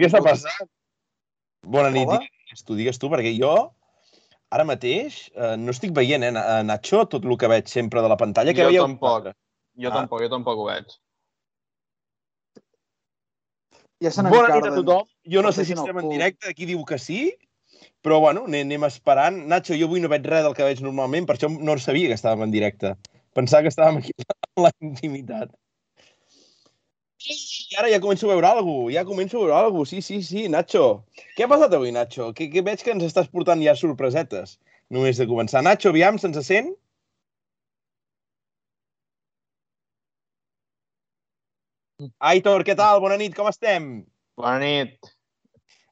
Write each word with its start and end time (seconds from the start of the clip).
què 0.00 0.08
està 0.10 0.22
passant? 0.24 0.68
Bona 1.66 1.90
nit, 1.92 2.08
Hola? 2.08 2.20
digues 2.24 2.64
tu, 2.64 2.74
digues 2.78 2.98
tu, 2.98 3.10
perquè 3.12 3.34
jo 3.36 3.52
ara 4.50 4.64
mateix 4.66 5.28
eh, 5.36 5.56
no 5.60 5.70
estic 5.74 5.92
veient, 5.94 6.24
eh, 6.26 6.30
Na- 6.34 6.62
Nacho, 6.66 7.04
tot 7.06 7.24
el 7.28 7.36
que 7.38 7.48
veig 7.52 7.68
sempre 7.70 8.02
de 8.02 8.08
la 8.10 8.16
pantalla. 8.18 8.54
Que 8.56 8.64
Jo 8.64 8.72
veieu 8.72 8.86
tampoc. 8.88 9.30
Jo 9.78 9.88
Ah. 9.92 9.94
tampoc, 10.00 10.20
jo 10.24 10.28
tampoc 10.32 10.58
ho 10.58 10.64
veig. 10.72 10.96
Ja 14.02 14.10
se 14.10 14.22
Bona 14.24 14.48
nit 14.56 14.66
a 14.66 14.74
tothom. 14.74 15.06
Jo 15.28 15.42
no 15.44 15.52
sé 15.52 15.64
si 15.68 15.74
estem 15.76 15.98
en 16.00 16.08
directe, 16.08 16.48
aquí 16.48 16.64
diu 16.66 16.82
que 16.88 16.98
sí, 16.98 17.34
però 18.02 18.18
bueno, 18.20 18.46
anem, 18.48 18.84
esperant. 18.88 19.36
Nacho, 19.46 19.76
jo 19.76 19.86
avui 19.90 20.00
no 20.00 20.08
veig 20.08 20.24
res 20.26 20.42
del 20.46 20.54
que 20.56 20.64
veig 20.64 20.80
normalment, 20.80 21.26
per 21.28 21.36
això 21.36 21.50
no 21.52 21.76
sabia 21.78 22.08
que 22.08 22.16
estàvem 22.16 22.46
en 22.48 22.50
directe. 22.54 22.94
Pensava 23.36 23.62
que 23.62 23.68
estàvem 23.68 23.98
aquí 24.00 24.12
a 24.56 24.62
la 24.66 24.70
intimitat. 24.80 25.52
I 27.28 27.76
ara 27.78 27.90
ja 27.92 28.00
començo 28.00 28.26
a 28.26 28.30
veure 28.32 28.48
alguna 28.48 28.86
cosa, 28.86 28.94
ja 28.94 29.04
començo 29.04 29.36
a 29.36 29.40
veure 29.42 29.56
alguna 29.56 29.80
cosa. 29.80 29.90
Sí, 29.90 30.00
sí, 30.02 30.22
sí, 30.24 30.48
Nacho. 30.48 30.84
Què 31.36 31.44
ha 31.44 31.50
passat 31.52 31.74
avui, 31.76 31.92
Nacho? 31.92 32.30
Que, 32.36 32.48
que 32.52 32.62
veig 32.64 32.82
que 32.84 32.94
ens 32.94 33.04
estàs 33.04 33.28
portant 33.28 33.60
ja 33.64 33.76
sorpresetes. 33.76 34.56
Només 34.90 35.20
de 35.20 35.26
començar. 35.28 35.62
Nacho, 35.62 35.92
aviam, 35.92 36.18
se'ns 36.18 36.40
sent? 36.46 36.72
Aitor, 42.32 42.64
què 42.64 42.74
tal? 42.76 43.00
Bona 43.04 43.18
nit, 43.20 43.36
com 43.36 43.48
estem? 43.50 43.90
Bona 44.40 44.58
nit. 44.64 45.10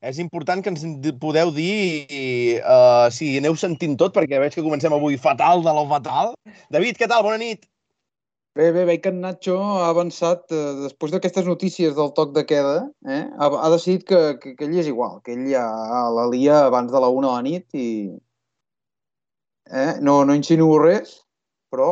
És 0.09 0.21
important 0.23 0.63
que 0.63 0.71
ens 0.73 0.85
podeu 1.21 1.51
dir 1.53 2.59
uh, 2.63 3.09
si 3.13 3.35
aneu 3.41 3.57
sentint 3.59 3.97
tot, 4.01 4.15
perquè 4.17 4.39
veig 4.41 4.55
que 4.55 4.65
comencem 4.65 4.95
avui 4.95 5.19
fatal 5.21 5.65
de 5.67 5.75
lo 5.75 5.85
fatal. 5.91 6.33
David, 6.73 6.97
què 7.01 7.11
tal? 7.11 7.27
Bona 7.27 7.41
nit. 7.43 7.67
Bé, 8.59 8.73
bé, 8.75 8.81
veig 8.89 9.03
que 9.03 9.11
en 9.15 9.21
Nacho 9.23 9.53
ha 9.63 9.85
avançat, 9.89 10.41
eh, 10.51 10.71
després 10.85 11.13
d'aquestes 11.13 11.45
notícies 11.47 11.93
del 11.99 12.09
toc 12.17 12.33
de 12.39 12.43
queda, 12.53 12.73
eh, 13.17 13.21
ha, 13.39 13.49
ha 13.55 13.69
decidit 13.71 14.03
que, 14.09 14.19
que, 14.43 14.55
que 14.59 14.67
ell 14.67 14.75
és 14.83 14.89
igual, 14.91 15.21
que 15.23 15.37
ell 15.37 15.45
ja 15.53 15.63
la 16.17 16.25
lia 16.33 16.57
abans 16.65 16.91
de 16.91 17.03
la 17.05 17.11
una 17.19 17.31
de 17.31 17.35
la 17.37 17.45
nit 17.47 17.79
i... 17.79 17.87
Eh, 19.71 19.95
no, 20.09 20.17
no 20.27 20.35
insinuo 20.41 20.83
res, 20.83 21.15
però... 21.71 21.89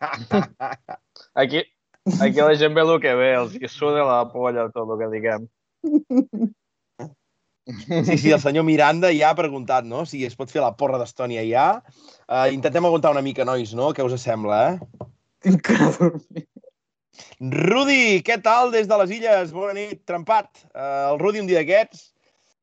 Aquí, 1.44 1.60
aquí 2.20 2.40
la 2.40 2.56
gent 2.64 2.74
ve 2.78 2.88
el 2.88 2.96
que 3.04 3.14
ve, 3.20 3.30
els 3.44 3.60
hi 3.60 3.68
suda 3.68 4.08
la 4.08 4.20
polla 4.32 4.70
tot 4.72 4.96
el 4.96 5.00
que 5.04 5.12
diguem. 5.18 5.48
Sí, 7.64 8.18
sí, 8.18 8.30
el 8.30 8.40
senyor 8.40 8.64
Miranda 8.64 9.08
ja 9.16 9.30
ha 9.32 9.38
preguntat, 9.38 9.86
no?, 9.88 10.04
si 10.04 10.24
es 10.26 10.36
pot 10.36 10.50
fer 10.52 10.60
la 10.60 10.74
porra 10.76 10.98
d'Estònia 11.00 11.44
ja. 11.48 11.68
Uh, 12.28 12.50
intentem 12.52 12.84
aguantar 12.84 13.14
una 13.14 13.24
mica, 13.24 13.46
nois, 13.48 13.72
no? 13.76 13.92
Què 13.96 14.04
us 14.04 14.20
sembla, 14.20 14.58
eh? 14.74 15.06
Tinc 15.44 15.64
que 15.64 15.78
dormir. 15.80 16.44
Rudi, 17.40 18.20
què 18.26 18.36
tal 18.42 18.72
des 18.74 18.88
de 18.90 18.98
les 19.00 19.14
illes? 19.16 19.54
Bona 19.54 19.72
nit, 19.76 20.02
trempat. 20.08 20.50
Uh, 20.74 21.14
el 21.14 21.22
Rudi 21.22 21.40
un 21.40 21.48
dia 21.48 21.62
d'aquests, 21.62 22.10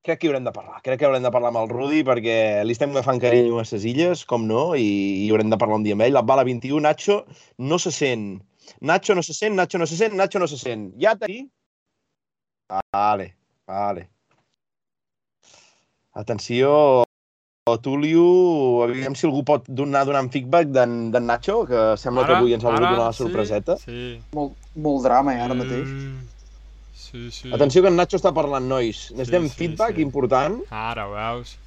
crec 0.05 0.21
que 0.21 0.27
hi 0.27 0.31
haurem 0.31 0.45
de 0.45 0.53
parlar. 0.53 0.81
Crec 0.85 1.01
que 1.01 1.09
haurem 1.09 1.25
de 1.25 1.33
parlar 1.33 1.51
amb 1.53 1.63
el 1.63 1.71
Rudi 1.71 2.03
perquè 2.07 2.37
li 2.65 2.77
estem 2.77 2.93
agafant 2.93 3.21
carinyo 3.21 3.61
a 3.61 3.65
ses 3.67 3.85
illes, 3.89 4.25
com 4.29 4.45
no, 4.49 4.71
i, 4.77 5.25
i 5.25 5.27
haurem 5.33 5.49
de 5.53 5.59
parlar 5.61 5.81
un 5.81 5.87
dia 5.87 5.97
amb 5.97 6.05
ell. 6.05 6.15
La 6.17 6.25
bala 6.25 6.45
21, 6.47 6.81
Nacho 6.85 7.23
no 7.57 7.81
se 7.81 7.93
sent. 7.95 8.41
Nacho 8.85 9.17
no 9.17 9.25
se 9.25 9.33
sent, 9.37 9.57
Nacho 9.57 9.81
no 9.81 9.89
se 9.89 9.97
sent, 9.97 10.17
Nacho 10.17 10.41
no 10.41 10.49
se 10.49 10.61
sent. 10.61 10.91
Ja 11.01 11.17
t'hi? 11.17 11.43
Vale, 12.93 13.33
vale. 13.67 14.10
Atenció, 16.13 17.03
Tulio, 17.81 18.83
aviam 18.83 19.15
si 19.15 19.27
algú 19.27 19.45
pot 19.47 19.63
donar 19.69 20.03
donant 20.09 20.27
feedback 20.33 20.67
d'en 20.75 21.11
d'en 21.13 21.23
Nacho, 21.29 21.61
que 21.69 21.83
sembla 22.01 22.25
que 22.27 22.35
avui 22.35 22.55
ens 22.57 22.65
ha 22.65 22.73
volgut 22.73 22.83
donar 22.89 23.05
la 23.05 23.13
sorpreseta. 23.15 23.77
Sí, 23.79 24.19
Molt, 24.35 24.57
molt 24.75 25.05
drama, 25.05 25.35
eh, 25.35 25.39
sí. 25.39 25.45
ara 25.45 25.57
mateix. 25.63 25.87
Mm, 25.87 26.19
Sí, 27.11 27.29
sí. 27.31 27.49
Atenció 27.51 27.81
que 27.83 27.89
en 27.91 27.97
Nacho 27.99 28.15
està 28.15 28.31
parlant, 28.31 28.63
nois. 28.71 29.09
Necessitem 29.11 29.49
sí, 29.49 29.55
feedback 29.57 29.97
sí. 29.97 30.03
important. 30.05 30.61
Ara 30.71 31.09
ho 31.09 31.11
veus. 31.11 31.57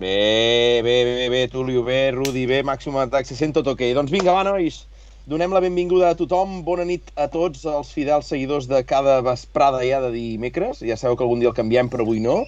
Bé, 0.00 0.80
bé, 0.84 0.96
bé, 1.04 1.28
bé, 1.32 1.40
Tulio, 1.48 1.82
bé, 1.84 2.10
Rudi, 2.12 2.44
bé, 2.48 2.62
màxim 2.64 2.96
atac, 3.00 3.28
se 3.28 3.36
sent 3.38 3.56
tot 3.56 3.68
ok. 3.72 3.86
Doncs 3.96 4.12
vinga, 4.12 4.34
va, 4.36 4.44
nois. 4.44 4.82
Donem 5.30 5.52
la 5.54 5.60
benvinguda 5.62 6.08
a 6.10 6.16
tothom. 6.18 6.56
Bona 6.66 6.82
nit 6.82 7.12
a 7.14 7.28
tots 7.30 7.62
els 7.70 7.92
fidels 7.94 8.26
seguidors 8.32 8.66
de 8.66 8.80
cada 8.82 9.20
vesprada 9.22 9.84
ja 9.86 10.00
de 10.02 10.10
dimecres. 10.10 10.80
Ja 10.82 10.96
sabeu 10.98 11.14
que 11.14 11.22
algun 11.22 11.38
dia 11.38 11.52
el 11.52 11.54
canviem, 11.54 11.86
però 11.92 12.02
avui 12.02 12.18
no. 12.24 12.40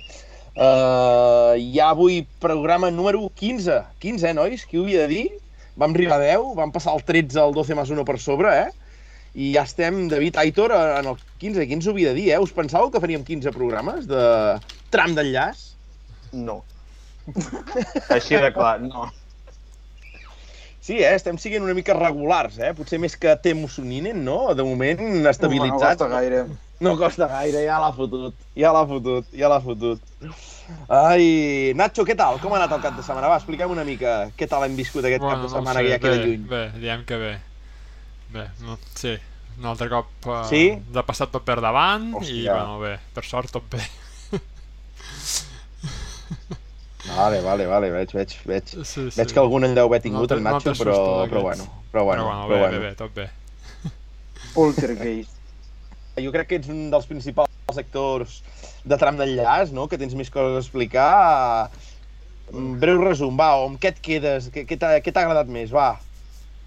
Uh, 0.57 1.55
ja 1.77 1.93
avui 1.93 2.25
programa 2.43 2.91
número 2.91 3.29
15. 3.39 3.79
15, 4.03 4.27
eh, 4.27 4.35
nois? 4.35 4.67
Qui 4.67 4.81
ho 4.81 4.83
havia 4.83 5.07
de 5.07 5.13
dir? 5.15 5.39
Vam 5.79 5.95
arribar 5.95 6.19
a 6.19 6.27
10, 6.27 6.51
vam 6.59 6.75
passar 6.75 6.97
el 6.99 7.07
13 7.07 7.39
al 7.45 7.55
12 7.55 7.79
més 7.79 7.95
1 7.95 8.09
per 8.09 8.19
sobre, 8.19 8.51
eh? 8.65 8.99
I 9.39 9.55
ja 9.55 9.63
estem, 9.63 10.03
David 10.11 10.43
Aitor, 10.43 10.75
en 10.75 11.15
el 11.15 11.23
15. 11.39 11.63
Qui 11.63 11.79
ens 11.79 11.87
ho 11.87 11.95
havia 11.95 12.11
de 12.11 12.19
dir, 12.19 12.29
eh? 12.35 12.43
Us 12.43 12.51
pensàveu 12.59 12.91
que 12.91 13.01
faríem 13.05 13.23
15 13.31 13.55
programes 13.55 14.11
de 14.11 14.27
tram 14.91 15.15
d'enllaç? 15.15 15.69
No. 16.35 16.65
Així 18.19 18.35
de 18.43 18.51
clar, 18.51 18.81
no. 18.83 19.07
Sí, 20.83 20.97
eh? 20.99 21.13
estem 21.15 21.37
siguent 21.39 21.63
una 21.63 21.75
mica 21.79 21.95
regulars, 21.95 22.57
eh? 22.59 22.73
Potser 22.75 22.99
més 22.99 23.15
que 23.17 23.31
Temo 23.39 23.69
Soninen, 23.71 24.19
no? 24.27 24.51
De 24.59 24.65
moment, 24.67 24.99
No 25.23 25.31
estabilitzats. 25.31 25.95
costa 25.95 26.09
gaire. 26.11 26.41
No 26.83 26.97
costa 26.99 27.29
gaire, 27.31 27.61
ja 27.69 27.77
l'ha 27.79 27.93
fotut. 27.95 28.35
Ja 28.59 28.73
l'ha 28.75 28.83
fotut, 28.91 29.29
ja 29.39 29.47
l'ha 29.53 29.61
fotut. 29.63 30.03
Ai, 30.91 31.71
Nacho, 31.79 32.03
què 32.09 32.17
tal? 32.19 32.41
Com 32.43 32.55
ha 32.55 32.59
anat 32.59 32.75
el 32.75 32.83
cap 32.83 32.97
de 32.99 33.05
setmana? 33.07 33.31
Va, 33.31 33.37
expliquem 33.39 33.71
una 33.71 33.85
mica 33.87 34.17
què 34.39 34.49
tal 34.51 34.65
hem 34.67 34.75
viscut 34.79 35.07
aquest 35.07 35.23
cap 35.23 35.39
de 35.39 35.47
no 35.47 35.53
setmana 35.55 35.79
sé, 35.79 35.85
que 35.87 35.93
ja 35.95 36.01
queda 36.03 36.19
bé, 36.19 36.25
lluny. 36.27 36.43
Bé, 36.51 36.63
diem 36.83 37.05
que 37.07 37.17
bé. 37.21 37.33
Bé, 38.35 38.45
no, 38.67 38.75
sí. 38.99 39.15
Un 39.61 39.67
altre 39.69 39.87
cop 39.93 40.09
uh, 40.27 40.41
Sí? 40.49 40.65
de 40.97 41.03
passat 41.07 41.31
tot 41.31 41.45
per 41.47 41.61
davant 41.63 42.09
i, 42.11 42.15
Hòstia. 42.19 42.55
bueno, 42.57 42.81
bé, 42.83 42.97
per 43.15 43.23
sort 43.29 43.53
tot 43.55 43.63
bé. 43.71 43.85
Vale, 47.05 47.41
vale, 47.43 47.67
vale, 47.67 47.91
veig, 47.91 48.13
veig, 48.15 48.35
veig. 48.47 48.69
Sí, 48.71 48.85
sí. 48.85 49.11
Veig 49.17 49.33
que 49.35 49.41
algun 49.43 49.67
en 49.67 49.75
deu 49.75 49.89
haver 49.91 50.03
tingut, 50.05 50.31
No 50.31 50.37
el 50.37 50.43
no 50.45 50.51
Nacho, 50.55 50.71
té 50.71 50.85
però, 50.85 50.99
però 51.27 51.43
bueno, 51.43 51.67
però 51.91 52.05
bueno, 52.07 52.27
però 52.27 52.29
bueno, 52.29 52.47
però 52.47 52.49
bé, 52.49 52.61
bueno. 52.61 52.79
bé, 52.79 52.89
bé, 52.89 52.95
tot 52.95 53.15
bé. 53.15 53.29
Poltergeist. 54.55 55.41
Jo 56.23 56.31
crec 56.35 56.51
que 56.51 56.61
ets 56.61 56.71
un 56.71 56.91
dels 56.93 57.09
principals 57.09 57.81
actors 57.81 58.39
de 58.85 58.99
tram 59.01 59.19
d'enllaç, 59.19 59.73
no? 59.75 59.89
Que 59.89 59.99
tens 59.99 60.15
més 60.15 60.31
coses 60.31 60.59
a 60.59 60.63
explicar. 60.63 61.11
Un 62.53 62.75
breu 62.79 63.01
resum, 63.03 63.35
va, 63.39 63.51
amb 63.65 63.81
què 63.83 63.95
et 63.95 64.01
quedes? 64.05 64.51
Què, 64.55 64.67
què 64.69 64.79
t'ha 64.79 64.99
què 65.03 65.11
t'ha 65.11 65.25
agradat 65.25 65.51
més, 65.51 65.73
va? 65.75 65.95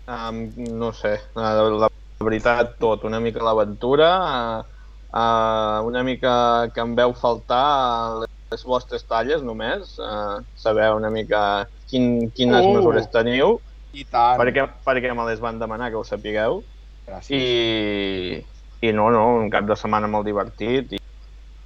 Um, 0.09 0.47
no 0.81 0.91
sé, 0.93 1.15
la, 1.37 1.53
la 1.85 1.89
veritat 2.25 2.75
tot, 2.81 3.05
una 3.07 3.21
mica 3.21 3.43
l'aventura, 3.45 4.09
uh, 4.25 4.85
uh, 5.13 5.79
una 5.87 6.03
mica 6.05 6.33
que 6.73 6.83
em 6.83 6.93
veu 6.97 7.13
faltar 7.17 8.25
les 8.53 8.63
vostres 8.65 9.05
talles 9.09 9.43
només, 9.43 9.95
uh, 9.99 10.41
saber 10.55 10.91
una 10.95 11.09
mica 11.13 11.65
quin, 11.89 12.29
quines 12.35 12.65
Oh! 12.65 12.75
mesures 12.77 13.09
teniu, 13.13 13.59
I 13.95 14.05
tant. 14.05 14.37
perquè, 14.39 14.67
perquè 14.85 15.13
me 15.15 15.25
les 15.29 15.41
van 15.41 15.59
demanar 15.59 15.89
que 15.91 15.97
ho 15.97 16.03
sapigueu, 16.03 16.61
Gràcies. 17.07 17.31
i, 17.37 18.41
i 18.85 18.93
no, 18.93 19.09
no, 19.13 19.25
un 19.41 19.49
cap 19.53 19.65
de 19.65 19.77
setmana 19.79 20.07
molt 20.11 20.25
divertit 20.27 20.95
i, 20.97 21.01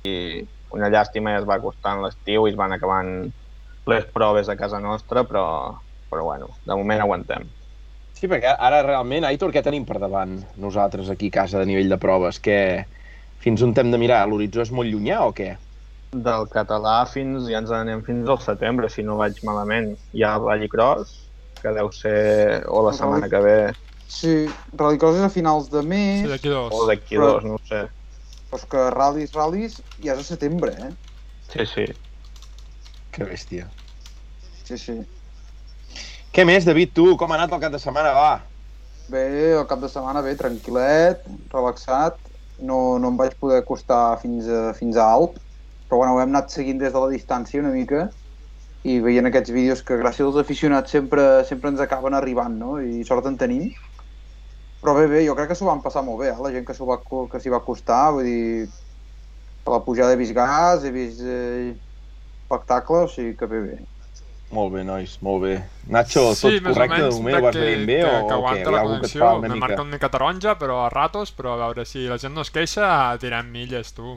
i 0.07 0.15
una 0.75 0.89
llàstima 0.93 1.33
ja 1.33 1.43
es 1.43 1.47
va 1.49 1.57
acostant 1.59 2.03
l'estiu 2.03 2.47
i 2.47 2.51
es 2.53 2.57
van 2.59 2.75
acabant 2.75 3.13
les 3.89 4.05
proves 4.13 4.49
a 4.49 4.55
casa 4.59 4.79
nostra, 4.79 5.23
però, 5.25 5.45
però 6.09 6.23
bueno, 6.27 6.51
de 6.65 6.75
moment 6.75 7.01
aguantem. 7.01 7.47
Sí, 8.13 8.27
perquè 8.27 8.51
ara 8.51 8.83
realment, 8.83 9.25
Aitor, 9.25 9.51
què 9.55 9.63
tenim 9.63 9.85
per 9.87 9.97
davant 10.01 10.37
nosaltres 10.59 11.09
aquí 11.09 11.29
a 11.31 11.37
casa 11.39 11.59
de 11.61 11.65
nivell 11.69 11.89
de 11.89 11.97
proves? 11.97 12.39
Que 12.43 12.85
fins 13.39 13.63
on 13.63 13.73
hem 13.79 13.91
de 13.91 13.97
mirar? 14.01 14.25
L'horitzó 14.27 14.61
és 14.61 14.71
molt 14.75 14.91
llunyà 14.91 15.23
o 15.25 15.33
què? 15.33 15.53
Del 16.17 16.47
català 16.49 17.03
fins, 17.05 17.43
ja 17.51 17.59
ens 17.61 17.69
anem 17.69 17.99
fins 18.01 18.29
al 18.33 18.39
setembre, 18.41 18.87
si 18.89 19.03
no 19.05 19.17
vaig 19.19 19.37
malament. 19.45 19.91
Hi 20.17 20.23
ha 20.25 20.31
Rallycross, 20.41 21.11
que 21.61 21.69
deu 21.75 21.91
ser 21.93 22.63
o 22.65 22.81
la 22.87 22.93
setmana 22.97 23.29
que 23.29 23.41
ve 23.45 23.57
Sí, 24.09 24.31
Rallycross 24.73 25.19
és 25.19 25.25
a 25.27 25.29
finals 25.29 25.67
de 25.69 25.83
Sí, 25.83 25.87
mes, 25.91 26.23
d'aquí 26.31 26.49
dos. 26.49 26.73
o 26.73 26.87
d'aquí 26.87 27.15
Però- 27.15 27.33
dos, 27.35 27.43
no 27.45 27.53
ho 27.53 27.59
sé. 27.63 27.83
però 28.49 28.57
és 28.57 28.65
que 28.65 28.85
ral·lis, 28.95 29.31
ral·lis, 29.37 29.75
ja 30.01 30.13
és 30.15 30.19
a 30.19 30.23
setembre, 30.23 30.71
eh? 30.71 30.89
Sí, 31.51 31.65
sí. 31.67 31.85
Que 33.11 33.23
bèstia. 33.25 33.69
Sí, 34.63 34.77
sí. 34.79 34.95
Què 36.33 36.43
més, 36.45 36.65
David, 36.65 36.93
tu? 36.95 37.15
Com 37.17 37.31
ha 37.31 37.35
anat 37.35 37.53
el 37.53 37.59
cap 37.61 37.71
de 37.71 37.77
setmana? 37.77 38.13
Va. 38.13 38.41
Bé, 39.09 39.53
el 39.59 39.67
cap 39.67 39.79
de 39.79 39.89
setmana 39.89 40.21
bé, 40.25 40.33
tranquil·let, 40.35 41.21
relaxat. 41.53 42.17
No, 42.57 42.97
no 42.97 43.09
em 43.09 43.17
vaig 43.17 43.35
poder 43.39 43.59
acostar 43.61 44.17
fins 44.19 44.47
a, 44.49 44.73
fins 44.73 44.97
a 44.97 45.05
Alp, 45.05 45.37
però 45.89 46.03
bueno, 46.03 46.15
ho 46.15 46.21
hem 46.21 46.29
anat 46.29 46.53
seguint 46.53 46.77
des 46.77 46.93
de 46.93 47.01
la 47.01 47.09
distància 47.09 47.61
una 47.61 47.73
mica 47.73 48.07
i 48.87 48.99
veient 49.03 49.27
aquests 49.27 49.51
vídeos 49.51 49.81
que 49.83 49.97
gràcies 49.99 50.27
als 50.29 50.37
aficionats 50.39 50.93
sempre, 50.93 51.25
sempre 51.49 51.73
ens 51.73 51.81
acaben 51.83 52.15
arribant, 52.15 52.55
no? 52.61 52.77
I 52.79 53.01
sort 53.07 53.25
en 53.27 53.35
tenim. 53.41 53.71
Però 54.79 54.93
bé, 54.95 55.07
bé, 55.11 55.25
jo 55.25 55.35
crec 55.35 55.49
que 55.51 55.57
s'ho 55.59 55.67
van 55.67 55.81
passar 55.83 56.05
molt 56.05 56.21
bé, 56.21 56.29
eh? 56.31 56.37
la 56.39 56.53
gent 56.53 56.67
que 56.67 56.75
s'ho 56.77 56.85
va, 56.87 57.01
que 57.01 57.41
s'hi 57.41 57.51
va 57.51 57.59
acostar, 57.59 58.13
vull 58.15 58.29
dir, 58.29 58.69
a 59.65 59.73
la 59.73 59.81
pujada 59.83 60.13
he 60.15 60.19
vist 60.21 60.37
gas, 60.37 60.85
he 60.87 60.91
vist 60.95 61.19
eh, 61.25 61.73
espectacle, 62.45 63.03
o 63.03 63.09
sigui 63.11 63.33
que 63.35 63.49
bé, 63.49 63.59
bé. 63.65 63.79
Molt 64.55 64.71
bé, 64.73 64.85
nois, 64.85 65.17
molt 65.25 65.43
bé. 65.43 65.57
Nacho, 65.91 66.29
sí, 66.33 66.55
tot 66.55 66.71
correcte 66.71 67.03
o 67.03 67.09
de 67.09 67.17
moment? 67.17 67.35
Ho 67.37 67.43
vas 67.49 67.57
que, 67.57 67.65
veient 67.65 67.85
bé 67.85 67.99
que, 67.99 68.07
o, 68.07 68.15
que 68.15 68.23
o 68.23 68.23
què? 68.23 68.37
aguanta 68.39 68.63
Hi 68.63 68.63
ha 68.63 68.71
la 68.71 68.79
que 68.79 68.93
connexió, 68.93 69.27
me 69.35 69.51
mica... 69.51 69.59
marca 69.65 69.83
una 69.83 69.97
mica 69.97 70.09
taronja, 70.15 70.55
però 70.61 70.79
a 70.85 70.89
ratos, 70.93 71.35
però 71.35 71.53
a 71.53 71.59
veure, 71.65 71.85
si 71.85 72.07
la 72.09 72.17
gent 72.21 72.33
no 72.33 72.47
es 72.47 72.55
queixa, 72.55 72.89
tirem 73.21 73.51
milles, 73.53 73.93
tu. 73.97 74.15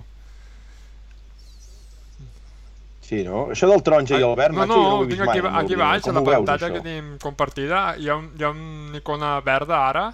Sí, 3.13 3.19
no? 3.27 3.43
Això 3.53 3.69
del 3.71 3.83
taronja 3.85 4.19
i 4.21 4.25
el 4.25 4.35
verd, 4.41 4.57
no, 4.57 4.65
Nacho, 4.65 4.81
jo 4.81 4.89
no 4.89 4.95
no, 4.95 5.01
ho 5.01 5.05
he 5.05 5.09
vist 5.11 5.21
tinc 5.21 5.25
mai. 5.29 5.39
aquí, 5.39 5.49
aquí 5.61 5.77
baix, 5.83 6.09
a 6.09 6.13
la 6.17 6.23
veus, 6.25 6.35
pantalla 6.39 6.71
que 6.73 6.81
tenim 6.87 7.13
compartida, 7.21 7.83
hi 8.01 8.09
ha, 8.09 8.17
un, 8.23 8.31
hi 8.39 8.45
ha 8.49 8.51
una 8.57 9.01
icona 9.03 9.35
verda 9.53 9.83
ara, 9.91 10.07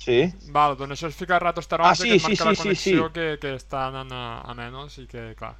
Sí? 0.00 0.14
Val, 0.54 0.76
doncs 0.80 0.94
això 0.96 1.08
es 1.10 1.16
fica 1.18 1.34
a 1.36 1.40
ratos 1.42 1.68
taronja 1.68 1.90
Ah, 1.90 1.94
sí, 1.94 2.08
que 2.08 2.18
sí, 2.18 2.22
marca 2.28 2.44
la 2.48 2.54
sí, 2.54 2.56
sí, 2.56 2.62
connexió 2.62 3.06
sí. 3.08 3.12
que, 3.18 3.26
que 3.42 3.50
està 3.58 3.82
anant 3.90 4.12
a, 4.16 4.22
a 4.48 4.54
menys 4.56 4.96
i 5.02 5.06
que, 5.10 5.24
clar... 5.36 5.54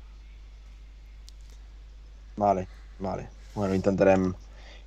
Vale, 2.36 2.66
vale. 2.98 3.28
Bueno, 3.54 3.74
intentarem, 3.74 4.34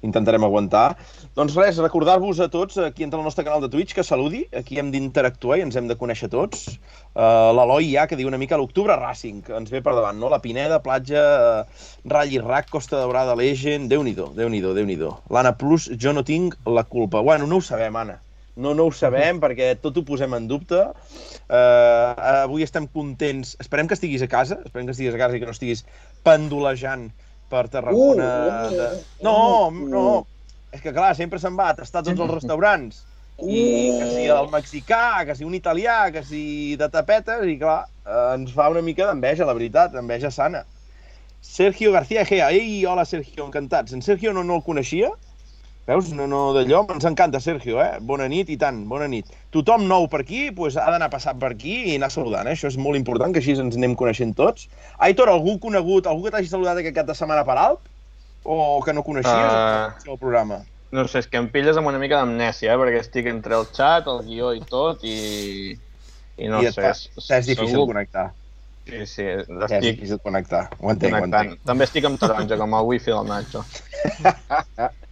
intentarem 0.03 0.44
aguantar. 0.45 0.97
Doncs 1.33 1.55
res, 1.57 1.79
recordar-vos 1.81 2.41
a 2.44 2.50
tots, 2.53 2.77
aquí 2.77 3.05
entre 3.05 3.19
el 3.19 3.25
nostre 3.25 3.45
canal 3.47 3.63
de 3.63 3.69
Twitch, 3.73 3.95
que 3.95 4.03
saludi. 4.03 4.44
Aquí 4.55 4.77
hem 4.79 4.91
d'interactuar 4.94 5.57
i 5.59 5.65
ens 5.65 5.77
hem 5.79 5.88
de 5.89 5.97
conèixer 6.00 6.29
tots. 6.33 6.67
Uh, 7.13 7.53
L'Eloi 7.55 7.94
ja, 7.94 8.05
que 8.09 8.19
diu 8.19 8.29
una 8.29 8.39
mica 8.41 8.59
l'octubre 8.59 8.97
Racing, 9.00 9.41
que 9.47 9.55
ens 9.57 9.71
ve 9.73 9.81
per 9.85 9.95
davant, 9.97 10.19
no? 10.19 10.29
La 10.33 10.41
Pineda, 10.44 10.81
Platja, 10.83 11.23
uh, 11.63 11.88
Rall 12.11 12.35
i 12.35 12.41
Rac, 12.44 12.69
Costa 12.73 13.00
Daurada, 13.00 13.38
Legend... 13.39 13.89
Déu-n'hi-do, 13.89 14.31
déu 14.38 14.51
nhi 14.51 14.61
déu 15.00 15.15
L'Anna 15.33 15.55
Plus, 15.57 15.89
jo 15.97 16.13
no 16.13 16.23
tinc 16.27 16.57
la 16.67 16.83
culpa. 16.83 17.21
Bueno, 17.21 17.47
no 17.47 17.57
ho 17.57 17.65
sabem, 17.65 17.95
Anna. 17.95 18.19
No, 18.55 18.75
no 18.77 18.85
ho 18.85 18.94
sabem, 18.94 19.39
perquè 19.41 19.73
tot 19.81 19.97
ho 19.97 20.03
posem 20.05 20.33
en 20.38 20.47
dubte. 20.50 20.79
Uh, 21.50 22.44
avui 22.45 22.65
estem 22.65 22.85
contents. 22.85 23.55
Esperem 23.61 23.89
que 23.89 23.97
estiguis 23.97 24.21
a 24.21 24.29
casa, 24.29 24.59
esperem 24.65 24.85
que 24.85 24.94
estiguis 24.94 25.15
a 25.17 25.21
casa 25.21 25.38
i 25.38 25.41
que 25.41 25.50
no 25.50 25.55
estiguis 25.55 25.85
pendolejant 26.25 27.09
per 27.53 27.67
Tarragona. 27.71 28.29
Uh, 28.50 28.75
de... 28.75 28.89
No, 29.25 29.38
no, 29.71 30.05
és 30.73 30.81
que 30.81 30.94
clar, 30.94 31.13
sempre 31.17 31.39
se'n 31.41 31.57
va 31.59 31.69
a 31.71 31.77
tastar 31.77 32.03
tots 32.05 32.19
els 32.19 32.33
restaurants. 32.39 33.03
I 33.44 33.63
que 33.97 34.07
si 34.11 34.27
el 34.29 34.50
mexicà, 34.53 35.23
que 35.25 35.33
si 35.38 35.45
un 35.45 35.55
italià, 35.57 36.11
que 36.13 36.21
si 36.25 36.44
de 36.79 36.88
tapetes, 36.94 37.41
i 37.50 37.57
clar, 37.61 37.79
eh, 38.05 38.27
ens 38.35 38.53
fa 38.53 38.69
una 38.69 38.83
mica 38.85 39.07
d'enveja, 39.09 39.47
la 39.50 39.55
veritat, 39.57 39.95
enveja 39.97 40.29
sana. 40.31 40.61
Sergio 41.44 41.91
García 41.91 42.21
Egea, 42.23 42.51
ei, 42.53 42.85
hola 42.85 43.05
Sergio, 43.09 43.47
encantats. 43.47 43.94
En 43.97 44.05
Sergio 44.05 44.35
no, 44.38 44.45
no 44.47 44.59
el 44.61 44.63
coneixia, 44.63 45.09
Veus? 45.83 46.13
No, 46.15 46.24
no, 46.31 46.53
d'allò 46.56 46.85
ens 46.94 47.03
encanta, 47.09 47.41
Sergio, 47.44 47.81
eh? 47.83 47.97
Bona 48.00 48.30
nit 48.31 48.47
i 48.53 48.56
tant, 48.59 48.77
bona 48.88 49.07
nit. 49.12 49.27
Tothom 49.51 49.83
nou 49.89 50.06
per 50.07 50.21
aquí 50.24 50.45
pues, 50.56 50.77
ha 50.80 50.85
d'anar 50.94 51.09
passant 51.12 51.39
per 51.41 51.50
aquí 51.51 51.74
i 51.91 51.95
anar 51.97 52.07
saludant, 52.13 52.47
eh? 52.47 52.53
Això 52.56 52.69
és 52.71 52.77
molt 52.80 52.95
important, 52.95 53.33
que 53.35 53.41
així 53.44 53.57
ens 53.59 53.75
anem 53.75 53.95
coneixent 54.00 54.31
tots. 54.38 54.69
Aitor, 55.03 55.27
algú 55.33 55.57
conegut, 55.59 56.07
algú 56.07 56.24
que 56.24 56.31
t'hagi 56.38 56.47
saludat 56.51 56.80
aquest 56.80 56.95
cap 56.95 57.09
de 57.09 57.15
setmana 57.19 57.44
per 57.47 57.57
alt? 57.59 57.83
O 58.45 58.80
que 58.83 58.94
no 58.95 59.03
coneixies 59.03 59.35
Uh, 59.35 60.12
el 60.13 60.18
programa? 60.19 60.62
No 60.94 61.03
sé, 61.09 61.19
és 61.24 61.27
que 61.27 61.39
em 61.41 61.47
pilles 61.51 61.75
amb 61.80 61.89
una 61.91 62.00
mica 62.00 62.19
d'amnèsia, 62.21 62.74
eh? 62.75 62.79
perquè 62.79 63.00
estic 63.03 63.27
entre 63.31 63.56
el 63.59 63.68
xat, 63.75 64.07
el 64.07 64.24
guió 64.27 64.53
i 64.56 64.63
tot, 64.69 65.03
i... 65.03 65.75
I 66.38 66.47
no 66.50 66.63
I 66.63 66.71
et 66.71 66.75
sé, 66.79 66.89
És 67.27 67.45
difícil 67.47 67.75
segur- 67.75 67.89
connectar. 67.91 68.29
Sí, 68.88 69.03
sí, 69.07 69.24
És 69.24 69.47
estic 69.47 69.83
difícil 69.86 70.19
connectar. 70.24 70.65
Ho 70.79 70.91
entenc, 70.91 71.15
ho 71.19 71.27
entenc. 71.27 71.59
També 71.68 71.86
estic 71.88 72.07
amb 72.07 72.19
taronja, 72.19 72.57
com 72.59 72.74
el 72.79 72.88
wifi 72.89 73.12
del 73.12 73.27
Nacho. 73.29 73.63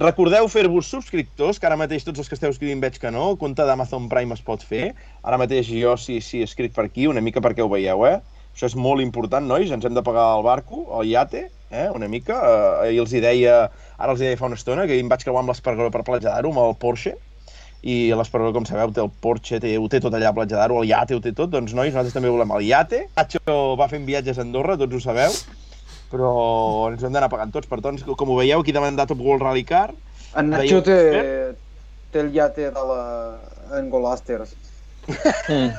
Recordeu 0.00 0.48
fer-vos 0.50 0.88
subscriptors, 0.90 1.60
que 1.60 1.68
ara 1.68 1.78
mateix 1.78 2.06
tots 2.06 2.22
els 2.22 2.30
que 2.30 2.36
esteu 2.38 2.52
escrivint 2.54 2.80
veig 2.82 2.96
que 3.00 3.12
no, 3.14 3.28
el 3.32 3.40
compte 3.40 3.66
d'Amazon 3.66 4.08
Prime 4.12 4.34
es 4.34 4.42
pot 4.44 4.64
fer. 4.64 4.94
Ara 5.22 5.38
mateix 5.40 5.68
jo 5.70 5.96
sí, 6.00 6.20
sí 6.24 6.42
escric 6.46 6.74
per 6.76 6.88
aquí, 6.88 7.08
una 7.10 7.22
mica 7.24 7.42
perquè 7.44 7.62
ho 7.64 7.70
veieu, 7.70 8.06
eh? 8.08 8.16
Això 8.54 8.68
és 8.70 8.76
molt 8.78 9.02
important, 9.02 9.46
nois, 9.50 9.70
ens 9.74 9.84
hem 9.84 9.94
de 9.96 10.02
pagar 10.06 10.28
el 10.36 10.44
barco, 10.46 10.84
el 11.00 11.10
iate, 11.10 11.48
eh? 11.74 11.88
una 11.90 12.06
mica. 12.08 12.36
Eh, 12.38 12.88
ahir 12.88 13.00
els 13.02 13.12
hi 13.12 13.22
deia, 13.24 13.56
ara 13.98 14.14
els 14.14 14.22
hi 14.22 14.28
deia 14.28 14.38
fa 14.38 14.46
una 14.46 14.58
estona, 14.58 14.86
que 14.86 14.98
em 14.98 15.10
vaig 15.10 15.24
creuar 15.26 15.42
amb 15.42 15.50
l'Espargaró 15.50 15.90
per 15.90 16.04
Platja 16.06 16.30
d'Aro, 16.30 16.52
amb 16.54 16.62
el 16.62 16.76
Porsche, 16.78 17.16
i 17.82 17.96
l'Espargaró, 18.14 18.54
com 18.54 18.68
sabeu, 18.68 18.94
té 18.94 19.02
el 19.02 19.10
Porsche, 19.26 19.58
té, 19.60 19.74
ho 19.74 19.90
té 19.90 19.98
tot 20.04 20.14
allà 20.14 20.30
a 20.30 20.36
Platja 20.38 20.60
d'Aro, 20.60 20.78
el 20.80 20.92
iate 20.92 21.18
ho 21.18 21.22
té 21.24 21.34
tot, 21.34 21.50
doncs 21.50 21.74
nois, 21.74 21.90
nosaltres 21.90 22.14
també 22.14 22.30
volem 22.30 22.54
el 22.54 22.68
iate. 22.70 23.04
Nacho 23.18 23.58
va 23.80 23.90
fent 23.90 24.06
viatges 24.06 24.38
a 24.38 24.46
Andorra, 24.46 24.78
tots 24.80 25.00
ho 25.00 25.02
sabeu, 25.02 25.34
però 26.14 26.32
ens 26.92 27.02
ho 27.02 27.08
hem 27.10 27.18
d'anar 27.18 27.32
pagant 27.32 27.52
tots, 27.54 27.66
per 27.70 27.82
tots, 27.82 28.06
com 28.06 28.30
ho 28.30 28.38
veieu, 28.38 28.62
aquí 28.62 28.74
davant 28.74 28.96
de 28.96 29.06
Top 29.10 29.20
World 29.20 29.42
Rally 29.42 29.66
Car, 29.66 29.88
En 30.34 30.50
Nacho 30.50 30.80
té, 30.82 30.96
té 32.10 32.22
el 32.24 32.32
iate 32.34 32.70
de 32.74 32.86
la 32.90 33.02
Engolasters. 33.78 34.54
Mm. 35.48 35.70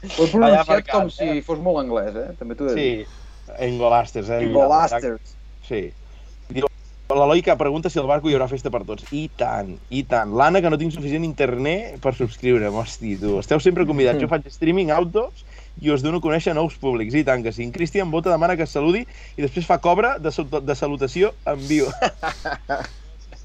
Ho 0.00 0.24
he 0.24 0.28
pronunciat 0.32 0.68
marcat, 0.68 0.86
com 0.92 1.10
si 1.12 1.40
fos 1.46 1.58
molt 1.62 1.82
anglès, 1.82 2.14
eh? 2.16 2.28
També 2.38 2.56
t'ho 2.56 2.70
he 2.70 2.74
de 2.74 2.76
dir. 2.78 3.06
Sí, 3.08 3.56
Engolasters, 3.66 4.30
eh? 4.30 4.38
Engolasters. 4.46 5.34
Sí. 5.66 5.82
Diu, 6.50 6.70
l'Eloi 7.10 7.42
que 7.44 7.56
pregunta 7.58 7.90
si 7.90 8.00
al 8.00 8.08
barco 8.08 8.30
hi 8.30 8.36
haurà 8.38 8.48
festa 8.50 8.72
per 8.72 8.84
tots. 8.88 9.10
I 9.12 9.26
tant, 9.40 9.74
i 9.90 10.04
tant. 10.08 10.32
L'Anna, 10.38 10.62
que 10.62 10.72
no 10.72 10.78
tinc 10.80 10.94
suficient 10.94 11.26
internet 11.26 11.98
per 12.04 12.14
subscriure'm. 12.16 12.78
Hosti, 12.80 13.16
tu, 13.20 13.36
esteu 13.42 13.60
sempre 13.60 13.86
convidats. 13.88 14.22
Jo 14.22 14.30
faig 14.30 14.46
streaming 14.54 14.94
outdoors 14.94 15.44
i 15.80 15.90
us 15.90 16.04
dono 16.04 16.20
a 16.20 16.24
conèixer 16.24 16.54
nous 16.54 16.76
públics. 16.80 17.16
I 17.16 17.24
tant 17.24 17.44
que 17.44 17.52
sí. 17.52 17.64
En 17.64 17.72
Cristian 17.72 18.10
Bota 18.10 18.30
demana 18.32 18.56
que 18.56 18.68
es 18.68 18.74
saludi 18.76 19.04
i 19.36 19.42
després 19.42 19.68
fa 19.68 19.80
cobra 19.82 20.16
de, 20.18 20.30
de 20.30 20.78
salutació 20.78 21.34
en 21.48 21.68
viu. 21.68 21.90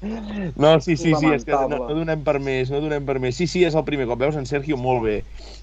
No, 0.02 0.78
sí, 0.80 0.96
sí, 0.96 1.14
sí, 1.16 1.30
és 1.32 1.44
que 1.46 1.56
no, 1.56 1.78
no 1.80 1.94
donem 1.96 2.20
per 2.24 2.36
més, 2.42 2.68
no 2.70 2.82
donem 2.84 3.06
per 3.08 3.16
més. 3.22 3.36
Sí, 3.38 3.46
sí, 3.48 3.62
és 3.64 3.74
el 3.74 3.84
primer 3.86 4.04
cop, 4.06 4.20
veus, 4.20 4.36
en 4.36 4.44
Sergio, 4.46 4.76
molt 4.76 5.02
bé. 5.06 5.16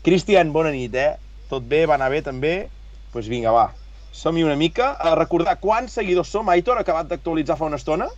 Cristian, 0.06 0.52
bona 0.56 0.72
nit, 0.74 0.96
eh? 0.98 1.14
Tot 1.52 1.66
bé, 1.70 1.84
va 1.89 2.00
anar 2.00 2.10
bé 2.12 2.24
també? 2.25 2.53
Doncs 2.65 3.13
pues 3.13 3.30
vinga, 3.30 3.53
va. 3.53 3.68
Som-hi 4.13 4.44
una 4.46 4.58
mica. 4.58 4.94
A 4.98 5.13
recordar 5.20 5.60
quants 5.62 5.94
seguidors 6.00 6.34
som, 6.34 6.50
Aitor, 6.50 6.82
acabat 6.82 7.12
d'actualitzar 7.12 7.60
fa 7.60 7.70
una 7.70 7.77
estona. 7.77 8.10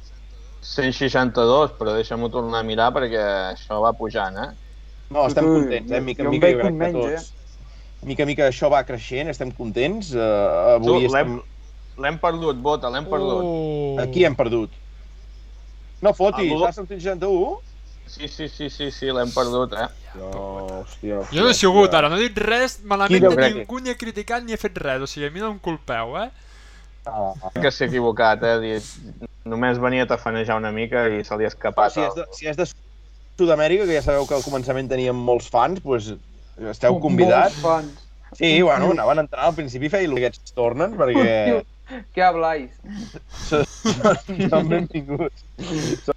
162, 0.66 1.76
però 1.78 1.94
deixa'm-ho 1.98 2.32
tornar 2.34 2.64
a 2.64 2.68
mirar 2.68 2.90
perquè 2.96 3.22
això 3.52 3.82
va 3.84 3.92
pujant, 4.00 4.40
eh? 4.40 4.52
No, 5.12 5.28
estem 5.28 5.46
contents, 5.46 5.92
eh? 5.92 6.02
Mica 6.02 6.24
en 6.24 6.30
jo 6.30 6.34
mica, 6.34 6.48
crec 6.48 6.64
un 6.64 6.72
que 6.72 6.80
menys, 6.80 7.28
tots. 7.28 7.45
Mica 8.06 8.24
en 8.24 8.30
mica 8.30 8.48
això 8.48 8.70
va 8.70 8.84
creixent, 8.86 9.30
estem 9.34 9.52
contents. 9.58 10.12
Uh, 10.14 10.78
Tu, 10.84 10.90
avui 10.94 11.08
l'hem 11.08 11.10
estem... 11.10 11.38
l'hem 12.06 12.18
perdut, 12.22 12.60
Bota, 12.62 12.90
l'hem 12.94 13.08
perdut. 13.10 13.44
Oh. 13.44 13.96
Aquí 14.04 14.26
hem 14.28 14.36
perdut. 14.38 14.74
No 16.06 16.12
fotis, 16.14 16.52
Algú- 16.52 16.64
ara 16.68 16.74
som 16.76 16.86
161? 16.86 17.56
Sí, 18.06 18.28
sí, 18.30 18.46
sí, 18.48 18.68
sí, 18.70 18.92
sí, 18.94 19.08
l'hem 19.10 19.32
perdut, 19.34 19.74
eh? 19.74 19.88
No, 20.20 20.28
hòstia, 20.84 21.22
hòstia. 21.24 21.34
Jo 21.40 21.46
no 21.48 21.50
he 21.50 21.56
sigut 21.58 21.96
ara, 21.98 22.12
no 22.12 22.20
he 22.20 22.28
dit 22.28 22.38
res 22.46 22.78
malament 22.86 23.24
de 23.26 23.32
crec? 23.34 23.56
ningú, 23.64 23.80
ni 23.82 23.90
he 23.90 23.96
criticat 23.98 24.46
ni 24.46 24.54
he 24.54 24.60
fet 24.62 24.78
res, 24.78 25.02
o 25.02 25.10
sigui, 25.10 25.26
a 25.26 25.34
mi 25.34 25.42
no 25.42 25.50
em 25.56 25.58
culpeu, 25.60 26.14
eh? 26.22 26.28
Ah, 27.10 27.34
Que 27.58 27.72
s'ha 27.74 27.88
equivocat, 27.90 28.44
eh? 28.46 28.78
Només 29.50 29.82
venia 29.82 30.06
a 30.06 30.10
tafanejar 30.14 30.58
una 30.62 30.72
mica 30.74 31.08
i 31.10 31.24
se 31.26 31.38
li 31.38 31.46
ha 31.46 31.50
Ah, 31.50 31.54
escapat. 31.56 31.92
si, 31.98 32.02
és 32.06 32.14
de, 32.18 32.28
si 32.38 32.48
és 32.54 32.58
de 32.62 32.70
Sud-amèrica, 33.40 33.86
que 33.90 33.98
ja 33.98 34.02
sabeu 34.06 34.26
que 34.30 34.38
al 34.38 34.46
començament 34.46 34.88
teníem 34.90 35.18
molts 35.18 35.50
fans, 35.50 35.82
doncs 35.84 36.14
esteu 36.72 37.00
convidats. 37.04 37.62
Molts. 37.64 38.04
Sí, 38.36 38.62
bueno, 38.62 38.92
anaven 38.92 39.24
entrant 39.24 39.48
al 39.48 39.56
principi 39.56 39.90
feia 39.92 40.10
el 40.10 40.16
que 40.18 40.26
aquests 40.26 40.56
tornen, 40.58 40.96
perquè 41.00 41.64
Què 42.16 42.24
habláis? 42.26 42.72
són, 43.46 43.66
són 44.50 44.72
benvinguts. 44.72 45.44
Són, 46.02 46.16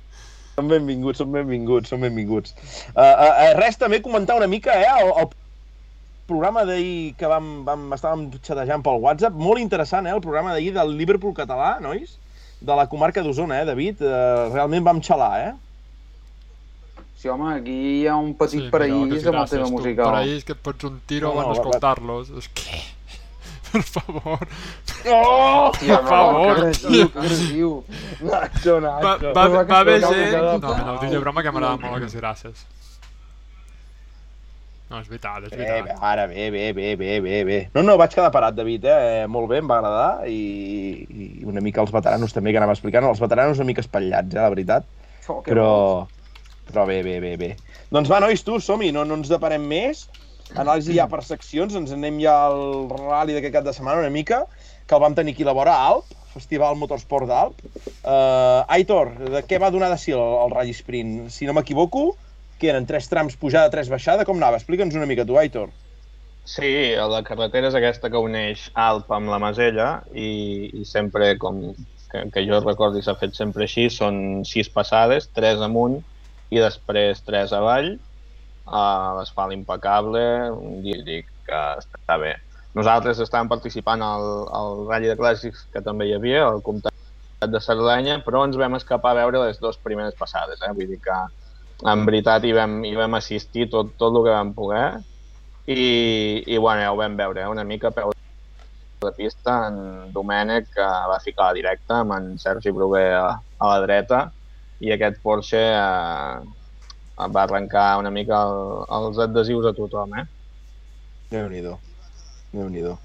són 0.57 0.71
benvinguts, 0.73 1.21
són 1.21 1.35
benvinguts, 1.35 1.93
són 1.93 2.07
benvinguts. 2.07 2.55
Uh, 2.95 3.03
uh, 3.03 3.27
uh, 3.29 3.51
res, 3.59 3.77
també 3.81 4.01
comentar 4.05 4.39
una 4.39 4.49
mica, 4.49 4.73
eh, 4.81 4.89
el, 5.03 5.13
el 5.23 5.29
programa 6.29 6.65
d'ahir 6.69 7.13
que 7.21 7.29
vam, 7.31 7.51
vam, 7.69 7.85
estàvem 7.97 8.27
xatejant 8.41 8.85
pel 8.85 9.05
WhatsApp, 9.05 9.37
molt 9.37 9.61
interessant, 9.63 10.09
eh, 10.09 10.17
el 10.17 10.25
programa 10.25 10.57
d'ahir 10.57 10.73
del 10.77 10.97
Liverpool 10.97 11.37
català, 11.37 11.77
nois? 11.85 12.17
De 12.65 12.75
la 12.75 12.89
comarca 12.91 13.23
d'Osona, 13.23 13.61
eh, 13.61 13.69
David? 13.69 14.01
Uh, 14.03 14.49
realment 14.55 14.89
vam 14.89 15.05
xalar, 15.05 15.33
eh? 15.45 15.55
Sí, 17.19 17.27
home, 17.29 17.49
aquí 17.57 17.75
hi 18.03 18.07
ha 18.07 18.15
un 18.17 18.31
petit 18.39 18.61
mira, 18.61 18.71
paraís 18.77 19.23
que 19.25 19.29
amb 19.33 19.41
el 19.43 19.49
tema 19.51 19.67
tu, 19.67 19.73
musical. 19.75 20.07
Paraís 20.13 20.45
que 20.47 20.55
et 20.55 20.61
pots 20.63 20.87
un 20.87 21.01
tiro 21.11 21.29
No, 21.29 21.35
no, 21.35 21.41
abans 21.41 21.59
va- 21.59 21.65
d'escoltar-los. 21.65 22.31
És 22.39 22.49
que... 22.55 22.79
Per 23.73 23.83
favor. 23.85 24.45
Oh! 25.13 25.69
Hòstia, 25.69 25.99
Per 25.99 26.07
favor, 26.09 26.55
que 26.71 26.93
agressiu. 27.19 27.73
Nacho, 28.23 28.79
Va, 28.81 28.93
Nacho. 29.03 29.33
va, 29.35 29.47
va 29.51 29.81
haver 29.81 29.97
aquesta 29.99 30.13
gent... 30.15 30.63
No, 30.63 30.75
no, 30.79 30.93
ho 30.95 31.01
dic 31.03 31.11
de 31.17 31.19
broma 31.25 31.43
que 31.45 31.53
m'agrada 31.53 31.81
molt 31.83 31.99
aquestes 31.99 32.21
gràcies. 32.23 32.63
No, 34.89 35.03
és 35.03 35.09
veritat, 35.11 35.43
és 35.45 35.51
Bé, 35.53 35.59
bé, 35.59 35.67
veritat. 35.83 35.99
ara, 36.01 36.25
bé, 36.31 36.47
bé, 36.55 36.63
bé, 36.73 36.95
bé, 36.97 37.19
bé, 37.21 37.41
bé. 37.45 37.59
No, 37.75 37.83
no, 37.85 37.99
vaig 38.01 38.15
quedar 38.15 38.31
parat, 38.33 38.55
David, 38.57 38.87
eh? 38.89 39.27
Molt 39.29 39.51
bé, 39.51 39.59
em 39.61 39.69
va 39.69 39.83
agradar 39.83 40.29
i, 40.33 40.39
i 41.13 41.27
una 41.45 41.61
mica 41.61 41.83
els 41.85 41.93
veteranos 41.93 42.33
també 42.33 42.55
que 42.55 42.63
anava 42.63 42.73
explicant. 42.79 43.05
Els 43.11 43.21
veteranos 43.21 43.61
una 43.61 43.69
mica 43.69 43.85
espatllats, 43.85 44.33
eh, 44.33 44.41
la 44.41 44.49
veritat. 44.55 44.87
Oh, 45.29 45.43
Però, 45.45 45.67
bo. 45.67 46.09
Però 46.69 46.85
bé, 46.89 47.01
bé, 47.07 47.19
bé, 47.25 47.35
bé. 47.41 47.51
Doncs 47.95 48.11
va, 48.13 48.21
nois, 48.25 48.45
tu, 48.45 48.59
som-hi, 48.63 48.93
no, 48.95 49.05
no 49.09 49.19
ens 49.19 49.33
deparem 49.33 49.65
més. 49.71 50.07
Anàlisi 50.57 50.97
ja 50.97 51.09
per 51.11 51.21
seccions, 51.27 51.75
ens 51.77 51.93
anem 51.93 52.21
ja 52.23 52.35
al 52.49 52.89
rally 52.93 53.37
d'aquest 53.37 53.57
cap 53.59 53.67
de 53.67 53.75
setmana 53.77 54.05
una 54.05 54.13
mica, 54.13 54.45
que 54.89 54.97
el 54.97 55.03
vam 55.03 55.17
tenir 55.17 55.35
aquí 55.37 55.45
a 55.45 55.51
la 55.51 55.57
vora, 55.57 55.75
a 55.75 55.91
Alp, 55.93 56.15
Festival 56.33 56.79
Motorsport 56.81 57.29
d'Alp. 57.29 57.61
Uh, 58.05 58.65
Aitor, 58.77 59.13
de 59.35 59.43
què 59.49 59.61
va 59.61 59.73
donar 59.75 59.91
de 59.93 59.99
si 60.01 60.15
el, 60.17 60.23
el 60.45 60.55
Rally 60.55 60.77
Sprint? 60.77 61.29
Si 61.35 61.49
no 61.49 61.57
m'equivoco, 61.57 62.11
que 62.59 62.73
eren 62.73 62.89
tres 62.89 63.11
trams 63.11 63.37
pujada, 63.37 63.71
tres 63.73 63.91
baixada, 63.93 64.25
com 64.29 64.41
anava? 64.41 64.61
Explica'ns 64.61 64.97
una 64.97 65.09
mica 65.11 65.27
tu, 65.29 65.37
Aitor. 65.41 65.71
Sí, 66.49 66.97
la 66.97 67.21
carretera 67.27 67.69
és 67.69 67.77
aquesta 67.77 68.09
que 68.09 68.21
uneix 68.25 68.71
Alp 68.73 69.11
amb 69.13 69.29
la 69.29 69.41
Masella 69.43 69.89
i, 70.17 70.71
i 70.81 70.87
sempre 70.89 71.35
com 71.41 71.61
que, 72.09 72.23
que 72.33 72.45
jo 72.49 72.61
recordi 72.63 73.03
s'ha 73.05 73.19
fet 73.21 73.37
sempre 73.37 73.67
així, 73.67 73.89
són 73.93 74.47
sis 74.49 74.71
passades, 74.73 75.29
tres 75.37 75.61
amunt 75.65 76.01
i 76.51 76.61
després 76.63 77.23
tres 77.27 77.53
avall, 77.57 77.95
uh, 78.67 79.19
l'asfalt 79.19 79.55
impecable, 79.57 80.23
un 80.53 80.83
dia 80.85 81.01
dic 81.05 81.29
que 81.49 81.65
està 81.81 82.19
bé. 82.21 82.37
Nosaltres 82.77 83.21
estàvem 83.25 83.49
participant 83.51 84.03
al, 84.05 84.27
al 84.55 84.85
Rally 84.89 85.11
de 85.11 85.17
Clàssics, 85.19 85.67
que 85.73 85.83
també 85.85 86.09
hi 86.09 86.15
havia, 86.17 86.45
al 86.47 86.63
Comtat 86.65 86.95
de 87.47 87.61
Cerdanya, 87.63 88.19
però 88.27 88.45
ens 88.47 88.59
vam 88.61 88.77
escapar 88.79 89.15
a 89.15 89.21
veure 89.23 89.47
les 89.47 89.61
dues 89.63 89.79
primeres 89.83 90.17
passades, 90.19 90.61
eh? 90.63 90.73
vull 90.77 90.91
dir 90.91 91.01
que 91.03 91.19
en 91.89 92.05
veritat 92.07 92.45
hi 92.45 92.55
vam, 92.57 92.81
hi 92.85 92.95
vam 92.99 93.15
assistir 93.19 93.69
tot, 93.71 93.95
tot 94.01 94.17
el 94.17 94.25
que 94.27 94.35
vam 94.35 94.55
poder 94.57 94.87
i, 95.71 95.83
i 96.43 96.59
bueno, 96.59 96.83
ja 96.83 96.93
ho 96.93 96.99
vam 96.99 97.15
veure, 97.19 97.45
eh? 97.45 97.51
una 97.51 97.65
mica 97.65 97.93
a 97.93 97.95
peu 97.95 98.11
de 99.05 99.13
pista, 99.15 99.69
en 99.69 100.11
Domènec 100.15 100.73
que 100.75 100.87
va 101.13 101.21
ficar 101.23 101.53
la 101.53 101.59
directa 101.61 102.01
amb 102.03 102.17
en 102.17 102.33
Sergi 102.43 102.73
Bruguer 102.75 103.13
a, 103.15 103.29
a 103.39 103.71
la 103.71 103.85
dreta 103.85 104.25
i 104.85 104.93
aquest 104.95 105.21
Porsche 105.25 105.61
eh, 105.61 106.39
va 107.27 107.45
arrencar 107.45 107.99
una 107.99 108.13
mica 108.15 108.45
el, 108.47 108.85
els 109.01 109.21
adhesius 109.27 109.67
a 109.67 109.75
tothom, 109.77 110.15
eh? 110.21 110.27
Déu-n'hi-do. 111.33 111.77
déu 112.55 112.69
nhi 112.73 112.83
déu 112.83 112.97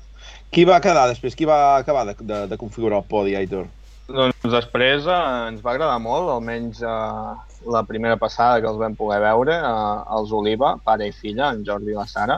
Qui 0.54 0.64
va 0.70 0.80
quedar 0.80 1.08
després? 1.10 1.36
Qui 1.36 1.48
va 1.50 1.78
acabar 1.80 2.06
de, 2.08 2.14
de, 2.22 2.44
de 2.52 2.58
configurar 2.62 3.02
el 3.02 3.08
podi, 3.10 3.34
Aitor? 3.36 3.66
Doncs 4.08 4.52
després 4.54 5.08
eh, 5.08 5.22
ens 5.50 5.64
va 5.66 5.74
agradar 5.74 5.98
molt, 6.04 6.30
almenys 6.30 6.84
eh, 6.86 7.34
la 7.74 7.82
primera 7.88 8.20
passada 8.22 8.62
que 8.62 8.70
els 8.70 8.80
vam 8.80 8.96
poder 9.00 9.20
veure, 9.24 9.56
eh, 9.58 9.98
els 10.18 10.34
Oliva, 10.36 10.76
pare 10.86 11.10
i 11.10 11.16
filla, 11.16 11.50
en 11.56 11.64
Jordi 11.66 11.94
i 11.94 11.98
la 11.98 12.06
Sara, 12.08 12.38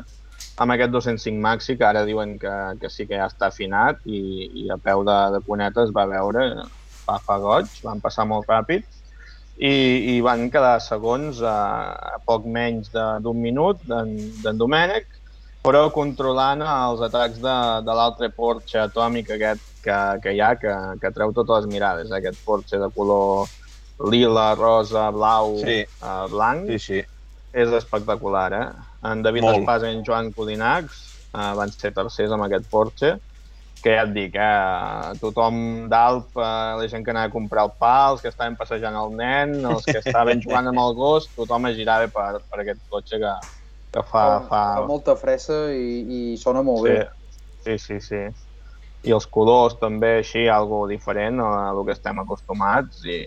amb 0.64 0.72
aquest 0.72 0.94
205 0.94 1.42
Maxi, 1.44 1.76
que 1.76 1.88
ara 1.88 2.06
diuen 2.08 2.38
que, 2.40 2.54
que 2.80 2.92
sí 2.94 3.08
que 3.10 3.20
ja 3.20 3.28
està 3.28 3.50
afinat 3.52 4.00
i, 4.08 4.22
i 4.64 4.70
a 4.72 4.80
peu 4.80 5.04
de, 5.08 5.18
de 5.36 5.42
cuneta 5.48 5.84
es 5.84 5.92
va 5.96 6.08
veure, 6.08 6.46
fa, 7.04 7.20
fa 7.26 7.40
goig, 7.44 7.74
van 7.84 8.00
passar 8.04 8.28
molt 8.30 8.48
ràpid, 8.48 8.86
i, 9.58 10.16
i 10.16 10.22
van 10.22 10.50
quedar 10.52 10.80
segons 10.84 11.42
a, 11.42 11.58
a 12.16 12.18
poc 12.28 12.46
menys 12.46 12.90
d'un 12.94 13.40
minut 13.40 13.82
d'en 13.88 14.58
Domènec, 14.60 15.08
però 15.66 15.88
controlant 15.94 16.62
els 16.62 17.02
atacs 17.08 17.40
de, 17.42 17.56
de 17.88 17.94
l'altre 17.98 18.30
Porsche 18.36 18.84
atòmic 18.84 19.32
aquest 19.38 19.64
que, 19.86 19.98
que 20.22 20.34
hi 20.34 20.42
ha, 20.42 20.56
que, 20.58 20.74
que 21.02 21.12
treu 21.14 21.32
totes 21.34 21.64
les 21.64 21.72
mirades, 21.72 22.12
eh? 22.12 22.18
aquest 22.20 22.40
Porsche 22.46 22.80
de 22.82 22.90
color 22.94 23.46
lila, 24.12 24.54
rosa, 24.60 25.08
blau, 25.16 25.56
Sí. 25.62 25.80
uh, 26.04 26.26
blanc, 26.32 26.68
Sí, 26.74 26.80
sí. 26.80 27.04
és 27.56 27.72
espectacular, 27.72 28.50
eh? 28.54 28.66
En 29.08 29.22
David 29.24 29.46
Molt. 29.46 29.62
Espasa 29.62 29.88
i 29.92 29.96
en 29.96 30.04
Joan 30.04 30.34
Codinacs 30.36 30.98
uh, 31.38 31.54
van 31.56 31.72
ser 31.72 31.94
tercers 31.96 32.34
amb 32.36 32.44
aquest 32.50 32.68
Porsche, 32.70 33.14
que 33.86 33.94
ja 33.94 34.06
et 34.08 34.14
dic, 34.16 34.38
eh? 34.42 35.18
tothom 35.22 35.58
d'Alp, 35.92 36.32
uh, 36.40 36.74
la 36.80 36.88
gent 36.90 37.04
que 37.06 37.14
anava 37.14 37.30
a 37.30 37.34
comprar 37.34 37.68
el 37.68 37.74
pa, 37.78 38.10
els 38.14 38.24
que 38.24 38.32
estaven 38.32 38.56
passejant 38.58 38.98
el 38.98 39.14
nen, 39.20 39.60
els 39.70 39.86
que 39.86 40.00
estaven 40.02 40.42
jugant 40.42 40.72
amb 40.72 40.82
el 40.82 40.96
gos, 40.98 41.28
tothom 41.36 41.70
es 41.70 41.78
girava 41.78 42.10
per, 42.10 42.42
per 42.50 42.64
aquest 42.64 42.82
cotxe 42.90 43.22
que, 43.22 43.36
que 43.94 44.04
fa... 44.10 44.26
fa, 44.48 44.64
fa 44.80 44.88
molta 44.90 45.14
fressa 45.20 45.68
i, 45.70 46.02
i 46.02 46.22
sona 46.42 46.66
molt 46.66 46.88
sí, 46.88 46.96
bé. 46.96 47.06
sí, 47.68 47.78
sí, 47.84 48.00
sí. 48.08 48.24
I 49.06 49.14
els 49.14 49.30
colors 49.30 49.78
també 49.78 50.16
així, 50.24 50.48
algo 50.50 50.88
diferent 50.90 51.44
a 51.46 51.52
el 51.70 51.84
que 51.86 51.94
estem 51.94 52.18
acostumats 52.24 53.06
i, 53.06 53.22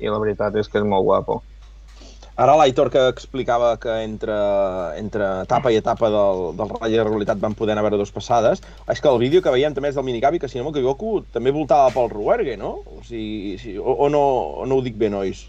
i 0.00 0.08
la 0.08 0.22
veritat 0.22 0.56
és 0.56 0.72
que 0.72 0.80
és 0.80 0.88
molt 0.88 1.04
guapo. 1.04 1.42
Ara 2.40 2.54
l'Aitor 2.56 2.88
que 2.88 3.00
explicava 3.10 3.74
que 3.76 3.92
entre, 4.00 4.34
entre 4.96 5.26
etapa 5.42 5.72
i 5.72 5.76
etapa 5.76 6.08
del, 6.08 6.38
del 6.56 6.70
Rally 6.72 6.96
de 6.96 7.04
Realitat 7.04 7.40
van 7.42 7.56
poder 7.56 7.74
anar 7.74 7.82
a 7.82 7.88
veure 7.88 7.98
dos 8.00 8.12
passades, 8.14 8.62
és 8.88 9.00
que 9.02 9.10
el 9.10 9.18
vídeo 9.20 9.42
que 9.44 9.52
veiem 9.52 9.74
també 9.76 9.90
és 9.90 9.98
del 9.98 10.06
minicabi, 10.06 10.40
que 10.40 10.48
si 10.48 10.56
no 10.56 10.64
m'equivoco 10.64 11.18
també 11.34 11.52
voltava 11.52 11.90
pel 11.92 12.08
Ruergue, 12.08 12.56
no? 12.56 12.78
O, 12.86 13.02
sigui, 13.04 13.58
si, 13.60 13.74
o, 13.76 13.92
o, 13.92 14.08
no, 14.08 14.22
o 14.62 14.68
no 14.70 14.78
ho 14.78 14.84
dic 14.86 14.96
bé, 14.96 15.10
nois? 15.12 15.42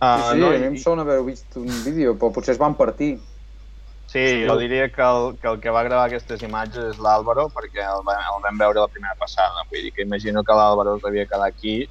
Uh, 0.00 0.16
sí, 0.16 0.30
sí, 0.30 0.38
no, 0.40 0.48
a 0.48 0.62
mi 0.62 0.70
em 0.70 0.78
sona 0.80 1.04
haver 1.04 1.20
vist 1.26 1.60
un 1.60 1.68
vídeo, 1.84 2.16
però 2.16 2.32
potser 2.32 2.56
es 2.56 2.62
van 2.62 2.78
partir. 2.78 3.18
Sí, 4.12 4.22
jo 4.46 4.56
diria 4.60 4.88
que 4.92 5.04
el, 5.04 5.36
que 5.40 5.48
el 5.52 5.60
que 5.60 5.72
va 5.72 5.84
gravar 5.84 6.06
aquestes 6.08 6.40
imatges 6.48 6.94
és 6.94 6.98
l'Àlvaro, 7.00 7.50
perquè 7.52 7.84
el, 7.84 8.08
el 8.08 8.40
vam 8.44 8.58
veure 8.60 8.86
la 8.86 8.88
primera 8.88 9.20
passada. 9.20 9.66
Vull 9.68 9.84
dir 9.84 9.92
que 9.92 10.08
imagino 10.08 10.42
que 10.44 10.56
l'Àlvaro 10.56 10.96
es 10.96 11.04
devia 11.04 11.28
quedar 11.28 11.52
aquí 11.52 11.82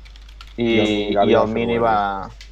i, 0.57 0.67
I 0.73 0.79
el 0.83 0.91
i, 0.97 1.13
Gavi 1.15 1.35
el 1.41 1.47
Mini 1.55 1.77
va, 1.79 1.95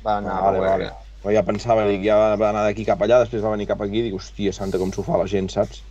va 0.05 0.17
anar 0.21 0.37
Ah, 0.37 0.41
a 0.41 0.43
vale, 0.47 0.59
vale. 0.59 0.89
Però 1.23 1.33
ja 1.35 1.43
pensava, 1.47 1.83
dic, 1.89 2.03
ja 2.05 2.15
va 2.39 2.49
anar 2.49 2.63
d'aquí 2.65 2.85
cap 2.87 3.01
allà, 3.03 3.19
després 3.23 3.43
va 3.43 3.51
venir 3.55 3.67
cap 3.67 3.81
aquí, 3.83 4.01
dic, 4.05 4.13
hòstia 4.15 4.53
santa, 4.55 4.79
com 4.79 4.91
s'ho 4.95 5.03
fa 5.03 5.17
la 5.19 5.27
gent, 5.27 5.49
saps? 5.51 5.83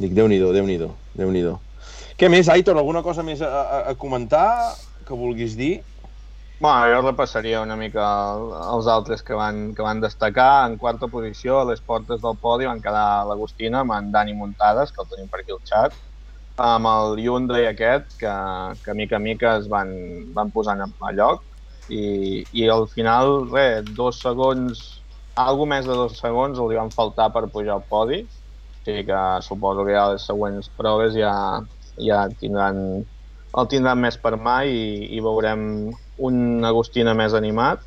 Dic, 0.00 0.14
Déu-n'hi-do, 0.16 0.52
Déu-n'hi-do, 0.56 0.88
Déu-n'hi-do. 1.20 1.58
Què 2.20 2.28
més, 2.32 2.48
Aitor? 2.52 2.78
Alguna 2.80 3.02
cosa 3.04 3.22
més 3.26 3.42
a, 3.44 3.50
a, 3.60 3.80
a 3.92 3.94
comentar 4.00 4.46
que 5.06 5.16
vulguis 5.16 5.56
dir? 5.60 5.74
Bueno, 6.60 6.88
jo 6.94 7.00
repassaria 7.10 7.62
una 7.64 7.76
mica 7.76 8.04
el- 8.34 8.50
els 8.74 8.86
altres 8.94 9.22
que 9.24 9.34
van, 9.34 9.74
que 9.74 9.82
van 9.82 10.00
destacar. 10.00 10.68
En 10.70 10.76
quarta 10.78 11.08
posició, 11.08 11.60
a 11.60 11.64
les 11.70 11.80
portes 11.80 12.20
del 12.20 12.36
podi, 12.38 12.66
van 12.68 12.82
quedar 12.84 13.24
l'Agustina 13.28 13.80
amb 13.80 13.92
en 13.96 14.10
Dani 14.12 14.34
Muntades, 14.34 14.92
que 14.92 15.00
el 15.02 15.08
tenim 15.08 15.28
per 15.32 15.40
aquí 15.40 15.52
al 15.56 15.62
xat, 15.70 15.96
amb 16.66 16.86
el 16.92 17.18
Hyundai 17.24 17.66
aquest, 17.70 18.10
que, 18.20 18.34
que 18.84 18.94
mica 18.94 19.16
a 19.16 19.24
mica 19.28 19.56
es 19.58 19.68
van, 19.68 19.92
van 20.34 20.52
posant 20.52 20.82
a 20.84 21.12
lloc. 21.20 21.44
I, 21.90 22.02
I 22.62 22.68
al 22.70 22.86
final, 22.94 23.48
res, 23.50 23.86
dos 23.98 24.20
segons, 24.22 24.82
algo 25.40 25.66
més 25.66 25.86
de 25.88 25.96
dos 25.98 26.18
segons 26.20 26.58
li 26.70 26.78
van 26.78 26.92
faltar 26.94 27.30
per 27.34 27.48
pujar 27.54 27.76
al 27.78 27.86
podi. 27.90 28.20
O 28.24 28.84
sigui 28.86 29.04
que 29.08 29.22
suposo 29.44 29.84
que 29.86 29.96
ja 29.96 30.06
les 30.12 30.26
següents 30.28 30.70
proves 30.78 31.16
ja, 31.18 31.32
ja 32.06 32.20
tindran, 32.40 32.78
el 33.60 33.66
tindran 33.72 34.00
més 34.00 34.16
per 34.22 34.36
mà 34.40 34.60
i, 34.64 34.80
i 35.16 35.20
veurem 35.24 35.64
un 36.30 36.64
Agustina 36.64 37.12
més 37.18 37.34
animat. 37.36 37.82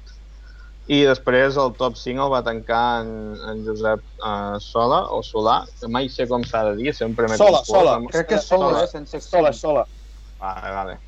I 0.91 1.05
després 1.07 1.55
el 1.55 1.71
top 1.79 1.95
5 1.95 2.25
el 2.25 2.31
va 2.33 2.41
tancar 2.43 2.83
en, 3.05 3.11
en 3.49 3.61
Josep 3.63 4.01
uh, 4.19 4.57
Sola, 4.59 4.99
o 5.15 5.21
Solà, 5.23 5.61
que 5.79 5.87
mai 5.87 6.09
sé 6.11 6.27
com 6.27 6.43
s'ha 6.43 6.65
de 6.67 6.75
dir, 6.81 6.91
sempre 6.97 7.29
m'he 7.31 7.39
Sola, 7.39 7.63
Sola. 7.63 7.95
amb- 8.01 8.11
Crec 8.11 8.27
que 8.33 8.35
és 8.41 8.49
sola, 8.51 8.67
Sola. 8.67 8.83
eh, 8.83 8.91
sense 8.91 9.21
Sola, 9.23 9.53
sola. 9.55 9.85
Vale, 10.43 10.73
vale. 10.75 10.99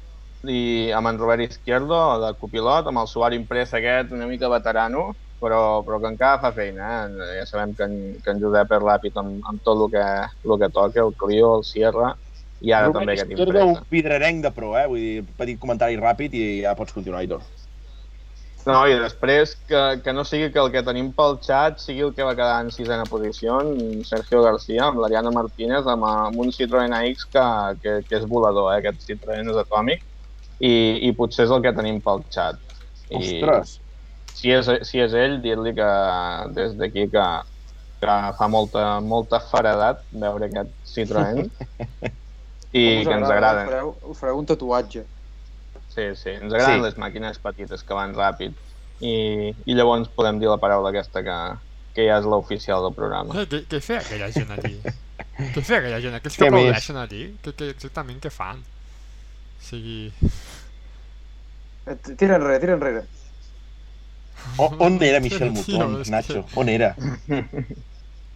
I 0.52 0.92
amb 0.96 1.10
en 1.10 1.20
Robert 1.20 1.44
Izquierdo, 1.46 2.00
de 2.24 2.34
copilot, 2.40 2.90
amb 2.90 3.02
el 3.02 3.08
Subaru 3.12 3.38
Impress 3.38 3.74
aquest 3.78 4.14
una 4.16 4.28
mica 4.30 4.50
veterano, 4.52 5.10
però, 5.42 5.82
però 5.86 6.00
que 6.02 6.12
encara 6.14 6.42
fa 6.44 6.52
feina. 6.56 6.92
Eh? 7.06 7.32
Ja 7.40 7.48
sabem 7.50 7.74
que 7.78 7.88
en, 7.88 7.98
que 8.24 8.34
en 8.34 8.42
Josep 8.44 8.72
és 8.78 8.86
ràpid 8.86 9.20
amb, 9.22 9.42
amb 9.50 9.66
tot 9.66 9.82
el 9.86 9.92
que, 9.96 10.06
el 10.46 10.56
que 10.62 10.72
toca, 10.74 11.04
el 11.04 11.14
Clio, 11.20 11.58
el 11.60 11.68
Sierra, 11.68 12.14
i 12.62 12.72
ara 12.72 12.90
Rubén 12.90 13.02
també 13.02 13.18
aquest 13.18 13.36
Izquierdo, 13.36 13.60
un 13.66 13.76
Impresa. 13.76 13.92
vidrerenc 13.92 14.42
de 14.46 14.54
pro, 14.56 14.72
eh? 14.80 14.88
Vull 14.90 15.04
dir, 15.04 15.28
petit 15.38 15.62
comentari 15.62 16.00
ràpid 16.00 16.34
i 16.40 16.46
ja 16.64 16.74
pots 16.78 16.96
continuar, 16.96 17.22
Aitor. 17.26 17.44
No, 18.66 18.80
i 18.90 18.96
després 18.98 19.52
que, 19.70 19.82
que 20.02 20.14
no 20.16 20.24
sigui 20.26 20.48
que 20.50 20.58
el 20.58 20.72
que 20.74 20.82
tenim 20.88 21.12
pel 21.14 21.36
xat 21.46 21.78
sigui 21.84 22.02
el 22.08 22.16
que 22.18 22.26
va 22.26 22.34
quedar 22.34 22.64
en 22.64 22.72
sisena 22.74 23.06
posició, 23.06 23.60
en 23.62 24.02
Sergio 24.08 24.42
García, 24.42 24.88
amb 24.88 25.04
l'Ariana 25.04 25.30
Martínez, 25.36 25.86
amb, 25.86 26.08
amb 26.10 26.42
un 26.42 26.50
Citroën 26.56 26.96
AX 26.98 27.28
que, 27.30 27.46
que, 27.84 27.94
que 28.08 28.18
és 28.18 28.26
volador, 28.32 28.72
eh? 28.74 28.80
aquest 28.82 29.06
Citroën 29.06 29.54
és 29.54 29.62
atòmic, 29.62 30.02
i, 30.60 30.74
i 31.08 31.12
potser 31.18 31.46
és 31.48 31.52
el 31.56 31.62
que 31.66 31.74
tenim 31.76 32.00
pel 32.06 32.24
xat. 32.32 32.60
I 33.10 33.20
Ostres! 33.20 33.80
si 34.36 34.52
és, 34.52 34.68
si 34.88 35.00
és 35.00 35.14
ell, 35.16 35.38
dir-li 35.44 35.72
que 35.78 35.90
des 36.58 36.74
d'aquí 36.80 37.06
que, 37.14 37.26
que 38.02 38.16
fa 38.40 38.48
molta, 38.52 39.00
molta 39.00 39.40
faredat 39.40 40.02
veure 40.12 40.50
aquest 40.50 40.72
Citroën 40.92 41.46
i 42.76 42.84
Us 43.00 43.08
que 43.08 43.14
ens 43.16 43.30
agrada. 43.30 43.64
Us 43.64 43.70
fareu, 43.72 43.94
us 44.12 44.20
fareu 44.20 44.40
un 44.42 44.46
tatuatge. 44.50 45.06
Sí, 45.96 46.10
sí, 46.20 46.34
ens 46.36 46.52
agraden 46.54 46.82
Sí. 46.82 46.84
les 46.90 46.98
màquines 47.00 47.38
petites 47.40 47.84
que 47.88 47.96
van 47.96 48.12
ràpid 48.18 48.52
i, 49.00 49.14
i 49.66 49.74
llavors 49.78 50.10
podem 50.16 50.40
dir 50.42 50.50
la 50.52 50.58
paraula 50.60 50.92
aquesta 50.92 51.22
que, 51.24 51.38
que 51.96 52.08
ja 52.10 52.18
és 52.20 52.28
l'oficial 52.28 52.84
del 52.84 52.94
programa. 52.98 53.46
Què, 53.48 53.62
què 53.72 53.80
feia 53.84 54.02
aquella 54.04 54.28
gent 54.36 54.52
allí? 54.58 54.76
què 55.56 55.62
feia 55.64 55.80
aquella 55.80 56.02
gent? 56.04 56.18
Aquells 56.20 56.36
Què 56.36 56.46
que 56.50 56.52
més? 56.52 56.66
aplaudeixen 56.68 57.00
allí? 57.00 57.24
Què, 57.46 57.54
què, 57.56 57.70
exactament 57.78 58.20
què 58.24 58.32
fan? 58.34 58.60
O 59.66 59.68
sigui... 59.68 60.12
Tira 62.18 62.36
enrere, 62.38 62.60
tira 62.62 62.74
enrere. 62.78 63.02
O, 64.62 64.68
on 64.86 65.02
era 65.02 65.20
Michel 65.20 65.50
Mouton, 65.52 65.96
és 66.02 66.08
que- 66.08 66.12
Nacho? 66.14 66.44
On 66.56 66.70
era? 66.70 66.92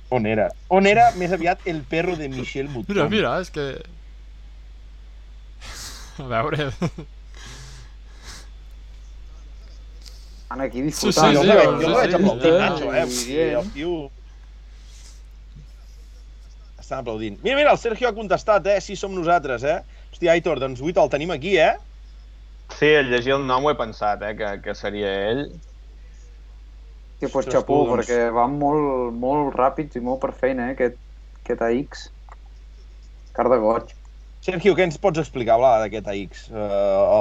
On 0.10 0.26
era? 0.26 0.48
On 0.74 0.88
era 0.90 1.12
més 1.22 1.32
aviat 1.36 1.62
el 1.70 1.84
perro 1.86 2.16
de 2.18 2.30
Michel 2.34 2.66
Mouton? 2.70 2.96
Mira, 2.96 3.06
mira, 3.14 3.36
és 3.46 3.52
que... 3.54 3.68
A 6.20 6.26
veure... 6.34 6.72
Van 10.50 10.62
aquí 10.66 10.80
Sí, 10.82 10.86
disfrutant. 10.90 11.30
sí, 11.30 11.36
jo 11.38 11.44
sí, 11.44 11.50
el 11.50 11.58
veig, 11.60 11.70
sí, 11.70 11.86
jo 11.86 11.90
el 11.90 11.96
veig 12.00 12.10
sí, 12.10 12.16
aplaudint, 12.18 12.42
sí. 12.42 12.58
Nacho, 12.58 12.94
eh? 12.96 13.06
Dir, 13.06 13.46
el 13.60 13.70
tio... 13.76 13.94
Estan 16.82 17.04
aplaudint. 17.04 17.38
Mira, 17.46 17.56
mira, 17.62 17.72
el 17.72 17.78
Sergio 17.78 18.10
ha 18.10 18.16
contestat, 18.18 18.66
eh? 18.74 18.80
Sí, 18.82 18.96
som 18.98 19.14
nosaltres, 19.14 19.62
eh? 19.64 19.78
Hòstia, 20.20 20.34
Aitor, 20.36 20.60
doncs 20.60 20.82
8 20.84 21.00
el 21.00 21.10
tenim 21.14 21.30
aquí, 21.32 21.54
eh? 21.56 21.78
Sí, 22.76 22.88
al 22.92 23.08
llegir 23.08 23.38
el 23.38 23.46
nom 23.48 23.64
ho 23.64 23.70
he 23.72 23.76
pensat, 23.80 24.20
eh, 24.28 24.34
que, 24.36 24.50
que 24.66 24.74
seria 24.76 25.14
ell. 25.30 25.46
Que 27.22 27.30
pues 27.30 27.48
Ostres, 27.48 27.62
xapó, 27.62 27.78
tu, 27.86 27.94
doncs. 27.94 28.02
perquè 28.02 28.26
van 28.36 28.58
molt, 28.60 29.14
molt 29.16 29.56
ràpids 29.56 29.96
i 29.96 30.02
molt 30.04 30.20
per 30.20 30.34
feina, 30.36 30.66
eh, 30.68 30.76
aquest, 30.76 31.00
aquest 31.40 31.64
AX. 31.70 32.04
Car 33.38 33.48
de 33.48 33.62
goig. 33.64 33.96
Sergio, 34.44 34.76
què 34.76 34.90
ens 34.90 35.00
pots 35.00 35.24
explicar, 35.24 35.56
Bla, 35.64 35.72
d'aquest 35.86 36.12
AX? 36.12 36.44
Uh, 36.52 36.68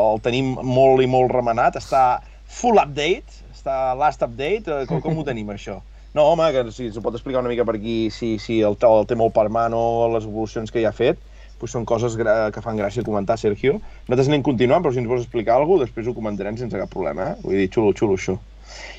el 0.00 0.18
tenim 0.26 0.56
molt 0.66 1.06
i 1.06 1.06
molt 1.14 1.30
remenat, 1.30 1.78
està 1.78 2.02
full 2.50 2.82
update, 2.82 3.44
està 3.54 3.94
last 3.94 4.26
update, 4.26 4.66
uh, 4.66 4.90
com, 4.90 4.98
com 5.06 5.22
ho 5.22 5.28
tenim, 5.30 5.54
això? 5.54 5.78
No, 6.18 6.26
home, 6.32 6.50
que 6.50 6.66
si 6.74 6.90
s'ho 6.90 7.06
pot 7.06 7.14
explicar 7.14 7.46
una 7.46 7.54
mica 7.54 7.62
per 7.62 7.78
aquí, 7.78 8.08
si, 8.10 8.34
si 8.42 8.58
el, 8.66 8.74
el 8.74 9.06
té 9.06 9.22
molt 9.22 9.38
per 9.38 9.46
mà 9.54 9.68
o 9.70 9.88
les 10.18 10.26
evolucions 10.26 10.74
que 10.74 10.82
hi 10.82 10.90
ha 10.90 10.96
fet, 11.04 11.22
pues 11.58 11.74
són 11.74 11.86
coses 11.88 12.14
que 12.18 12.62
fan 12.64 12.78
gràcia 12.78 13.04
comentar, 13.06 13.38
Sergio. 13.40 13.78
Nosaltres 14.06 14.30
anem 14.30 14.44
continuant, 14.46 14.84
però 14.84 14.94
si 14.94 15.02
ens 15.02 15.10
vols 15.10 15.24
explicar 15.26 15.56
alguna 15.56 15.78
cosa, 15.78 15.88
després 15.88 16.08
ho 16.08 16.14
comentarem 16.16 16.58
sense 16.60 16.78
cap 16.78 16.92
problema, 16.92 17.32
eh? 17.32 17.42
Vull 17.44 17.58
dir, 17.58 17.68
xulo, 17.74 17.94
xulo, 17.98 18.18
això. 18.18 18.38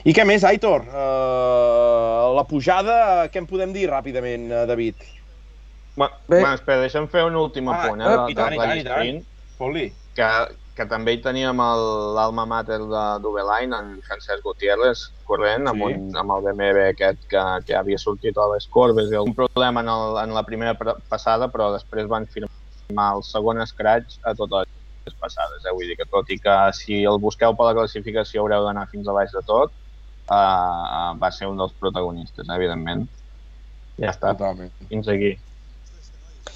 I 0.07 0.15
què 0.15 0.25
més, 0.27 0.43
Aitor? 0.47 0.85
Uh, 0.89 2.33
la 2.35 2.45
pujada, 2.49 2.99
què 3.31 3.41
en 3.41 3.47
podem 3.49 3.73
dir 3.75 3.89
ràpidament, 3.91 4.49
David? 4.69 5.07
Bueno, 5.99 6.15
bueno, 6.29 6.53
espera, 6.55 6.79
deixa'm 6.85 7.09
fer 7.11 7.25
un 7.27 7.35
últim 7.35 7.67
ah, 7.67 7.75
apunt, 7.75 8.01
eh, 8.01 8.17
i 8.31 8.35
tant, 8.37 8.55
i 8.55 8.59
tant, 8.61 8.77
i 8.79 8.85
tant. 8.87 9.23
Que, 10.15 10.29
que 10.79 10.87
també 10.87 11.15
hi 11.15 11.19
teníem 11.23 11.59
l'alma 12.15 12.45
mater 12.47 12.79
de 12.79 13.03
Dubelain, 13.23 13.73
en 13.75 13.97
Francesc 14.05 14.45
Gutiérrez, 14.45 15.09
corrent, 15.27 15.67
sí. 15.67 15.71
amb, 15.73 15.85
un, 15.89 16.05
amb 16.21 16.35
el 16.37 16.45
BMW 16.45 16.85
aquest 16.93 17.25
que, 17.31 17.43
que 17.67 17.75
havia 17.75 17.99
sortit 17.99 18.39
a 18.39 18.47
les 18.53 18.67
corbes. 18.71 19.11
Un 19.19 19.35
problema 19.35 19.83
en, 19.83 19.91
el, 19.91 20.19
en 20.23 20.35
la 20.37 20.45
primera 20.47 20.75
passada, 21.11 21.49
però 21.51 21.73
després 21.75 22.07
van 22.11 22.29
firmar 22.31 23.09
el 23.17 23.25
segon 23.27 23.59
scratch 23.67 24.21
a 24.23 24.33
totes 24.39 24.71
les 25.09 25.19
passades. 25.19 25.65
Eh? 25.65 25.75
Vull 25.75 25.91
dir 25.91 25.99
que 25.99 26.07
tot 26.07 26.31
i 26.31 26.39
que 26.39 26.55
si 26.77 27.03
el 27.11 27.19
busqueu 27.19 27.57
per 27.59 27.67
la 27.69 27.75
classificació 27.81 28.45
haureu 28.45 28.69
d'anar 28.69 28.87
fins 28.93 29.09
a 29.09 29.17
baix 29.19 29.35
de 29.35 29.43
tot, 29.49 29.75
uh, 30.31 31.11
va 31.19 31.33
ser 31.35 31.51
un 31.51 31.59
dels 31.59 31.75
protagonistes, 31.81 32.47
eh, 32.47 32.55
evidentment. 32.55 33.07
Ja 33.99 34.13
està, 34.13 34.31
Totalment. 34.31 34.71
fins 34.87 35.11
aquí. 35.11 35.35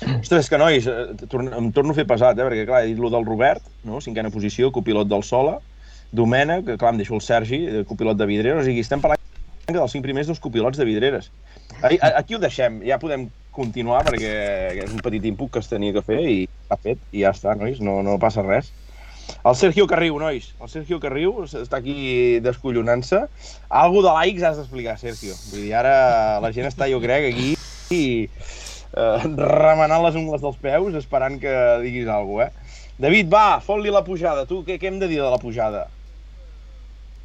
Ostres, 0.02 0.50
que 0.50 0.58
nois, 0.60 0.88
eh, 0.88 1.16
em 1.58 1.70
torno 1.72 1.92
a 1.94 1.98
fer 1.98 2.08
pesat, 2.10 2.40
eh? 2.40 2.48
perquè 2.48 2.66
clar, 2.68 2.84
he 2.84 2.92
dit 2.92 3.00
lo 3.00 3.12
del 3.14 3.26
Robert, 3.28 3.64
no? 3.88 4.02
cinquena 4.02 4.32
posició, 4.34 4.72
copilot 4.76 5.08
del 5.08 5.24
Sola, 5.24 5.60
Domènec, 6.14 6.66
que 6.68 6.78
clar, 6.78 6.94
em 6.94 7.02
deixo 7.02 7.16
el 7.16 7.24
Sergi, 7.26 7.64
eh, 7.66 7.84
copilot 7.90 8.20
de 8.20 8.28
Vidreres, 8.30 8.64
o 8.64 8.68
sigui, 8.68 8.84
estem 8.84 9.02
parlant 9.04 9.22
dels 9.72 9.96
cinc 9.96 10.04
primers 10.04 10.28
dos 10.28 10.42
copilots 10.44 10.78
de 10.78 10.86
Vidreres. 10.86 11.32
Aquí 11.82 12.36
ho 12.36 12.40
deixem, 12.40 12.82
ja 12.88 13.00
podem 13.00 13.30
continuar 13.54 14.04
perquè 14.06 14.34
és 14.84 14.92
un 14.92 15.02
petit 15.04 15.24
input 15.30 15.52
que 15.54 15.62
es 15.62 15.70
tenia 15.70 15.94
que 15.96 16.04
fer 16.06 16.20
i 16.28 16.38
ha 16.70 16.78
fet, 16.78 17.02
i 17.14 17.24
ja 17.24 17.32
està, 17.34 17.56
nois, 17.58 17.80
no, 17.80 18.02
no 18.06 18.20
passa 18.22 18.44
res. 18.46 18.72
El 19.44 19.56
Sergio 19.56 19.88
Carriu, 19.88 20.18
nois, 20.20 20.50
el 20.60 20.70
Sergio 20.72 21.00
Carriu 21.04 21.46
està 21.48 21.80
aquí 21.80 22.40
descollonant-se. 22.44 23.24
Algo 23.70 24.04
de 24.04 24.12
likes 24.12 24.44
has 24.44 24.60
d'explicar, 24.60 24.98
Sergio. 25.00 25.36
Vull 25.52 25.66
dir, 25.66 25.74
ara 25.80 25.96
la 26.44 26.52
gent 26.56 26.68
està, 26.68 26.90
jo 26.92 27.00
crec, 27.04 27.30
aquí 27.32 27.54
i 27.94 28.04
eh, 28.94 29.26
remenant 29.66 30.06
les 30.06 30.20
ungles 30.20 30.42
dels 30.44 30.62
peus 30.62 30.96
esperant 31.00 31.40
que 31.42 31.58
diguis 31.84 32.08
alguna 32.08 32.50
cosa, 32.50 32.52
eh? 32.52 32.80
David, 33.04 33.28
va, 33.34 33.60
fot-li 33.60 33.91
la 33.91 34.04
pujada. 34.06 34.46
Tu, 34.46 34.62
què, 34.67 34.78
què 34.80 34.91
hem 34.91 35.00
de 35.02 35.10
dir 35.10 35.20
de 35.20 35.30
la 35.34 35.41
pujada? 35.41 35.88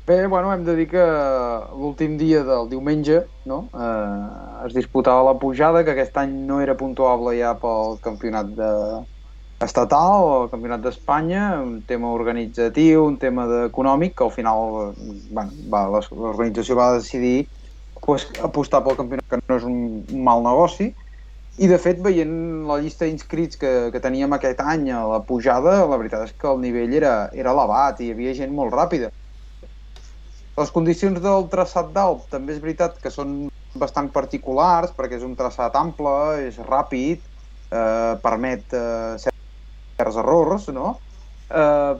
Bé, 0.08 0.26
bueno, 0.26 0.48
hem 0.54 0.62
de 0.64 0.72
dir 0.72 0.86
que 0.88 1.02
l'últim 1.76 2.14
dia 2.16 2.40
del 2.40 2.70
diumenge 2.70 3.18
no? 3.44 3.58
eh, 3.76 4.64
es 4.64 4.72
disputava 4.72 5.26
la 5.26 5.34
pujada, 5.36 5.82
que 5.84 5.92
aquest 5.92 6.16
any 6.16 6.32
no 6.48 6.62
era 6.64 6.78
puntuable 6.80 7.34
ja 7.36 7.52
pel 7.60 7.98
campionat 8.00 8.54
de... 8.56 8.70
estatal 9.66 10.24
o 10.24 10.32
el 10.44 10.48
campionat 10.52 10.80
d'Espanya, 10.80 11.42
un 11.60 11.82
tema 11.82 12.12
organitzatiu, 12.14 13.04
un 13.04 13.18
tema 13.18 13.44
econòmic, 13.66 14.14
que 14.16 14.24
al 14.24 14.32
final 14.32 14.94
bueno, 15.34 15.50
va, 15.68 15.82
l'organització 15.90 16.78
va 16.78 16.92
decidir 16.94 17.48
pues, 18.00 18.24
apostar 18.40 18.80
pel 18.86 18.96
campionat, 19.02 19.26
que 19.28 19.40
no 19.42 19.60
és 19.60 19.66
un 19.68 20.22
mal 20.24 20.40
negoci, 20.46 20.92
i, 21.58 21.66
de 21.66 21.78
fet, 21.82 21.98
veient 22.04 22.34
la 22.68 22.78
llista 22.82 23.06
d'inscrits 23.06 23.58
que, 23.58 23.70
que 23.94 24.02
teníem 24.02 24.34
aquest 24.34 24.60
any 24.62 24.88
a 24.94 25.02
la 25.10 25.20
pujada, 25.26 25.80
la 25.90 25.98
veritat 25.98 26.28
és 26.28 26.34
que 26.38 26.50
el 26.50 26.60
nivell 26.62 26.94
era, 26.94 27.14
era 27.34 27.54
elevat 27.54 27.98
i 27.98 28.08
hi 28.08 28.14
havia 28.14 28.34
gent 28.38 28.54
molt 28.54 28.74
ràpida. 28.74 29.10
Les 30.58 30.70
condicions 30.74 31.18
del 31.22 31.48
traçat 31.50 31.90
d'Alp 31.94 32.26
també 32.30 32.54
és 32.54 32.62
veritat 32.62 32.96
que 33.02 33.10
són 33.14 33.48
bastant 33.78 34.10
particulars, 34.14 34.94
perquè 34.94 35.18
és 35.18 35.26
un 35.26 35.34
traçat 35.38 35.74
ample, 35.78 36.14
és 36.46 36.58
ràpid, 36.66 37.26
eh, 37.70 38.14
permet 38.22 38.74
eh, 38.74 39.18
certs 39.22 40.18
errors, 40.22 40.68
no? 40.74 40.94
Eh, 41.50 41.94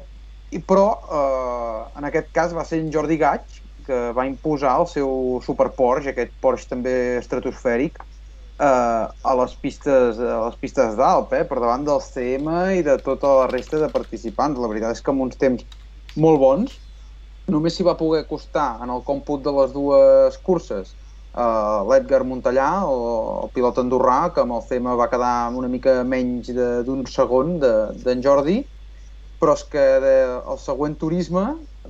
i, 0.55 0.63
però, 0.63 0.89
eh, 1.19 1.81
en 1.99 2.09
aquest 2.09 2.31
cas, 2.35 2.55
va 2.57 2.67
ser 2.67 2.81
en 2.83 2.93
Jordi 2.95 3.19
Gaig 3.21 3.59
que 3.89 3.99
va 4.17 4.27
imposar 4.29 4.75
el 4.83 4.87
seu 4.91 5.41
Super 5.45 5.71
Porsche, 5.77 6.13
aquest 6.13 6.35
Porsche 6.45 6.69
també 6.75 6.95
estratosfèric, 7.19 8.03
eh, 8.59 9.05
a 9.31 9.35
les 9.41 9.55
pistes, 9.63 10.19
a 10.19 10.41
les 10.47 10.59
pistes 10.61 10.97
d'Alp, 10.99 11.33
eh, 11.33 11.45
per 11.49 11.61
davant 11.63 11.87
del 11.87 12.03
CM 12.05 12.51
i 12.79 12.85
de 12.87 12.99
tota 13.05 13.35
la 13.43 13.49
resta 13.53 13.81
de 13.83 13.91
participants. 13.95 14.59
La 14.59 14.71
veritat 14.71 14.99
és 14.99 15.03
que 15.05 15.15
amb 15.15 15.27
uns 15.27 15.39
temps 15.41 15.65
molt 16.17 16.43
bons, 16.43 16.79
només 17.49 17.77
s'hi 17.77 17.87
va 17.87 17.97
poder 17.97 18.25
acostar 18.25 18.71
en 18.85 18.91
el 18.93 19.05
còmput 19.07 19.45
de 19.47 19.55
les 19.61 19.71
dues 19.77 20.41
curses 20.45 20.95
eh, 21.39 21.81
l'Edgar 21.91 22.25
Montellà, 22.27 22.71
o 22.87 23.45
el 23.45 23.53
pilot 23.55 23.81
andorrà, 23.83 24.19
que 24.35 24.43
amb 24.45 24.57
el 24.59 24.65
CM 24.69 24.97
va 24.99 25.11
quedar 25.13 25.51
una 25.55 25.71
mica 25.71 26.01
menys 26.05 26.51
d'un 26.87 27.07
segon 27.07 27.59
d'en 27.63 28.05
de, 28.05 28.19
Jordi, 28.25 28.59
però 29.39 29.55
és 29.55 29.65
que 29.71 29.85
de, 30.03 30.15
el 30.51 30.59
següent 30.63 30.97
turisme 30.99 31.45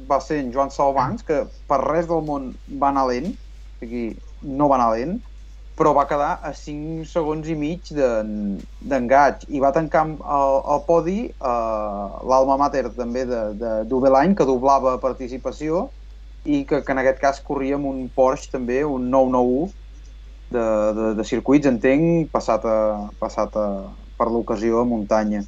va 0.09 0.20
ser 0.20 0.42
en 0.42 0.52
Joan 0.54 0.70
Salvans, 0.74 1.24
que 1.24 1.44
per 1.68 1.81
res 1.85 2.09
del 2.11 2.24
món 2.26 2.52
va 2.83 2.92
anar 2.92 3.09
lent, 3.11 3.33
o 3.33 3.85
sigui, 3.85 4.07
no 4.42 4.68
va 4.70 4.78
anar 4.78 4.92
lent, 4.96 5.16
però 5.78 5.92
va 5.94 6.08
quedar 6.10 6.32
a 6.42 6.50
5 6.58 7.06
segons 7.06 7.46
i 7.46 7.54
mig 7.58 7.92
d'engaig 7.94 9.44
i 9.54 9.60
va 9.62 9.70
tancar 9.76 10.04
el, 10.10 10.56
el 10.74 10.80
podi 10.88 11.18
eh, 11.30 12.06
l'alma 12.30 12.58
mater 12.58 12.88
també 12.96 13.22
de, 13.28 13.42
de 13.60 13.74
Dubelain, 13.90 14.34
que 14.34 14.48
doblava 14.48 14.96
participació 15.02 15.86
i 16.44 16.64
que, 16.66 16.82
que 16.82 16.94
en 16.94 17.02
aquest 17.02 17.20
cas 17.22 17.38
corria 17.44 17.76
amb 17.78 17.86
un 17.90 18.08
Porsche 18.14 18.50
també, 18.50 18.82
un 18.84 19.06
991 19.12 19.70
de, 20.50 20.64
de, 20.96 21.12
de 21.18 21.26
circuits, 21.28 21.68
entenc, 21.68 22.30
passat, 22.32 22.64
a, 22.64 23.08
passat 23.20 23.56
a, 23.60 23.68
per 24.18 24.28
l'ocasió 24.32 24.82
a 24.82 24.88
muntanya. 24.88 25.44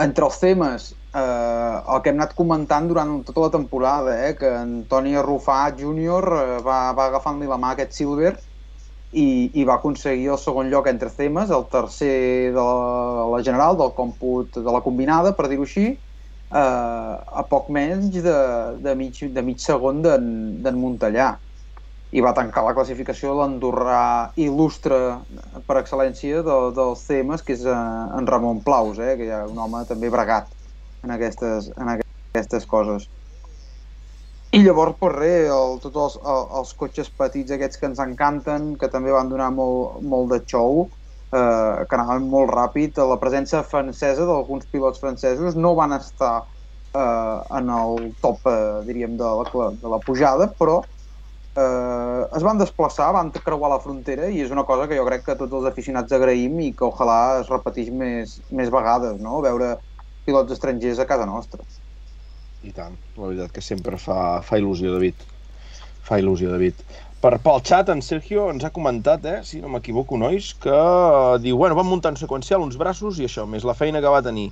Entre 0.00 0.24
els 0.26 0.38
temes, 0.40 0.90
eh, 1.16 1.76
el 1.80 2.02
que 2.02 2.12
hem 2.12 2.20
anat 2.20 2.36
comentant 2.36 2.86
durant 2.88 3.18
tota 3.26 3.46
la 3.46 3.54
temporada, 3.56 4.14
eh, 4.28 4.34
que 4.38 4.52
Antoni 4.60 5.16
Arrufat 5.16 5.80
Júnior 5.80 6.28
eh, 6.36 6.60
va, 6.66 6.80
va 6.96 7.08
agafant-li 7.10 7.48
la 7.50 7.58
mà 7.60 7.72
a 7.72 7.78
aquest 7.78 7.96
Silver, 7.98 8.36
i, 9.12 9.50
i 9.58 9.64
va 9.66 9.76
aconseguir 9.78 10.30
el 10.30 10.38
segon 10.38 10.70
lloc 10.70 10.86
entre 10.90 11.10
temes, 11.16 11.50
el 11.50 11.66
tercer 11.72 12.52
de 12.54 12.62
la, 12.62 13.26
la 13.34 13.42
general, 13.42 13.76
del 13.80 13.92
còmput 13.96 14.60
de 14.62 14.74
la 14.76 14.82
combinada, 14.84 15.34
per 15.36 15.48
dir-ho 15.50 15.66
així, 15.66 15.86
eh, 15.90 17.14
a 17.42 17.44
poc 17.50 17.70
menys 17.74 18.10
de, 18.22 18.36
de, 18.86 18.94
mig, 18.98 19.22
de 19.34 19.46
mig 19.46 19.62
segon 19.62 20.02
d'en 20.06 20.78
Montellà. 20.78 21.32
I 22.10 22.22
va 22.26 22.34
tancar 22.34 22.64
la 22.66 22.74
classificació 22.74 23.36
l'Andorrà 23.38 24.32
il·lustre 24.34 24.96
per 25.66 25.76
excel·lència 25.78 26.42
de, 26.46 26.56
dels 26.74 27.04
temes, 27.06 27.44
que 27.46 27.54
és 27.58 27.66
eh, 27.66 27.76
en 28.18 28.26
Ramon 28.30 28.64
Plaus, 28.66 28.98
eh, 28.98 29.14
que 29.18 29.28
hi 29.28 29.34
ha 29.34 29.44
un 29.50 29.58
home 29.62 29.84
també 29.90 30.10
bregat 30.10 30.50
en 31.06 31.14
aquestes, 31.14 31.70
en 31.78 31.94
aquestes 31.96 32.66
coses. 32.70 33.06
I 34.50 34.64
llavors, 34.64 34.96
pues 34.98 35.12
res, 35.14 35.48
el, 35.54 35.76
tots 35.82 35.98
els, 36.04 36.14
el, 36.26 36.40
els 36.58 36.70
cotxes 36.78 37.10
petits 37.22 37.54
aquests 37.54 37.78
que 37.78 37.86
ens 37.86 38.00
encanten, 38.02 38.72
que 38.80 38.88
també 38.90 39.12
van 39.14 39.28
donar 39.30 39.50
molt, 39.54 40.00
molt 40.02 40.32
de 40.32 40.40
show, 40.42 40.80
eh, 41.30 41.84
que 41.86 41.98
anaven 41.98 42.26
molt 42.32 42.50
ràpid. 42.50 42.98
La 43.12 43.18
presència 43.22 43.60
francesa 43.62 44.26
d'alguns 44.26 44.66
pilots 44.72 44.98
francesos 45.02 45.54
no 45.54 45.76
van 45.78 45.94
estar 45.94 46.32
eh, 46.42 47.36
en 47.60 47.70
el 47.76 48.08
top, 48.24 48.50
eh, 48.50 48.80
diríem, 48.88 49.14
de 49.20 49.28
la, 49.38 49.68
de 49.84 49.92
la 49.92 50.00
pujada, 50.06 50.48
però 50.58 50.80
eh, 50.82 52.22
es 52.36 52.46
van 52.48 52.58
desplaçar, 52.58 53.12
van 53.14 53.30
creuar 53.36 53.70
la 53.74 53.78
frontera 53.84 54.32
i 54.34 54.42
és 54.42 54.50
una 54.50 54.66
cosa 54.66 54.88
que 54.90 54.98
jo 54.98 55.06
crec 55.06 55.28
que 55.28 55.38
tots 55.44 55.60
els 55.60 55.68
aficionats 55.70 56.18
agraïm 56.18 56.58
i 56.66 56.72
que 56.74 56.88
ojalà 56.88 57.20
es 57.44 57.54
repeteix 57.54 57.94
més, 58.02 58.40
més 58.50 58.74
vegades, 58.74 59.22
no? 59.22 59.38
veure 59.46 59.76
pilots 60.26 60.58
estrangers 60.58 60.98
a 60.98 61.06
casa 61.06 61.30
nostra. 61.30 61.62
I 62.66 62.74
tant, 62.76 62.96
la 63.16 63.28
veritat 63.30 63.54
que 63.56 63.62
sempre 63.64 63.96
fa, 64.00 64.40
fa 64.44 64.58
il·lusió, 64.60 64.92
David. 64.92 65.22
Fa 66.04 66.18
il·lusió, 66.20 66.50
David. 66.52 66.82
Per, 67.20 67.34
pel 67.44 67.62
xat, 67.64 67.90
en 67.92 68.00
Sergio 68.04 68.46
ens 68.52 68.64
ha 68.64 68.72
comentat, 68.72 69.24
eh, 69.28 69.40
si 69.44 69.60
no 69.60 69.68
m'equivoco, 69.72 70.16
nois, 70.20 70.54
que 70.60 70.72
uh, 70.72 71.36
diu, 71.40 71.56
bueno, 71.60 71.76
van 71.76 71.88
muntar 71.88 72.14
en 72.14 72.20
seqüencial 72.20 72.64
uns 72.64 72.78
braços 72.80 73.20
i 73.20 73.26
això, 73.28 73.44
més 73.48 73.64
la 73.68 73.76
feina 73.76 74.00
que 74.00 74.12
va 74.12 74.22
tenir 74.24 74.46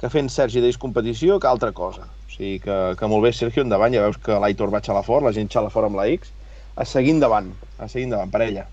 que 0.00 0.08
fent 0.12 0.30
Sergi 0.32 0.60
d'ells 0.64 0.80
competició 0.80 1.36
que 1.40 1.48
altra 1.48 1.72
cosa. 1.76 2.08
O 2.08 2.32
sigui 2.32 2.58
que, 2.64 2.78
que 3.00 3.10
molt 3.12 3.24
bé, 3.24 3.32
Sergio, 3.36 3.64
endavant, 3.64 3.92
ja 3.96 4.04
veus 4.06 4.16
que 4.24 4.40
l'Aitor 4.40 4.72
va 4.72 4.80
xalar 4.84 5.04
fort, 5.04 5.24
la 5.24 5.32
gent 5.36 5.52
xala 5.52 5.72
fort 5.72 5.88
amb 5.88 6.00
la 6.00 6.08
X, 6.16 6.32
a 6.76 6.88
seguir 6.88 7.12
endavant, 7.18 7.52
a 7.76 7.88
seguir 7.92 8.08
endavant, 8.08 8.32
parella. 8.32 8.66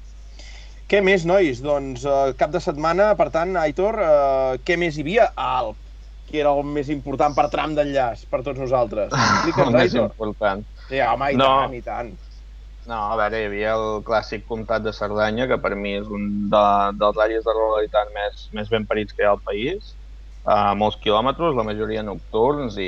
Què 0.92 1.00
més, 1.04 1.24
nois? 1.28 1.60
Doncs 1.64 2.04
uh, 2.08 2.34
cap 2.40 2.52
de 2.56 2.60
setmana, 2.64 3.14
per 3.20 3.30
tant, 3.36 3.56
Aitor, 3.60 4.00
uh, 4.00 4.60
què 4.68 4.80
més 4.80 4.96
hi 4.96 5.06
havia? 5.06 5.32
Al 5.40 5.76
qui 6.32 6.42
era 6.44 6.52
el 6.58 6.64
més 6.78 6.90
important 6.94 7.36
per 7.38 7.48
tram 7.54 7.76
d'enllaç 7.78 8.26
per 8.32 8.42
tots 8.48 8.60
nosaltres? 8.60 9.14
el 9.66 9.74
més 9.78 9.96
important. 10.00 10.66
Sí, 10.90 11.00
home, 11.06 11.32
i 11.36 11.40
no. 11.42 11.50
tant, 11.62 11.76
i 11.78 11.82
tant. 11.86 12.14
No, 12.90 12.98
a 13.14 13.18
veure, 13.20 13.40
hi 13.44 13.48
havia 13.48 13.74
el 13.78 14.00
clàssic 14.08 14.46
comtat 14.50 14.82
de 14.86 14.92
Cerdanya, 14.98 15.46
que 15.50 15.58
per 15.62 15.76
mi 15.78 15.92
és 16.00 16.08
un 16.20 16.24
de, 16.54 16.62
dels 17.02 17.20
àrees 17.26 17.44
de 17.46 17.54
realitat 17.58 18.10
més, 18.16 18.48
més 18.58 18.72
ben 18.74 18.88
parits 18.90 19.14
que 19.14 19.22
hi 19.24 19.28
ha 19.30 19.36
al 19.36 19.44
país. 19.52 19.98
a 20.52 20.74
molts 20.74 20.96
quilòmetres, 21.04 21.54
la 21.54 21.64
majoria 21.68 22.02
nocturns, 22.02 22.78
i, 22.82 22.88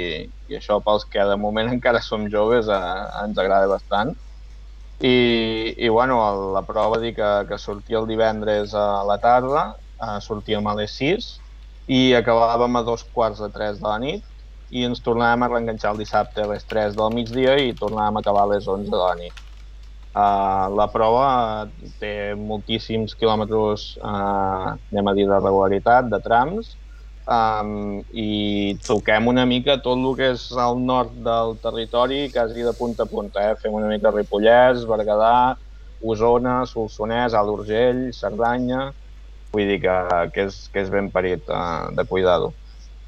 i 0.49 0.55
això 0.57 0.79
pels 0.87 1.03
que 1.13 1.21
de 1.29 1.35
moment 1.37 1.69
encara 1.75 2.01
som 2.01 2.25
joves 2.33 2.71
eh, 2.73 2.79
ens 3.23 3.37
agrada 3.43 3.69
bastant. 3.69 4.15
I, 4.99 5.13
i 5.85 5.89
bueno, 5.89 6.17
el- 6.29 6.53
la 6.55 6.63
prova 6.65 6.99
dir 7.03 7.13
que, 7.15 7.29
que 7.49 7.57
sortia 7.59 7.99
el 7.99 8.07
divendres 8.07 8.73
a 8.73 9.03
la 9.09 9.19
tarda, 9.21 9.65
eh, 10.01 10.19
sortíem 10.21 10.67
a 10.67 10.75
les 10.81 10.95
6 10.97 11.42
i 11.87 12.13
acabàvem 12.15 12.75
a 12.79 12.83
dos 12.87 13.03
quarts 13.13 13.41
de 13.43 13.49
3 13.51 13.79
de 13.81 13.87
la 13.87 13.97
nit 13.99 14.23
i 14.73 14.85
ens 14.87 15.01
tornàvem 15.05 15.43
a 15.45 15.49
reenganxar 15.51 15.93
el 15.93 16.01
dissabte 16.01 16.43
a 16.43 16.51
les 16.53 16.63
3 16.69 16.95
del 16.97 17.13
migdia 17.13 17.57
i 17.61 17.73
tornàvem 17.77 18.17
a 18.17 18.23
acabar 18.23 18.45
a 18.47 18.51
les 18.53 18.67
11 18.67 18.89
de 18.89 18.99
la 18.99 19.15
nit. 19.19 19.35
Uh, 20.13 20.69
la 20.77 20.85
prova 20.93 21.27
té 22.01 22.35
moltíssims 22.37 23.15
quilòmetres, 23.17 23.85
uh, 23.97 24.73
anem 24.93 25.09
a 25.09 25.13
dir, 25.17 25.25
de 25.29 25.39
regularitat, 25.39 26.09
de 26.11 26.19
trams, 26.21 26.75
um, 27.25 28.01
i 28.13 28.77
toquem 28.85 29.29
una 29.31 29.45
mica 29.49 29.79
tot 29.81 29.97
el 29.97 30.13
que 30.19 30.31
és 30.35 30.45
al 30.53 30.77
nord 30.77 31.15
del 31.25 31.57
territori, 31.63 32.27
quasi 32.33 32.65
de 32.65 32.75
punta 32.77 33.07
a 33.07 33.09
punta. 33.09 33.41
Eh? 33.41 33.55
Fem 33.61 33.73
una 33.73 33.89
mica 33.89 34.13
Ripollès, 34.13 34.85
Berguedà, 34.89 35.55
Osona, 36.01 36.61
Solsonès, 36.69 37.37
Alt 37.37 37.57
Urgell, 37.57 38.09
Cerdanya... 38.13 38.91
Vull 39.53 39.67
dir 39.69 39.79
que, 39.83 39.95
que, 40.33 40.47
és, 40.49 40.55
que 40.73 40.81
és 40.81 40.89
ben 40.89 41.11
parit 41.13 41.49
uh, 41.53 41.91
de 41.93 42.05
cuidar-ho. 42.09 42.53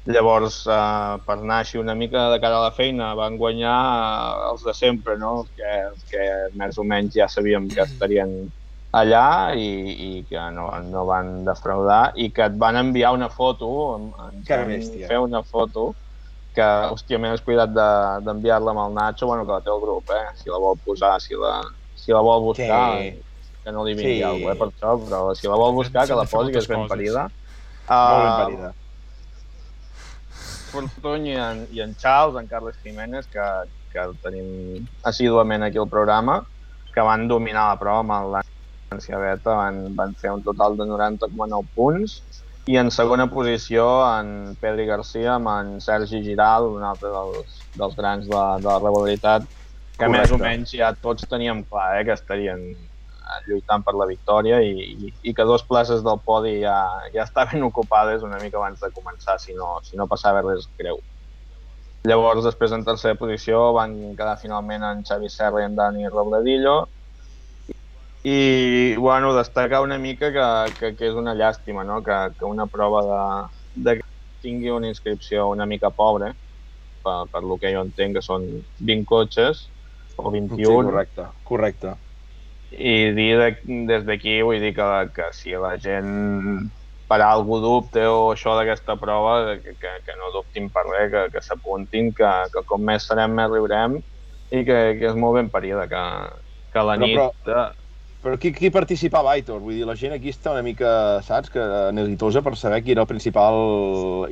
Llavors, 0.06 0.60
uh, 0.70 1.16
per 1.26 1.40
anar 1.40 1.56
així 1.64 1.80
una 1.80 1.96
mica 1.98 2.28
de 2.30 2.38
cara 2.38 2.60
a 2.60 2.68
la 2.68 2.74
feina, 2.76 3.08
van 3.18 3.34
guanyar 3.40 3.74
uh, 3.74 4.44
els 4.52 4.62
de 4.62 4.74
sempre, 4.78 5.16
no? 5.18 5.40
Que, 5.58 5.72
que 6.12 6.28
més 6.54 6.78
o 6.78 6.86
menys 6.86 7.16
ja 7.18 7.26
sabíem 7.32 7.66
que 7.74 7.82
estarien 7.82 8.36
allà 8.94 9.24
i, 9.58 9.66
i 10.06 10.10
que 10.30 10.44
no, 10.54 10.68
no 10.86 11.02
van 11.10 11.42
defraudar 11.44 12.12
i 12.14 12.30
que 12.32 12.46
et 12.46 12.54
van 12.62 12.78
enviar 12.78 13.10
una 13.18 13.28
foto, 13.28 13.68
ens 13.98 14.46
Que 14.46 14.62
van 14.62 14.70
fer 15.10 15.18
una 15.26 15.42
foto 15.42 15.88
que, 16.56 16.64
hòstia, 16.94 17.18
m'he 17.20 17.34
descuidat 17.34 17.74
de- 17.74 18.22
d'enviar-la 18.24 18.70
amb 18.72 18.86
el 18.86 18.94
Nacho, 18.94 19.26
bueno, 19.26 19.44
que 19.44 19.52
la 19.58 19.60
té 19.66 19.74
el 19.74 19.82
grup, 19.82 20.14
eh? 20.14 20.24
Si 20.38 20.48
la 20.48 20.62
vol 20.62 20.78
posar, 20.86 21.16
si 21.20 21.34
la, 21.34 21.58
si 21.92 22.14
la 22.14 22.22
vol 22.24 22.46
buscar, 22.46 22.84
Sí. 23.02 23.25
Que 23.66 23.72
no 23.74 23.82
li 23.84 23.94
vingui 23.98 24.18
Sí. 24.20 24.22
alguna 24.22 24.54
cosa, 24.54 24.54
eh, 24.54 24.58
per 24.60 24.68
això, 24.70 24.90
però 25.08 25.34
si 25.34 25.48
la 25.50 25.56
vol 25.58 25.72
buscar, 25.74 26.06
que 26.06 26.14
la 26.14 26.24
posi, 26.30 26.52
que 26.54 26.58
és 26.62 26.68
ben 26.70 26.84
coses. 26.84 26.90
parida. 26.94 27.22
Molt 27.26 28.22
ben 28.22 28.30
Ah, 28.30 28.42
parida. 28.44 28.72
Fortuny 30.70 31.26
i 31.32 31.36
en, 31.40 31.66
i 31.72 31.80
en 31.82 31.94
Charles, 31.96 32.38
en 32.40 32.46
Carles 32.50 32.76
Jiménez, 32.84 33.26
que, 33.32 33.42
que 33.92 33.98
el 34.02 34.14
tenim 34.22 34.86
assíduament 35.08 35.64
aquí 35.66 35.78
al 35.82 35.88
programa, 35.88 36.40
que 36.94 37.00
van 37.04 37.26
dominar 37.28 37.68
la 37.72 37.78
prova 37.80 38.00
amb 38.04 38.34
l'Ància 38.36 39.18
Beta, 39.20 39.54
van, 39.56 39.80
van 39.96 40.14
fer 40.20 40.30
un 40.34 40.42
total 40.46 40.76
de 40.78 40.84
90,9 40.90 41.62
punts, 41.74 42.20
i 42.66 42.76
en 42.80 42.90
segona 42.90 43.28
posició 43.30 43.84
en 44.18 44.56
Pedri 44.60 44.86
Garcia 44.88 45.36
amb 45.36 45.48
en 45.52 45.76
Sergi 45.80 46.22
Giral, 46.24 46.66
un 46.76 46.82
altre 46.82 47.12
dels, 47.14 47.60
dels 47.78 47.94
grans 47.98 48.26
de, 48.26 48.42
de 48.62 48.66
la 48.66 48.78
regularitat, 48.82 49.46
que 49.96 50.04
Correcte. 50.04 50.18
més 50.18 50.32
o 50.34 50.38
menys 50.42 50.72
ja 50.76 50.90
tots 51.00 51.24
teníem 51.30 51.62
clar 51.70 52.00
eh, 52.00 52.04
que 52.04 52.12
estarien 52.18 52.66
lluitant 53.46 53.84
per 53.84 53.94
la 53.98 54.06
victòria 54.08 54.60
i, 54.62 54.72
i, 54.76 55.12
i 55.30 55.34
que 55.34 55.46
dos 55.48 55.64
places 55.66 56.02
del 56.06 56.20
podi 56.24 56.60
ja, 56.62 56.78
ja 57.14 57.24
estaven 57.24 57.64
ocupades 57.66 58.24
una 58.26 58.38
mica 58.42 58.60
abans 58.60 58.80
de 58.82 58.90
començar, 58.94 59.38
si 59.42 59.54
no, 59.54 59.76
si 59.86 59.98
no 59.98 60.08
passava 60.10 60.44
res 60.46 60.68
greu. 60.78 61.00
Llavors, 62.06 62.44
després 62.46 62.70
en 62.72 62.84
tercera 62.86 63.18
posició 63.18 63.72
van 63.74 63.96
quedar 64.18 64.36
finalment 64.38 64.84
en 64.86 65.02
Xavi 65.06 65.30
Serra 65.32 65.64
i 65.64 65.66
en 65.66 65.74
Dani 65.78 66.06
Robledillo. 66.08 66.76
I, 68.26 68.94
bueno, 68.98 69.32
destacar 69.34 69.82
una 69.82 69.98
mica 69.98 70.32
que, 70.34 70.46
que, 70.78 70.92
que 70.98 71.10
és 71.10 71.18
una 71.18 71.34
llàstima, 71.34 71.84
no? 71.86 72.00
que, 72.06 72.16
que 72.38 72.46
una 72.46 72.66
prova 72.66 73.02
de, 73.06 73.22
de 73.86 73.96
que 74.00 74.06
tingui 74.42 74.70
una 74.74 74.90
inscripció 74.90 75.48
una 75.50 75.66
mica 75.66 75.90
pobra, 75.94 76.32
per, 77.06 77.16
per 77.30 77.42
lo 77.42 77.58
que 77.62 77.70
jo 77.74 77.84
entenc 77.86 78.18
que 78.18 78.24
són 78.26 78.46
20 78.78 79.06
cotxes, 79.10 79.68
o 80.16 80.30
21, 80.30 80.56
Sí, 80.58 80.66
correcte, 80.90 81.28
correcte. 81.44 81.94
I 82.78 83.12
dir 83.16 83.30
de, 83.40 83.48
des 83.88 84.04
d'aquí, 84.08 84.40
vull 84.44 84.60
dir 84.60 84.72
que, 84.76 84.86
que 85.16 85.30
si 85.32 85.54
la 85.56 85.74
gent 85.80 86.68
per 87.06 87.20
algú 87.22 87.60
dubte 87.62 88.02
o 88.10 88.32
això 88.34 88.56
d'aquesta 88.58 88.96
prova, 88.98 89.56
que, 89.62 89.76
que, 89.78 89.92
que 90.04 90.16
no 90.18 90.32
dubtin 90.34 90.68
per 90.74 90.82
res, 90.88 91.10
que, 91.12 91.24
que 91.36 91.42
s'apuntin, 91.44 92.12
que, 92.16 92.30
que 92.52 92.64
com 92.66 92.82
més 92.82 93.06
serem 93.06 93.34
més 93.38 93.48
riurem 93.52 93.98
i 94.50 94.62
que, 94.66 94.78
que 94.98 95.06
és 95.12 95.14
molt 95.18 95.38
ben 95.38 95.50
parida, 95.50 95.86
que, 95.90 96.02
que 96.74 96.82
la 96.86 96.96
Però- 96.98 97.06
nit... 97.06 97.42
però- 97.46 97.66
Però 98.26 98.34
qui, 98.42 98.50
qui 98.50 98.72
participava, 98.74 99.36
Aitor? 99.36 99.60
Vull 99.62 99.76
dir, 99.76 99.84
la 99.86 99.94
gent 99.94 100.10
aquí 100.16 100.32
està 100.32 100.50
una 100.50 100.62
mica, 100.64 101.20
saps, 101.22 101.50
que 101.52 101.62
neguitosa 101.94 102.40
per 102.42 102.56
saber 102.58 102.80
qui 102.82 102.90
era 102.94 103.04
el 103.04 103.06
principal 103.06 103.54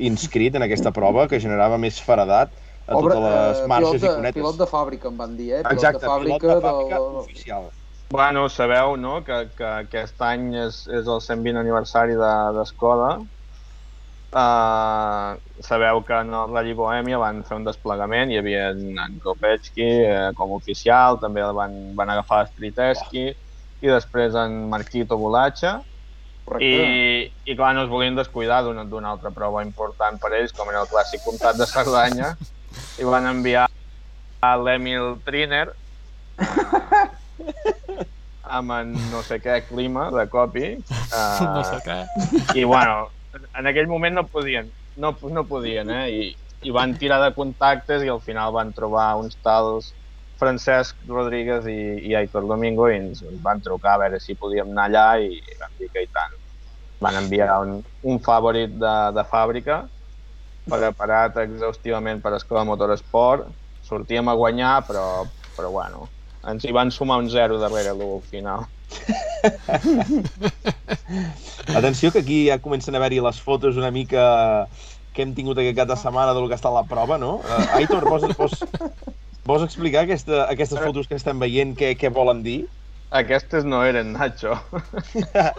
inscrit 0.03 0.57
en 0.59 0.65
aquesta 0.67 0.91
prova, 0.91 1.29
que 1.31 1.39
generava 1.39 1.79
més 1.79 2.01
faradat 2.03 2.57
a 2.89 2.97
Obre, 2.99 3.15
totes 3.15 3.23
les 3.23 3.61
eh, 3.61 3.69
marxes 3.71 3.93
pilot, 3.93 4.01
de, 4.03 4.09
i 4.11 4.17
conetes. 4.17 4.41
pilot 4.41 4.59
de 4.59 4.67
fàbrica, 4.73 5.13
em 5.13 5.21
van 5.21 5.37
dir, 5.39 5.51
eh? 5.53 5.61
Pilot 5.63 5.77
Exacte, 5.79 6.01
de 6.03 6.11
fàbrica, 6.11 6.41
pilot 6.43 6.57
de 6.59 6.67
fàbrica 6.67 6.99
del... 7.05 7.21
oficial. 7.23 7.69
Bueno, 8.15 8.49
sabeu 8.49 8.97
no? 8.97 9.25
que, 9.27 9.49
que 9.59 9.67
aquest 9.67 10.21
any 10.23 10.53
és, 10.55 10.77
és 10.87 11.09
el 11.11 11.19
120 11.19 11.59
aniversari 11.59 12.15
de- 12.15 12.53
d'Escoda. 12.55 13.09
Uh, 14.31 15.35
sabeu 15.67 15.99
que 16.07 16.21
en 16.23 16.31
el 16.31 16.53
Rally 16.53 16.77
Bohèmia 16.79 17.19
van 17.19 17.41
fer 17.49 17.57
un 17.59 17.67
desplegament, 17.67 18.31
hi 18.31 18.39
havia 18.39 18.69
en, 18.71 18.85
en 19.03 19.17
Kopechki 19.25 19.89
eh, 20.05 20.29
com 20.39 20.53
a 20.55 20.61
oficial, 20.61 21.19
també 21.25 21.43
el 21.43 21.57
van, 21.59 21.75
van 21.99 22.13
agafar 22.15 22.45
Striteski, 22.53 23.25
i 23.83 23.91
després 23.91 24.39
en 24.39 24.57
Marquito 24.71 25.19
Bolatxa, 25.19 25.75
i, 26.63 26.71
i 27.51 27.59
clar, 27.59 27.73
no 27.75 27.83
es 27.83 27.91
volien 27.91 28.15
descuidar 28.15 28.61
d'una 28.63 29.11
altra 29.11 29.35
prova 29.35 29.67
important 29.67 30.23
per 30.23 30.37
ells, 30.39 30.55
com 30.55 30.71
era 30.71 30.85
el 30.87 30.91
clàssic 30.95 31.27
comtat 31.27 31.59
de 31.59 31.67
Cerdanya, 31.67 32.31
i 33.03 33.11
van 33.11 33.27
enviar 33.27 33.67
a 34.47 34.55
l'Emil 34.63 35.17
Triner 35.27 35.67
amb 38.45 38.75
en 38.77 38.95
no 39.11 39.23
sé 39.27 39.41
què 39.43 39.61
clima 39.69 40.11
de 40.15 40.27
copi. 40.31 40.71
eh, 41.19 41.45
no 41.49 41.65
sé 41.67 41.81
què. 41.85 41.99
I 42.61 42.65
bueno, 42.69 43.09
en 43.57 43.71
aquell 43.71 43.91
moment 43.91 44.21
no 44.21 44.27
podien, 44.29 44.71
no, 45.01 45.15
no 45.31 45.45
podien, 45.49 45.91
eh? 45.91 46.07
I, 46.11 46.31
i 46.65 46.73
van 46.75 46.95
tirar 47.01 47.21
de 47.25 47.35
contactes 47.37 48.05
i 48.05 48.13
al 48.13 48.23
final 48.25 48.55
van 48.55 48.73
trobar 48.77 49.15
uns 49.21 49.37
tals 49.45 49.93
Francesc 50.41 50.97
Rodríguez 51.09 51.67
i, 51.71 51.81
i 52.09 52.15
Aitor 52.19 52.47
Domingo 52.49 52.89
i 52.91 52.99
ens 52.99 53.23
van 53.45 53.61
trucar 53.63 53.95
a 53.95 54.05
veure 54.05 54.21
si 54.21 54.35
podíem 54.39 54.73
anar 54.73 54.89
allà 54.89 55.09
i 55.23 55.39
vam 55.61 55.77
dir 55.79 55.91
que 55.93 56.05
i 56.05 56.11
tant. 56.13 56.35
Van 57.05 57.19
enviar 57.21 57.59
un, 57.63 57.79
un 58.03 58.21
favorit 58.23 58.73
de, 58.81 58.95
de 59.15 59.25
fàbrica 59.31 59.85
preparat 60.65 61.37
exhaustivament 61.43 62.23
per 62.25 62.35
Escola 62.39 62.65
Motorsport. 62.65 63.47
Sortíem 63.85 64.29
a 64.33 64.35
guanyar, 64.39 64.79
però, 64.89 65.07
però 65.57 65.71
bueno, 65.71 66.09
ens 66.51 66.65
hi 66.65 66.73
van 66.77 66.91
sumar 66.95 67.19
un 67.23 67.29
zero 67.31 67.59
darrere 67.59 67.91
l'1 67.95 68.15
al 68.17 68.23
final. 68.31 68.61
Atenció 71.75 72.13
que 72.13 72.21
aquí 72.21 72.47
ja 72.49 72.63
comencen 72.63 72.95
a 72.95 72.99
haver-hi 72.99 73.21
les 73.25 73.41
fotos 73.41 73.77
una 73.81 73.91
mica 73.91 74.69
que 75.15 75.23
hem 75.23 75.35
tingut 75.35 75.59
aquest 75.59 75.77
cap 75.79 75.89
de 75.89 75.97
setmana 75.97 76.35
del 76.35 76.49
que 76.49 76.55
ha 76.57 76.61
estat 76.61 76.75
la 76.75 76.85
prova, 76.91 77.19
no? 77.19 77.33
Uh, 77.47 77.77
Aitor, 77.79 78.05
vols, 78.09 78.25
vols, 78.37 78.65
vols 79.47 79.67
explicar 79.67 80.01
aquesta, 80.05 80.37
aquestes 80.51 80.81
fotos 80.83 81.07
que 81.11 81.17
estem 81.21 81.37
veient 81.43 81.77
què, 81.79 81.89
què 81.99 82.09
volen 82.13 82.43
dir? 82.47 82.65
Aquestes 83.15 83.63
no 83.65 83.85
eren, 83.87 84.13
Nacho. 84.17 84.57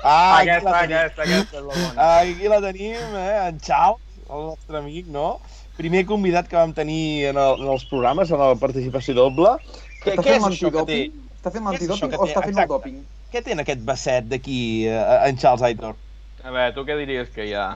Ah, 0.03 0.41
aquesta, 0.41 0.73
aquesta, 0.81 1.23
aquesta 1.23 1.61
és 1.61 1.63
la 1.63 1.71
bona. 1.71 2.09
Aquí 2.19 2.45
la 2.51 2.59
tenim, 2.63 2.99
eh? 3.15 3.47
En 3.47 3.61
Charles, 3.63 4.03
el 4.25 4.41
nostre 4.51 4.75
amic, 4.81 5.07
no? 5.07 5.39
Primer 5.79 6.03
convidat 6.07 6.47
que 6.51 6.59
vam 6.59 6.73
tenir 6.75 7.31
en, 7.31 7.39
el, 7.39 7.63
en 7.63 7.71
els 7.71 7.87
programes, 7.87 8.31
en 8.31 8.39
la 8.43 8.51
participació 8.59 9.15
doble. 9.15 9.55
Què, 10.05 10.13
Està 10.13 10.21
què 10.25 10.35
és 10.37 10.43
això 10.45 10.69
que 10.71 10.83
té? 10.85 10.99
Està 11.35 11.51
fent 11.53 11.65
que 11.65 11.69
o 12.17 12.25
està 12.25 12.41
fent 12.41 12.53
el 12.53 12.53
Exacte. 12.53 12.71
doping? 12.71 12.97
Què 13.33 13.41
té 13.43 13.51
en 13.55 13.61
aquest 13.63 13.81
basset 13.85 14.27
d'aquí, 14.29 14.59
eh, 14.87 15.29
en 15.29 15.37
Charles 15.41 15.63
Aitor? 15.65 15.95
A 16.45 16.51
veure, 16.53 16.73
tu 16.75 16.85
què 16.85 16.95
diries 16.99 17.29
que 17.33 17.45
hi 17.49 17.53
ha? 17.57 17.67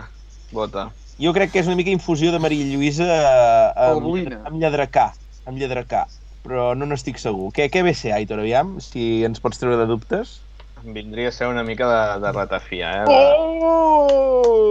Bota. 0.54 0.90
Jo 1.20 1.34
crec 1.36 1.52
que 1.52 1.60
és 1.60 1.68
una 1.68 1.76
mica 1.76 1.92
infusió 1.92 2.32
de 2.32 2.40
Maria 2.40 2.66
Lluïsa 2.70 3.06
eh, 3.10 3.90
amb, 3.90 4.06
amb 4.46 4.62
lladrecà, 4.62 5.08
amb 5.50 5.58
lladrecà, 5.60 6.06
però 6.46 6.70
no 6.78 6.86
n'estic 6.86 7.18
segur. 7.20 7.50
Què, 7.56 7.68
què 7.74 7.82
ve 7.84 7.94
ser, 7.98 8.14
Aitor, 8.16 8.40
aviam, 8.46 8.78
si 8.84 9.24
ens 9.28 9.42
pots 9.44 9.60
treure 9.62 9.78
de 9.82 9.90
dubtes? 9.90 10.38
Em 10.86 10.94
vindria 10.96 11.28
a 11.34 11.36
ser 11.36 11.50
una 11.52 11.64
mica 11.68 11.90
de, 11.90 12.02
de 12.24 12.32
ratafia, 12.38 12.94
eh? 13.02 13.06
De... 13.10 13.12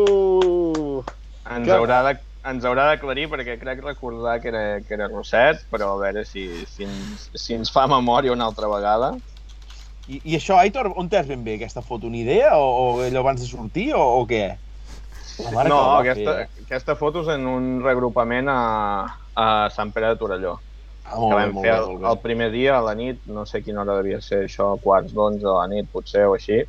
Oh! 0.09 1.05
Ens, 1.51 1.67
que- 1.67 1.75
haurà 1.75 1.99
de, 2.07 2.13
ens 2.51 2.67
haurà 2.69 2.89
d'aclarir 2.91 3.27
perquè 3.33 3.57
crec 3.61 3.83
recordar 3.85 4.39
que 4.43 4.51
era, 4.53 4.63
que 4.85 4.95
era 4.97 5.09
Roset, 5.11 5.65
però 5.73 5.95
a 5.95 5.99
veure 6.01 6.25
si, 6.29 6.47
si, 6.69 6.87
ens, 6.87 7.29
si 7.35 7.57
ens 7.59 7.73
fa 7.75 7.87
memòria 7.91 8.35
una 8.35 8.49
altra 8.49 8.71
vegada. 8.71 9.13
I, 10.09 10.23
I 10.23 10.39
això, 10.39 10.57
Aitor, 10.57 10.93
on 10.97 11.11
t'has 11.13 11.29
ben 11.29 11.43
bé 11.45 11.59
aquesta 11.59 11.85
foto? 11.85 12.09
Una 12.09 12.21
idea 12.21 12.55
o, 12.57 12.69
o 12.69 12.87
allò 13.05 13.21
abans 13.21 13.43
de 13.45 13.49
sortir 13.49 13.91
o, 13.97 14.01
o 14.23 14.25
què? 14.29 14.47
La 15.45 15.65
no, 15.69 15.83
que 16.03 16.15
aquesta, 16.15 16.35
fer, 16.39 16.65
aquesta 16.65 16.97
foto 16.99 17.23
és 17.27 17.29
en 17.35 17.45
un 17.47 17.69
regrupament 17.85 18.49
a, 18.51 18.63
a 19.37 19.47
Sant 19.75 19.93
Pere 19.95 20.15
de 20.15 20.19
Torelló. 20.21 20.57
Ah, 21.05 21.15
que 21.15 21.21
molt 21.21 21.35
bé, 21.35 21.43
vam 21.43 21.55
molt 21.57 21.67
fer 21.67 21.75
bé, 21.75 21.85
molt 21.85 22.01
bé. 22.01 22.09
el 22.11 22.19
primer 22.25 22.49
dia 22.53 22.79
a 22.79 22.83
la 22.85 22.95
nit, 22.99 23.21
no 23.29 23.45
sé 23.49 23.63
quina 23.65 23.85
hora 23.85 23.99
devia 24.01 24.21
ser 24.25 24.43
això, 24.47 24.73
quarts 24.83 25.15
d'onze 25.17 25.45
de 25.45 25.55
la 25.55 25.69
nit 25.71 25.89
potser 25.93 26.27
o 26.29 26.35
així, 26.37 26.63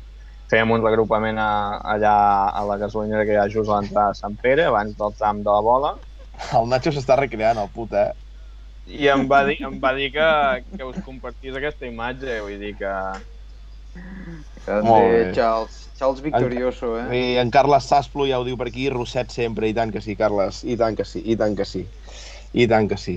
fèiem 0.50 0.74
un 0.74 0.82
regrupament 0.82 1.38
a, 1.38 1.50
allà 1.94 2.14
a 2.50 2.64
la 2.66 2.78
gasolinera 2.80 3.26
que 3.26 3.36
hi 3.36 3.40
ha 3.40 3.48
just 3.48 3.70
a 3.70 3.78
l'entrada 3.78 4.14
de 4.14 4.20
Sant 4.20 4.38
Pere, 4.42 4.66
abans 4.66 4.96
del 4.98 5.14
tram 5.18 5.44
de 5.46 5.50
la 5.50 5.62
bola, 5.64 5.94
El 6.56 6.68
Nacho 6.70 6.92
s'està 6.94 7.18
recreant, 7.20 7.60
el 7.60 7.70
put, 7.74 7.92
eh? 7.94 8.10
i 8.90 9.06
em 9.12 9.26
va 9.30 9.42
dir, 9.46 9.58
em 9.66 9.76
va 9.82 9.92
dir 9.94 10.08
que, 10.14 10.30
que 10.72 10.86
us 10.86 10.96
compartís 11.06 11.56
aquesta 11.56 11.86
imatge, 11.86 12.40
vull 12.42 12.58
dir 12.62 12.72
que... 12.78 12.94
Grande, 14.64 14.86
Molt 14.86 15.06
bé. 15.10 15.20
Charles. 15.34 15.76
Charles 15.98 16.22
Victorioso, 16.24 16.94
eh? 16.98 17.06
I 17.18 17.22
en 17.42 17.50
Carles 17.54 17.86
Sasplo 17.90 18.26
ja 18.28 18.38
ho 18.40 18.46
diu 18.46 18.58
per 18.60 18.68
aquí, 18.70 18.88
Rosset 18.92 19.32
sempre, 19.34 19.68
i 19.70 19.76
tant 19.76 19.92
que 19.94 20.02
sí, 20.04 20.16
Carles, 20.18 20.62
i 20.64 20.76
tant 20.80 20.98
que 20.98 21.06
sí, 21.06 21.22
i 21.24 21.36
tant 21.38 21.56
que 21.58 21.66
sí. 21.68 21.84
I 22.52 22.66
tant 22.66 22.88
que 22.90 22.96
sí. 22.98 23.12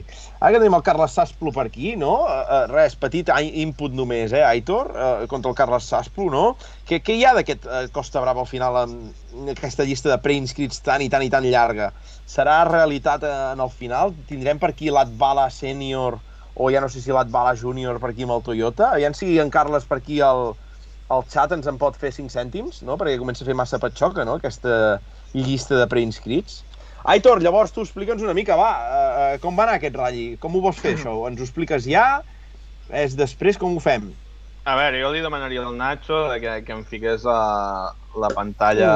Ara 0.46 0.60
tenim 0.60 0.76
el 0.78 0.84
Carles 0.86 1.16
Sasplo 1.18 1.50
per 1.56 1.66
aquí, 1.66 1.96
no? 1.98 2.12
Uh, 2.22 2.34
uh, 2.44 2.66
res, 2.70 2.94
petit 3.02 3.32
input 3.64 3.96
només, 3.98 4.30
eh, 4.32 4.44
Aitor, 4.46 4.92
uh, 4.94 5.28
contra 5.32 5.50
el 5.50 5.58
Carles 5.58 5.88
Sasplo, 5.90 6.28
no? 6.30 6.44
Què, 6.86 7.00
què 7.02 7.16
hi 7.18 7.24
ha 7.26 7.34
d'aquest 7.34 7.66
uh, 7.66 7.88
Costa 7.96 8.22
Brava 8.22 8.44
al 8.46 8.50
final 8.52 8.78
amb 8.84 9.50
aquesta 9.56 9.88
llista 9.90 10.12
de 10.12 10.20
preinscrits 10.22 10.84
tan 10.86 11.02
i 11.02 11.10
tan 11.10 11.26
i 11.26 11.32
tan 11.34 11.48
llarga? 11.50 11.90
Serà 12.30 12.62
realitat 12.70 13.26
eh, 13.28 13.32
en 13.54 13.62
el 13.64 13.72
final? 13.74 14.14
Tindrem 14.30 14.62
per 14.62 14.70
aquí 14.72 14.92
l'Atbala 14.94 15.50
Senior 15.52 16.20
o 16.56 16.70
ja 16.72 16.82
no 16.82 16.90
sé 16.90 17.02
si 17.02 17.12
l'Atbala 17.12 17.56
Junior 17.58 18.00
per 18.00 18.12
aquí 18.14 18.28
amb 18.28 18.36
el 18.38 18.46
Toyota? 18.46 18.92
Aviam 18.94 19.16
si 19.18 19.40
en 19.42 19.50
Carles 19.54 19.88
per 19.90 19.98
aquí 20.00 20.22
al, 20.22 20.54
al 21.14 21.26
xat 21.34 21.56
ens 21.58 21.68
en 21.70 21.80
pot 21.82 21.98
fer 22.00 22.14
5 22.14 22.32
cèntims, 22.32 22.84
no? 22.88 22.98
Perquè 23.02 23.18
comença 23.22 23.44
a 23.44 23.50
fer 23.50 23.58
massa 23.58 23.82
patxoca, 23.82 24.26
no?, 24.30 24.38
aquesta 24.40 25.02
llista 25.34 25.80
de 25.82 25.90
preinscrits. 25.90 26.62
Aitor, 27.04 27.42
llavors 27.44 27.74
tu 27.76 27.84
explica'ns 27.84 28.24
una 28.24 28.36
mica, 28.36 28.56
va, 28.56 28.72
uh, 28.80 29.40
com 29.44 29.58
va 29.60 29.66
anar 29.66 29.80
aquest 29.80 29.96
ratlli? 30.00 30.28
Com 30.40 30.56
ho 30.56 30.62
vols 30.64 30.80
fer, 30.80 30.94
això? 30.96 31.18
Ens 31.28 31.42
ho 31.42 31.48
expliques 31.48 31.88
ja? 31.90 32.22
És 32.96 33.18
després, 33.20 33.60
com 33.60 33.76
ho 33.76 33.82
fem? 33.84 34.08
A 34.64 34.78
veure, 34.80 35.02
jo 35.02 35.10
li 35.12 35.24
demanaria 35.24 35.66
al 35.68 35.76
Nacho 35.76 36.22
de 36.32 36.38
que, 36.40 36.54
que 36.64 36.76
em 36.76 36.86
fiqués 36.88 37.26
la, 37.28 37.40
la 38.16 38.30
pantalla 38.32 38.94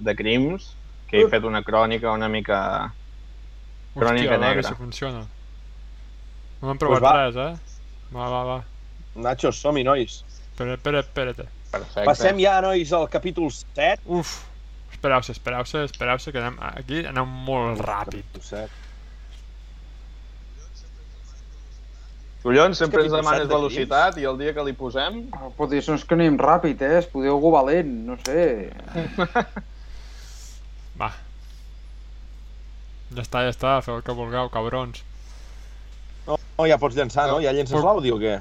de 0.00 0.14
crims, 0.16 0.70
que 1.10 1.20
he 1.20 1.28
fet 1.32 1.44
una 1.44 1.60
crònica 1.66 2.14
una 2.16 2.30
mica... 2.32 2.60
Crònica 3.96 4.24
Hòstia, 4.24 4.36
a 4.36 4.40
veure 4.40 4.54
negra. 4.56 4.70
si 4.70 4.80
funciona. 4.80 5.22
No 6.62 6.72
hem 6.72 6.80
provat 6.80 7.04
va. 7.04 7.12
res, 7.20 7.36
eh? 7.36 7.76
Va, 8.16 8.26
va, 8.32 8.42
va. 8.48 8.56
Nacho, 9.24 9.52
som-hi, 9.52 9.84
nois. 9.84 10.18
Espera, 10.40 10.76
espera, 10.76 11.04
espera. 11.04 11.32
Perfecte. 11.72 12.04
Passem 12.08 12.40
ja, 12.40 12.58
nois, 12.64 12.92
al 12.96 13.08
capítol 13.12 13.48
7. 13.52 14.04
Uf, 14.08 14.38
espereu-se, 14.96 15.36
espereu-se, 15.36 15.84
espereu-se, 15.90 16.32
que 16.32 16.42
anem, 16.42 16.58
aquí 16.72 17.04
anem 17.06 17.38
molt 17.46 17.84
ràpid. 17.84 18.24
Capítol 18.32 18.44
7. 18.48 18.82
Collons, 22.46 22.78
sempre 22.78 23.02
ens 23.02 23.10
demanes 23.10 23.48
velocitat 23.50 24.20
i 24.22 24.26
el 24.30 24.36
dia 24.38 24.52
que 24.54 24.62
li 24.62 24.72
posem... 24.78 25.24
Oh, 25.34 25.50
Pot 25.56 25.72
dir, 25.72 25.80
no 25.88 25.96
és 25.98 26.04
que 26.06 26.14
anem 26.14 26.36
ràpid, 26.38 26.82
eh? 26.86 27.00
Es 27.00 27.08
podeu 27.10 27.34
algú 27.34 27.50
valent, 27.50 27.90
no 28.06 28.14
sé. 28.22 28.44
Va. 31.00 31.08
Ja 33.16 33.24
està, 33.24 33.42
ja 33.48 33.50
està, 33.50 33.72
feu 33.82 33.98
el 33.98 34.04
que 34.06 34.14
vulgueu, 34.14 34.46
cabrons. 34.54 35.02
No, 36.28 36.38
no, 36.38 36.68
ja 36.70 36.78
pots 36.78 36.94
llançar, 36.98 37.26
no? 37.32 37.40
Ja 37.42 37.54
llences 37.56 37.82
l'àudio 37.82 38.14
o 38.14 38.22
què? 38.22 38.38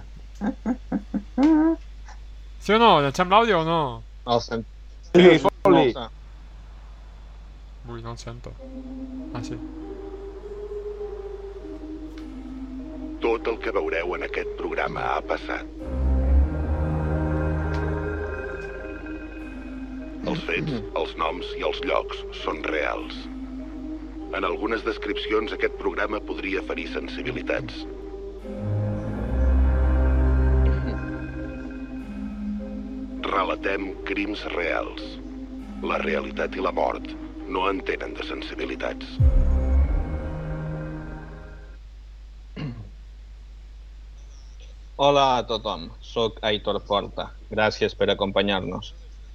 Sí 2.61 2.77
o 2.77 2.79
no? 2.81 2.91
Llancem 3.01 3.33
l'àudio 3.33 3.63
o 3.63 3.65
no? 3.65 3.81
El 4.29 4.45
sent... 4.45 4.69
Sí, 5.15 5.33
fot-li. 5.41 5.89
Ui, 7.87 8.01
no 8.01 8.17
sento. 8.17 8.51
Ah, 9.33 9.43
sí. 9.43 9.55
Tot 13.21 13.47
el 13.51 13.57
que 13.61 13.73
veureu 13.75 14.15
en 14.17 14.25
aquest 14.25 14.55
programa 14.57 15.03
ha 15.11 15.19
passat. 15.29 15.69
Els 20.25 20.41
fets, 20.47 20.79
els 20.97 21.13
noms 21.21 21.51
i 21.59 21.61
els 21.67 21.81
llocs 21.85 22.23
són 22.41 22.63
reals. 22.65 23.19
En 24.33 24.47
algunes 24.49 24.81
descripcions 24.87 25.53
aquest 25.53 25.77
programa 25.77 26.17
podria 26.31 26.63
ferir 26.65 26.87
sensibilitats. 26.89 27.83
Relatem 33.29 33.91
crims 34.09 34.41
reals. 34.57 35.05
La 35.85 36.01
realitat 36.01 36.57
i 36.57 36.65
la 36.65 36.73
mort 36.73 37.13
no 37.47 37.69
entenen 37.69 38.13
de 38.13 38.23
sensibilitats. 38.23 39.05
Hola 44.95 45.25
a 45.37 45.41
tothom, 45.43 45.89
sóc 45.99 46.37
Aitor 46.41 46.79
Porta. 46.87 47.27
Gràcies 47.51 47.97
per 47.99 48.07
acompanyar-nos. 48.13 48.93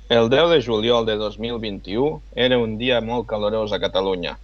El 0.08 0.30
10 0.32 0.48
de 0.54 0.60
juliol 0.64 1.04
de 1.06 1.18
2021 1.20 2.22
era 2.34 2.58
un 2.58 2.78
dia 2.80 3.02
molt 3.04 3.28
calorós 3.28 3.74
a 3.76 3.78
Catalunya. 3.78 4.38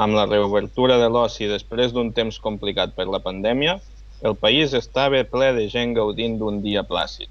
Amb 0.00 0.16
la 0.16 0.24
reobertura 0.26 0.96
de 0.98 1.10
l'oci 1.12 1.46
després 1.46 1.92
d'un 1.92 2.10
temps 2.16 2.40
complicat 2.40 2.96
per 2.96 3.06
la 3.06 3.20
pandèmia, 3.22 3.76
el 4.24 4.34
país 4.40 4.72
estava 4.74 5.20
ple 5.28 5.52
de 5.52 5.68
gent 5.68 5.92
gaudint 5.94 6.40
d'un 6.40 6.62
dia 6.64 6.82
plàcid. 6.88 7.28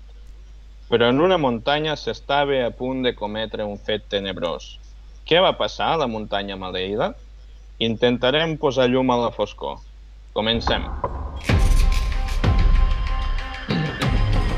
Però 0.93 1.10
en 1.10 1.19
una 1.19 1.41
muntanya 1.41 1.98
s'estava 1.98 2.62
a 2.63 2.72
punt 2.72 3.02
de 3.02 3.15
cometre 3.17 3.65
un 3.65 3.82
fet 3.82 4.06
tenebrós. 4.13 4.78
Què 5.23 5.39
va 5.39 5.53
passar 5.55 5.93
a 5.93 5.99
la 6.01 6.07
muntanya 6.12 6.57
maleïda? 6.59 7.13
Intentarem 7.79 8.57
posar 8.59 8.89
llum 8.91 9.12
a 9.13 9.15
la 9.21 9.29
foscor. 9.31 9.77
Comencem. 10.36 10.83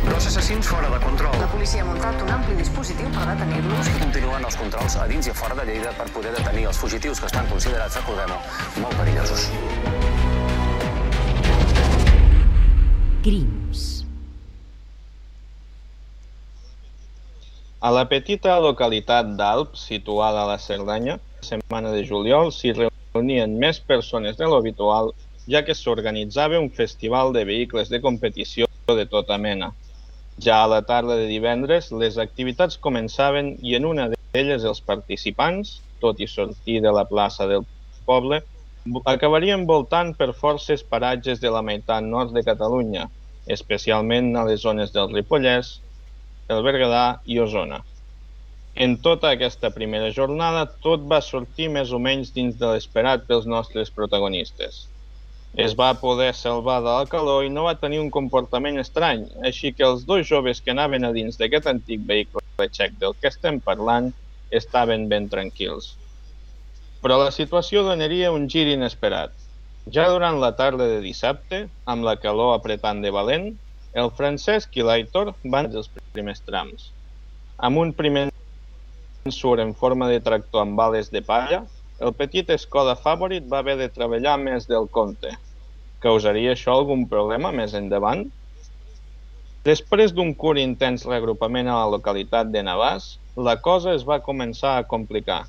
Dos 0.10 0.26
assassins 0.32 0.66
fora 0.66 0.90
de 0.90 1.00
control. 1.04 1.38
La 1.38 1.50
policia 1.52 1.84
ha 1.84 1.86
muntat 1.86 2.18
un 2.24 2.32
ampli 2.34 2.58
dispositiu 2.58 3.12
per 3.14 3.28
detenir-los. 3.30 3.92
Continuen 4.02 4.48
els 4.50 4.58
controls 4.58 4.98
a 4.98 5.06
dins 5.12 5.30
i 5.30 5.34
a 5.36 5.38
fora 5.38 5.60
de 5.60 5.68
Lleida 5.70 5.94
per 6.00 6.08
poder 6.16 6.34
detenir 6.34 6.66
els 6.72 6.82
fugitius 6.82 7.22
que 7.22 7.30
estan 7.30 7.46
considerats, 7.52 8.00
recordem-ho, 8.02 8.40
molt 8.82 8.98
perillosos. 9.04 9.52
Crims. 13.22 13.95
A 17.86 17.92
la 17.94 18.08
petita 18.10 18.56
localitat 18.58 19.36
d'Alp, 19.38 19.76
situada 19.78 20.40
a 20.42 20.48
la 20.50 20.58
Cerdanya, 20.58 21.20
la 21.22 21.46
setmana 21.46 21.92
de 21.94 22.00
juliol 22.08 22.48
s'hi 22.50 22.72
reunien 22.74 23.54
més 23.62 23.78
persones 23.92 24.40
de 24.40 24.48
l'habitual, 24.50 25.12
ja 25.46 25.62
que 25.68 25.76
s'organitzava 25.78 26.58
un 26.64 26.72
festival 26.80 27.30
de 27.36 27.44
vehicles 27.46 27.94
de 27.94 28.00
competició 28.02 28.66
de 28.90 29.06
tota 29.12 29.38
mena. 29.38 29.70
Ja 30.42 30.64
a 30.64 30.72
la 30.74 30.82
tarda 30.82 31.20
de 31.20 31.30
divendres, 31.30 31.92
les 31.92 32.18
activitats 32.26 32.82
començaven 32.88 33.54
i 33.62 33.78
en 33.78 33.86
una 33.86 34.10
d'elles 34.16 34.66
els 34.66 34.82
participants, 34.82 35.78
tot 36.02 36.18
i 36.18 36.26
sortir 36.26 36.82
de 36.82 36.90
la 36.90 37.06
plaça 37.06 37.46
del 37.46 37.70
poble, 38.10 38.42
acabarien 39.06 39.70
voltant 39.70 40.16
per 40.18 40.34
forces 40.34 40.82
paratges 40.82 41.38
de 41.38 41.54
la 41.54 41.62
meitat 41.62 42.02
nord 42.02 42.34
de 42.34 42.42
Catalunya, 42.50 43.12
especialment 43.46 44.34
a 44.34 44.50
les 44.50 44.66
zones 44.66 44.90
del 44.90 45.14
Ripollès, 45.14 45.76
el 46.54 46.62
Berguedà 46.66 47.06
i 47.26 47.40
Osona. 47.42 47.80
En 48.76 48.98
tota 49.02 49.32
aquesta 49.32 49.72
primera 49.72 50.12
jornada, 50.12 50.66
tot 50.84 51.06
va 51.12 51.22
sortir 51.24 51.70
més 51.72 51.94
o 51.96 52.00
menys 52.00 52.34
dins 52.36 52.58
de 52.60 52.74
l'esperat 52.74 53.24
pels 53.30 53.48
nostres 53.48 53.92
protagonistes. 53.96 54.84
Es 55.66 55.78
va 55.80 55.94
poder 55.96 56.34
salvar 56.36 56.82
de 56.84 56.92
la 56.92 57.08
calor 57.08 57.46
i 57.46 57.50
no 57.50 57.64
va 57.64 57.78
tenir 57.80 58.02
un 58.04 58.12
comportament 58.12 58.78
estrany, 58.82 59.24
així 59.50 59.72
que 59.72 59.88
els 59.88 60.04
dos 60.10 60.28
joves 60.28 60.60
que 60.62 60.74
anaven 60.76 61.08
a 61.08 61.14
dins 61.16 61.40
d'aquest 61.40 61.70
antic 61.72 62.04
vehicle 62.10 62.44
txec 62.68 63.00
del 63.00 63.16
que 63.22 63.32
estem 63.32 63.62
parlant 63.64 64.12
estaven 64.52 65.08
ben 65.08 65.30
tranquils. 65.32 65.96
Però 67.02 67.18
la 67.22 67.32
situació 67.32 67.86
donaria 67.88 68.34
un 68.36 68.50
gir 68.52 68.68
inesperat. 68.74 69.32
Ja 69.96 70.10
durant 70.12 70.42
la 70.42 70.52
tarda 70.60 70.90
de 70.90 71.00
dissabte, 71.00 71.66
amb 71.86 72.04
la 72.04 72.18
calor 72.20 72.56
apretant 72.58 73.02
de 73.06 73.12
valent, 73.16 73.54
el 73.96 74.12
Francesc 74.12 74.76
i 74.76 74.84
l'Aitor 74.84 75.32
van 75.52 75.70
els 75.72 75.88
primers 76.14 76.42
trams. 76.44 76.90
Amb 77.64 77.80
un 77.80 77.94
primer 77.96 78.28
surt 79.32 79.64
en 79.64 79.72
forma 79.74 80.10
de 80.12 80.20
tractor 80.22 80.66
amb 80.66 80.76
bales 80.78 81.08
de 81.14 81.22
palla, 81.24 81.62
el 82.04 82.12
petit 82.14 82.52
Skoda 82.60 82.98
Favorit 83.00 83.46
va 83.52 83.62
haver 83.64 83.78
de 83.80 83.88
treballar 83.90 84.36
més 84.42 84.68
del 84.68 84.90
compte. 84.98 85.32
Causaria 86.04 86.52
això 86.54 86.76
algun 86.76 87.06
problema 87.08 87.54
més 87.56 87.74
endavant? 87.80 88.26
Després 89.66 90.12
d'un 90.14 90.34
curt 90.42 90.60
intens 90.62 91.08
reagrupament 91.08 91.72
a 91.72 91.78
la 91.80 91.94
localitat 91.96 92.52
de 92.52 92.62
Navàs, 92.68 93.16
la 93.48 93.56
cosa 93.64 93.96
es 93.96 94.04
va 94.06 94.20
començar 94.26 94.76
a 94.76 94.84
complicar. 94.92 95.46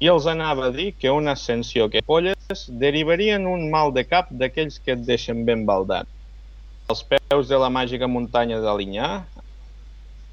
I 0.00 0.08
els 0.08 0.24
anava 0.32 0.70
a 0.70 0.72
dir 0.72 0.94
que 0.96 1.12
una 1.12 1.36
ascensió 1.36 1.90
que 1.92 2.00
polles 2.08 2.64
derivaria 2.80 3.36
en 3.36 3.44
un 3.46 3.68
mal 3.70 3.92
de 3.92 4.06
cap 4.08 4.32
d'aquells 4.32 4.80
que 4.80 4.96
et 4.96 5.04
deixen 5.04 5.44
ben 5.44 5.68
baldat. 5.68 6.08
Als 6.90 7.04
peus 7.06 7.46
de 7.46 7.58
la 7.62 7.68
màgica 7.70 8.06
muntanya 8.10 8.56
de 8.58 8.70
l'Inyà, 8.74 9.08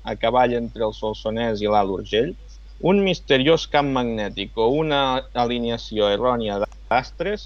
a 0.10 0.14
cavall 0.18 0.56
entre 0.58 0.86
el 0.88 0.94
Solsonès 1.00 1.60
i 1.62 1.68
l'Alt 1.70 1.92
Urgell, 1.96 2.32
un 2.92 3.02
misteriós 3.06 3.66
camp 3.74 3.92
magnètic 3.98 4.58
o 4.58 4.66
una 4.80 5.02
alineació 5.44 6.08
errònia 6.16 6.58
d'astres 6.64 7.44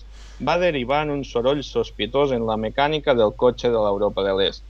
va 0.49 0.55
derivar 0.61 1.01
en 1.03 1.11
un 1.17 1.25
soroll 1.27 1.63
sospitós 1.67 2.31
en 2.37 2.45
la 2.47 2.55
mecànica 2.65 3.15
del 3.21 3.33
cotxe 3.43 3.71
de 3.73 3.81
l'Europa 3.85 4.23
de 4.27 4.35
l'Est. 4.39 4.63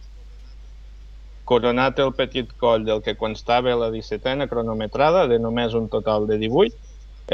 coronat 1.52 2.00
el 2.00 2.14
petit 2.18 2.54
coll 2.64 2.86
del 2.88 3.02
que 3.06 3.18
constava 3.24 3.76
la 3.76 3.90
17a 3.94 4.48
cronometrada, 4.50 5.28
de 5.28 5.38
només 5.46 5.76
un 5.78 5.90
total 5.98 6.26
de 6.30 6.40
18, 6.46 6.78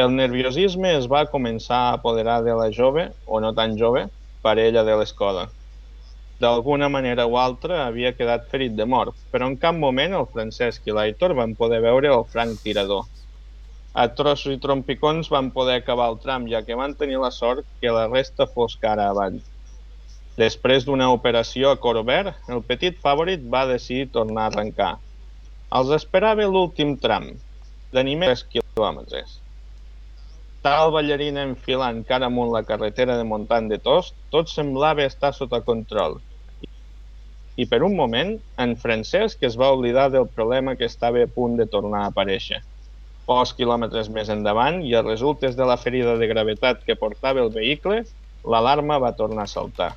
el 0.04 0.12
nerviosisme 0.16 0.92
es 0.98 1.08
va 1.16 1.28
començar 1.36 1.80
a 1.86 1.94
apoderar 2.00 2.42
de 2.44 2.58
la 2.64 2.68
jove, 2.82 3.12
o 3.28 3.40
no 3.40 3.54
tan 3.54 3.78
jove, 3.78 4.08
parella 4.42 4.84
de 4.84 4.98
l'escola. 5.04 5.48
D'alguna 6.44 6.86
manera 6.94 7.26
o 7.26 7.36
altra 7.42 7.80
havia 7.88 8.12
quedat 8.14 8.44
ferit 8.52 8.76
de 8.78 8.86
mort, 8.86 9.16
però 9.34 9.48
en 9.50 9.56
cap 9.62 9.78
moment 9.84 10.14
el 10.14 10.28
Francesc 10.34 10.86
i 10.86 10.94
l'Aitor 10.94 11.34
van 11.40 11.56
poder 11.58 11.80
veure 11.82 12.12
el 12.14 12.26
franc 12.34 12.60
tirador. 12.62 13.08
A 13.98 14.06
trossos 14.20 14.54
i 14.54 14.60
trompicons 14.62 15.32
van 15.34 15.50
poder 15.56 15.80
acabar 15.82 16.12
el 16.12 16.20
tram, 16.22 16.46
ja 16.52 16.62
que 16.68 16.78
van 16.78 16.94
tenir 17.00 17.18
la 17.24 17.32
sort 17.34 17.66
que 17.82 17.94
la 17.96 18.06
resta 18.12 18.46
fos 18.54 18.78
cara 18.84 19.08
avant. 19.10 19.40
Després 20.38 20.86
d'una 20.86 21.10
operació 21.16 21.72
a 21.74 21.80
cor 21.82 21.98
obert, 22.04 22.38
el 22.54 22.62
petit 22.70 23.02
favorit 23.02 23.50
va 23.58 23.66
decidir 23.72 24.12
tornar 24.14 24.46
a 24.46 24.54
arrencar. 24.54 24.92
Els 25.82 25.90
esperava 25.98 26.46
l'últim 26.46 26.94
tram, 27.02 27.32
de 27.98 28.04
més 28.14 28.46
3 28.46 28.46
quilòmetres. 28.54 29.40
Tal 30.62 30.94
ballarina 30.94 31.48
enfilant 31.50 32.06
cara 32.06 32.30
amunt 32.30 32.54
la 32.54 32.62
carretera 32.70 33.18
de 33.18 33.26
Montant 33.26 33.74
de 33.74 33.82
Tost, 33.82 34.14
tot 34.30 34.54
semblava 34.54 35.10
estar 35.10 35.34
sota 35.34 35.66
control. 35.66 36.20
I 37.58 37.66
per 37.66 37.80
un 37.82 37.96
moment, 37.98 38.36
en 38.62 38.76
Francesc 38.78 39.42
es 39.48 39.56
va 39.58 39.72
oblidar 39.74 40.12
del 40.14 40.28
problema 40.30 40.76
que 40.78 40.86
estava 40.86 41.24
a 41.26 41.30
punt 41.38 41.56
de 41.58 41.66
tornar 41.66 42.04
a 42.04 42.12
aparèixer. 42.12 42.60
Pocs 43.28 43.56
quilòmetres 43.58 44.12
més 44.14 44.30
endavant, 44.30 44.84
i 44.86 44.94
a 44.94 45.02
resultes 45.02 45.58
de 45.58 45.66
la 45.66 45.78
ferida 45.82 46.14
de 46.22 46.28
gravetat 46.30 46.84
que 46.86 46.96
portava 47.02 47.42
el 47.42 47.50
vehicle, 47.56 48.04
l'alarma 48.46 49.00
va 49.02 49.16
tornar 49.18 49.48
a 49.48 49.54
saltar. 49.54 49.90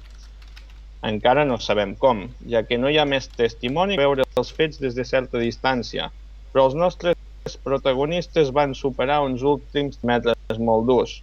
Encara 1.11 1.45
no 1.49 1.61
sabem 1.61 1.95
com, 2.01 2.25
ja 2.55 2.65
que 2.65 2.81
no 2.81 2.89
hi 2.89 2.99
ha 3.01 3.07
més 3.09 3.29
testimoni 3.37 4.01
per 4.01 4.09
veure 4.09 4.27
els 4.41 4.53
fets 4.57 4.81
des 4.81 4.97
de 4.97 5.05
certa 5.05 5.41
distància, 5.45 6.09
però 6.53 6.67
els 6.71 6.77
nostres 6.81 7.61
protagonistes 7.65 8.51
van 8.57 8.73
superar 8.75 9.21
uns 9.29 9.45
últims 9.45 10.01
metres 10.03 10.59
molt 10.59 10.89
durs, 10.89 11.15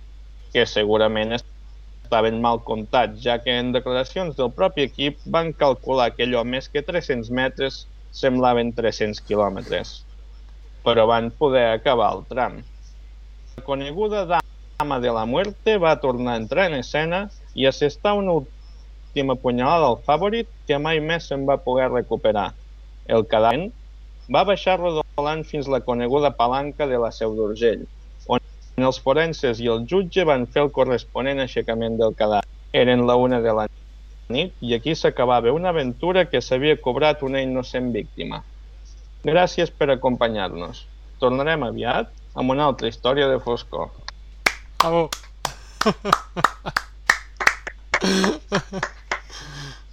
que 0.53 0.69
segurament 0.69 1.33
estaven 2.07 2.39
mal 2.39 2.63
comptats, 2.63 3.19
ja 3.19 3.37
que 3.43 3.51
en 3.51 3.73
declaracions 3.75 4.37
del 4.39 4.53
propi 4.55 4.87
equip 4.87 5.19
van 5.27 5.51
calcular 5.51 6.13
que 6.15 6.23
allò 6.23 6.45
més 6.47 6.71
que 6.71 6.83
300 6.87 7.29
metres 7.35 7.83
semblaven 8.15 8.71
300 8.77 9.19
quilòmetres. 9.27 10.05
Però 10.87 11.03
van 11.09 11.33
poder 11.35 11.65
acabar 11.73 12.13
el 12.15 12.23
tram. 12.31 12.61
La 13.57 13.65
coneguda 13.67 14.23
dama 14.31 14.99
de 15.03 15.11
la 15.11 15.25
muerte 15.25 15.75
va 15.83 15.97
tornar 15.99 16.37
a 16.37 16.41
entrar 16.43 16.69
en 16.71 16.79
escena 16.79 17.25
i 17.53 17.67
assestar 17.67 18.15
una 18.15 18.37
última 18.39 19.35
punyalada 19.35 19.91
al 19.91 19.99
favorit 20.07 20.47
que 20.69 20.79
mai 20.79 21.03
més 21.03 21.27
se'n 21.27 21.43
va 21.49 21.59
poder 21.59 21.89
recuperar. 21.91 22.53
El 23.03 23.27
cadàver 23.27 23.73
va 24.31 24.47
baixar 24.47 24.79
rodolant 24.79 25.43
fins 25.51 25.67
la 25.67 25.83
coneguda 25.83 26.31
palanca 26.39 26.87
de 26.87 26.99
la 27.03 27.11
Seu 27.11 27.35
d'Urgell, 27.35 27.83
els 28.85 28.99
forenses 29.01 29.57
i 29.57 29.67
el 29.73 29.85
jutge 29.89 30.21
van 30.29 30.43
fer 30.53 30.61
el 30.67 30.69
corresponent 30.73 31.39
aixecament 31.41 31.95
del 31.97 32.13
cadàver. 32.17 32.45
Eren 32.77 33.07
la 33.07 33.15
una 33.17 33.39
de 33.41 33.53
la 33.57 33.65
nit 34.29 34.53
i 34.61 34.75
aquí 34.75 34.93
s'acabava 34.93 35.53
una 35.55 35.71
aventura 35.73 36.25
que 36.29 36.41
s'havia 36.41 36.77
cobrat 36.77 37.23
una 37.25 37.41
innocent 37.41 37.89
víctima. 37.95 38.43
Gràcies 39.25 39.71
per 39.73 39.89
acompanyar-nos. 39.89 40.83
Tornarem 41.17 41.63
aviat 41.65 42.11
amb 42.37 42.53
una 42.53 42.67
altra 42.69 42.91
història 42.91 43.27
de 43.31 43.39
foscor. 43.41 43.89
Bravo. 44.77 45.09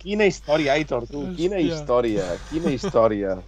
Quina 0.05 0.29
història, 0.29 0.75
Aitor, 0.77 1.07
tu. 1.09 1.25
Quina 1.39 1.57
Hòstia. 1.57 1.73
història, 1.73 2.29
quina 2.51 2.75
història. 2.77 3.39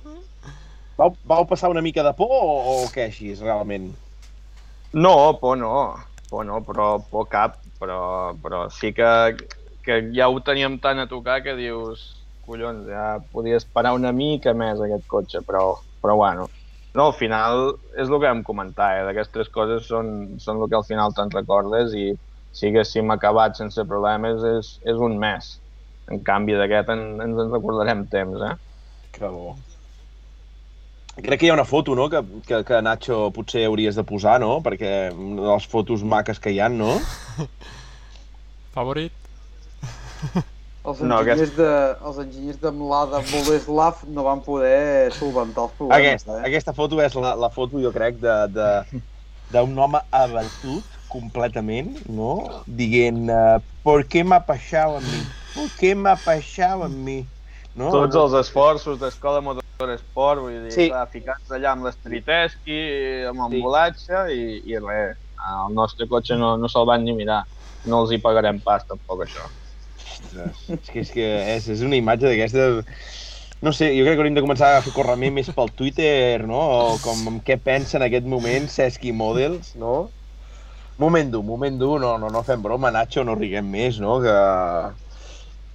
Vau, 0.96 1.12
vau 1.28 1.44
passar 1.44 1.68
una 1.68 1.84
mica 1.84 2.00
de 2.06 2.14
por 2.16 2.32
o, 2.32 2.56
o 2.72 2.88
què 2.88 3.10
així, 3.10 3.34
realment? 3.36 3.92
No, 4.96 5.38
por 5.40 5.58
no, 5.58 5.94
por 6.30 6.46
no, 6.46 6.62
però 6.64 6.86
por 7.10 7.26
cap, 7.28 7.58
però, 7.78 7.98
però 8.40 8.62
sí 8.72 8.94
que, 8.96 9.08
que 9.84 9.98
ja 10.16 10.30
ho 10.32 10.38
teníem 10.46 10.78
tant 10.80 11.02
a 11.02 11.04
tocar 11.10 11.42
que 11.44 11.52
dius, 11.58 12.06
collons, 12.46 12.86
ja 12.88 13.18
podies 13.34 13.68
parar 13.76 13.92
una 13.98 14.14
mica 14.16 14.54
més 14.56 14.80
aquest 14.80 15.04
cotxe, 15.12 15.42
però, 15.44 15.66
però 16.00 16.16
bueno. 16.22 16.48
No, 16.96 17.10
al 17.10 17.16
final 17.18 17.74
és 17.92 18.08
el 18.08 18.16
que 18.16 18.24
vam 18.24 18.40
comentar, 18.46 18.88
eh? 18.96 19.04
d'aquestes 19.04 19.52
coses 19.52 19.84
són, 19.92 20.10
són 20.40 20.62
el 20.64 20.70
que 20.72 20.80
al 20.80 20.88
final 20.88 21.12
te'n 21.12 21.34
recordes 21.34 21.92
i 21.92 22.08
si 22.56 22.70
haguéssim 22.70 23.12
acabat 23.12 23.60
sense 23.60 23.84
problemes 23.90 24.48
és, 24.54 24.76
és 24.88 25.06
un 25.10 25.20
mes. 25.20 25.50
En 26.08 26.24
canvi 26.24 26.56
d'aquest 26.56 26.96
en, 26.96 27.08
ens 27.20 27.44
en 27.44 27.52
recordarem 27.52 28.06
temps, 28.08 28.48
eh? 28.48 28.54
Que 29.12 29.28
bo. 29.28 29.58
Crec 31.24 31.40
que 31.40 31.46
hi 31.46 31.50
ha 31.50 31.54
una 31.56 31.64
foto, 31.70 31.94
no?, 31.98 32.06
que, 32.12 32.20
que, 32.50 32.60
que 32.70 32.78
Nacho 32.86 33.18
potser 33.38 33.64
hauries 33.68 33.98
de 34.00 34.04
posar, 34.12 34.36
no?, 34.44 34.50
perquè 34.68 34.92
una 35.14 35.42
de 35.42 35.50
les 35.52 35.68
fotos 35.76 36.04
maques 36.14 36.42
que 36.46 36.52
hi 36.56 36.60
ha, 36.60 36.68
no? 36.80 36.92
Favorit? 38.76 39.30
Els 40.90 41.00
No, 41.00 41.18
enginyers, 41.24 41.50
de, 41.58 41.66
els 42.10 42.20
enginyers 42.22 42.60
de 42.62 42.72
Mlada 42.78 43.20
Boleslav 43.34 44.00
no 44.18 44.24
van 44.30 44.42
poder 44.48 45.12
solventar 45.20 45.68
els 45.68 45.76
problemes, 45.82 46.26
Aquesta, 46.26 46.38
eh? 46.40 46.46
aquesta 46.48 46.72
foto 46.74 46.98
és 47.02 47.14
la, 47.14 47.34
la 47.38 47.50
foto, 47.54 47.78
jo 47.82 47.92
crec, 47.94 48.16
de 48.22 48.34
de- 48.56 48.84
d'un 49.54 49.76
home 49.78 50.00
abatut 50.20 50.96
completament, 51.14 51.92
no? 52.20 52.32
Dient, 52.66 53.20
uh, 53.30 53.60
¿por 53.86 54.06
qué 54.08 54.24
m'ha 54.24 54.40
passat 54.48 54.96
a 54.98 55.00
mi? 55.00 55.22
¿Por 55.54 55.70
qué 55.78 55.94
m'ha 55.94 56.16
passat 56.26 56.82
a 56.82 56.88
mi? 56.90 57.18
No? 57.74 57.92
Tots 57.94 58.18
els 58.20 58.34
esforços 58.40 58.98
d'Escola 59.02 59.40
Motorsport, 59.78 60.40
vull 60.40 60.62
dir, 60.64 60.72
Sí. 60.72 60.88
sí. 60.88 60.92
ficats 61.12 61.50
allà 61.52 61.72
amb 61.72 61.84
l'Estriteschi, 61.84 62.78
amb 63.28 63.36
Sí. 63.36 63.42
l'ambulatge 63.42 64.22
i, 64.32 64.62
i 64.64 64.78
res. 64.78 65.16
El 65.46 65.74
nostre 65.74 66.06
cotxe 66.08 66.36
no, 66.36 66.56
no 66.56 66.68
se'l 66.68 66.86
van 66.88 67.04
ni 67.04 67.12
mirar. 67.12 67.44
No 67.84 68.00
els 68.02 68.10
hi 68.12 68.18
pagarem 68.18 68.58
pas, 68.60 68.84
tampoc, 68.88 69.22
això. 69.26 69.44
Ostres, 70.16 70.62
és 70.70 70.90
que 70.90 71.00
és, 71.00 71.10
que 71.12 71.26
és, 71.56 71.68
és 71.68 71.82
una 71.82 71.96
imatge 71.96 72.26
d'aquesta... 72.26 72.82
No 73.62 73.72
sé, 73.72 73.88
jo 73.96 74.04
crec 74.04 74.16
que 74.16 74.20
hauríem 74.20 74.34
de 74.36 74.42
començar 74.44 74.76
a 74.76 74.82
fer 74.84 74.92
correment 74.92 75.32
més 75.32 75.48
pel 75.54 75.70
Twitter, 75.72 76.42
no? 76.46 76.58
O 76.60 76.98
com 77.00 77.22
en 77.28 77.38
què 77.40 77.56
pensa 77.62 77.96
en 77.96 78.02
aquest 78.04 78.26
moment 78.28 78.66
Sesqui 78.68 79.12
Models, 79.16 79.74
no? 79.76 80.10
Moment 80.98 81.30
dur, 81.30 81.42
moment 81.44 81.78
dur, 81.78 82.00
no, 82.00 82.16
no, 82.18 82.28
no 82.32 82.42
fem 82.42 82.62
broma, 82.62 82.90
Nacho, 82.90 83.24
no 83.24 83.34
riguem 83.36 83.68
més, 83.70 84.00
no? 84.00 84.18
Que, 84.20 84.36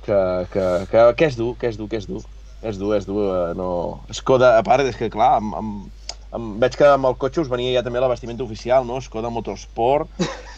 que, 0.06 0.20
que, 0.54 0.68
que, 0.92 1.08
que 1.18 1.26
és 1.26 1.38
dur, 1.38 1.56
que 1.58 1.68
és 1.70 1.78
dur, 1.78 1.88
que 1.90 1.98
és 2.02 2.08
dur. 2.10 2.22
És 2.62 2.78
dur, 2.78 2.96
és 2.96 3.06
dur, 3.10 3.24
eh, 3.50 3.54
no... 3.58 3.70
Skoda, 4.14 4.58
a 4.60 4.64
part, 4.64 4.86
és 4.86 4.96
que 5.00 5.10
clar, 5.10 5.32
amb, 5.42 5.56
amb, 5.58 6.08
amb, 6.32 6.56
veig 6.62 6.76
que 6.78 6.86
amb 6.86 7.08
el 7.10 7.16
cotxe 7.18 7.42
us 7.42 7.50
venia 7.50 7.74
ja 7.74 7.82
també 7.86 8.00
la 8.04 8.10
vestimenta 8.12 8.44
oficial, 8.46 8.86
no? 8.86 9.00
Skoda 9.02 9.32
Motorsport. 9.34 10.10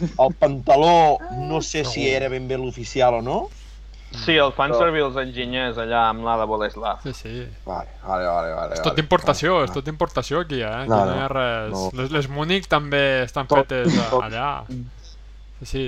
El 0.04 0.34
pantaló, 0.38 1.18
no 1.48 1.62
sé 1.64 1.84
si 1.88 2.04
era 2.10 2.28
ben 2.28 2.48
bé 2.50 2.58
l'oficial 2.60 3.20
o 3.20 3.22
no. 3.24 3.38
Sí, 4.14 4.36
el 4.38 4.52
fan 4.54 4.70
Però- 4.70 4.78
servir 4.84 5.00
els 5.02 5.16
enginyers 5.18 5.78
allà 5.82 6.04
amb 6.12 6.22
l'Ada 6.22 6.44
Boleslav. 6.46 7.00
Sí, 7.02 7.12
sí. 7.18 7.32
Vale, 7.66 7.88
vale, 8.04 8.26
vale. 8.28 8.52
vale 8.54 8.76
És 8.76 8.82
tot 8.84 8.94
d'importació, 8.94 9.56
és 9.64 9.72
tot 9.74 9.82
d'importació 9.88 10.44
aquí, 10.44 10.60
eh? 10.62 10.68
Aquí 10.70 10.90
No, 10.92 11.00
no, 11.00 11.06
no, 11.08 11.16
hi 11.16 11.22
ha 11.24 11.28
res... 11.32 11.72
no. 11.72 11.88
Les, 11.98 12.12
les 12.14 12.28
Múnich 12.30 12.68
també 12.70 13.00
estan 13.24 13.48
Tot, 13.50 13.64
fetes 13.66 13.96
tot. 14.12 14.22
allà. 14.28 14.52
Sí, 14.68 15.66
sí. 15.72 15.86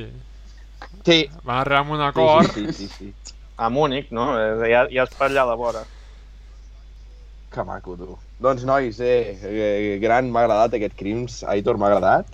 Sí, 1.06 1.20
Van 1.44 1.60
arribar 1.60 1.84
a 1.84 1.92
un 1.94 2.02
acord. 2.08 2.50
sí, 2.50 2.66
sí, 2.72 2.88
sí, 2.88 3.12
sí. 3.22 3.34
A 3.56 3.68
Múnich, 3.70 4.10
no? 4.10 4.32
Eh, 4.40 4.72
Ja, 4.72 4.88
ja 4.90 5.04
és 5.06 5.14
per 5.14 5.28
allà 5.30 5.44
a 5.46 5.52
la 5.52 5.54
vora. 5.54 5.84
Que 7.52 7.64
maco, 7.64 7.96
tu. 7.96 8.16
Doncs, 8.42 8.64
nois, 8.68 8.98
eh, 9.00 9.36
eh, 9.42 9.98
gran, 10.02 10.28
m'ha 10.30 10.42
agradat 10.44 10.74
aquest 10.76 10.96
Crims. 10.98 11.42
Aitor, 11.48 11.78
m'ha 11.80 11.88
agradat. 11.92 12.32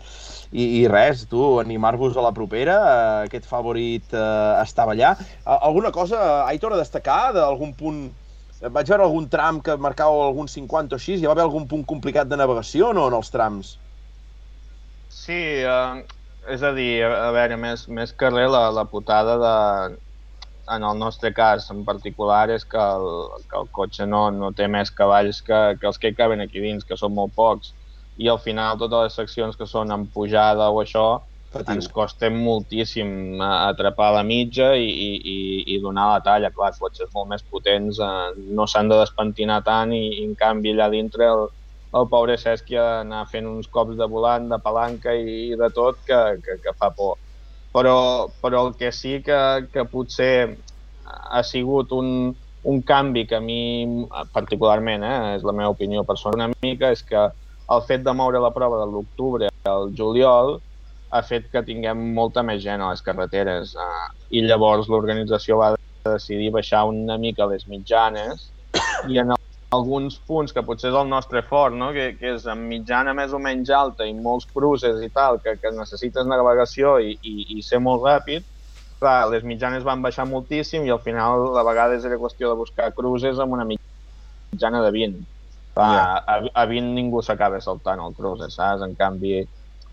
I, 0.53 0.65
I 0.83 0.89
res, 0.91 1.27
tu, 1.31 1.43
animar-vos 1.61 2.17
a 2.17 2.25
la 2.25 2.33
propera. 2.37 2.79
Eh, 2.79 3.29
aquest 3.29 3.47
favorit 3.49 4.17
eh, 4.17 4.63
estava 4.63 4.97
allà. 4.97 5.15
Eh, 5.21 5.59
alguna 5.59 5.93
cosa, 5.95 6.19
Aitor, 6.49 6.75
a 6.75 6.83
destacar 6.83 7.37
d'algun 7.37 7.77
punt... 7.79 8.03
Vaig 8.63 8.87
veure 8.87 9.03
algun 9.03 9.25
tram 9.27 9.57
que 9.59 9.75
marcava 9.75 10.27
algun 10.29 10.47
50 10.51 10.95
o 10.95 10.99
així. 11.01 11.17
Hi 11.19 11.27
va 11.27 11.33
haver 11.35 11.47
algun 11.49 11.65
punt 11.71 11.83
complicat 11.89 12.29
de 12.31 12.39
navegació 12.39 12.93
no, 12.95 13.09
en 13.11 13.17
els 13.19 13.33
trams? 13.35 13.73
Sí, 15.11 15.41
eh, 15.67 16.03
és 16.51 16.63
a 16.63 16.71
dir, 16.77 17.03
a 17.07 17.31
veure, 17.35 17.59
més, 17.59 17.89
més 17.91 18.15
que 18.15 18.31
res, 18.31 18.51
la, 18.51 18.69
la 18.75 18.87
putada 18.91 19.35
de, 19.43 19.57
en 20.77 20.85
el 20.89 20.99
nostre 20.99 21.33
cas 21.35 21.71
en 21.71 21.85
particular 21.85 22.47
és 22.51 22.65
que 22.65 22.81
el, 22.81 23.09
que 23.51 23.59
el 23.61 23.69
cotxe 23.79 24.07
no, 24.07 24.25
no 24.31 24.53
té 24.57 24.69
més 24.69 24.91
cavalls 24.91 25.43
que, 25.47 25.61
que 25.81 25.89
els 25.91 26.01
que 26.03 26.15
caben 26.17 26.41
aquí 26.45 26.63
dins, 26.65 26.85
que 26.85 26.99
són 26.99 27.15
molt 27.17 27.35
pocs, 27.37 27.73
i 28.19 28.29
al 28.29 28.41
final 28.41 28.79
totes 28.81 29.07
les 29.07 29.21
seccions 29.21 29.57
que 29.57 29.69
són 29.69 29.93
en 29.95 30.07
pujada 30.15 30.69
o 30.71 30.81
això 30.83 31.07
Patiu. 31.53 31.75
ens 31.75 31.89
costa 31.93 32.31
moltíssim 32.33 33.41
eh, 33.41 33.49
atrapar 33.71 34.13
la 34.17 34.23
mitja 34.25 34.73
i, 34.77 34.89
i, 34.89 35.11
i, 35.33 35.39
i 35.75 35.81
donar 35.81 36.09
la 36.15 36.21
talla. 36.25 36.53
Clar, 36.55 36.73
cotxes 36.81 37.11
molt 37.15 37.29
més 37.33 37.45
potents 37.45 38.01
eh, 38.01 38.31
no 38.57 38.67
s'han 38.67 38.93
de 38.93 39.01
despentinar 39.01 39.61
tant 39.67 39.93
i, 39.97 40.05
i 40.21 40.25
en 40.29 40.37
canvi 40.39 40.73
allà 40.73 40.89
dintre 40.93 41.29
el, 41.29 41.45
el 42.01 42.09
pobre 42.13 42.39
Cesc 42.41 42.73
ja 42.73 42.87
anar 43.03 43.27
fent 43.33 43.49
uns 43.51 43.69
cops 43.69 43.99
de 44.01 44.09
volant, 44.09 44.49
de 44.53 44.61
palanca 44.65 45.15
i, 45.17 45.53
i 45.53 45.61
de 45.61 45.69
tot 45.77 46.01
que, 46.09 46.23
que, 46.45 46.59
que 46.65 46.77
fa 46.79 46.93
por. 46.97 47.19
Però, 47.73 48.29
però 48.43 48.67
el 48.67 48.75
que 48.77 48.91
sí 48.93 49.21
que, 49.25 49.39
que 49.73 49.85
potser 49.89 50.59
ha 51.09 51.43
sigut 51.43 51.93
un, 51.97 52.35
un 52.69 52.83
canvi 52.83 53.25
que 53.27 53.39
a 53.39 53.41
mi 53.41 54.07
particularment, 54.35 55.05
eh, 55.05 55.37
és 55.39 55.47
la 55.47 55.55
meva 55.57 55.73
opinió 55.73 56.05
personal 56.05 56.43
una 56.43 56.51
mica, 56.63 56.93
és 56.93 57.03
que 57.03 57.23
el 57.73 57.85
fet 57.89 58.05
de 58.05 58.13
moure 58.13 58.43
la 58.43 58.53
prova 58.53 58.83
de 58.83 58.91
l'octubre 58.91 59.49
al 59.69 59.93
juliol 59.97 60.59
ha 61.13 61.23
fet 61.25 61.49
que 61.53 61.65
tinguem 61.65 62.13
molta 62.17 62.45
més 62.45 62.63
gent 62.65 62.83
a 62.83 62.91
les 62.93 63.05
carreteres 63.05 63.75
eh, 63.77 64.05
i 64.37 64.45
llavors 64.47 64.89
l'organització 64.93 65.61
va 65.61 65.75
decidir 66.09 66.51
baixar 66.55 66.85
una 66.89 67.19
mica 67.21 67.49
les 67.51 67.67
mitjanes 67.71 68.51
i 69.09 69.21
en 69.23 69.35
alguns 69.73 70.19
punts 70.29 70.53
que 70.53 70.63
potser 70.67 70.91
és 70.91 70.97
el 70.99 71.09
nostre 71.09 71.43
fort, 71.49 71.75
no? 71.75 71.91
que, 71.97 72.13
que 72.19 72.35
és 72.37 72.47
amb 72.51 72.69
mitjana 72.69 73.15
més 73.17 73.33
o 73.33 73.41
menys 73.41 73.73
alta 73.73 74.05
i 74.05 74.13
molts 74.13 74.47
cruces 74.53 75.01
i 75.01 75.09
tal, 75.15 75.41
que, 75.41 75.57
que 75.61 75.73
necessites 75.73 76.29
navegació 76.29 76.99
i, 77.01 77.17
i, 77.23 77.35
i 77.57 77.65
ser 77.65 77.81
molt 77.81 78.05
ràpid, 78.05 78.45
clar, 79.01 79.31
les 79.33 79.47
mitjanes 79.49 79.87
van 79.87 80.05
baixar 80.05 80.29
moltíssim 80.29 80.85
i 80.87 80.93
al 80.93 81.01
final 81.03 81.57
a 81.59 81.65
vegades 81.67 82.05
era 82.05 82.21
qüestió 82.21 82.53
de 82.53 82.61
buscar 82.61 82.93
cruces 82.95 83.41
amb 83.43 83.57
una 83.57 83.67
mitjana 83.69 84.85
de 84.85 84.93
20. 84.95 85.25
Clar, 85.73 85.91
yeah. 85.97 86.21
a, 86.29 86.63
a 86.63 86.69
20 86.69 86.93
ningú 86.93 87.25
s'acaba 87.25 87.61
saltant 87.65 88.03
el 88.05 88.15
cruce, 88.15 88.51
saps? 88.53 88.85
En 88.85 88.93
canvi, 88.99 89.41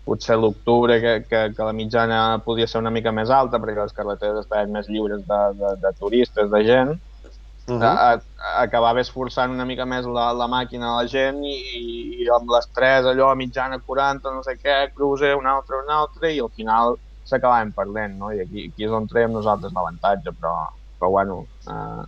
potser 0.04 0.36
l'octubre 0.36 0.98
que, 1.00 1.14
que, 1.24 1.44
que 1.56 1.66
la 1.66 1.72
mitjana 1.76 2.20
podia 2.44 2.68
ser 2.68 2.82
una 2.84 2.92
mica 2.92 3.12
més 3.16 3.32
alta 3.32 3.60
perquè 3.62 3.80
les 3.80 3.96
carreteres 3.96 4.44
estaven 4.44 4.76
més 4.76 4.92
lliures 4.92 5.24
de, 5.24 5.40
de, 5.56 5.72
de 5.80 5.92
turistes, 5.98 6.52
de 6.52 6.62
gent, 6.68 6.98
uh 7.68 7.74
-huh. 7.74 7.82
a, 7.82 8.12
a, 8.12 8.62
acabaves 8.62 9.10
forçant 9.10 9.52
una 9.52 9.64
mica 9.64 9.84
més 9.84 10.06
la, 10.06 10.32
la 10.32 10.46
màquina 10.48 10.90
a 10.90 11.02
la 11.02 11.06
gent 11.08 11.42
i, 11.44 11.56
i, 12.22 12.28
amb 12.34 12.50
les 12.50 12.68
3 12.74 13.06
allò 13.06 13.30
a 13.30 13.34
mitjana 13.34 13.78
40, 13.78 14.30
no 14.30 14.42
sé 14.42 14.56
què, 14.56 14.92
cruce, 14.94 15.34
un 15.34 15.46
altre, 15.46 15.82
un 15.84 15.90
altre, 15.90 16.32
i 16.32 16.40
al 16.40 16.50
final 16.50 16.96
s'acabaven 17.24 17.72
perdent, 17.72 18.18
no? 18.18 18.32
I 18.32 18.40
aquí, 18.40 18.70
aquí 18.72 18.84
és 18.84 18.90
on 18.90 19.06
traiem 19.06 19.32
nosaltres 19.32 19.72
l'avantatge, 19.72 20.32
però, 20.32 20.54
però 20.98 21.10
bueno, 21.10 21.46
uh, 21.66 22.02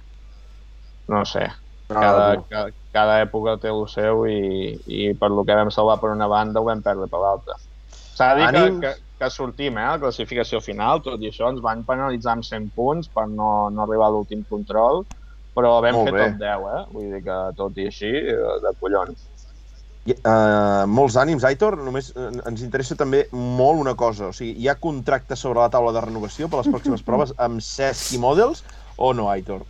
no 1.09 1.25
sé, 1.25 1.51
cada, 1.89 2.43
cada, 2.49 2.71
cada 2.93 3.21
època 3.23 3.57
té 3.61 3.71
el 3.73 3.87
seu 3.89 4.27
i, 4.27 4.81
i 4.87 5.15
per 5.19 5.31
lo 5.31 5.45
que 5.45 5.55
vam 5.55 5.71
salvar 5.71 5.99
per 6.01 6.11
una 6.11 6.29
banda 6.29 6.61
ho 6.61 6.65
vam 6.65 6.83
perdre 6.83 7.09
per 7.13 7.21
l'altra. 7.21 7.57
S'ha 8.17 8.35
de 8.35 8.47
dir 8.53 8.53
que, 8.53 8.81
que, 8.81 8.93
que 9.19 9.31
sortim, 9.31 9.79
eh, 9.79 9.87
a 9.87 9.97
la 9.97 10.03
classificació 10.03 10.61
final, 10.61 11.03
tot 11.05 11.23
i 11.23 11.31
això 11.31 11.49
ens 11.53 11.63
van 11.65 11.85
penalitzar 11.89 12.37
amb 12.37 12.47
100 12.49 12.73
punts 12.77 13.11
per 13.13 13.29
no, 13.31 13.71
no 13.71 13.85
arribar 13.85 14.11
a 14.11 14.15
l'últim 14.17 14.45
control, 14.51 15.05
però 15.57 15.77
vam 15.85 15.99
Molt 15.99 16.11
fer 16.11 16.17
bé. 16.17 16.25
tot 16.31 16.41
10, 16.41 16.65
eh? 16.77 16.81
Vull 16.95 17.13
dir 17.13 17.23
que 17.27 17.39
tot 17.59 17.79
i 17.79 17.89
així, 17.91 18.13
eh, 18.33 18.57
de 18.65 18.73
collons. 18.81 19.29
Uh, 20.03 20.83
molts 20.91 21.15
ànims, 21.21 21.45
Aitor. 21.47 21.77
Només 21.79 22.09
uh, 22.17 22.31
ens 22.49 22.63
interessa 22.65 22.97
també 22.99 23.27
molt 23.33 23.79
una 23.79 23.95
cosa. 23.95 24.33
O 24.33 24.35
sigui, 24.35 24.57
hi 24.59 24.67
ha 24.69 24.75
contractes 24.75 25.45
sobre 25.45 25.63
la 25.63 25.71
taula 25.71 25.93
de 25.95 26.03
renovació 26.03 26.49
per 26.51 26.63
les 26.63 26.73
pròximes 26.73 27.05
proves 27.07 27.35
amb 27.39 27.63
Cesc 27.63 28.17
i 28.17 28.19
Models 28.23 28.65
o 28.97 29.13
no, 29.15 29.29
Aitor? 29.31 29.63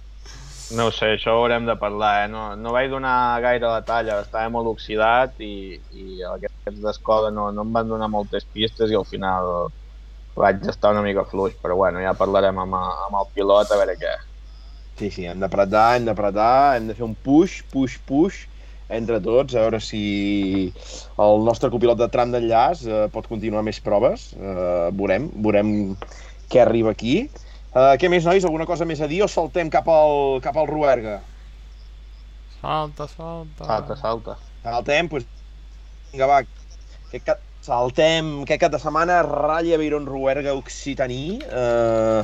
No 0.73 0.87
sé, 0.95 1.11
això 1.19 1.35
ho 1.37 1.43
haurem 1.43 1.67
de 1.69 1.77
parlar, 1.77 2.15
eh? 2.23 2.29
No, 2.33 2.47
no 2.57 2.73
vaig 2.73 2.89
donar 2.89 3.43
gaire 3.45 3.69
la 3.69 3.83
talla, 3.85 4.23
estava 4.25 4.49
molt 4.55 4.71
oxidat 4.71 5.37
i, 5.45 5.77
i 5.93 6.23
aquests 6.31 6.81
d'escola 6.81 7.29
no, 7.35 7.51
no 7.53 7.67
em 7.67 7.77
van 7.77 7.91
donar 7.91 8.09
moltes 8.09 8.47
pistes 8.55 8.89
i 8.89 8.97
al 8.97 9.05
final 9.05 9.69
vaig 10.33 10.65
estar 10.73 10.95
una 10.95 11.05
mica 11.05 11.27
fluix, 11.29 11.59
però 11.61 11.77
bueno, 11.77 12.01
ja 12.01 12.17
parlarem 12.17 12.57
amb, 12.63 12.79
amb 12.81 13.19
el 13.21 13.29
pilot 13.35 13.69
a 13.69 13.81
veure 13.83 13.99
què. 14.01 14.15
Sí, 15.03 15.09
sí, 15.11 15.25
hem 15.27 15.41
d'apretar, 15.43 15.97
hem 15.97 16.05
d'apretar, 16.07 16.77
hem 16.77 16.85
de 16.87 16.95
fer 16.95 17.03
un 17.03 17.17
push, 17.27 17.65
push, 17.73 17.97
push 18.07 18.45
entre 18.93 19.19
tots, 19.25 19.57
a 19.57 19.65
veure 19.65 19.81
si 19.83 20.03
el 21.25 21.43
nostre 21.43 21.73
copilot 21.73 21.99
de 21.99 22.07
tram 22.13 22.31
d'enllaç 22.31 22.85
eh, 22.87 23.01
pot 23.11 23.27
continuar 23.27 23.65
més 23.67 23.81
proves. 23.83 24.29
Eh, 24.37 24.93
veurem, 24.95 25.27
veurem 25.43 25.73
què 26.53 26.63
arriba 26.63 26.95
aquí. 26.95 27.17
Uh, 27.73 27.97
què 27.97 28.11
més, 28.13 28.23
nois? 28.29 28.45
Alguna 28.45 28.69
cosa 28.69 28.85
més 28.85 29.01
a 29.01 29.09
dir 29.09 29.23
o 29.25 29.29
saltem 29.33 29.71
cap 29.73 29.87
al, 29.89 30.39
cap 30.45 30.59
al 30.61 30.69
Ruerga? 30.69 31.19
Salta, 32.61 33.09
salta. 33.09 33.65
Salta, 33.65 33.97
salta. 33.99 34.35
Saltem, 34.63 35.09
doncs... 35.09 35.31
Vinga, 36.13 36.29
va. 36.29 36.43
Aquest 37.09 37.25
cap... 37.31 37.49
Saltem 37.63 38.43
aquest 38.43 38.61
cap 38.61 38.73
de 38.75 38.79
setmana, 38.83 39.21
Ratlla 39.25 39.79
Beiron 39.81 40.07
Ruerga 40.07 40.53
Occitaní. 40.59 41.39
Uh, 41.49 42.23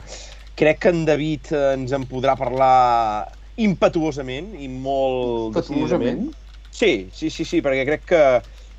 crec 0.59 0.81
que 0.83 0.91
en 0.91 1.05
David 1.07 1.53
ens 1.55 1.95
en 1.95 2.05
podrà 2.11 2.35
parlar 2.39 3.29
impetuosament 3.63 4.53
i 4.59 4.69
molt 4.71 5.55
Impetuosament? 5.55 6.29
Sí, 6.75 7.09
sí, 7.15 7.31
sí, 7.31 7.47
sí, 7.47 7.61
perquè 7.65 7.85
crec 7.87 8.05
que, 8.11 8.23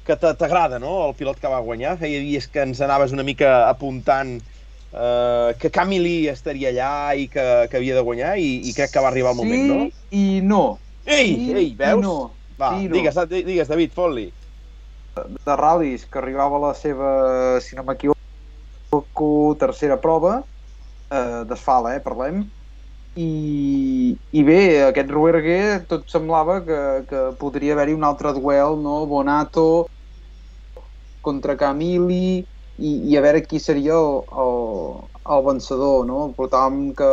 que 0.07 0.17
t'agrada, 0.19 0.79
no?, 0.79 1.07
el 1.07 1.15
pilot 1.19 1.39
que 1.39 1.51
va 1.51 1.63
guanyar. 1.63 1.97
Feia 2.01 2.19
dies 2.23 2.47
que 2.51 2.63
ens 2.67 2.81
anaves 2.85 3.15
una 3.15 3.25
mica 3.27 3.69
apuntant 3.69 4.37
eh, 4.39 5.55
que 5.59 5.71
Camili 5.73 6.27
estaria 6.31 6.73
allà 6.73 6.91
i 7.15 7.29
que, 7.31 7.45
que 7.71 7.79
havia 7.79 7.97
de 7.97 8.03
guanyar 8.05 8.35
i, 8.39 8.51
i 8.69 8.75
crec 8.75 8.93
que 8.93 9.03
va 9.03 9.11
arribar 9.13 9.33
el 9.35 9.39
moment, 9.41 9.63
sí 9.63 9.71
no? 9.71 9.87
i 10.11 10.25
no. 10.45 10.63
Ei, 11.05 11.33
sí 11.33 11.55
ei, 11.55 11.71
veus? 11.79 12.03
No. 12.03 12.17
Va, 12.59 12.75
sí, 12.75 12.87
no. 12.91 12.95
digues, 12.97 13.17
digues, 13.31 13.71
David, 13.71 13.95
fot-li. 13.95 14.27
de 15.19 15.55
ral·lis 15.57 16.05
que 16.11 16.19
arribava 16.19 16.59
a 16.59 16.63
la 16.67 16.73
seva, 16.77 17.09
si 17.63 17.75
no 17.75 17.83
m'equivoco, 17.87 19.29
tercera 19.59 19.99
prova, 20.03 20.41
eh, 21.11 21.43
d'asfalt, 21.49 21.89
eh, 21.93 22.01
parlem, 22.05 22.43
i, 23.15 23.29
i 24.31 24.43
bé, 24.49 24.59
aquest 24.89 25.11
Ruergue 25.15 25.59
tot 25.91 26.07
semblava 26.13 26.59
que, 26.67 26.79
que 27.09 27.23
podria 27.43 27.75
haver-hi 27.77 27.97
un 27.99 28.07
altre 28.11 28.33
duel, 28.39 28.79
no? 28.85 28.99
Bonato 29.13 29.67
contra 31.21 31.55
Camili 31.57 32.39
i, 32.79 32.91
i 33.11 33.17
a 33.17 33.21
veure 33.23 33.41
qui 33.45 33.59
seria 33.59 33.95
el, 33.99 34.21
el, 34.43 34.53
el 35.35 35.43
vencedor, 35.47 36.05
no? 36.07 36.19
Portàvem 36.37 36.93
que 36.99 37.09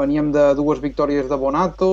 veníem 0.00 0.30
de 0.36 0.46
dues 0.58 0.80
victòries 0.84 1.28
de 1.30 1.36
Bonato, 1.42 1.90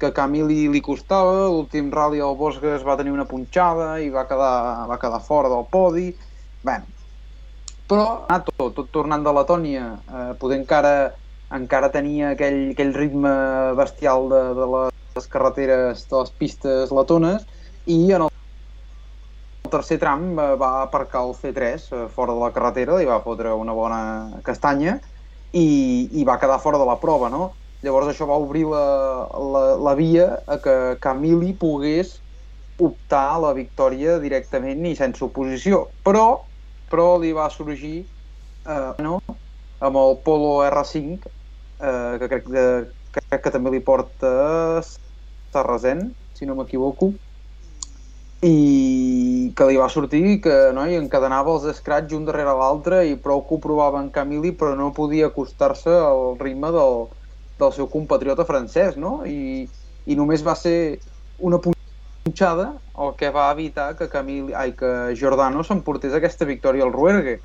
que 0.00 0.10
Camili 0.16 0.64
li 0.72 0.82
costava, 0.82 1.46
l'últim 1.54 1.92
rally 1.94 2.20
al 2.20 2.34
Bosques 2.40 2.82
va 2.86 2.96
tenir 2.98 3.14
una 3.14 3.28
punxada 3.30 3.92
i 4.02 4.10
va 4.14 4.26
quedar, 4.30 4.54
va 4.90 4.98
quedar 5.04 5.22
fora 5.28 5.52
del 5.52 5.68
podi. 5.70 6.08
Bé, 6.66 6.80
però 7.90 8.06
Bonato, 8.24 8.70
tot 8.76 8.88
tornant 8.94 9.24
de 9.24 9.32
Letònia, 9.36 9.84
eh, 10.08 10.32
poder 10.40 10.60
encara 10.62 10.94
encara 11.54 11.90
tenia 11.92 12.32
aquell, 12.34 12.70
aquell 12.72 12.94
ritme 12.96 13.32
bestial 13.78 14.28
de, 14.32 14.42
de 14.58 14.68
les 14.74 15.28
carreteres, 15.30 16.06
de 16.10 16.22
les 16.22 16.32
pistes 16.40 16.94
letones, 16.94 17.44
i 17.86 17.98
en 18.16 18.26
el 18.26 18.32
tercer 19.70 19.98
tram 20.02 20.32
eh, 20.38 20.54
va 20.60 20.70
aparcar 20.84 21.24
el 21.28 21.34
C3 21.38 21.66
eh, 21.66 22.06
fora 22.14 22.34
de 22.34 22.40
la 22.42 22.52
carretera, 22.54 22.98
li 22.98 23.08
va 23.08 23.22
fotre 23.24 23.52
una 23.54 23.76
bona 23.76 24.00
castanya 24.46 24.98
i, 25.52 25.66
i 26.12 26.24
va 26.26 26.38
quedar 26.42 26.60
fora 26.62 26.80
de 26.80 26.88
la 26.88 26.98
prova, 27.02 27.30
no? 27.30 27.52
Llavors 27.84 28.08
això 28.08 28.26
va 28.26 28.40
obrir 28.40 28.64
la, 28.70 28.84
la, 29.54 29.64
la 29.76 29.94
via 29.98 30.30
a 30.48 30.56
que 30.64 30.96
Camili 31.04 31.52
pogués 31.60 32.16
optar 32.80 33.26
a 33.34 33.40
la 33.42 33.52
victòria 33.54 34.16
directament 34.22 34.86
i 34.88 34.94
sense 34.96 35.22
oposició. 35.26 35.84
Però, 36.02 36.24
però 36.94 37.18
li 37.18 37.32
va 37.34 37.48
sorgir 37.50 38.04
eh, 38.06 38.92
no? 39.02 39.18
amb 39.82 39.98
el 39.98 40.20
Polo 40.22 40.60
R5, 40.62 41.26
eh, 41.82 42.14
que, 42.20 42.28
crec, 42.30 42.46
de, 42.54 42.66
crec 43.18 43.42
que 43.42 43.50
també 43.50 43.74
li 43.74 43.82
porta 43.82 44.30
Sarrazen, 45.50 46.06
si 46.38 46.46
no 46.46 46.54
m'equivoco, 46.54 47.10
i 48.46 49.50
que 49.56 49.66
li 49.66 49.80
va 49.80 49.90
sortir 49.90 50.38
que 50.44 50.54
no, 50.76 50.86
i 50.86 50.98
encadenava 51.00 51.56
els 51.56 51.66
scratch 51.80 52.14
un 52.14 52.26
darrere 52.28 52.54
l'altre 52.54 53.02
i 53.08 53.18
prou 53.26 53.42
que 53.48 53.56
ho 53.56 53.62
provava 53.62 54.02
en 54.04 54.10
Camili 54.14 54.52
però 54.54 54.74
no 54.78 54.92
podia 54.94 55.30
acostar-se 55.32 55.90
al 55.90 56.36
ritme 56.38 56.70
del, 56.74 57.06
del 57.58 57.72
seu 57.74 57.88
compatriota 57.90 58.46
francès 58.46 59.00
no? 59.00 59.22
I, 59.24 59.64
i 60.04 60.18
només 60.18 60.44
va 60.44 60.54
ser 60.60 60.76
una 61.40 61.58
punxada 62.24 62.80
el 62.98 63.14
que 63.16 63.28
va 63.30 63.50
evitar 63.52 63.96
que, 63.96 64.08
Camili, 64.08 64.54
ai, 64.56 64.72
que 64.72 65.14
Giordano 65.14 65.62
s'emportés 65.62 66.14
aquesta 66.16 66.46
victòria 66.48 66.86
al 66.86 66.92
Ruergue 66.92 67.40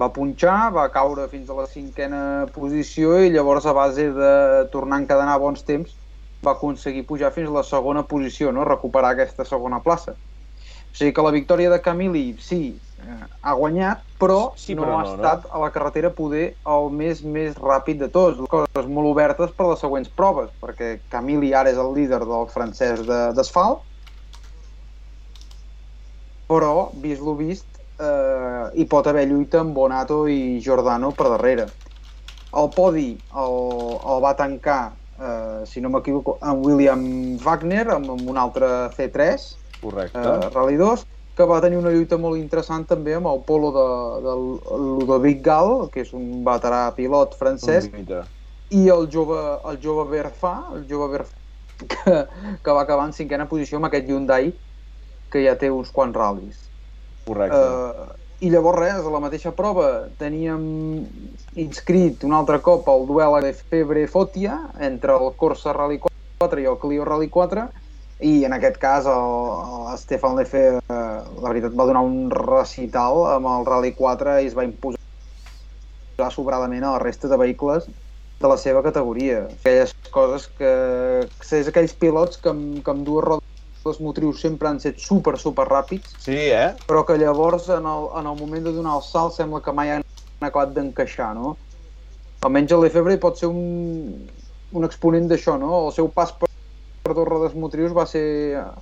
va 0.00 0.12
punxar, 0.14 0.70
va 0.72 0.86
caure 0.94 1.26
fins 1.28 1.50
a 1.50 1.56
la 1.58 1.66
cinquena 1.66 2.20
posició 2.54 3.18
i 3.18 3.32
llavors 3.34 3.66
a 3.66 3.74
base 3.74 4.06
de 4.14 4.32
tornar 4.72 5.00
a 5.00 5.02
encadenar 5.02 5.40
bons 5.42 5.66
temps 5.66 5.96
va 6.44 6.54
aconseguir 6.54 7.04
pujar 7.08 7.32
fins 7.34 7.50
a 7.50 7.58
la 7.58 7.64
segona 7.66 8.06
posició, 8.06 8.52
no? 8.52 8.64
recuperar 8.64 9.12
aquesta 9.12 9.44
segona 9.44 9.82
plaça. 9.84 10.14
O 10.14 10.94
sigui 10.96 11.12
que 11.12 11.26
la 11.26 11.34
victòria 11.34 11.70
de 11.70 11.80
Camili, 11.82 12.24
sí, 12.40 12.78
ha 13.42 13.54
guanyat, 13.54 14.02
però, 14.20 14.52
Sí, 14.56 14.74
no 14.74 14.82
però 14.84 14.98
ha 14.98 15.02
no, 15.02 15.10
no. 15.16 15.16
estat 15.16 15.46
a 15.50 15.58
la 15.62 15.70
carretera 15.74 16.10
poder 16.14 16.44
el 16.68 16.90
més 16.92 17.22
més 17.24 17.56
ràpid 17.56 17.98
de 18.02 18.08
tots. 18.12 18.40
Coses 18.50 18.88
molt 18.88 19.08
obertes 19.12 19.52
per 19.56 19.66
les 19.70 19.80
següents 19.80 20.10
proves, 20.10 20.50
perquè 20.60 21.00
Camili 21.08 21.52
ara 21.54 21.70
és 21.72 21.78
el 21.78 21.92
líder 21.96 22.20
del 22.24 22.48
francès 22.52 23.04
de- 23.06 23.32
d'asfalt, 23.36 23.82
però, 26.50 26.90
vist 27.00 27.22
lo 27.22 27.34
vist, 27.38 27.78
eh, 28.02 28.64
hi 28.74 28.86
pot 28.90 29.06
haver 29.06 29.26
lluita 29.30 29.60
amb 29.60 29.74
Bonato 29.74 30.26
i 30.26 30.58
Giordano 30.60 31.12
per 31.14 31.28
darrere. 31.30 31.68
El 32.60 32.72
podi 32.74 33.10
el, 33.38 33.58
el 34.10 34.22
va 34.24 34.34
tancar, 34.34 34.96
eh, 35.20 35.60
si 35.64 35.80
no 35.80 35.90
m'equivoco, 35.94 36.38
amb 36.42 36.64
William 36.66 37.36
Wagner, 37.38 37.86
amb, 37.94 38.10
amb 38.10 38.28
un 38.28 38.36
altre 38.36 38.66
C3, 38.96 39.44
Correcte. 39.80 40.18
eh, 40.18 40.48
Rally 40.54 40.76
2, 40.76 41.06
que 41.40 41.48
va 41.48 41.60
tenir 41.64 41.78
una 41.80 41.92
lluita 41.94 42.18
molt 42.20 42.36
interessant 42.36 42.84
també 42.88 43.14
amb 43.16 43.30
el 43.30 43.40
polo 43.48 43.72
de, 43.72 43.88
del 44.26 44.46
Ludovic 44.98 45.40
Gal, 45.46 45.88
que 45.92 46.04
és 46.04 46.12
un 46.16 46.42
veterà 46.44 46.82
pilot 46.96 47.36
francès, 47.40 47.88
i 48.70 48.86
el 48.92 49.08
jove, 49.10 49.38
el 49.70 49.78
jove 49.82 50.04
Berfa, 50.12 50.52
el 50.76 50.84
jove 50.90 51.08
Berfa 51.16 51.38
que, 51.88 52.26
que 52.62 52.70
va 52.76 52.82
acabar 52.82 53.08
en 53.08 53.16
cinquena 53.16 53.48
posició 53.48 53.80
amb 53.80 53.88
aquest 53.88 54.08
Hyundai 54.08 54.52
que 55.32 55.44
ja 55.46 55.56
té 55.56 55.70
uns 55.72 55.92
quants 55.94 56.16
ral·lis. 56.16 56.66
Correcte. 57.26 57.56
Uh, 57.56 58.16
I 58.44 58.50
llavors 58.52 58.80
res, 58.80 59.00
a 59.00 59.12
la 59.12 59.20
mateixa 59.22 59.52
prova 59.56 59.88
teníem 60.20 60.62
inscrit 61.60 62.24
un 62.26 62.36
altre 62.36 62.60
cop 62.64 62.88
el 62.92 63.06
duel 63.08 63.36
de 63.44 63.52
Febre 63.56 64.06
Fotia 64.10 64.58
entre 64.80 65.16
el 65.16 65.32
Corsa 65.40 65.74
Rally 65.76 66.00
4 66.04 66.62
i 66.62 66.68
el 66.68 66.78
Clio 66.80 67.04
Rally 67.08 67.28
4 67.32 67.68
i 68.20 68.44
en 68.44 68.52
aquest 68.52 68.76
cas 68.80 69.06
el, 69.08 69.90
el 69.90 69.98
Stefan 69.98 70.36
Lefe 70.36 70.62
eh, 70.76 70.80
la 70.90 71.48
veritat 71.48 71.76
va 71.76 71.86
donar 71.88 72.02
un 72.04 72.30
recital 72.30 73.24
amb 73.34 73.48
el 73.48 73.66
Rally 73.68 73.92
4 73.96 74.40
i 74.44 74.50
es 74.50 74.56
va 74.56 74.66
imposar 74.68 74.98
sobradament 76.34 76.84
a 76.84 76.96
la 76.96 77.02
resta 77.02 77.30
de 77.32 77.38
vehicles 77.40 77.88
de 78.40 78.48
la 78.48 78.56
seva 78.56 78.82
categoria. 78.82 79.46
Aquelles 79.60 79.94
coses 80.12 80.48
que... 80.58 80.72
que 81.40 81.60
és 81.60 81.70
aquells 81.70 81.96
pilots 81.96 82.40
que 82.40 82.52
amb, 82.52 82.82
que 82.84 82.92
amb 82.92 83.06
dues 83.08 83.24
rodes 83.26 84.00
motrius 84.04 84.40
sempre 84.44 84.68
han 84.68 84.80
set 84.80 85.00
super, 85.00 85.36
super 85.40 85.66
ràpids, 85.68 86.12
Sí, 86.20 86.36
eh? 86.52 86.74
però 86.88 87.04
que 87.08 87.16
llavors 87.20 87.68
en 87.72 87.88
el, 87.88 88.10
en 88.20 88.28
el 88.28 88.36
moment 88.36 88.68
de 88.68 88.74
donar 88.76 88.98
el 88.98 89.04
salt 89.06 89.36
sembla 89.36 89.62
que 89.64 89.72
mai 89.76 89.94
han 89.96 90.04
acabat 90.40 90.76
d'encaixar, 90.76 91.32
no? 91.36 91.56
Almenys 92.44 92.76
el 92.76 92.84
Lefebvre 92.84 93.16
pot 93.20 93.40
ser 93.40 93.48
un, 93.48 94.28
un 94.76 94.88
exponent 94.88 95.28
d'això, 95.28 95.56
no? 95.60 95.86
El 95.86 95.92
seu 95.96 96.08
pas 96.12 96.32
per, 96.36 96.49
per 97.02 97.14
dos 97.16 97.26
rodes 97.28 97.54
motrius 97.56 97.94
va 97.96 98.04
ser 98.08 98.24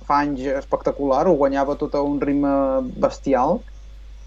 fa 0.07 0.21
anys 0.25 0.43
espectacular, 0.59 1.25
ho 1.27 1.35
guanyava 1.39 1.77
tot 1.79 1.95
a 1.95 2.01
un 2.03 2.19
ritme 2.21 2.51
bestial 2.99 3.61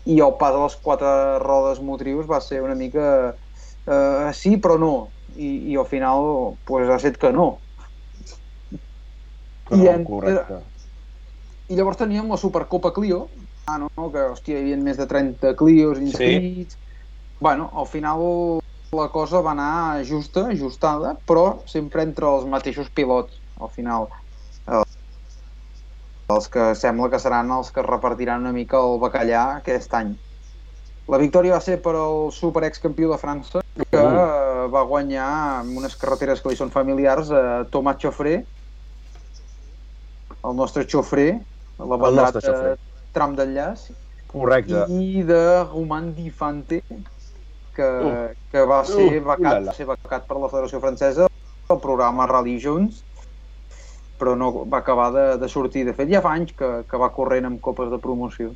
i 0.08 0.18
el 0.24 0.34
pas 0.40 0.56
a 0.56 0.62
les 0.64 0.76
quatre 0.82 1.10
rodes 1.44 1.80
motrius 1.84 2.26
va 2.30 2.40
ser 2.42 2.62
una 2.64 2.74
mica 2.78 3.08
eh, 3.32 4.30
sí 4.34 4.56
però 4.58 4.78
no 4.80 4.94
i, 5.36 5.72
i 5.72 5.76
al 5.78 5.86
final 5.86 6.56
pues, 6.64 6.88
ha 6.88 6.98
set 7.02 7.20
que 7.20 7.32
no 7.36 7.50
Que 9.68 9.76
I 9.76 9.84
no, 9.84 9.92
en- 9.92 10.04
correcte. 10.04 10.56
i 11.70 11.76
llavors 11.78 12.00
teníem 12.00 12.26
la 12.28 12.36
Supercopa 12.36 12.90
Clio, 12.92 13.20
ah, 13.70 13.78
no? 13.78 14.08
que 14.12 14.24
hòstia, 14.32 14.58
hi 14.58 14.64
havia 14.64 14.80
més 14.82 14.98
de 14.98 15.06
30 15.08 15.54
Clios 15.56 16.00
inscrits. 16.02 16.78
Bueno, 17.40 17.70
al 17.72 17.86
final 17.86 18.24
la 18.98 19.08
cosa 19.14 19.40
va 19.40 19.54
anar 19.54 20.02
justa, 20.04 20.48
ajustada, 20.52 21.14
però 21.26 21.62
sempre 21.70 22.02
entre 22.02 22.28
els 22.28 22.44
mateixos 22.50 22.90
pilots, 22.90 23.41
al 23.62 23.70
final. 23.70 24.08
Eh, 24.68 24.82
Els 26.32 26.46
que 26.48 26.74
sembla 26.78 27.10
que 27.12 27.18
seran 27.20 27.50
els 27.52 27.70
que 27.70 27.82
repartiran 27.84 28.40
una 28.40 28.52
mica 28.52 28.78
el 28.80 28.98
bacallà 29.02 29.56
aquest 29.58 29.92
any. 29.94 30.14
La 31.10 31.18
victòria 31.18 31.52
va 31.58 31.60
ser 31.60 31.80
per 31.82 31.92
al 31.98 32.30
super 32.32 32.62
excampió 32.64 33.10
de 33.10 33.18
França, 33.18 33.60
que 33.90 33.98
Uh. 33.98 34.68
va 34.72 34.82
guanyar 34.86 35.26
amb 35.60 35.76
unes 35.76 35.96
carreteres 35.96 36.40
que 36.40 36.48
li 36.52 36.56
són 36.56 36.70
familiars 36.70 37.30
a 37.34 37.64
Thomas 37.70 37.98
Choffré, 37.98 38.44
el 40.44 40.56
nostre 40.56 40.86
Choffré, 40.86 41.40
la 41.78 41.96
bandat 41.98 42.38
Choffré. 42.40 42.76
tram 43.12 43.34
d'enllaç, 43.36 43.90
Correcte. 44.32 44.86
i 44.88 45.22
de 45.28 45.64
Roman 45.64 46.14
Di 46.14 46.30
Fante, 46.30 46.82
que, 47.76 47.82
Uh. 47.82 48.28
que 48.52 48.64
va 48.64 48.84
ser 48.84 49.20
Uh, 49.20 49.24
becat, 49.26 49.40
ulala. 49.40 49.66
va 49.72 49.74
ser 49.74 49.86
becat 49.86 50.26
per 50.26 50.36
la 50.38 50.48
Federació 50.48 50.80
Francesa 50.80 51.26
el 51.68 51.78
programa 51.80 52.26
Rally 52.26 52.58
Jones, 52.62 53.02
però 54.22 54.36
no 54.38 54.52
va 54.70 54.78
acabar 54.78 55.10
de, 55.10 55.26
de 55.42 55.48
sortir. 55.50 55.82
De 55.88 55.94
fet, 55.98 56.06
ja 56.12 56.22
fa 56.22 56.36
anys 56.38 56.54
que, 56.54 56.70
que 56.86 57.00
va 57.02 57.10
corrent 57.14 57.48
amb 57.48 57.58
copes 57.64 57.90
de 57.90 57.98
promoció. 58.02 58.52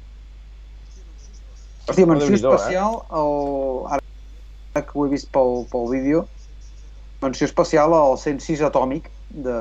Hòstia, 1.87 2.07
menció 2.07 2.31
eh? 2.31 2.39
especial, 2.39 3.01
el, 3.15 3.97
ara 3.97 4.83
que 4.87 4.95
ho 4.95 5.07
he 5.07 5.11
vist 5.11 5.31
pel, 5.35 5.65
pel 5.71 5.91
vídeo, 5.91 6.27
menció 7.23 7.47
especial 7.49 7.95
al 7.95 8.19
106 8.19 8.63
atòmic 8.67 9.11
de, 9.31 9.59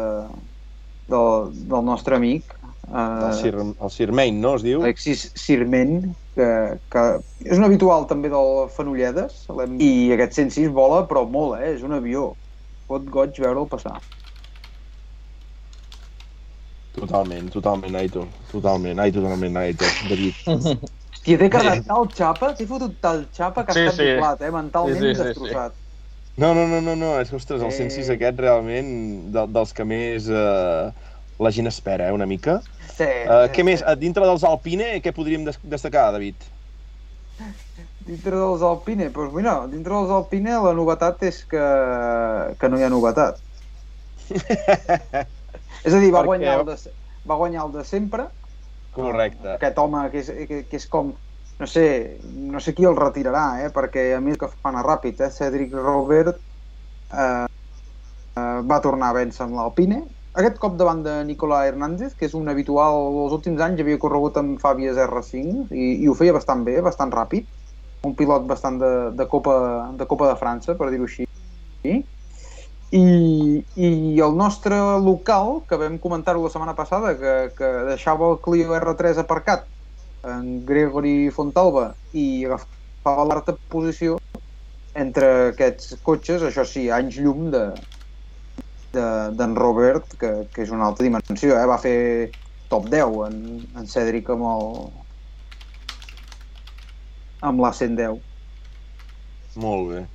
del, 1.13 1.51
del 1.69 1.85
nostre 1.85 2.17
amic, 2.17 2.53
El, 2.85 3.29
eh, 3.29 3.33
Sir, 3.39 3.53
el 3.61 3.93
Sir 3.93 4.11
Main, 4.13 4.41
no 4.41 4.55
es 4.59 4.65
diu? 4.65 4.81
Alexis 4.85 5.27
Sirment, 5.37 6.09
que, 6.37 6.49
que 6.93 7.05
és 7.45 7.57
un 7.57 7.65
habitual 7.65 8.05
també 8.09 8.29
del 8.33 8.65
Fenolledes, 8.73 9.45
l'hem- 9.57 9.77
i 9.81 10.11
aquest 10.17 10.37
106 10.41 10.73
vola, 10.75 11.05
però 11.09 11.25
molt, 11.29 11.59
eh? 11.61 11.73
És 11.77 11.85
un 11.85 11.97
avió. 11.97 12.31
Pot 12.89 13.07
goig 13.09 13.37
veure'l 13.41 13.69
passar. 13.69 13.97
Totalment, 16.95 17.49
totalment, 17.51 17.95
Aitor. 17.95 18.27
Totalment, 18.51 18.99
ai, 18.99 19.11
totalment, 19.11 19.57
Aitor. 19.57 19.95
David. 20.09 20.35
Hòstia, 21.15 21.37
t'he 21.41 21.47
carregat 21.55 21.81
tal 21.89 22.07
xapa, 22.19 22.51
t'he 22.59 22.67
fotut 22.69 22.95
tal 23.07 23.23
xapa 23.39 23.65
que 23.67 23.75
Sí, 23.75 23.79
ha 23.79 23.81
estat 23.83 23.97
sí. 23.97 24.03
doblat, 24.03 24.41
eh? 24.47 24.51
Mentalment 24.59 25.01
Sí, 25.01 25.15
sí, 25.15 25.33
sí, 25.43 25.49
destrossat. 25.49 25.77
No, 26.37 26.53
no, 26.53 26.67
no, 26.67 26.81
no, 26.81 26.95
no, 26.99 27.09
és 27.21 27.29
que, 27.31 27.37
ostres, 27.39 27.61
el 27.63 27.71
Eh. 27.71 27.71
106 27.71 28.09
aquest 28.15 28.39
realment, 28.43 28.89
de, 29.35 29.45
dels 29.57 29.71
que 29.77 29.85
més 29.87 30.27
eh, 30.29 31.11
la 31.45 31.51
gent 31.57 31.71
espera, 31.71 32.09
eh, 32.09 32.15
una 32.17 32.27
mica. 32.27 32.57
Sí, 32.97 33.07
Uh, 33.25 33.47
sí, 33.47 33.51
què 33.53 33.63
més? 33.65 33.81
sí. 33.81 33.91
A 33.91 33.95
dintre 33.97 34.25
dels 34.29 34.43
Alpine, 34.45 34.89
què 35.03 35.11
podríem 35.15 35.45
des 35.47 35.57
destacar, 35.63 36.11
David? 36.13 36.43
Dintre 38.09 38.37
dels 38.39 38.61
Alpine, 38.69 39.07
doncs 39.15 39.33
mira, 39.37 39.53
dintre 39.73 39.93
dels 39.97 40.13
Alpine 40.17 40.55
la 40.65 40.73
novetat 40.81 41.23
és 41.31 41.41
que, 41.53 41.63
que 42.61 42.69
no 42.71 42.79
hi 42.79 42.85
ha 42.87 42.91
novetat. 42.93 43.41
és 45.85 45.93
a 45.93 46.01
dir, 46.01 46.11
va 46.13 46.23
Per 46.23 46.31
guanyar, 46.33 46.57
el 46.61 46.65
de, 46.71 46.95
va 47.29 47.37
guanyar 47.39 47.67
el 47.67 47.75
de 47.77 47.85
sempre, 47.85 48.27
Correcte. 48.95 49.53
aquest 49.57 49.79
home 49.81 50.01
que 50.11 50.23
és, 50.23 50.31
que, 50.49 50.63
que 50.69 50.81
és 50.81 50.87
com 50.91 51.13
no 51.59 51.67
sé, 51.67 51.85
no 52.35 52.59
sé 52.59 52.73
qui 52.75 52.87
el 52.87 52.97
retirarà 52.97 53.45
eh? 53.63 53.69
perquè 53.75 54.09
a 54.15 54.21
mi 54.23 54.35
que 54.39 54.49
fa 54.51 54.71
anar 54.71 54.83
ràpid 54.83 55.21
eh? 55.23 55.31
Cedric 55.31 55.75
Robert 55.75 56.35
eh, 56.35 57.45
eh, 57.47 58.59
va 58.67 58.81
tornar 58.83 59.13
a 59.13 59.17
vèncer 59.19 59.45
amb 59.45 59.55
l'Alpine 59.59 60.01
aquest 60.35 60.57
cop 60.59 60.75
davant 60.75 61.03
de 61.03 61.13
Nicolà 61.27 61.61
Hernández 61.69 62.15
que 62.19 62.27
és 62.27 62.35
un 62.35 62.51
habitual, 62.51 62.97
els 63.23 63.35
últims 63.37 63.61
anys 63.63 63.83
havia 63.83 64.01
corregut 64.01 64.39
amb 64.41 64.59
Fàbies 64.59 64.99
R5 64.99 65.71
i, 65.71 65.91
i 66.03 66.09
ho 66.11 66.15
feia 66.17 66.35
bastant 66.35 66.65
bé, 66.67 66.81
bastant 66.83 67.13
ràpid 67.15 67.47
un 68.05 68.13
pilot 68.13 68.43
bastant 68.45 68.77
de, 68.81 68.91
de, 69.15 69.25
Copa, 69.31 69.55
de 69.97 70.05
Copa 70.05 70.27
de 70.29 70.35
França, 70.37 70.75
per 70.77 70.91
dir-ho 70.91 71.07
així 71.07 71.25
i, 72.91 73.63
i 73.75 73.89
el 74.21 74.35
nostre 74.37 74.77
local, 75.01 75.61
que 75.69 75.79
vam 75.81 75.97
comentar-ho 76.01 76.43
la 76.43 76.51
setmana 76.53 76.75
passada, 76.77 77.15
que, 77.17 77.35
que 77.57 77.71
deixava 77.89 78.29
el 78.31 78.39
Clio 78.45 78.75
R3 78.77 79.23
aparcat 79.23 79.65
en 80.25 80.65
Gregory 80.65 81.29
Fontalba 81.33 81.91
i 82.13 82.45
agafava 82.45 83.25
l'alta 83.29 83.57
posició 83.73 84.19
entre 84.95 85.51
aquests 85.51 85.97
cotxes, 86.05 86.45
això 86.45 86.63
sí, 86.67 86.87
anys 86.93 87.19
llum 87.19 87.49
de 87.53 87.67
d'en 88.95 89.35
de, 89.35 89.59
Robert, 89.59 90.13
que, 90.19 90.29
que 90.53 90.63
és 90.63 90.71
una 90.71 90.85
altra 90.87 91.03
dimensió, 91.03 91.57
eh? 91.57 91.65
va 91.67 91.81
fer 91.81 92.31
top 92.71 92.87
10 92.93 93.17
en, 93.27 93.41
en 93.75 93.89
Cèdric 93.91 94.31
amb 94.31 94.47
el 94.53 94.69
amb 97.51 97.59
la 97.61 97.73
110. 97.75 98.21
Molt 99.59 99.91
bé. 99.91 100.05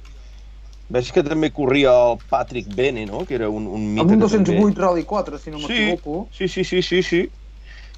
Veig 0.91 1.13
que 1.15 1.23
també 1.23 1.53
corria 1.55 1.93
el 1.95 2.19
Patrick 2.31 2.73
Bene, 2.75 3.05
no? 3.07 3.25
Que 3.27 3.37
era 3.39 3.49
un, 3.49 3.69
un 3.71 3.85
mite 3.95 4.03
Amb 4.03 4.11
un 4.17 4.21
que 4.25 4.27
també- 4.27 4.57
208 4.59 4.81
Rally 4.81 5.05
4, 5.05 5.39
si 5.39 5.51
no 5.51 5.59
m'equivoco. 5.63 6.27
sí, 6.35 6.49
sí, 6.49 6.65
sí, 6.65 6.83
sí, 6.83 7.03
sí. 7.03 7.31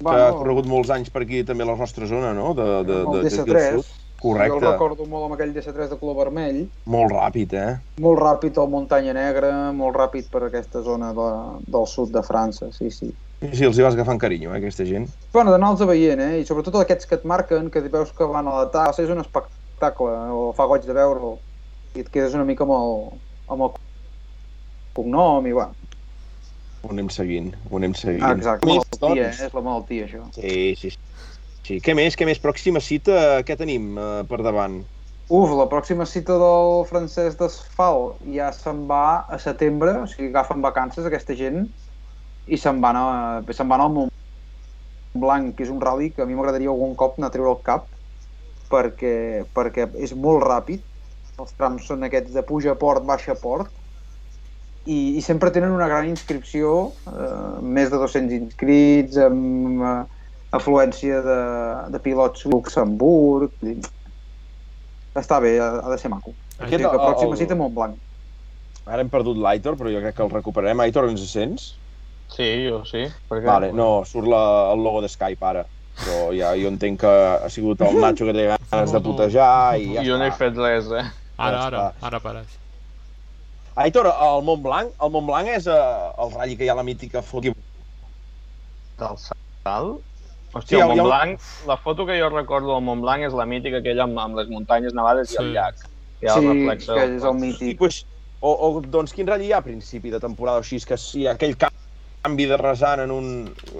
que 0.03 0.09
ha 0.09 0.31
corregut 0.33 0.65
molts 0.67 0.89
anys 0.89 1.09
per 1.13 1.21
aquí 1.23 1.43
també 1.43 1.63
a 1.63 1.67
la 1.71 1.75
nostra 1.77 2.05
zona, 2.09 2.33
no? 2.33 2.53
De, 2.53 2.63
de, 2.83 3.01
el 3.01 3.05
de, 3.05 3.17
al 3.17 3.23
DC3. 3.25 3.75
sud. 3.81 3.99
Correcte. 4.23 4.53
Jo 4.53 4.59
el 4.59 4.71
recordo 4.71 5.05
molt 5.05 5.25
amb 5.25 5.33
aquell 5.35 5.51
DC3 5.53 5.89
de 5.91 5.97
color 5.99 6.15
vermell. 6.15 6.61
Molt 6.85 7.11
ràpid, 7.11 7.53
eh? 7.59 7.73
Molt 7.99 8.21
ràpid 8.21 8.57
al 8.61 8.69
Muntanya 8.71 9.11
Negra, 9.13 9.51
molt 9.75 9.97
ràpid 9.99 10.29
per 10.31 10.45
aquesta 10.47 10.81
zona 10.81 11.11
de, 11.17 11.29
del 11.67 11.87
sud 11.91 12.13
de 12.15 12.21
França, 12.23 12.69
sí, 12.71 12.89
sí. 12.89 13.09
Sí, 13.41 13.49
sí, 13.51 13.65
els 13.67 13.77
hi 13.77 13.83
vas 13.83 13.97
agafant 13.97 14.21
carinyo, 14.21 14.53
eh, 14.53 14.61
aquesta 14.61 14.85
gent. 14.87 15.09
Bueno, 15.33 15.51
d'anar-los 15.51 15.83
veient, 15.89 16.21
eh? 16.23 16.39
I 16.39 16.45
sobretot 16.47 16.77
aquests 16.79 17.09
que 17.09 17.15
et 17.19 17.25
marquen, 17.27 17.67
que 17.69 17.81
veus 17.91 18.13
que 18.15 18.23
van 18.23 18.47
a 18.47 18.55
la 18.61 18.69
tassa, 18.71 19.03
és 19.03 19.11
un 19.11 19.19
espectacle, 19.19 20.13
o 20.31 20.53
fa 20.55 20.69
goig 20.71 20.85
de 20.87 20.95
veure'l. 20.95 21.35
I 21.93 22.01
et 22.01 22.09
quedes 22.09 22.33
una 22.33 22.45
mica 22.47 22.65
amb 22.65 22.73
el, 22.73 22.95
amb 23.53 23.67
el 23.67 23.73
cognom 24.97 25.45
i 25.49 25.53
va. 25.53 25.67
Ho 26.83 26.91
anem 26.91 27.09
seguint, 27.13 27.51
ho 27.69 27.77
anem 27.79 27.93
seguint. 27.95 28.23
Ah, 28.25 28.33
exacte, 28.35 28.67
Més, 28.67 28.81
malaltia, 28.81 29.27
doncs? 29.29 29.41
eh? 29.43 29.47
és 29.47 29.53
la 29.53 29.63
malaltia, 29.67 30.07
això. 30.07 30.23
Sí, 30.35 30.55
sí, 30.79 30.89
sí. 30.95 30.97
sí. 31.67 31.77
Què 31.85 31.95
més, 31.95 32.17
què 32.17 32.25
més? 32.27 32.41
Pròxima 32.43 32.81
cita, 32.83 33.15
què 33.47 33.55
tenim 33.59 33.93
eh, 33.95 34.09
per 34.29 34.41
davant? 34.41 34.81
Uf, 35.33 35.53
la 35.55 35.69
pròxima 35.71 36.05
cita 36.09 36.35
del 36.41 36.83
francès 36.89 37.37
d'Asfalt 37.39 38.19
ja 38.35 38.49
se'n 38.53 38.83
va 38.89 39.23
a 39.29 39.39
setembre, 39.39 39.93
o 40.01 40.09
sigui, 40.09 40.31
agafen 40.33 40.65
vacances 40.65 41.07
aquesta 41.07 41.37
gent 41.37 41.63
i 42.51 42.59
se'n 42.59 42.81
van, 42.83 42.99
a, 42.99 43.53
se'n 43.55 43.69
van 43.71 43.85
al 43.85 43.93
Mont 43.93 44.11
Blanc, 45.23 45.53
que 45.55 45.63
és 45.63 45.71
un 45.71 45.79
rally 45.81 46.09
que 46.11 46.25
a 46.25 46.27
mi 46.27 46.35
m'agradaria 46.35 46.73
algun 46.73 46.97
cop 46.99 47.15
anar 47.17 47.29
a 47.31 47.35
treure 47.37 47.53
el 47.53 47.61
cap 47.63 47.87
perquè, 48.73 49.45
perquè 49.55 49.87
és 50.03 50.11
molt 50.17 50.43
ràpid, 50.43 50.83
els 51.41 51.53
trams 51.57 51.87
són 51.89 52.03
aquests 52.05 52.33
de 52.35 52.43
puja 52.45 52.73
a 52.75 52.79
port, 52.79 53.03
baixa 53.07 53.33
a 53.33 53.39
port, 53.39 53.71
i, 54.85 55.15
i 55.17 55.21
sempre 55.23 55.51
tenen 55.55 55.71
una 55.71 55.87
gran 55.87 56.05
inscripció, 56.09 56.91
eh, 57.07 57.61
més 57.63 57.89
de 57.91 57.97
200 58.01 58.35
inscrits, 58.37 59.17
amb 59.17 59.81
eh, 59.81 59.97
afluència 60.53 61.21
de, 61.25 61.37
de 61.93 61.99
pilots 62.03 62.45
Luxemburg... 62.51 63.51
dir, 63.63 63.79
Està 65.13 65.37
bé, 65.43 65.59
ha, 65.61 65.67
ha 65.85 65.89
de 65.91 65.97
ser 66.01 66.09
maco. 66.09 66.31
Aquest, 66.57 66.73
Aquest, 66.73 66.83
la 66.87 66.91
el- 66.95 67.03
pròxima 67.05 67.35
el- 67.35 67.39
cita 67.43 67.55
Montblanc. 67.57 67.99
Ara 68.89 69.03
hem 69.05 69.09
perdut 69.13 69.37
l'Aitor, 69.39 69.75
però 69.79 69.91
jo 69.93 69.99
crec 70.01 70.15
que 70.17 70.23
el 70.25 70.31
recuperarem. 70.33 70.79
Aitor, 70.83 71.05
ens 71.07 71.21
sents? 71.31 71.67
Sí, 72.33 72.47
jo 72.65 72.79
sí. 72.89 73.03
Perquè... 73.29 73.45
Vale, 73.45 73.69
no, 73.77 74.01
surt 74.09 74.25
la, 74.27 74.41
el 74.73 74.81
logo 74.83 75.03
de 75.05 75.09
Skype 75.13 75.45
ara. 75.45 75.61
Però 76.01 76.31
ja 76.33 76.49
jo 76.57 76.71
entenc 76.73 76.99
que 77.03 77.11
ha 77.45 77.49
sigut 77.53 77.83
el 77.85 77.99
Nacho 78.01 78.25
que 78.25 78.33
té 78.33 78.47
ganes 78.49 78.91
de 78.97 79.01
putejar 79.05 79.77
i 79.77 79.91
ja 79.93 80.03
jo 80.07 80.17
no 80.17 80.25
he 80.25 80.31
fet 80.33 80.57
res, 80.57 80.89
eh? 80.97 81.05
Ara, 81.37 81.57
Ja 81.57 81.65
ara, 81.67 81.83
ara 82.01 82.17
apareix. 82.21 82.59
Aitor, 83.75 84.05
el 84.05 84.43
Montblanc, 84.45 84.91
el 85.01 85.09
Montblanc 85.15 85.49
és 85.49 85.65
eh, 85.67 85.77
el 86.21 86.31
ratll 86.35 86.57
que 86.59 86.65
hi 86.67 86.69
ha 86.69 86.75
la 86.77 86.83
mítica 86.85 87.23
foto. 87.25 87.53
Del 89.01 89.17
salt? 89.17 90.01
Hòstia, 90.53 90.67
Sí, 90.69 90.75
el 90.77 90.83
ha 90.83 90.87
Montblanc, 90.91 91.39
la 91.65 91.77
foto 91.81 92.05
que 92.05 92.19
jo 92.19 92.29
recordo 92.29 92.75
del 92.75 92.83
Montblanc 92.85 93.25
és 93.25 93.33
la 93.33 93.47
mítica 93.49 93.79
aquella 93.81 94.05
amb, 94.05 94.19
amb 94.21 94.37
les 94.37 94.51
muntanyes 94.53 94.93
nevades 94.93 95.31
i 95.31 95.37
Sí. 95.37 95.41
el 95.41 95.53
llac. 95.55 95.81
Hi 96.21 96.27
ha 96.29 96.35
sí, 96.35 96.39
el 96.45 96.51
reflex 96.51 96.85
que 96.85 97.05
és 97.15 97.23
el 97.23 97.33
I, 97.33 97.39
mític. 97.41 97.77
pues, 97.79 98.03
o, 98.39 98.51
o, 98.53 98.81
doncs, 98.81 99.11
quin 99.17 99.25
ratll 99.27 99.41
hi 99.47 99.51
ha 99.51 99.57
a 99.63 99.65
principi 99.65 100.11
de 100.13 100.19
temporada 100.21 100.61
o 100.61 100.61
així? 100.61 100.75
És 100.77 100.85
que 100.85 100.97
si 101.01 101.25
aquell 101.27 101.57
canvi 101.57 102.45
de 102.45 102.57
rasant 102.61 103.01
en 103.07 103.11
un... 103.11 103.27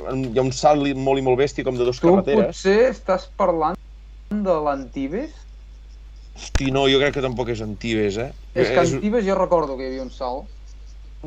En, 0.09 0.25
hi 0.33 0.39
ha 0.39 0.41
un 0.41 0.51
salt 0.51 0.89
molt 0.97 1.19
i 1.21 1.25
molt 1.29 1.37
bèstia 1.37 1.63
com 1.63 1.77
de 1.77 1.85
dos 1.85 1.99
Tu 2.01 2.09
carreteres. 2.09 2.57
potser 2.57 2.89
estàs 2.89 3.29
parlant 3.37 3.77
de 4.33 4.57
l'Antibes? 4.65 5.42
Hosti, 6.35 6.69
no, 6.75 6.83
jo 6.91 6.99
crec 7.01 7.15
que 7.17 7.23
tampoc 7.25 7.49
és 7.53 7.61
Antibes, 7.65 8.17
eh? 8.21 8.31
És 8.63 8.69
que 8.73 8.81
Antibes 8.83 9.25
jo 9.27 9.35
recordo 9.39 9.77
que 9.77 9.85
hi 9.85 9.91
havia 9.91 10.05
un 10.05 10.11
salt, 10.17 10.49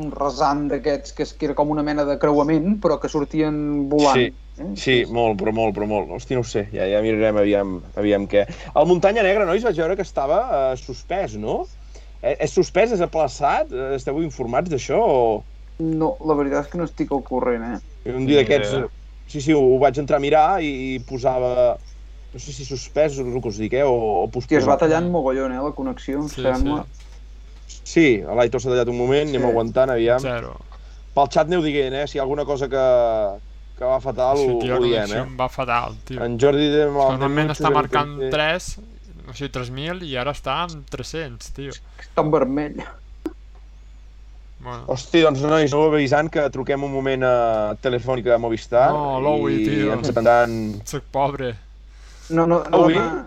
un 0.02 0.10
rasant 0.14 0.66
d'aquests 0.72 1.14
que, 1.16 1.26
es- 1.28 1.34
que 1.38 1.48
era 1.50 1.56
com 1.60 1.70
una 1.74 1.84
mena 1.90 2.04
de 2.10 2.18
creuament, 2.24 2.68
però 2.86 2.98
que 3.02 3.10
sortien 3.12 3.60
volant. 3.94 4.20
Sí, 4.20 4.28
eh? 4.58 4.70
Sí, 4.76 4.94
molt, 5.08 5.38
però 5.40 5.52
molt, 5.56 5.74
però 5.76 5.86
molt. 5.88 6.10
Hosti, 6.18 6.36
no 6.36 6.42
ho 6.44 6.48
sé, 6.48 6.66
ja, 6.72 6.84
ja 6.90 7.00
mirarem 7.04 7.38
aviam, 7.40 7.70
aviam 7.96 8.26
què. 8.28 8.42
El 8.76 8.88
Muntanya 8.90 9.22
Negra, 9.24 9.46
nois, 9.48 9.64
vaig 9.64 9.78
veure 9.80 9.96
que 9.96 10.04
estava 10.04 10.40
eh, 10.72 10.76
suspès, 10.80 11.36
no? 11.40 11.62
Eh, 12.20 12.34
és 12.44 12.52
suspès, 12.52 12.92
és 12.92 13.00
aplaçat? 13.06 13.72
Eh, 13.72 13.94
Esteu 13.96 14.20
informats 14.24 14.68
d'això? 14.72 15.00
O... 15.00 15.22
No, 16.02 16.08
la 16.30 16.36
veritat 16.38 16.66
és 16.66 16.70
que 16.72 16.78
no 16.80 16.86
estic 16.88 17.12
al 17.16 17.24
corrent, 17.30 17.64
eh? 17.70 17.80
Un 18.12 18.26
dia 18.28 18.40
d'aquests... 18.40 18.76
idea. 18.76 18.88
Sí, 19.26 19.40
sí, 19.42 19.50
ho, 19.56 19.60
ho 19.74 19.78
vaig 19.82 19.96
entrar 19.98 20.20
a 20.20 20.22
mirar 20.22 20.46
i, 20.62 20.68
i 20.96 20.98
posava... 21.08 21.50
No 22.34 22.40
sé 22.42 22.52
si 22.52 22.64
suspès 22.68 23.14
és 23.14 23.20
el 23.22 23.40
que 23.40 23.48
us 23.48 23.56
dic, 23.60 23.72
eh? 23.78 23.84
O, 23.86 23.94
o 24.24 24.28
Hòstia, 24.28 24.58
es 24.60 24.66
va 24.68 24.76
tallant 24.80 25.06
mogollon, 25.10 25.52
eh, 25.54 25.60
la 25.62 25.72
connexió, 25.72 26.22
Sí, 26.28 26.42
sembla. 26.44 26.82
Sí, 27.86 28.18
l'Aitor 28.20 28.60
s'ha 28.60 28.70
tallat 28.74 28.88
un 28.90 28.98
moment, 28.98 29.28
Sí. 29.30 29.36
anem 29.36 29.48
aguantant, 29.48 29.90
aviam. 29.94 30.20
Zero. 30.20 30.56
Pel 31.14 31.30
xat 31.32 31.46
aneu 31.48 31.62
dient, 31.64 31.94
eh? 31.94 32.06
Si 32.06 32.18
hi 32.18 32.20
ha 32.20 32.24
alguna 32.26 32.44
cosa 32.44 32.68
que, 32.68 32.82
que 33.78 33.84
va 33.88 34.00
fatal, 34.04 34.36
Sí, 34.42 34.50
ho, 34.50 34.58
tio, 34.60 34.74
la 34.74 34.80
ho 34.80 34.84
diem, 34.84 35.14
eh? 35.16 35.24
va 35.38 35.48
fatal, 35.48 35.96
tio. 36.04 36.20
En 36.24 36.36
Jordi 36.38 36.68
de... 36.74 36.84
Normalment 36.90 37.54
està 37.54 37.70
marcant 37.72 38.18
3, 38.34 38.68
o 39.30 39.32
sigui, 39.32 39.50
3.000 39.54 40.04
i 40.10 40.16
ara 40.20 40.34
està 40.36 40.58
en 40.68 40.82
300, 40.92 41.52
tio. 41.56 41.72
Està 42.02 42.20
en 42.26 42.30
vermell. 42.34 42.82
Bueno, 44.58 44.84
Hosti, 44.90 45.20
doncs 45.22 45.42
nois, 45.44 45.70
aneu 45.72 45.92
avisant 45.92 46.28
que 46.32 46.42
truquem 46.50 46.82
un 46.82 46.90
moment 46.92 47.22
a 47.28 47.32
Telefònica 47.80 48.34
a 48.34 48.38
Movistar 48.40 48.88
No, 48.90 49.20
l'Owi, 49.22 49.58
i 49.62 49.66
tio. 49.68 49.92
ens 49.94 50.08
atendran... 50.10 50.56
soc 50.88 51.04
pobre. 51.12 51.52
No, 52.28 52.46
no, 52.46 52.64
no, 52.64 52.84
Ui. 52.86 52.94
dona, 52.94 53.26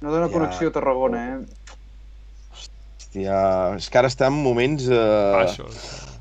no 0.00 0.10
dona 0.10 0.26
Ja. 0.26 0.32
connexió 0.32 0.68
a 0.68 0.72
Tarragona, 0.72 1.24
eh? 1.28 1.38
Hòstia, 2.98 3.76
és 3.76 3.88
que 3.90 3.98
ara 3.98 4.08
estem 4.10 4.32
en 4.32 4.42
moments 4.42 4.86
eh, 4.88 5.32
Baixos. 5.34 5.76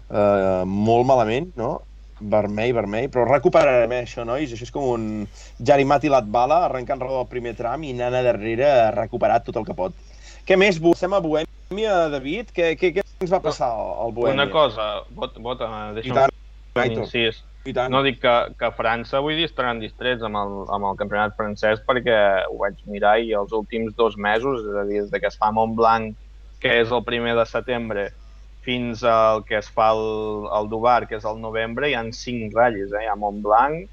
eh, 0.09 0.63
molt 0.65 1.05
malament, 1.05 1.51
no? 1.55 1.81
Vermell, 2.19 2.73
vermell, 2.75 3.07
però 3.09 3.25
recuperarem 3.29 3.91
eh, 3.95 4.03
això, 4.03 4.25
nois. 4.25 4.51
Això 4.51 4.67
és 4.67 4.71
com 4.71 4.83
un 4.83 5.27
Jarimati 5.57 6.09
Latbala 6.11 6.65
arrencant 6.65 6.99
roda 6.99 7.21
del 7.21 7.29
primer 7.31 7.55
tram 7.55 7.83
i 7.83 7.93
anant 7.95 8.19
a 8.19 8.23
darrere 8.25 8.67
ha 8.69 8.91
recuperat 8.91 9.45
tot 9.45 9.55
el 9.61 9.65
que 9.65 9.73
pot. 9.77 9.95
Què 10.45 10.57
més? 10.57 10.79
Passem 10.83 11.13
a 11.13 11.21
Bohèmia, 11.23 12.09
David? 12.11 12.51
Què, 12.51 12.73
què, 12.75 12.91
què 12.97 13.05
ens 13.21 13.31
va 13.31 13.39
passar 13.39 13.69
al 13.71 14.11
Bohèmia? 14.11 14.43
Una 14.43 14.51
cosa, 14.51 14.89
vota, 15.09 15.39
vota 15.39 15.69
I 15.69 15.95
deixa'm 16.01 16.25
un 16.25 16.91
incís. 16.91 17.43
I 17.67 17.73
tant. 17.75 17.91
No 17.91 18.01
dic 18.05 18.21
que, 18.23 18.35
que 18.59 18.69
a 18.69 18.75
França 18.75 19.19
vull 19.23 19.35
dir 19.39 19.49
estaran 19.49 19.81
distrets 19.83 20.23
amb 20.23 20.39
el, 20.39 20.55
amb 20.71 20.87
el 20.89 20.97
campionat 20.99 21.35
francès 21.35 21.81
perquè 21.87 22.15
ho 22.47 22.55
vaig 22.61 22.79
mirar 22.87 23.17
i 23.19 23.33
els 23.35 23.51
últims 23.55 23.95
dos 23.99 24.15
mesos, 24.17 24.63
és 24.63 24.79
a 24.79 24.85
dir, 24.87 25.03
des 25.03 25.11
de 25.11 25.19
que 25.19 25.27
es 25.27 25.37
fa 25.39 25.51
Montblanc, 25.55 26.15
que 26.63 26.79
és 26.81 26.91
el 26.95 27.03
primer 27.07 27.35
de 27.35 27.45
setembre, 27.47 28.09
fins 28.63 29.03
al 29.07 29.43
que 29.47 29.57
es 29.59 29.69
fa 29.71 29.91
el, 29.95 30.47
el 30.55 30.69
Dubar, 30.71 31.05
que 31.07 31.17
és 31.19 31.27
el 31.27 31.39
novembre, 31.41 31.89
hi 31.89 31.95
han 31.99 32.11
cinc 32.15 32.55
ratlles. 32.55 32.91
Eh? 32.93 33.05
Hi 33.05 33.11
ha 33.11 33.17
Montblanc, 33.19 33.87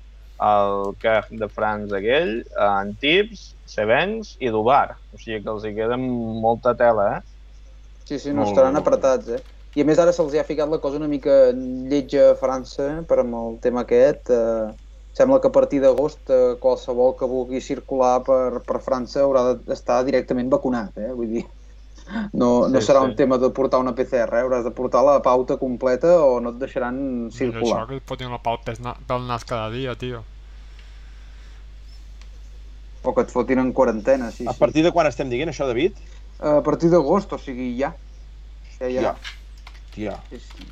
el 0.46 0.96
Caf 1.02 1.30
de 1.30 1.48
France 1.48 1.94
aquell, 1.96 2.32
Antibes, 2.60 3.48
Sevens 3.66 4.34
i 4.42 4.50
Dubar. 4.52 4.96
O 5.14 5.20
sigui 5.20 5.42
que 5.42 5.52
els 5.54 5.64
hi 5.64 5.74
queda 5.78 5.98
molta 5.98 6.74
tela, 6.78 7.08
eh? 7.16 7.20
Sí, 8.06 8.18
sí, 8.18 8.30
no 8.30 8.44
Molt 8.44 8.52
estaran 8.52 8.78
apretats, 8.78 9.30
eh? 9.34 9.42
I 9.76 9.82
a 9.82 9.84
més 9.84 9.98
ara 10.00 10.12
se'ls 10.16 10.32
ha 10.40 10.44
ficat 10.48 10.70
la 10.72 10.78
cosa 10.80 10.96
una 10.96 11.08
mica 11.10 11.50
lletja 11.52 12.30
a 12.32 12.36
França 12.40 13.02
per 13.08 13.18
amb 13.20 13.34
el 13.36 13.58
tema 13.60 13.82
aquest. 13.84 14.30
Eh, 14.32 14.70
sembla 15.16 15.38
que 15.40 15.48
a 15.50 15.52
partir 15.52 15.82
d'agost 15.82 16.30
eh, 16.32 16.56
qualsevol 16.60 17.12
que 17.18 17.28
vulgui 17.28 17.60
circular 17.60 18.22
per, 18.24 18.62
per 18.64 18.80
França 18.84 19.22
haurà 19.24 19.50
d'estar 19.58 20.02
directament 20.08 20.48
vacunat, 20.52 20.96
eh? 20.96 21.12
Vull 21.12 21.28
dir, 21.38 21.44
no, 22.32 22.68
no 22.68 22.80
Sí, 22.80 22.86
serà 22.88 23.02
sí. 23.04 23.10
un 23.10 23.14
tema 23.20 23.36
de 23.40 23.50
portar 23.52 23.80
una 23.84 23.92
PCR, 23.96 24.32
eh? 24.40 24.42
hauràs 24.46 24.64
de 24.64 24.72
portar 24.76 25.04
la 25.04 25.18
pauta 25.24 25.58
completa 25.60 26.14
o 26.24 26.40
no 26.40 26.54
et 26.54 26.58
deixaran 26.64 26.96
Mira 27.26 27.28
això, 27.28 27.36
circular. 27.36 27.84
que 27.92 28.00
et 28.00 28.08
fotin 28.08 28.32
la 28.32 28.40
pal 28.40 28.60
pel 28.64 28.80
na- 28.80 28.96
pel 29.06 29.28
nas 29.28 29.44
cada 29.44 29.68
dia, 29.76 29.94
tio. 29.96 30.24
O 33.04 33.12
que 33.14 33.22
et 33.22 33.30
fotin 33.30 33.60
en 33.62 33.72
quarantena, 33.72 34.30
sí, 34.32 34.46
A 34.48 34.52
sí. 34.52 34.58
partir 34.58 34.82
de 34.82 34.90
quan 34.92 35.06
estem 35.06 35.28
dient 35.30 35.48
això, 35.52 35.68
David? 35.68 35.92
A 36.40 36.60
partir 36.64 36.88
d'agost, 36.90 37.32
o 37.32 37.38
sigui, 37.38 37.74
ja. 37.78 37.92
Ja, 38.80 38.88
ja. 38.88 39.00
Ja. 39.02 39.16
Tia, 39.96 40.12
Sí, 40.28 40.38
sí. 40.38 40.66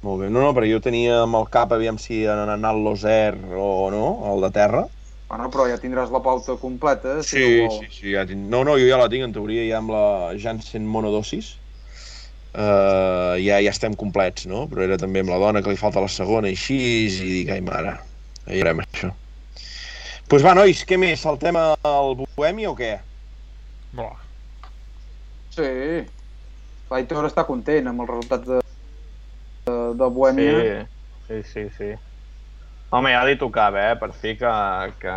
molt 0.00 0.22
bé. 0.22 0.30
No, 0.32 0.40
no, 0.40 0.52
però 0.56 0.64
jo 0.68 0.80
tenia 0.80 1.22
amb 1.26 1.36
el 1.36 1.46
cap, 1.52 1.74
aviam 1.76 1.98
si 2.00 2.22
han 2.26 2.40
anat 2.48 2.78
l'Oser 2.80 3.36
o 3.36 3.90
no, 3.92 4.06
el 4.32 4.46
de 4.46 4.50
terra. 4.56 4.86
Bueno, 5.28 5.48
però 5.52 5.66
ja 5.68 5.76
tindràs 5.80 6.10
la 6.12 6.20
pauta 6.24 6.56
completa, 6.60 7.18
si 7.24 7.36
Sí, 7.38 7.44
no 7.62 7.70
sí, 7.76 7.90
sí, 7.92 8.14
ja 8.14 8.24
tinc... 8.28 8.48
No, 8.52 8.62
no, 8.68 8.78
jo 8.80 8.88
ja 8.88 8.98
la 9.00 9.10
tinc, 9.12 9.26
en 9.28 9.36
teoria, 9.36 9.66
ja 9.68 9.78
amb 9.80 9.92
la 9.92 10.04
Janssen 10.40 10.88
monodosis. 10.88 11.52
Uh, 12.52 13.38
ja, 13.40 13.60
ja 13.64 13.72
estem 13.72 13.94
complets, 13.96 14.44
no? 14.48 14.66
Però 14.72 14.84
era 14.84 14.98
també 15.00 15.22
amb 15.24 15.32
la 15.32 15.38
dona 15.40 15.62
que 15.64 15.72
li 15.72 15.80
falta 15.80 16.02
la 16.04 16.10
segona 16.12 16.50
i 16.50 16.56
així, 16.56 16.80
i 17.08 17.30
dic, 17.36 17.52
ai 17.54 17.62
mare, 17.64 17.94
ja 18.44 18.56
veurem 18.58 18.82
això. 18.84 19.12
Doncs 19.12 20.28
pues 20.32 20.44
va, 20.44 20.52
nois, 20.56 20.84
què 20.88 20.96
més? 21.00 21.20
Saltem 21.24 21.56
al 21.60 22.14
Bohemi 22.20 22.68
o 22.68 22.74
què? 22.76 22.92
Buah. 23.96 24.20
Sí. 25.52 25.68
L'Aitor 26.92 27.28
està 27.28 27.46
content 27.48 27.88
amb 27.88 28.04
el 28.04 28.08
resultat 28.10 28.42
de, 28.46 28.58
de, 29.68 29.76
de 29.96 30.08
Bohèmia. 30.12 30.58
Sí, 31.26 31.42
sí, 31.42 31.42
sí, 31.52 31.68
sí. 31.78 31.90
Home, 32.92 33.14
ja 33.14 33.22
li 33.24 33.38
tocava, 33.40 33.86
eh? 33.88 33.96
Per 33.96 34.10
fi 34.12 34.34
que, 34.36 34.52
que 35.00 35.14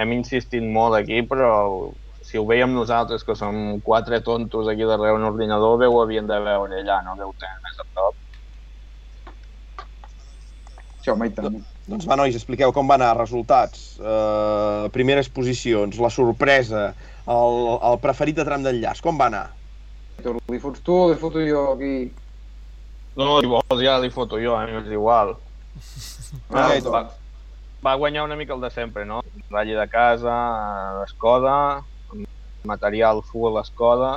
hem 0.00 0.14
insistit 0.16 0.64
molt 0.64 0.96
aquí, 0.96 1.20
però 1.28 1.50
si 2.24 2.38
ho 2.40 2.46
veiem 2.48 2.72
nosaltres, 2.72 3.26
que 3.26 3.36
som 3.36 3.82
quatre 3.84 4.22
tontos 4.24 4.70
aquí 4.70 4.86
darrere 4.88 5.18
un 5.18 5.28
ordinador, 5.28 5.76
bé 5.82 5.90
ho 5.90 6.00
havien 6.00 6.28
de 6.30 6.38
veure 6.40 6.80
allà, 6.80 7.02
no 7.04 7.18
veu 7.18 7.34
tenir 7.36 7.60
més 7.66 7.82
a 7.82 7.88
prop. 7.92 8.18
Sí, 11.02 11.10
home, 11.10 11.28
i 11.28 11.34
tant. 11.36 11.60
Doncs 11.90 12.06
va, 12.06 12.16
nois, 12.16 12.36
expliqueu 12.38 12.72
com 12.72 12.86
van 12.88 13.02
anar, 13.02 13.18
resultats, 13.18 13.98
uh, 13.98 14.86
primeres 14.94 15.28
posicions, 15.34 15.98
la 15.98 16.12
sorpresa, 16.14 16.92
el, 17.26 17.58
el 17.90 17.98
preferit 18.04 18.38
de 18.38 18.46
tram 18.46 18.62
d'enllaç, 18.62 19.02
com 19.02 19.18
va 19.18 19.26
anar? 19.32 19.48
Aitor, 20.22 20.38
li 20.54 20.58
fots 20.62 20.82
tu 20.86 20.94
o 20.94 21.06
li 21.10 21.16
foto 21.18 21.40
jo 21.42 21.62
aquí? 21.72 22.12
No, 23.18 23.40
si 23.42 23.48
vols 23.50 23.80
ja 23.82 23.96
li 23.98 24.10
foto 24.14 24.38
jo, 24.38 24.54
a 24.54 24.62
mi 24.66 24.76
m'és 24.76 24.86
igual. 24.94 25.34
Ah, 26.48 26.62
Ah, 26.62 26.68
Aitor. 26.72 26.92
va, 26.94 27.00
va 27.84 27.94
guanyar 28.00 28.22
una 28.24 28.36
mica 28.38 28.54
el 28.54 28.60
de 28.62 28.70
sempre, 28.70 29.04
no? 29.04 29.18
Ratlla 29.50 29.80
de 29.82 29.88
casa, 29.90 30.36
Skoda, 31.10 31.82
material 32.64 33.20
full 33.26 33.58
Skoda, 33.66 34.12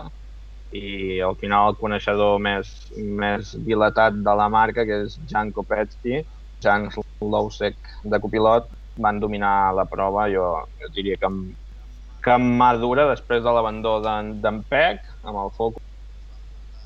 i 0.72 1.20
al 1.26 1.36
final 1.42 1.74
el 1.74 1.78
coneixedor 1.82 2.38
més, 2.40 2.70
més 2.96 3.52
dilatat 3.68 4.22
de 4.24 4.36
la 4.40 4.48
marca, 4.48 4.86
que 4.88 5.02
és 5.08 5.18
Jan 5.32 5.52
Kopetsky, 5.52 6.22
Jan 6.64 6.88
Lousek 7.20 7.76
de 8.04 8.20
copilot, 8.24 8.70
van 9.02 9.20
dominar 9.20 9.74
la 9.76 9.84
prova, 9.90 10.30
jo, 10.32 10.46
jo 10.80 10.92
diria 10.96 11.18
que 11.20 11.28
amb, 11.28 11.50
que 12.24 12.32
amb 12.38 12.56
mà 12.62 12.72
dura, 12.80 13.10
després 13.12 13.44
de 13.44 13.52
l'abandó 13.58 13.98
d'en 14.06 14.62
Peck, 14.70 15.04
amb 15.26 15.42
el 15.44 15.52
Focus, 15.58 15.84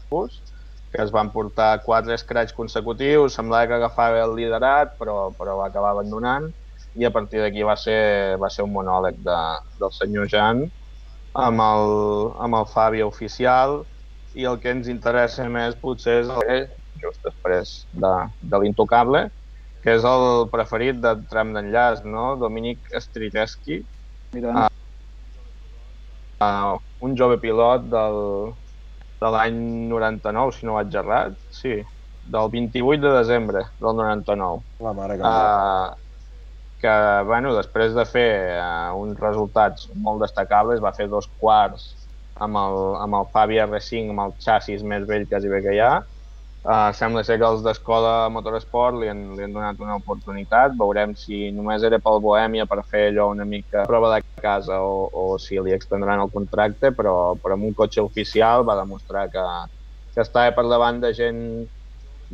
que 0.09 1.01
es 1.03 1.11
van 1.11 1.29
portar 1.31 1.83
quatre 1.85 2.17
scratch 2.17 2.55
consecutius, 2.57 3.35
semblava 3.37 3.67
que 3.67 3.77
agafava 3.77 4.23
el 4.23 4.35
liderat, 4.35 4.95
però, 4.99 5.29
però 5.37 5.57
va 5.59 5.67
acabar 5.69 5.93
abandonant, 5.93 6.49
i 6.97 7.05
a 7.05 7.11
partir 7.13 7.43
d'aquí 7.43 7.63
va, 7.63 7.75
ser, 7.77 8.37
va 8.41 8.49
ser 8.49 8.65
un 8.65 8.73
monòleg 8.73 9.19
de, 9.25 9.39
del 9.81 9.93
senyor 9.93 10.29
Jan 10.31 10.63
amb 11.37 11.61
el, 11.61 11.93
amb 12.41 12.57
el 12.57 12.65
Fabio 12.73 13.07
oficial, 13.07 13.83
i 14.33 14.45
el 14.45 14.59
que 14.61 14.73
ens 14.73 14.89
interessa 14.89 15.45
més 15.49 15.77
potser 15.81 16.19
és 16.23 16.29
el 16.29 16.65
just 17.01 17.21
després 17.25 17.75
de, 17.93 18.13
de 18.41 18.59
l'intocable, 18.61 19.27
que 19.83 19.93
és 19.95 20.05
el 20.05 20.49
preferit 20.51 20.99
de 21.01 21.15
tram 21.29 21.53
d'enllaç, 21.53 22.03
no? 22.05 22.33
Dominic 22.41 22.89
Striteski, 22.97 23.83
Mira, 24.33 24.69
Ah. 26.39 26.73
uh, 26.73 26.77
un 27.05 27.15
jove 27.17 27.39
pilot 27.41 27.87
del, 27.89 28.19
de 29.19 29.31
l'any 29.35 29.57
99, 29.91 30.53
si 30.55 30.67
no 30.67 30.77
vaig 30.77 30.95
errat, 31.01 31.35
sí, 31.53 31.79
del 32.29 32.51
28 32.53 33.01
de 33.03 33.15
desembre 33.17 33.65
del 33.79 33.97
99. 33.97 34.61
La 34.85 34.93
mare 34.93 35.17
que 35.19 35.25
uh, 35.25 35.97
que, 36.79 36.93
bueno, 37.27 37.51
després 37.57 37.95
de 37.95 38.05
fer 38.07 38.29
uh, 38.55 38.95
uns 38.95 39.19
resultats 39.19 39.89
molt 40.05 40.23
destacables, 40.23 40.79
va 40.83 40.95
fer 40.95 41.09
dos 41.11 41.27
quarts 41.41 41.89
amb 42.39 42.55
el, 42.55 42.77
amb 43.03 43.19
el 43.19 43.27
Fabi 43.33 43.59
R5, 43.59 44.13
amb 44.13 44.23
el 44.23 44.35
xassis 44.45 44.85
més 44.87 45.03
vell 45.09 45.27
quasi 45.27 45.51
bé 45.51 45.59
que 45.65 45.75
hi 45.75 45.81
ha, 45.83 45.97
Uh, 46.59 46.91
sembla 46.91 47.21
ser 47.23 47.37
que 47.39 47.47
els 47.47 47.61
d'Escola 47.63 48.27
Motorsport 48.35 48.97
li 48.99 49.07
han, 49.07 49.21
li 49.37 49.45
han 49.45 49.53
donat 49.55 49.79
una 49.79 49.95
oportunitat. 49.95 50.75
Veurem 50.79 51.13
si 51.15 51.49
només 51.55 51.85
era 51.87 52.01
pel 52.03 52.19
Bohèmia 52.25 52.65
per 52.67 52.83
fer 52.83 53.05
allò 53.09 53.29
una 53.31 53.47
mica 53.47 53.85
prova 53.87 54.11
de 54.15 54.21
casa 54.43 54.81
o, 54.83 55.07
o 55.07 55.23
si 55.39 55.59
li 55.63 55.71
extendran 55.75 56.19
el 56.19 56.31
contracte, 56.35 56.91
però, 56.97 57.15
però 57.39 57.55
amb 57.55 57.69
un 57.69 57.75
cotxe 57.79 58.03
oficial 58.03 58.67
va 58.67 58.75
demostrar 58.81 59.29
que, 59.31 59.45
que 60.13 60.25
estava 60.25 60.51
per 60.57 60.67
davant 60.67 60.99
de 60.99 61.13
gent 61.15 61.41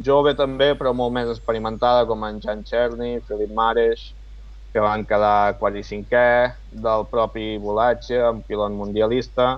jove 0.09 0.34
també, 0.36 0.73
però 0.76 0.91
molt 0.93 1.13
més 1.15 1.30
experimentada, 1.32 2.05
com 2.09 2.26
en 2.28 2.41
Jan 2.43 2.63
Cherny, 2.65 3.19
Felip 3.30 3.53
Mares, 3.55 4.09
que 4.73 4.82
van 4.84 5.05
quedar 5.07 5.55
quasi 5.61 5.86
cinquè, 5.88 6.26
del 6.86 7.05
propi 7.13 7.55
Volatge, 7.63 8.19
un 8.28 8.41
pilot 8.43 8.73
mundialista, 8.76 9.53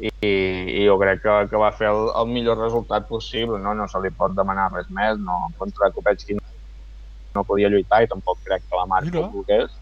i, 0.00 0.10
i 0.20 0.82
jo 0.84 0.98
crec 1.00 1.22
que, 1.22 1.36
que 1.50 1.60
va 1.60 1.72
fer 1.72 1.88
el, 1.88 2.10
el 2.20 2.28
millor 2.32 2.58
resultat 2.60 3.08
possible, 3.08 3.58
no? 3.62 3.72
no 3.74 3.88
se 3.88 4.00
li 4.04 4.12
pot 4.12 4.34
demanar 4.36 4.68
res 4.74 4.90
més, 4.92 5.18
no, 5.22 5.46
contra 5.60 5.92
Kopecki 5.94 6.36
no 6.36 7.44
podia 7.44 7.70
lluitar 7.72 8.02
i 8.04 8.10
tampoc 8.10 8.40
crec 8.44 8.64
que 8.64 8.78
la 8.78 8.88
marca 8.88 9.20
ho 9.20 9.28
volgués 9.32 9.72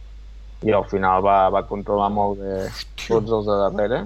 i 0.65 0.73
al 0.73 0.87
final 0.91 1.23
va, 1.25 1.39
va 1.53 1.65
controlar 1.69 2.11
molt 2.15 2.41
bé 2.41 2.61
tots 3.07 3.33
els 3.37 3.49
de 3.49 3.57
darrere. 3.61 4.05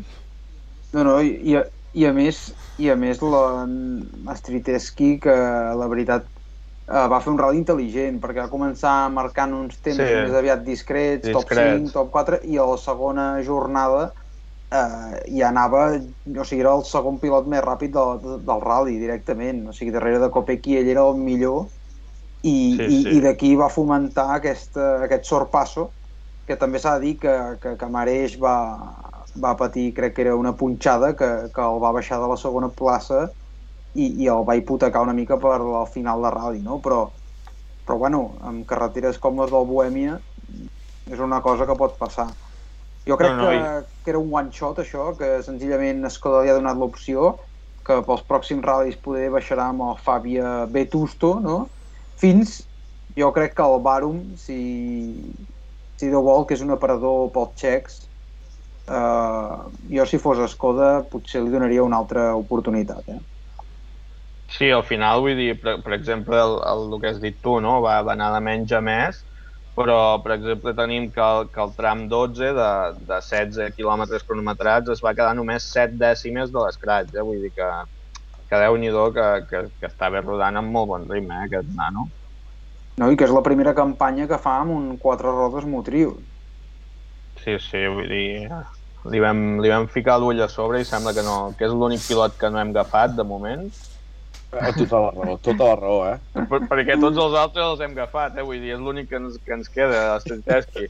No, 0.94 1.04
no, 1.04 1.18
i, 1.22 1.54
i 1.94 2.06
a 2.08 2.12
més, 2.16 2.40
i 2.80 2.88
a 2.90 2.96
més 2.98 3.20
la 3.22 4.34
Striteski, 4.40 5.18
que 5.22 5.34
la 5.78 5.88
veritat 5.90 6.26
eh, 6.26 7.06
va 7.12 7.20
fer 7.22 7.32
un 7.34 7.38
rally 7.40 7.60
intel·ligent, 7.60 8.18
perquè 8.22 8.42
va 8.46 8.52
començar 8.52 8.94
marcant 9.14 9.54
uns 9.54 9.78
temps 9.84 10.00
sí. 10.00 10.08
més 10.24 10.34
aviat 10.34 10.64
discrets, 10.66 11.28
discrets, 11.28 11.36
top 11.36 11.54
5, 11.54 11.92
top 11.94 12.10
4, 12.16 12.40
i 12.48 12.58
a 12.58 12.66
la 12.72 12.80
segona 12.82 13.28
jornada 13.46 14.08
eh, 14.70 15.18
i 15.32 15.42
anava, 15.42 15.88
o 15.96 16.44
sigui, 16.44 16.62
era 16.62 16.74
el 16.76 16.84
segon 16.88 17.18
pilot 17.22 17.48
més 17.50 17.64
ràpid 17.64 17.94
del, 17.94 18.40
del 18.46 18.64
rally 18.64 18.98
directament, 19.00 19.66
o 19.68 19.76
sigui, 19.76 19.94
darrere 19.94 20.22
de 20.22 20.30
Kopecky 20.34 20.78
ell 20.80 20.90
era 20.94 21.06
el 21.08 21.20
millor 21.20 21.66
i, 22.42 22.76
sí, 22.76 22.84
i, 22.84 23.02
sí. 23.02 23.16
i 23.16 23.22
d'aquí 23.24 23.54
va 23.58 23.70
fomentar 23.72 24.28
aquesta, 24.36 24.90
aquest 25.06 25.28
sorpasso 25.28 25.88
que 26.48 26.56
també 26.56 26.80
s'ha 26.80 26.96
de 26.96 27.04
dir 27.04 27.16
que, 27.20 27.34
que, 27.62 27.74
que 27.76 27.90
Mareix 27.92 28.38
va, 28.40 28.56
va 29.36 29.56
patir, 29.56 29.90
crec 29.96 30.14
que 30.16 30.24
era 30.24 30.36
una 30.36 30.54
punxada 30.56 31.12
que, 31.16 31.28
que 31.54 31.64
el 31.64 31.82
va 31.82 31.92
baixar 31.92 32.20
de 32.22 32.30
la 32.30 32.38
segona 32.40 32.70
plaça 32.72 33.26
i, 33.94 34.06
i 34.24 34.28
el 34.32 34.46
va 34.48 34.56
hipotecar 34.56 35.02
una 35.04 35.16
mica 35.16 35.36
per 35.40 35.58
al 35.58 35.88
final 35.92 36.24
de 36.24 36.32
rally, 36.32 36.62
no? 36.64 36.78
Però, 36.84 37.02
però 37.84 37.98
bueno, 38.00 38.22
amb 38.48 38.64
carreteres 38.68 39.20
com 39.20 39.40
les 39.42 39.52
del 39.52 39.68
Bohèmia 39.68 40.18
és 41.08 41.20
una 41.24 41.42
cosa 41.44 41.68
que 41.68 41.76
pot 41.76 41.96
passar. 42.00 42.28
Jo 43.08 43.16
crec 43.16 43.34
no, 43.34 43.42
no, 43.42 43.50
que, 43.50 43.58
i... 43.58 44.02
que 44.04 44.12
era 44.12 44.20
un 44.20 44.32
one 44.34 44.52
shot 44.52 44.80
això, 44.82 45.10
que 45.18 45.38
senzillament 45.46 46.04
Skoda 46.12 46.42
li 46.44 46.52
ha 46.52 46.58
donat 46.58 46.76
l'opció 46.78 47.36
que 47.88 48.02
pels 48.04 48.24
pròxims 48.28 48.66
ral·lis 48.66 48.98
poder 49.00 49.30
baixarà 49.32 49.70
amb 49.72 49.86
el 49.86 49.96
Fàbia 50.04 50.66
Vetusto, 50.72 51.38
no? 51.40 51.62
Fins, 52.20 52.58
jo 53.16 53.30
crec 53.32 53.54
que 53.56 53.64
el 53.64 53.80
Barum, 53.86 54.20
si, 54.36 54.58
si 55.96 56.10
Déu 56.12 56.26
vol, 56.26 56.44
que 56.44 56.58
és 56.58 56.64
un 56.64 56.74
aparador 56.74 57.30
pels 57.32 57.54
xecs, 57.62 57.98
eh, 58.92 59.56
jo 59.94 60.06
si 60.10 60.20
fos 60.20 60.44
Skoda 60.52 60.90
potser 61.08 61.42
li 61.44 61.54
donaria 61.54 61.86
una 61.86 62.02
altra 62.02 62.28
oportunitat, 62.36 63.08
eh? 63.08 63.20
Sí, 64.48 64.70
al 64.72 64.84
final, 64.88 65.20
vull 65.24 65.36
dir, 65.36 65.54
per, 65.60 65.78
per 65.84 65.92
exemple, 65.96 66.36
el, 66.40 66.54
el, 66.68 66.84
el 66.92 67.00
que 67.00 67.10
has 67.10 67.18
dit 67.24 67.40
tu, 67.44 67.58
no? 67.60 67.78
va, 67.84 67.98
va 68.04 68.14
anar 68.16 68.30
de 68.36 68.44
menys 68.44 68.72
a 68.72 68.80
més, 68.84 69.24
però 69.78 70.18
per 70.24 70.34
exemple 70.34 70.74
tenim 70.74 71.06
que 71.14 71.22
el, 71.22 71.46
que 71.54 71.60
el 71.62 71.74
tram 71.76 72.06
12 72.10 72.50
de, 72.56 72.70
de 72.98 73.18
16 73.28 73.76
quilòmetres 73.76 74.24
cronometrats 74.26 74.90
es 74.94 75.02
va 75.04 75.14
quedar 75.14 75.36
només 75.38 75.68
7 75.74 75.94
dècimes 76.00 76.50
de 76.54 76.58
l'escratx, 76.64 77.14
eh? 77.14 77.24
vull 77.24 77.44
dir 77.44 77.52
que, 77.54 77.68
que 78.50 78.62
déu 78.64 78.78
nhi 78.80 78.90
que, 79.14 79.28
que, 79.50 79.60
que 79.78 79.90
està 79.90 80.10
bé 80.10 80.24
rodant 80.24 80.58
amb 80.58 80.74
molt 80.74 80.90
bon 80.90 81.06
ritme, 81.10 81.36
eh, 81.36 81.46
aquest 81.46 81.70
nano. 81.78 82.08
No, 82.98 83.12
i 83.12 83.16
que 83.16 83.28
és 83.28 83.34
la 83.34 83.44
primera 83.46 83.76
campanya 83.78 84.26
que 84.26 84.40
fa 84.42 84.56
amb 84.64 84.74
un 84.74 84.88
quatre 84.98 85.30
rodes 85.30 85.68
motriu. 85.70 86.16
Sí, 87.44 87.54
sí, 87.62 87.84
vull 87.86 88.10
dir, 88.10 88.48
li 89.06 89.20
vam, 89.22 89.60
li 89.62 89.70
vam 89.70 89.86
ficar 89.86 90.18
l'ull 90.18 90.42
a 90.42 90.48
sobre 90.50 90.82
i 90.82 90.88
sembla 90.88 91.14
que, 91.14 91.22
no, 91.22 91.52
que 91.54 91.68
és 91.68 91.76
l'únic 91.76 92.02
pilot 92.08 92.34
que 92.40 92.50
no 92.50 92.58
hem 92.58 92.74
agafat 92.74 93.14
de 93.14 93.26
moment 93.26 93.68
tota 94.50 95.00
la 95.00 95.10
raó, 95.12 95.36
tota 95.42 95.64
la 95.64 95.76
raó, 95.76 95.98
eh? 96.08 96.44
Per, 96.48 96.60
perquè 96.70 96.96
tots 97.00 97.18
els 97.20 97.36
altres 97.36 97.64
els 97.64 97.82
hem 97.84 97.94
agafat, 97.96 98.38
eh? 98.38 98.44
Vull 98.46 98.62
dir, 98.62 98.74
és 98.76 98.82
l'únic 98.82 99.10
que, 99.10 99.20
ens, 99.20 99.36
que 99.44 99.56
ens 99.56 99.68
queda, 99.72 100.14
l'Estenteski. 100.14 100.88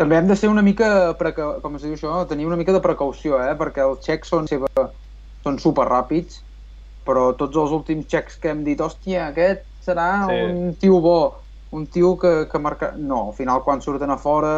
També 0.00 0.16
hem 0.16 0.30
de 0.30 0.36
ser 0.38 0.48
una 0.48 0.64
mica, 0.64 1.12
preca... 1.20 1.58
com 1.60 1.76
es 1.76 1.84
diu 1.84 1.92
això, 1.96 2.22
tenir 2.28 2.48
una 2.48 2.56
mica 2.56 2.72
de 2.72 2.80
precaució, 2.84 3.36
eh? 3.44 3.52
Perquè 3.58 3.84
els 3.84 4.00
xecs 4.06 4.32
són, 4.32 4.48
seva... 4.48 4.70
són 5.44 5.60
super 5.60 5.84
ràpids, 5.90 6.40
però 7.04 7.30
tots 7.36 7.58
els 7.60 7.74
últims 7.76 8.08
xecs 8.08 8.40
que 8.40 8.52
hem 8.52 8.64
dit, 8.64 8.80
hòstia, 8.80 9.28
aquest 9.28 9.66
serà 9.84 10.08
sí. 10.30 10.38
un 10.46 10.72
tio 10.80 11.02
bo, 11.04 11.18
un 11.76 11.84
tio 11.86 12.14
que, 12.20 12.46
que 12.48 12.62
marca... 12.62 12.94
No, 12.96 13.26
al 13.28 13.36
final 13.36 13.60
quan 13.66 13.84
surten 13.84 14.10
a 14.12 14.16
fora 14.20 14.54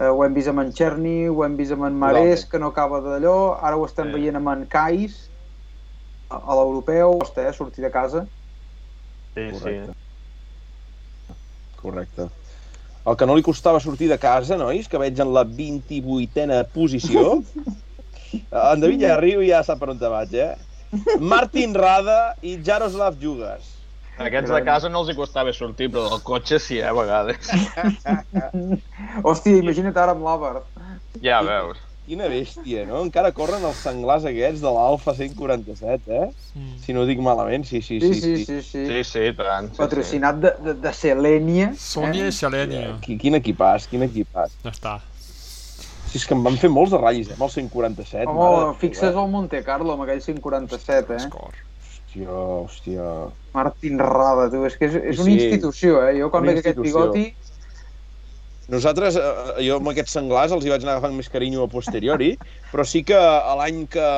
eh, 0.00 0.08
ho 0.08 0.20
hem 0.24 0.36
vist 0.36 0.52
amb 0.52 0.64
en 0.64 0.72
Cherny, 0.76 1.28
ho 1.28 1.44
hem 1.44 1.56
vist 1.56 1.72
amb 1.76 1.88
en 1.88 1.96
Marès, 2.00 2.44
que 2.48 2.60
no 2.60 2.72
acaba 2.74 3.00
d'allò, 3.04 3.56
ara 3.60 3.76
ho 3.76 3.88
estem 3.88 4.10
sí. 4.10 4.18
veient 4.18 4.40
amb 4.40 4.52
en 4.52 4.68
Kais, 4.68 5.29
a 6.30 6.54
l'europeu, 6.54 7.18
costa, 7.18 7.48
eh, 7.48 7.52
sortir 7.52 7.84
de 7.84 7.90
casa. 7.90 8.26
Sí, 9.34 9.50
Correcte. 9.50 9.86
sí. 9.86 11.34
Correcte. 11.80 12.28
El 13.06 13.16
que 13.16 13.26
no 13.26 13.34
li 13.34 13.42
costava 13.42 13.80
sortir 13.80 14.08
de 14.10 14.18
casa, 14.20 14.58
nois, 14.60 14.86
que 14.86 15.00
veig 15.00 15.18
en 15.18 15.32
la 15.34 15.44
28a 15.44 16.62
posició. 16.74 17.40
en 18.70 18.82
David 18.84 19.02
ja 19.02 19.16
riu 19.18 19.42
i 19.42 19.50
ja 19.50 19.64
sap 19.66 19.80
per 19.80 19.90
on 19.94 19.98
te 19.98 20.10
vaig, 20.12 20.34
eh? 20.36 20.54
Martin 21.18 21.74
Rada 21.74 22.34
i 22.42 22.58
Jaroslav 22.62 23.18
Jugas. 23.20 23.76
Aquests 24.20 24.50
de 24.52 24.60
casa 24.66 24.90
no 24.92 25.00
els 25.00 25.10
hi 25.10 25.16
costava 25.16 25.52
sortir, 25.56 25.88
però 25.88 26.10
del 26.12 26.20
cotxe 26.26 26.58
sí, 26.60 26.78
eh, 26.78 26.84
a 26.84 26.92
vegades. 26.92 27.48
Hòstia, 29.26 29.62
imagina't 29.62 29.96
ara 29.96 30.12
amb 30.12 30.26
l'Àvar. 30.26 30.58
Ja 31.24 31.40
veus. 31.46 31.80
Quina 32.10 32.26
bèstia, 32.26 32.80
no? 32.88 33.04
Encara 33.06 33.28
corren 33.30 33.62
els 33.68 33.80
senglars 33.84 34.24
aquests 34.26 34.64
de 34.64 34.70
l'Alfa 34.74 35.12
147, 35.14 36.08
eh? 36.10 36.24
Mm. 36.58 36.78
Si 36.82 36.96
no 36.96 37.04
dic 37.06 37.20
malament, 37.22 37.62
sí, 37.68 37.78
sí, 37.86 38.00
sí. 38.02 38.08
Sí, 38.16 38.20
sí, 38.24 38.46
sí. 38.48 38.62
Sí, 38.64 38.86
sí, 38.88 39.04
sí 39.06 39.28
tant. 39.38 39.68
Sí, 39.70 39.78
Patrocinat 39.78 40.40
sí. 40.40 40.42
de, 40.42 40.52
de, 40.64 40.74
de 40.82 40.92
Selenia. 40.98 41.68
Sònia 41.78 42.24
eh? 42.24 42.32
i 42.32 42.34
Selenia. 42.34 42.88
Qui, 43.04 43.14
quin 43.20 43.38
equipàs, 43.38 43.86
quin 43.92 44.02
equipàs. 44.08 44.56
Ja 44.64 44.72
està. 44.74 44.96
Si 46.10 46.18
és 46.18 46.26
que 46.26 46.34
em 46.34 46.42
van 46.42 46.58
fer 46.58 46.72
molts 46.74 46.90
de 46.90 46.98
ratllis, 46.98 47.30
eh, 47.30 47.36
amb 47.38 47.46
el 47.46 47.52
147. 47.54 48.26
Home, 48.26 48.42
mare, 48.42 48.74
fixes 48.82 49.14
el 49.14 49.30
Monte 49.30 49.62
Carlo 49.68 49.94
amb 49.94 50.02
aquell 50.08 50.24
147, 50.24 51.14
eh? 51.14 51.20
Escor. 51.22 51.62
Hòstia, 51.86 52.34
hòstia... 52.34 53.06
Martin 53.54 54.02
Rada, 54.02 54.50
tu, 54.50 54.64
és 54.66 54.74
que 54.74 54.90
és, 54.90 54.98
és 55.14 55.22
una 55.22 55.30
sí, 55.30 55.38
institució, 55.38 56.02
eh? 56.08 56.16
Jo 56.18 56.32
quan 56.34 56.50
veig 56.50 56.58
aquest 56.58 56.82
bigoti 56.82 57.28
nosaltres, 58.72 59.18
eh, 59.18 59.62
jo 59.66 59.78
amb 59.80 59.90
aquests 59.92 60.16
senglars 60.16 60.54
els 60.56 60.66
hi 60.66 60.72
vaig 60.72 60.84
anar 60.84 60.96
agafant 60.96 61.16
més 61.16 61.30
carinyo 61.32 61.66
a 61.66 61.72
posteriori, 61.72 62.34
però 62.70 62.86
sí 62.86 63.04
que 63.06 63.18
l'any 63.60 63.84
que, 63.90 64.08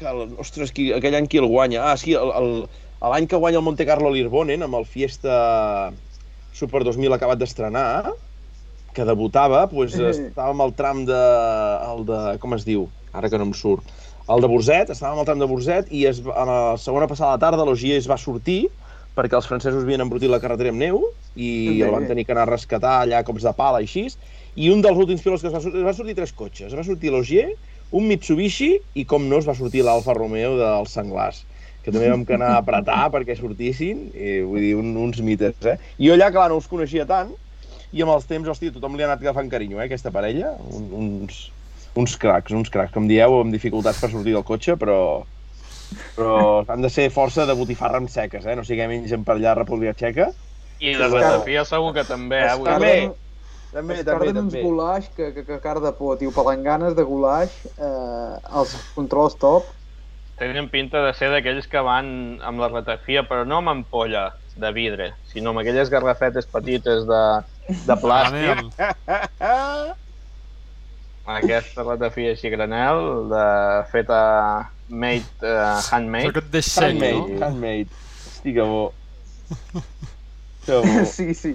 que... 0.00 0.14
Ostres, 0.42 0.72
qui, 0.74 0.90
aquell 0.96 1.16
any 1.18 1.28
qui 1.30 1.42
el 1.42 1.48
guanya? 1.50 1.84
Ah, 1.90 1.96
sí, 2.00 2.16
l'any 2.16 3.28
que 3.30 3.40
guanya 3.40 3.60
el 3.60 3.66
Monte 3.66 3.86
Carlo 3.88 4.12
l'Irbonen 4.12 4.64
amb 4.66 4.80
el 4.80 4.88
Fiesta 4.88 5.36
Super 6.54 6.84
2000 6.86 7.16
acabat 7.16 7.40
d'estrenar, 7.40 8.14
que 8.94 9.04
debutava, 9.06 9.64
doncs, 9.66 9.96
estàvem 9.98 10.60
al 10.62 10.72
tram 10.78 11.02
de, 11.08 11.20
el 11.90 12.04
de... 12.06 12.18
com 12.42 12.54
es 12.54 12.66
diu? 12.66 12.86
Ara 13.14 13.30
que 13.30 13.40
no 13.40 13.48
em 13.48 13.54
surt. 13.58 13.90
El 14.30 14.40
de 14.40 14.48
Borset, 14.48 14.92
estàvem 14.94 15.18
al 15.20 15.26
tram 15.28 15.42
de 15.42 15.48
Borset 15.50 15.90
i 15.92 16.06
es, 16.08 16.22
a 16.24 16.44
la 16.48 16.58
segona 16.80 17.08
passada 17.10 17.34
de 17.34 17.42
tarda 17.42 17.66
l'Ogier 17.66 17.98
es 17.98 18.08
va 18.08 18.16
sortir 18.20 18.70
perquè 19.14 19.38
els 19.38 19.46
francesos 19.48 19.84
havien 19.84 20.02
embrutit 20.02 20.30
la 20.30 20.40
carretera 20.42 20.72
amb 20.74 20.82
neu 20.82 21.00
i 21.34 21.50
sí. 21.76 21.82
el 21.86 21.92
van 21.94 22.08
tenir 22.10 22.26
que 22.26 22.34
anar 22.34 22.48
a 22.48 22.52
rescatar 22.52 22.96
allà 23.02 23.22
cops 23.26 23.46
de 23.46 23.54
pala 23.56 23.82
i 23.82 23.88
així. 23.88 24.08
I 24.54 24.70
un 24.70 24.82
dels 24.82 24.98
últims 24.98 25.22
pilots 25.22 25.42
que 25.42 25.50
es 25.50 25.54
va 25.54 25.62
sortir, 25.62 25.82
es 25.82 25.86
va 25.86 25.96
sortir 25.96 26.16
tres 26.18 26.34
cotxes. 26.34 26.72
Es 26.72 26.78
va 26.78 26.86
sortir 26.86 27.10
l'Ogier, 27.14 27.48
un 27.94 28.06
Mitsubishi 28.10 28.72
i, 28.94 29.04
com 29.06 29.26
no, 29.30 29.38
es 29.42 29.48
va 29.48 29.56
sortir 29.58 29.84
l'Alfa 29.86 30.16
Romeo 30.18 30.56
dels 30.58 30.94
Senglars 30.94 31.44
que 31.84 31.92
també 31.92 32.08
vam 32.08 32.24
anar 32.38 32.54
a 32.54 32.60
apretar 32.62 33.00
perquè 33.14 33.36
sortissin, 33.38 34.06
i, 34.16 34.38
vull 34.46 34.62
dir, 34.64 34.74
un, 34.80 34.94
uns 35.04 35.20
mites, 35.24 35.58
eh? 35.68 35.76
I 35.98 36.08
jo 36.08 36.16
allà, 36.16 36.30
clar, 36.32 36.48
no 36.50 36.56
els 36.56 36.68
coneixia 36.70 37.04
tant, 37.08 37.34
i 37.94 38.02
amb 38.02 38.14
els 38.14 38.24
temps, 38.30 38.48
hòstia, 38.50 38.72
tothom 38.74 38.96
li 38.96 39.04
ha 39.04 39.10
anat 39.10 39.22
agafant 39.22 39.50
carinyo, 39.52 39.78
eh, 39.78 39.86
aquesta 39.86 40.12
parella, 40.14 40.54
un, 40.72 40.88
uns, 40.98 41.44
uns 42.00 42.16
cracs, 42.20 42.56
uns 42.56 42.72
cracs, 42.72 42.94
com 42.94 43.06
dieu, 43.10 43.36
amb 43.38 43.54
dificultats 43.54 44.00
per 44.02 44.10
sortir 44.14 44.34
del 44.34 44.46
cotxe, 44.48 44.78
però, 44.80 44.98
però 46.16 46.64
han 46.68 46.84
de 46.84 46.90
ser 46.92 47.10
força 47.14 47.46
de 47.46 47.56
botifarra 47.58 48.00
amb 48.02 48.10
seques, 48.12 48.46
eh? 48.46 48.56
No 48.58 48.64
siguem 48.66 48.90
menys 48.92 49.14
per 49.26 49.36
allà 49.36 49.52
a 49.52 49.60
República 49.60 49.94
Txeca. 49.98 50.30
I 50.80 50.96
de 50.98 51.08
Batafia 51.12 51.64
segur 51.68 51.92
que 51.96 52.04
també, 52.08 52.42
eh? 52.44 52.56
També, 52.64 52.96
També, 53.74 53.96
es 53.98 54.06
també, 54.06 54.28
uns 54.38 54.54
gulaix 54.54 55.08
que, 55.16 55.32
que, 55.34 55.42
que 55.48 55.56
car 55.58 55.80
de 55.82 55.90
por, 55.98 56.14
tio, 56.20 56.30
palanganes 56.34 56.94
de 56.94 57.02
gulaix 57.02 57.50
eh, 57.74 58.36
als 58.60 58.76
controls 58.94 59.34
top. 59.42 59.66
Tenen 60.38 60.68
pinta 60.70 61.02
de 61.02 61.10
ser 61.18 61.30
d'aquells 61.32 61.66
que 61.70 61.82
van 61.82 62.38
amb 62.46 62.62
la 62.62 62.70
ratafia, 62.70 63.24
però 63.26 63.42
no 63.46 63.58
amb 63.58 63.72
ampolla 63.72 64.28
de 64.54 64.70
vidre, 64.74 65.10
sinó 65.26 65.50
amb 65.50 65.62
aquelles 65.64 65.90
garrafetes 65.90 66.46
petites 66.50 67.02
de, 67.10 67.22
de 67.88 67.96
plàstic. 67.98 68.70
Aquesta 71.34 71.82
ratafia 71.82 72.34
així 72.34 72.50
granel, 72.52 73.02
de, 73.30 73.44
feta 73.90 74.20
made, 74.88 75.24
uh, 75.42 75.80
handmade. 75.92 76.28
Però 76.28 76.32
que 76.32 76.44
et 76.46 76.50
deix 76.52 76.66
sec, 76.72 76.84
Handmade, 76.92 77.38
no? 77.38 77.46
handmade. 77.46 77.88
Que 78.42 78.60
bo. 78.60 78.92
Que 80.66 80.72
bo. 80.80 81.04
sí, 81.04 81.34
sí. 81.34 81.54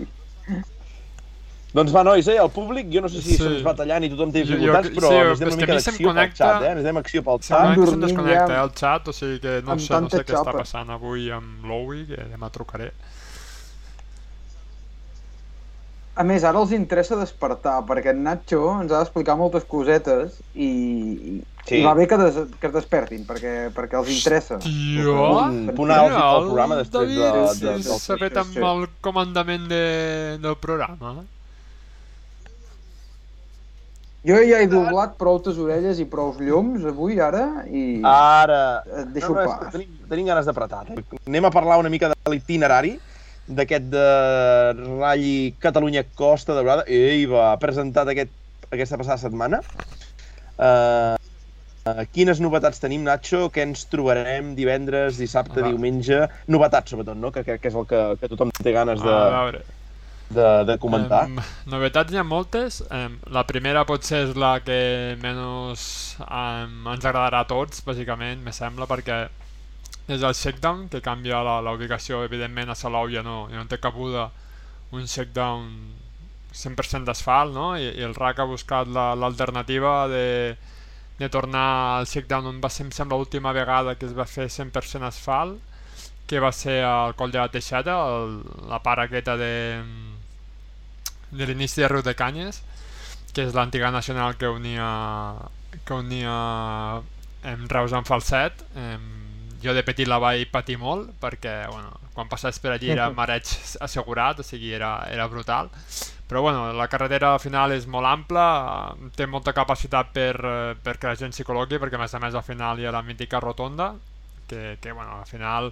doncs 1.73 1.91
va, 1.93 2.01
nois, 2.03 2.25
eh, 2.27 2.37
el 2.41 2.49
públic, 2.49 2.87
jo 2.89 3.01
no 3.01 3.09
sé 3.13 3.21
si 3.21 3.35
Sí. 3.35 3.37
se'ns 3.37 3.61
va 3.65 3.75
tallant 3.77 4.01
i 4.03 4.09
tothom 4.09 4.31
té 4.33 4.41
Jo- 4.41 4.55
jo- 4.55 4.57
dificultats, 4.57 4.89
però 4.95 5.09
sí, 5.09 5.17
necessitem 5.19 5.47
és 5.49 5.53
una 5.53 5.65
que 5.65 5.71
a 5.71 5.75
mica 5.75 5.75
d'acció 5.75 5.97
pel 5.99 6.07
connecta- 6.09 6.37
xat, 6.39 6.63
eh? 6.63 6.69
Necessitem 6.73 6.97
acció 6.97 7.23
pel 7.23 7.39
Sembla 7.43 7.59
xat. 7.59 7.69
que 7.69 7.75
se'm 7.75 7.85
dormint 7.85 8.05
desconnecta 8.07 8.47
ja 8.47 8.59
eh, 8.59 8.63
el 8.63 8.71
xat, 8.73 9.07
o 9.07 9.13
sigui 9.13 9.39
que 9.39 9.53
no 9.61 9.79
sé, 9.79 10.01
no 10.01 10.09
sé 10.09 10.23
què 10.25 10.33
està 10.39 10.51
passant 10.57 10.89
avui 10.89 11.29
amb 11.31 11.65
l'Owi, 11.65 12.05
que 12.07 12.15
demà 12.33 12.49
trucaré. 12.49 12.91
A 16.19 16.23
més, 16.27 16.43
ara 16.43 16.59
els 16.59 16.73
interessa 16.75 17.15
despertar, 17.15 17.77
perquè 17.87 18.11
en 18.11 18.25
Nacho 18.25 18.65
ens 18.81 18.91
ha 18.91 18.97
d'explicar 18.99 19.37
moltes 19.39 19.63
cosetes 19.69 20.41
i, 20.53 20.67
i, 20.67 21.37
Sí. 21.69 21.77
i 21.77 21.83
va 21.85 21.91
bé 21.93 22.07
que, 22.09 22.17
des, 22.17 22.37
que 22.59 22.65
es 22.67 22.73
despertin, 22.73 23.23
perquè, 23.27 23.51
perquè 23.75 23.95
els 23.99 24.09
interessa. 24.09 24.57
Tio! 24.63 25.13
Un 25.45 25.91
àlgid 25.93 26.15
pel 26.17 26.47
programa 26.47 26.77
després 26.79 27.11
de- 27.13 27.27
de- 27.67 27.73
del 27.77 27.83
s'ha 27.83 28.17
fet 28.17 28.37
amb 28.41 28.55
sí. 28.55 28.63
el 28.71 28.87
comandament 29.05 29.67
de, 29.69 29.83
del 30.41 30.55
programa. 30.57 31.11
Jo 34.25 34.35
ja 34.43 34.57
he 34.59 34.67
doblat 34.67 35.13
prou 35.19 35.37
orelles 35.63 35.99
i 36.03 36.05
prou 36.05 36.33
llums 36.39 36.83
avui, 36.89 37.19
ara, 37.23 37.63
i 37.71 38.01
Ara... 38.03 38.83
et 39.03 39.13
deixo 39.15 39.31
no, 39.31 39.39
no, 39.39 39.45
pas. 39.47 39.71
tenim, 39.71 39.93
tenim 40.09 40.25
ganes 40.27 40.45
d'apretar. 40.49 40.81
Anem 41.27 41.45
a 41.47 41.51
parlar 41.51 41.77
una 41.79 41.89
mica 41.89 42.09
de 42.11 42.15
l'itinerari 42.33 42.97
d'aquest 43.49 43.89
de 43.89 44.05
Rally 44.77 45.55
Catalunya 45.61 46.03
Costa 46.15 46.55
Daurada. 46.57 46.85
Ei, 46.87 47.25
va, 47.29 47.51
presentat 47.61 48.11
aquest, 48.11 48.31
aquesta 48.69 48.99
passada 49.01 49.17
setmana. 49.21 49.61
Uh, 50.59 51.15
uh, 51.89 52.03
quines 52.13 52.41
novetats 52.43 52.81
tenim, 52.83 53.03
Nacho? 53.07 53.47
Què 53.53 53.65
ens 53.65 53.87
trobarem 53.89 54.53
divendres, 54.59 55.17
dissabte, 55.21 55.63
Va. 55.63 55.71
diumenge? 55.71 56.21
Novetats, 56.51 56.93
sobretot, 56.93 57.17
no? 57.17 57.33
Que, 57.33 57.45
que, 57.47 57.57
que 57.61 57.71
és 57.71 57.77
el 57.79 57.89
que, 57.89 58.05
que 58.21 58.31
tothom 58.31 58.53
té 58.61 58.75
ganes 58.75 59.01
de, 59.01 59.17
A 59.17 59.43
veure, 59.47 59.63
de, 60.29 60.47
de 60.69 60.77
comentar. 60.81 61.25
Em, 61.25 61.41
novetats 61.73 62.13
n'hi 62.13 62.21
ha 62.21 62.27
moltes. 62.27 62.83
Em, 62.93 63.17
la 63.33 63.45
primera 63.49 63.85
potser 63.89 64.27
és 64.27 64.37
la 64.37 64.57
que 64.61 64.79
menys 65.23 65.89
em, 66.27 66.79
ens 66.85 67.01
agradarà 67.05 67.43
a 67.45 67.49
tots, 67.49 67.81
bàsicament, 67.87 68.43
me 68.45 68.53
sembla, 68.55 68.89
perquè 68.89 69.23
és 70.07 70.23
el 70.23 70.33
shakedown, 70.33 70.87
que 70.89 71.01
canvia 71.05 71.41
la, 71.45 71.59
la 71.61 71.73
ubicació, 71.77 72.23
evidentment 72.25 72.71
a 72.73 72.75
Salou 72.75 73.09
ja 73.13 73.21
no, 73.25 73.47
ja 73.51 73.59
no 73.61 73.67
té 73.69 73.77
cabuda 73.81 74.29
un 74.91 75.05
shakedown 75.07 75.67
100% 76.53 77.05
d'asfalt, 77.09 77.53
no? 77.53 77.67
I, 77.77 77.91
I 77.99 78.05
el 78.07 78.15
RAC 78.17 78.39
ha 78.41 78.47
buscat 78.49 78.89
la- 78.89 79.13
l'alternativa 79.15 80.07
de, 80.09 80.57
de 81.19 81.29
tornar 81.29 81.65
al 81.99 82.07
shakedown 82.09 82.47
on 82.53 82.61
va 82.63 82.69
ser, 82.73 82.87
em 82.87 82.91
sembla, 82.95 83.17
l'última 83.21 83.53
vegada 83.53 83.95
que 83.99 84.07
es 84.09 84.15
va 84.17 84.25
fer 84.25 84.49
100% 84.49 85.05
asfalt, 85.09 85.59
que 86.27 86.39
va 86.39 86.51
ser 86.53 86.81
al 86.85 87.15
Coll 87.17 87.31
de 87.33 87.39
la 87.41 87.49
Teixeta, 87.53 87.97
el, 88.17 88.39
la 88.69 88.81
part 88.85 89.05
aquesta 89.05 89.37
de, 89.37 89.53
de 91.31 91.45
l'inici 91.45 91.81
de 91.81 91.87
Riu 91.91 92.01
de 92.05 92.15
Canyes, 92.17 92.61
que 93.33 93.45
és 93.47 93.53
l'antiga 93.57 93.91
nacional 93.93 94.37
que 94.41 94.49
unia, 94.49 94.89
que 95.85 95.93
unia 95.93 96.35
em, 97.43 97.65
Reus 97.71 97.93
amb 97.93 98.07
Falset. 98.09 98.63
Em, 98.75 99.05
jo 99.63 99.73
de 99.75 99.83
petit 99.83 100.07
la 100.07 100.19
vaig 100.21 100.47
patir 100.51 100.77
molt 100.79 101.11
perquè 101.21 101.55
bueno, 101.71 101.91
quan 102.13 102.29
passaves 102.31 102.59
per 102.59 102.73
allí 102.75 102.91
era 102.93 103.09
mareig 103.19 103.49
assegurat, 103.81 104.39
o 104.39 104.45
sigui, 104.45 104.73
era, 104.75 104.93
era 105.11 105.27
brutal. 105.27 105.69
Però 106.29 106.43
bueno, 106.45 106.71
la 106.73 106.87
carretera 106.87 107.33
al 107.33 107.39
final 107.41 107.73
és 107.73 107.87
molt 107.89 108.05
ampla, 108.05 108.47
té 109.17 109.25
molta 109.25 109.53
capacitat 109.57 110.11
per, 110.13 110.33
eh, 110.37 110.75
perquè 110.83 111.09
la 111.09 111.17
gent 111.17 111.33
s'hi 111.33 111.45
col·loqui, 111.47 111.79
perquè 111.81 111.97
a 111.97 112.03
més 112.03 112.13
a 112.13 112.21
més 112.21 112.37
al 112.37 112.45
final 112.45 112.77
hi 112.77 112.85
ha 112.85 112.93
la 112.93 113.01
mítica 113.01 113.41
rotonda, 113.41 113.95
que, 114.47 114.77
que 114.81 114.91
bueno, 114.91 115.17
al 115.23 115.25
final 115.25 115.71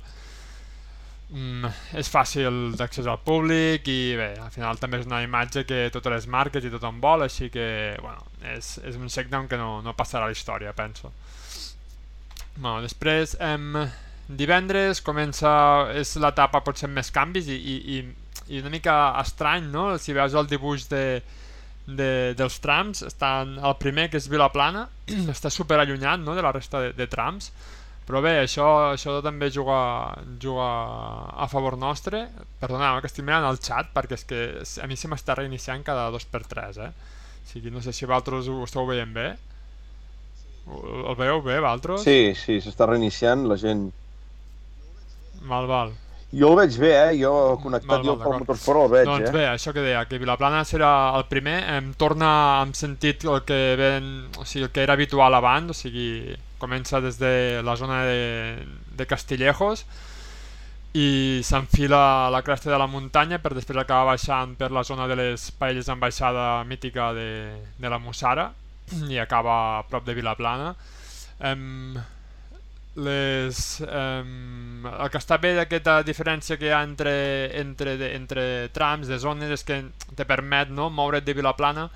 mm, 1.29 1.69
és 2.01 2.09
fàcil 2.09 2.73
d'accés 2.79 3.05
al 3.05 3.21
públic 3.21 3.85
i 3.91 4.15
bé, 4.17 4.31
al 4.41 4.49
final 4.53 4.81
també 4.81 5.01
és 5.01 5.05
una 5.05 5.21
imatge 5.25 5.65
que 5.69 5.91
totes 5.93 6.15
les 6.15 6.27
marques 6.31 6.65
i 6.65 6.73
tothom 6.73 7.01
vol, 7.05 7.27
així 7.27 7.51
que 7.53 7.69
bueno, 8.01 8.25
és, 8.55 8.77
és 8.81 8.97
un 8.97 9.13
shakedown 9.13 9.49
que 9.51 9.61
no, 9.61 9.83
no 9.85 9.93
passarà 9.93 10.25
a 10.25 10.33
la 10.33 10.38
història, 10.38 10.73
penso. 10.73 11.13
Bueno, 12.58 12.82
després, 12.82 13.36
em, 13.39 13.76
divendres 14.28 15.01
comença, 15.05 15.51
és 15.93 16.16
l'etapa 16.18 16.64
potser 16.66 16.88
amb 16.89 16.97
més 16.97 17.12
canvis 17.14 17.49
i, 17.53 17.58
i, 17.58 17.76
i, 17.95 17.97
i 18.55 18.62
una 18.64 18.72
mica 18.74 18.95
estrany, 19.22 19.70
no? 19.70 19.91
Si 20.01 20.16
veus 20.18 20.34
el 20.34 20.49
dibuix 20.49 20.88
de, 20.89 21.03
de, 21.88 22.12
dels 22.38 22.60
trams, 22.64 23.03
estan, 23.08 23.55
el 23.62 23.76
primer, 23.80 24.10
que 24.12 24.18
és 24.18 24.30
Vilaplana, 24.32 24.88
està 25.36 25.53
super 25.53 25.80
allunyat 25.80 26.24
no? 26.24 26.36
de 26.36 26.45
la 26.45 26.53
resta 26.55 26.82
de, 26.84 26.93
de 26.97 27.08
trams, 27.12 27.51
però 28.08 28.22
bé, 28.24 28.38
això, 28.39 28.66
això 28.93 29.18
també 29.22 29.49
juga, 29.51 29.78
juga 30.39 30.68
a 31.36 31.47
favor 31.51 31.76
nostre. 31.78 32.24
Perdoneu, 32.62 33.01
que 33.03 33.10
estic 33.12 33.26
mirant 33.28 33.47
el 33.49 33.60
xat 33.60 33.91
perquè 33.95 34.16
és 34.16 34.24
que 34.28 34.43
a 34.82 34.88
mi 34.88 34.95
se 34.95 35.12
m'està 35.12 35.36
reiniciant 35.36 35.84
cada 35.84 36.08
dos 36.14 36.24
per 36.26 36.45
tres, 36.47 36.80
eh? 36.80 36.89
O 37.43 37.49
sigui, 37.51 37.72
no 37.72 37.84
sé 37.84 37.91
si 37.91 38.08
vosaltres 38.08 38.47
ho 38.47 38.62
esteu 38.64 38.88
veient 38.88 39.12
bé. 39.14 39.28
El 40.68 41.15
veieu 41.15 41.39
bé, 41.45 41.61
vosaltres? 41.61 42.03
Sí, 42.03 42.34
sí, 42.36 42.59
s'està 42.63 42.89
reiniciant 42.89 43.45
la 43.47 43.55
gent. 43.59 43.88
Val, 45.47 45.68
val. 45.70 45.93
Jo 46.36 46.49
el 46.51 46.57
veig 46.59 46.76
bé, 46.82 46.89
eh? 46.91 47.11
Jo 47.22 47.32
connectat 47.63 48.01
Val, 48.01 48.03
jo 48.03 48.15
pel. 48.20 48.34
Motorsport 48.41 48.82
el 48.82 48.89
veig, 48.91 49.05
doncs 49.07 49.30
eh? 49.30 49.32
bé, 49.32 49.45
això 49.47 49.72
que 49.72 49.86
deia, 49.86 50.01
que 50.09 50.20
Vilaplana 50.20 50.65
serà 50.68 50.89
el 51.15 51.24
primer, 51.32 51.61
em 51.78 51.93
torna 51.95 52.32
amb 52.57 52.76
sentit 52.76 53.24
el 53.24 53.39
que 53.47 53.61
ven, 53.80 54.09
o 54.36 54.43
sigui, 54.43 54.65
el 54.68 54.74
que 54.76 54.84
era 54.84 54.97
habitual 54.99 55.39
abans, 55.39 55.72
o 55.72 55.78
sigui, 55.78 56.36
comença 56.59 56.99
des 56.99 57.15
de 57.22 57.63
la 57.63 57.78
zona 57.80 58.03
de, 58.09 58.68
de 58.99 59.07
Castillejos 59.07 59.86
i 60.97 61.39
s'enfila 61.45 62.01
a 62.26 62.30
la 62.34 62.41
cresta 62.41 62.72
de 62.72 62.80
la 62.82 62.88
muntanya 62.89 63.38
per 63.39 63.53
després 63.53 63.80
acabar 63.80 64.15
baixant 64.15 64.55
per 64.57 64.72
la 64.74 64.84
zona 64.88 65.07
de 65.07 65.15
les 65.20 65.51
paelles 65.59 65.88
amb 65.93 66.01
baixada 66.01 66.63
mítica 66.65 67.11
de, 67.13 67.30
de 67.78 67.91
la 67.91 67.99
Mussara 68.01 68.49
i 69.09 69.19
acaba 69.19 69.79
a 69.79 69.83
prop 69.89 70.05
de 70.05 70.15
Vilaplana. 70.17 70.75
Em, 71.39 71.97
les, 72.97 73.57
um, 73.85 74.85
el 74.89 75.09
que 75.13 75.19
està 75.21 75.38
bé 75.38 75.53
d'aquesta 75.57 75.99
diferència 76.05 76.57
que 76.57 76.65
hi 76.65 76.73
ha 76.73 76.81
entre, 76.85 77.13
entre, 77.59 77.93
entre 78.15 78.45
trams 78.73 79.09
de 79.09 79.19
zones 79.21 79.53
és 79.53 79.63
que 79.63 79.83
te 80.17 80.25
permet 80.25 80.71
no, 80.73 80.89
moure't 80.89 81.25
de 81.25 81.35
Vilaplana 81.38 81.88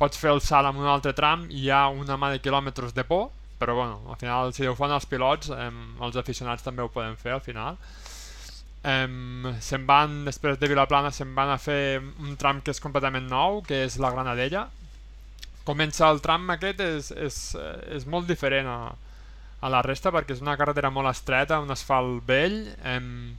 pots 0.00 0.18
fer 0.18 0.32
el 0.32 0.42
salt 0.42 0.66
amb 0.66 0.82
un 0.82 0.88
altre 0.90 1.14
tram 1.14 1.46
i 1.50 1.66
hi 1.66 1.70
ha 1.70 1.84
una 1.94 2.18
mà 2.18 2.32
de 2.34 2.42
quilòmetres 2.42 2.96
de 2.96 3.04
por 3.06 3.28
però 3.60 3.76
bueno, 3.76 4.00
al 4.08 4.18
final 4.18 4.54
si 4.56 4.66
ho 4.66 4.74
fan 4.74 4.90
els 4.96 5.06
pilots 5.06 5.52
um, 5.54 5.80
els 6.02 6.18
aficionats 6.18 6.66
també 6.66 6.82
ho 6.82 6.90
poden 6.90 7.14
fer 7.20 7.36
al 7.36 7.44
final 7.44 7.78
um, 8.82 9.52
se'n 9.62 9.86
van 9.86 10.24
després 10.26 10.58
de 10.58 10.72
Vilaplana 10.72 11.14
se'n 11.14 11.30
van 11.36 11.54
a 11.54 11.60
fer 11.62 12.00
un 12.00 12.34
tram 12.40 12.64
que 12.64 12.74
és 12.74 12.82
completament 12.82 13.30
nou 13.30 13.62
que 13.62 13.84
és 13.84 14.00
la 14.02 14.10
Granadella 14.16 14.66
comença 15.64 16.08
el 16.10 16.20
tram 16.24 16.48
aquest 16.50 16.80
és, 16.80 17.10
és, 17.12 17.38
és 17.96 18.06
molt 18.06 18.26
diferent 18.30 18.66
a, 18.70 18.80
a 19.60 19.70
la 19.72 19.82
resta 19.84 20.12
perquè 20.14 20.34
és 20.36 20.42
una 20.44 20.56
carretera 20.56 20.90
molt 20.90 21.10
estreta, 21.10 21.60
un 21.60 21.70
asfalt 21.70 22.24
vell. 22.26 22.62
Em, 22.84 23.36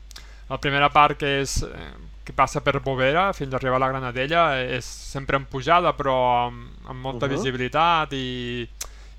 la 0.52 0.60
primera 0.60 0.90
part 0.92 1.18
que 1.18 1.40
és 1.42 1.62
eh, 1.64 1.92
que 2.26 2.34
passa 2.36 2.62
per 2.62 2.80
Bovera 2.84 3.32
fins 3.34 3.54
a 3.54 3.58
arribar 3.58 3.80
a 3.80 3.84
la 3.86 3.92
Granadella 3.94 4.44
és 4.62 4.86
sempre 4.86 5.40
en 5.40 5.48
pujada 5.50 5.96
però 5.98 6.48
amb, 6.48 6.88
amb 6.88 7.00
molta 7.02 7.26
Uh 7.26 7.32
-huh. 7.32 7.38
visibilitat 7.38 8.14
i, 8.14 8.68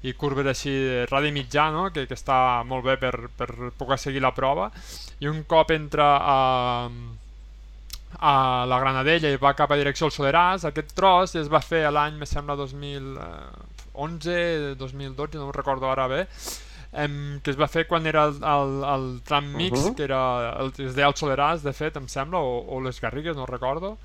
i 0.02 0.12
curves 0.12 0.46
així 0.46 0.70
de 0.70 1.06
radi 1.06 1.32
mitjà 1.32 1.70
no? 1.72 1.90
que, 1.90 2.06
que 2.06 2.14
està 2.14 2.62
molt 2.64 2.84
bé 2.84 2.96
per, 2.96 3.28
per 3.36 3.72
poder 3.78 3.98
seguir 3.98 4.20
la 4.22 4.34
prova 4.34 4.70
i 5.20 5.26
un 5.26 5.44
cop 5.44 5.70
entra 5.70 6.18
a, 6.18 6.88
a 8.18 8.64
la 8.68 8.78
Granadella 8.80 9.30
i 9.32 9.36
va 9.40 9.54
cap 9.54 9.70
a 9.72 9.76
direcció 9.76 10.06
al 10.06 10.12
Soleràs, 10.12 10.64
aquest 10.68 10.92
tros 10.94 11.34
es 11.36 11.48
va 11.52 11.60
fer 11.60 11.90
l'any, 11.90 12.14
me 12.20 12.26
sembla, 12.26 12.54
2011, 12.56 14.76
2012, 14.78 15.38
no 15.38 15.46
ho 15.48 15.52
recordo 15.52 15.90
ara 15.90 16.06
bé, 16.08 16.26
em, 16.92 17.40
que 17.42 17.50
es 17.50 17.58
va 17.60 17.68
fer 17.68 17.86
quan 17.88 18.06
era 18.06 18.24
el, 18.28 18.36
el, 18.42 18.84
el 18.94 19.20
tram 19.24 19.44
mix, 19.56 19.78
Mhm. 19.78 19.94
que 19.96 20.04
era 20.04 20.56
el, 20.60 20.72
es 20.78 20.94
deia 20.94 21.08
el 21.08 21.14
Soleràs, 21.14 21.62
de 21.62 21.72
fet, 21.72 21.96
em 21.96 22.08
sembla, 22.08 22.38
o, 22.38 22.64
o 22.76 22.80
les 22.80 23.00
Garrigues, 23.00 23.36
no 23.36 23.46
recordo. 23.46 23.96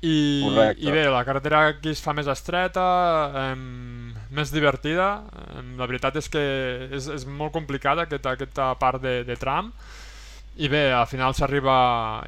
I, 0.00 0.44
Correcte. 0.44 0.84
I 0.86 0.90
bé, 0.94 1.08
la 1.10 1.24
carretera 1.26 1.64
aquí 1.72 1.88
es 1.90 1.98
fa 2.00 2.12
més 2.14 2.28
estreta, 2.30 3.50
em, 3.50 4.12
més 4.30 4.52
divertida. 4.54 5.24
Em, 5.58 5.72
la 5.76 5.86
veritat 5.90 6.14
és 6.20 6.28
que 6.30 6.42
és, 6.92 7.08
és 7.08 7.24
molt 7.26 7.50
complicada 7.52 8.02
aquesta, 8.06 8.30
aquesta 8.38 8.68
part 8.78 9.02
de, 9.02 9.24
de 9.26 9.34
tram 9.36 9.72
i 10.58 10.66
bé, 10.66 10.88
al 10.90 11.06
final 11.06 11.36
s'arriba 11.38 11.74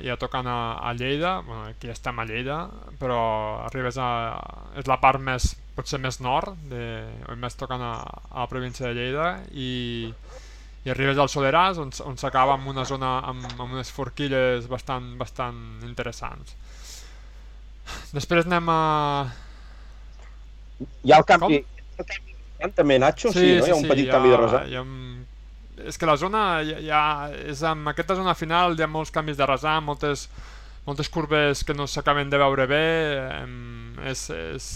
ja 0.07 0.15
tocant 0.21 0.47
a, 0.47 0.79
a 0.87 0.93
Lleida, 0.95 1.41
bueno, 1.43 1.65
aquí 1.67 1.91
estem 1.91 2.19
a 2.23 2.27
Lleida, 2.29 2.61
però 3.01 3.19
arribes 3.67 3.99
a... 3.99 4.39
és 4.79 4.87
la 4.87 5.01
part 5.03 5.19
més, 5.19 5.49
potser 5.75 5.99
més 5.99 6.21
nord, 6.23 6.55
de, 6.71 6.85
o 7.27 7.35
més 7.35 7.59
tocant 7.59 7.83
a, 7.83 7.97
a 8.31 8.45
la 8.45 8.47
província 8.53 8.87
de 8.87 8.95
Lleida, 8.95 9.33
i, 9.51 10.13
i 10.87 10.95
arribes 10.95 11.19
al 11.19 11.33
Soleràs, 11.33 11.83
on, 11.83 11.91
on 12.07 12.23
s'acaba 12.23 12.55
amb 12.55 12.71
una 12.71 12.87
zona 12.87 13.17
amb, 13.33 13.51
amb 13.57 13.67
unes 13.67 13.91
forquilles 13.91 14.71
bastant, 14.71 15.17
bastant 15.19 15.61
interessants. 15.91 16.55
Després 18.15 18.47
anem 18.47 18.71
a... 18.71 18.81
Hi 21.03 21.11
ha 21.11 21.19
el 21.19 21.27
canvi... 21.27 21.65
El 21.99 22.07
canvi 22.07 22.73
també, 22.77 23.03
Nacho? 23.03 23.35
Sí, 23.35 23.41
sí, 23.41 23.55
no? 23.59 23.67
Hi 23.67 23.75
ha 23.75 23.83
un 23.83 23.91
petit 23.91 24.07
hi 24.07 24.11
ha, 24.13 24.15
canvi 24.15 24.31
de 24.31 24.39
resar. 24.47 24.67
Hi 24.71 24.79
ha 24.79 24.87
un 24.87 25.10
és 25.89 25.99
que 25.99 26.09
la 26.09 26.17
zona 26.21 26.63
ja, 26.67 26.79
ja 26.85 27.03
és 27.51 27.63
en 27.67 27.87
aquesta 27.91 28.17
zona 28.19 28.35
final 28.35 28.77
hi 28.77 28.85
ha 28.85 28.91
molts 28.91 29.13
canvis 29.15 29.39
de 29.39 29.47
resar, 29.49 29.79
moltes, 29.85 30.29
moltes 30.87 31.11
curves 31.13 31.65
que 31.65 31.77
no 31.77 31.87
s'acaben 31.87 32.31
de 32.31 32.41
veure 32.41 32.67
bé, 32.71 32.87
és, 34.11 34.25
és, 34.31 34.71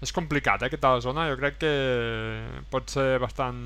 és 0.00 0.14
complicat 0.16 0.62
eh, 0.62 0.70
aquesta 0.70 0.94
zona, 1.04 1.28
jo 1.30 1.40
crec 1.40 1.60
que 1.64 1.74
pot 2.72 2.88
ser 2.92 3.18
bastant 3.22 3.58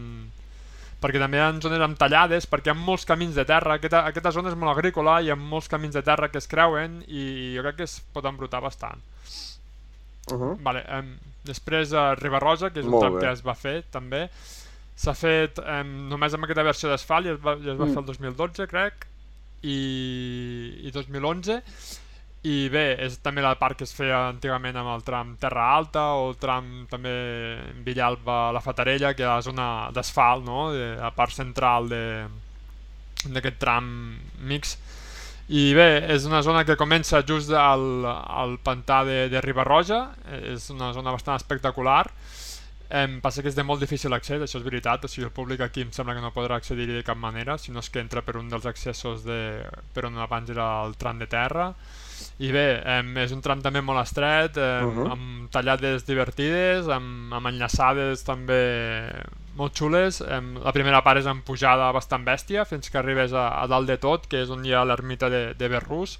perquè 1.04 1.20
també 1.20 1.36
hi 1.36 1.42
ha 1.44 1.50
zones 1.60 1.82
amb 1.84 1.98
tallades, 2.00 2.46
perquè 2.48 2.70
hi 2.70 2.72
ha 2.72 2.78
molts 2.78 3.04
camins 3.04 3.36
de 3.36 3.44
terra, 3.44 3.76
aquesta, 3.76 4.06
aquesta 4.08 4.32
zona 4.32 4.48
és 4.52 4.56
molt 4.56 4.72
agrícola, 4.72 5.18
hi 5.20 5.28
ha 5.28 5.36
molts 5.36 5.68
camins 5.68 5.96
de 5.96 6.02
terra 6.06 6.30
que 6.32 6.40
es 6.40 6.48
creuen 6.48 7.02
i 7.08 7.52
jo 7.56 7.64
crec 7.66 7.82
que 7.82 7.88
es 7.90 7.98
pot 8.14 8.24
embrutar 8.30 8.62
bastant. 8.64 9.02
Uh 10.32 10.38
-huh. 10.40 10.56
vale, 10.62 10.80
eh, 10.88 11.02
després 11.44 11.92
a 11.92 12.14
Ribarroja, 12.14 12.70
que 12.70 12.80
és 12.80 12.86
un 12.86 12.92
Molt 12.92 13.02
tram 13.02 13.14
bé. 13.14 13.20
que 13.20 13.32
es 13.32 13.42
va 13.44 13.54
fer 13.54 13.84
també, 13.90 14.30
s'ha 14.96 15.14
fet 15.18 15.58
eh, 15.58 15.82
només 15.84 16.34
amb 16.34 16.46
aquesta 16.46 16.62
versió 16.66 16.88
d'asfalt 16.92 17.26
i 17.26 17.34
es 17.34 17.40
va, 17.42 17.56
i 17.58 17.70
es 17.72 17.78
va 17.78 17.86
Mm. 17.88 17.94
fer 17.94 18.02
el 18.02 18.06
2012 18.06 18.66
crec 18.70 19.06
i, 19.62 19.78
i 20.86 20.90
2011 20.94 21.60
i 22.44 22.68
bé, 22.68 22.84
és 23.00 23.16
també 23.24 23.40
la 23.40 23.54
part 23.56 23.78
que 23.78 23.86
es 23.88 23.94
feia 23.96 24.28
antigament 24.28 24.76
amb 24.76 24.90
el 24.92 25.02
tram 25.02 25.30
Terra 25.40 25.70
Alta 25.78 26.02
o 26.18 26.26
el 26.28 26.36
tram 26.36 26.86
també 26.90 27.14
Villalba 27.86 28.52
la 28.52 28.60
Fatarella, 28.60 29.14
que 29.16 29.24
és 29.24 29.30
la 29.30 29.40
zona 29.40 29.68
d'asfalt 29.96 30.44
no? 30.44 30.66
de, 30.74 30.90
la 31.00 31.10
part 31.16 31.32
central 31.32 31.88
de 31.88 32.02
d'aquest 33.24 33.56
tram 33.56 33.86
mix 34.44 34.76
i 35.48 35.72
bé, 35.76 36.04
és 36.12 36.24
una 36.28 36.42
zona 36.44 36.64
que 36.64 36.76
comença 36.76 37.22
just 37.24 37.50
al, 37.52 38.04
al 38.04 38.58
pantà 38.64 39.02
de, 39.04 39.28
de 39.32 39.40
Ribarroja, 39.44 40.10
és 40.52 40.70
una 40.72 40.92
zona 40.96 41.12
bastant 41.12 41.36
espectacular 41.36 42.06
Em 42.90 43.20
passa 43.20 43.42
que 43.42 43.48
és 43.48 43.56
de 43.56 43.64
molt 43.64 43.80
difícil 43.80 44.12
accés, 44.12 44.42
això 44.42 44.58
és 44.60 44.64
veritat, 44.64 45.04
o 45.04 45.08
sigui, 45.08 45.24
el 45.26 45.32
públic 45.32 45.60
aquí 45.64 45.82
em 45.82 45.92
sembla 45.92 46.14
que 46.14 46.20
no 46.20 46.32
podrà 46.34 46.56
accedir 46.60 46.86
de 46.86 47.02
cap 47.02 47.16
manera, 47.16 47.56
si 47.58 47.72
no 47.72 47.80
és 47.80 47.88
que 47.90 48.00
entra 48.00 48.22
per 48.22 48.36
un 48.36 48.48
dels 48.48 48.66
accessos 48.66 49.24
de, 49.24 49.64
per 49.94 50.04
on 50.06 50.18
abans 50.18 50.50
era 50.50 50.84
el 50.84 50.94
tram 51.00 51.18
de 51.18 51.26
terra. 51.26 51.72
I 52.38 52.50
bé, 52.52 52.82
em, 52.98 53.16
és 53.18 53.32
un 53.32 53.40
tram 53.42 53.60
també 53.62 53.80
molt 53.82 54.00
estret, 54.02 54.56
em, 54.58 54.86
Mhm. 54.90 55.10
amb 55.10 55.50
tallades 55.50 56.04
divertides, 56.06 56.88
amb, 56.88 57.32
amb 57.32 57.46
enllaçades 57.46 58.22
també 58.24 59.10
molt 59.56 59.74
xules. 59.74 60.20
Em, 60.20 60.54
la 60.62 60.72
primera 60.72 61.02
part 61.02 61.20
és 61.20 61.26
amb 61.26 61.44
pujada 61.44 61.90
bastant 61.92 62.24
bèstia, 62.24 62.64
fins 62.66 62.90
que 62.90 62.98
arribes 62.98 63.32
a, 63.32 63.62
a 63.62 63.66
dalt 63.66 63.86
de 63.86 63.96
tot, 63.98 64.26
que 64.26 64.42
és 64.42 64.50
on 64.50 64.64
hi 64.64 64.72
ha 64.74 64.84
l'ermita 64.84 65.30
de, 65.30 65.54
de 65.54 65.68
Berrús, 65.68 66.18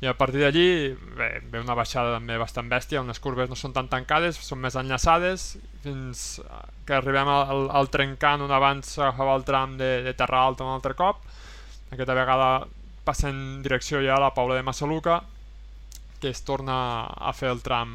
i 0.00 0.06
a 0.06 0.14
partir 0.14 0.44
d'allí 0.44 0.94
ve 1.18 1.58
una 1.58 1.74
baixada 1.74 2.14
també 2.14 2.36
bastant 2.38 2.68
bèstia 2.70 3.00
on 3.00 3.10
les 3.10 3.18
curves 3.18 3.50
no 3.50 3.56
són 3.58 3.74
tan 3.74 3.88
tancades, 3.90 4.38
són 4.38 4.60
més 4.62 4.76
enllaçades 4.78 5.56
fins 5.82 6.38
que 6.86 6.94
arribem 6.94 7.28
al, 7.32 7.66
al 7.74 7.90
trencant 7.90 8.44
on 8.46 8.54
abans 8.54 8.94
s'agafava 8.94 9.34
el 9.38 9.46
tram 9.48 9.74
de, 9.80 9.90
de 10.06 10.14
Terra 10.14 10.44
Alta 10.46 10.66
un 10.66 10.76
altre 10.76 10.94
cop 10.98 11.24
aquesta 11.90 12.14
vegada 12.14 12.68
passa 13.04 13.32
en 13.32 13.62
direcció 13.64 14.00
ja 14.04 14.14
a 14.16 14.22
la 14.22 14.34
Paula 14.36 14.54
de 14.54 14.62
Massaluca 14.62 15.22
que 16.20 16.30
es 16.30 16.42
torna 16.44 16.78
a 17.06 17.32
fer 17.34 17.50
el 17.50 17.62
tram 17.62 17.90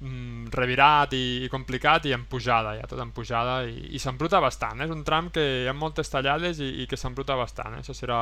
mm, 0.00 0.48
revirat 0.52 1.12
i, 1.16 1.24
i 1.44 1.50
complicat 1.52 2.08
i 2.08 2.14
en 2.16 2.24
pujada, 2.28 2.74
ja 2.78 2.88
tot 2.90 3.00
en 3.00 3.12
pujada 3.16 3.62
i, 3.68 3.94
i 3.96 4.02
s'embruta 4.02 4.40
bastant, 4.44 4.80
eh? 4.80 4.88
és 4.88 4.94
un 4.94 5.04
tram 5.08 5.32
que 5.32 5.44
hi 5.64 5.68
ha 5.68 5.76
moltes 5.76 6.10
tallades 6.12 6.60
i, 6.60 6.70
i 6.82 6.88
que 6.90 7.00
s'embruta 7.00 7.36
bastant 7.38 7.76
eh? 7.76 7.82
això 7.82 7.96
serà, 7.96 8.20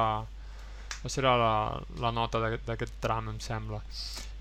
això 1.07 1.20
serà 1.22 1.36
la, 1.38 1.52
la 2.02 2.12
nota 2.12 2.40
d'aquest 2.42 2.98
tram 3.00 3.30
em 3.30 3.38
sembla 3.40 3.80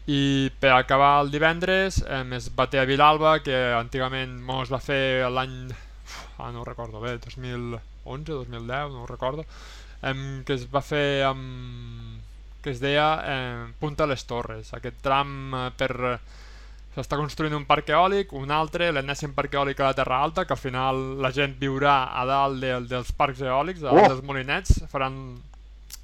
i 0.10 0.52
per 0.62 0.74
acabar 0.76 1.22
el 1.24 1.32
divendres 1.34 2.04
eh, 2.06 2.24
es 2.38 2.52
va 2.58 2.68
a 2.70 2.86
Vilalba 2.86 3.40
que 3.42 3.56
antigament 3.74 4.38
es 4.62 4.72
va 4.72 4.80
fer 4.80 5.30
l'any 5.30 5.72
ah, 6.38 6.52
no 6.52 6.62
ho 6.62 6.66
recordo 6.66 7.02
bé, 7.02 7.18
2011, 7.18 7.82
2010 8.06 8.92
no 8.92 9.04
ho 9.04 9.08
recordo 9.08 9.46
em, 10.02 10.44
que 10.46 10.54
es 10.54 10.68
va 10.70 10.82
fer 10.82 11.24
amb 11.26 12.22
que 12.62 12.72
es 12.74 12.82
deia 12.82 13.08
eh, 13.26 13.66
Punta 13.80 14.06
les 14.06 14.26
Torres 14.26 14.74
aquest 14.74 15.02
tram 15.02 15.54
eh, 15.54 15.70
per 15.78 16.20
s'està 16.96 17.18
construint 17.20 17.54
un 17.58 17.66
parc 17.68 17.90
eòlic, 17.92 18.32
un 18.40 18.52
altre, 18.56 18.88
l'enèsim 18.96 19.34
parc 19.36 19.58
eòlic 19.58 19.82
a 19.82 19.90
la 19.90 19.98
Terra 19.98 20.22
Alta, 20.24 20.46
que 20.48 20.56
al 20.56 20.62
final 20.62 21.02
la 21.20 21.32
gent 21.36 21.58
viurà 21.60 21.96
a 22.16 22.24
dalt 22.30 22.62
de, 22.64 22.72
dels 22.88 23.12
parcs 23.12 23.42
eòlics, 23.44 23.84
a 23.84 23.90
dalt 23.90 24.06
Oh! 24.06 24.14
dels 24.14 24.24
molinets, 24.24 24.78
faran 24.92 25.18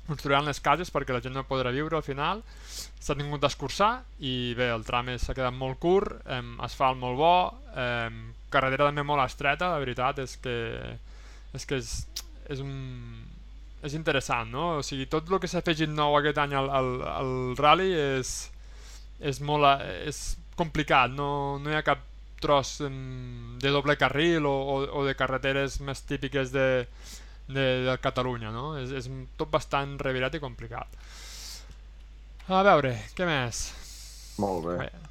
construiran 0.08 0.48
les 0.48 0.60
cases 0.64 0.92
perquè 0.92 1.14
la 1.16 1.22
gent 1.24 1.36
no 1.38 1.46
podrà 1.48 1.72
viure 1.74 1.98
al 1.98 2.06
final 2.06 2.42
s'ha 2.74 3.16
tingut 3.18 3.42
d'escurçar 3.44 3.92
i 4.20 4.54
bé, 4.58 4.72
el 4.74 4.86
tram 4.88 5.12
s'ha 5.18 5.36
quedat 5.38 5.56
molt 5.56 5.80
curt 5.82 6.22
eh, 6.26 6.42
asfalt 6.66 7.00
molt 7.02 7.20
bo 7.20 7.36
eh, 7.76 8.10
carretera 8.52 8.90
també 8.90 9.06
molt 9.08 9.24
estreta 9.26 9.72
la 9.72 9.82
veritat 9.84 10.20
és 10.24 10.38
que 10.42 10.58
és, 11.54 11.66
que 11.68 11.80
és, 11.82 11.94
és 12.50 12.64
un 12.64 12.74
és 13.82 13.96
interessant, 13.98 14.52
no? 14.54 14.66
O 14.78 14.84
sigui, 14.86 15.08
tot 15.10 15.30
el 15.32 15.40
que 15.42 15.50
s'ha 15.50 15.62
afegit 15.64 15.90
nou 15.90 16.14
aquest 16.18 16.38
any 16.38 16.54
al, 16.58 16.70
al, 16.70 16.92
al 17.10 17.32
rally 17.58 17.90
és, 17.98 18.36
és 19.20 19.42
molt 19.42 19.82
és 20.06 20.22
complicat, 20.60 21.14
no, 21.18 21.58
no 21.62 21.72
hi 21.72 21.78
ha 21.80 21.86
cap 21.86 22.04
tros 22.42 22.78
de 22.82 23.72
doble 23.74 23.96
carril 24.02 24.46
o, 24.50 24.54
o, 24.54 24.78
o 25.02 25.04
de 25.06 25.16
carreteres 25.18 25.80
més 25.86 26.02
típiques 26.10 26.54
de, 26.54 26.68
de, 27.54 27.68
de 27.88 27.98
Catalunya, 28.04 28.52
no? 28.54 28.74
És, 28.80 28.94
és 29.02 29.10
tot 29.40 29.52
bastant 29.54 29.98
revirat 30.02 30.36
i 30.38 30.44
complicat. 30.44 31.00
A 32.52 32.64
veure, 32.68 32.96
què 33.16 33.28
més? 33.28 33.64
Molt 34.42 34.66
bé. 34.66 34.78
Bé, 34.82 35.11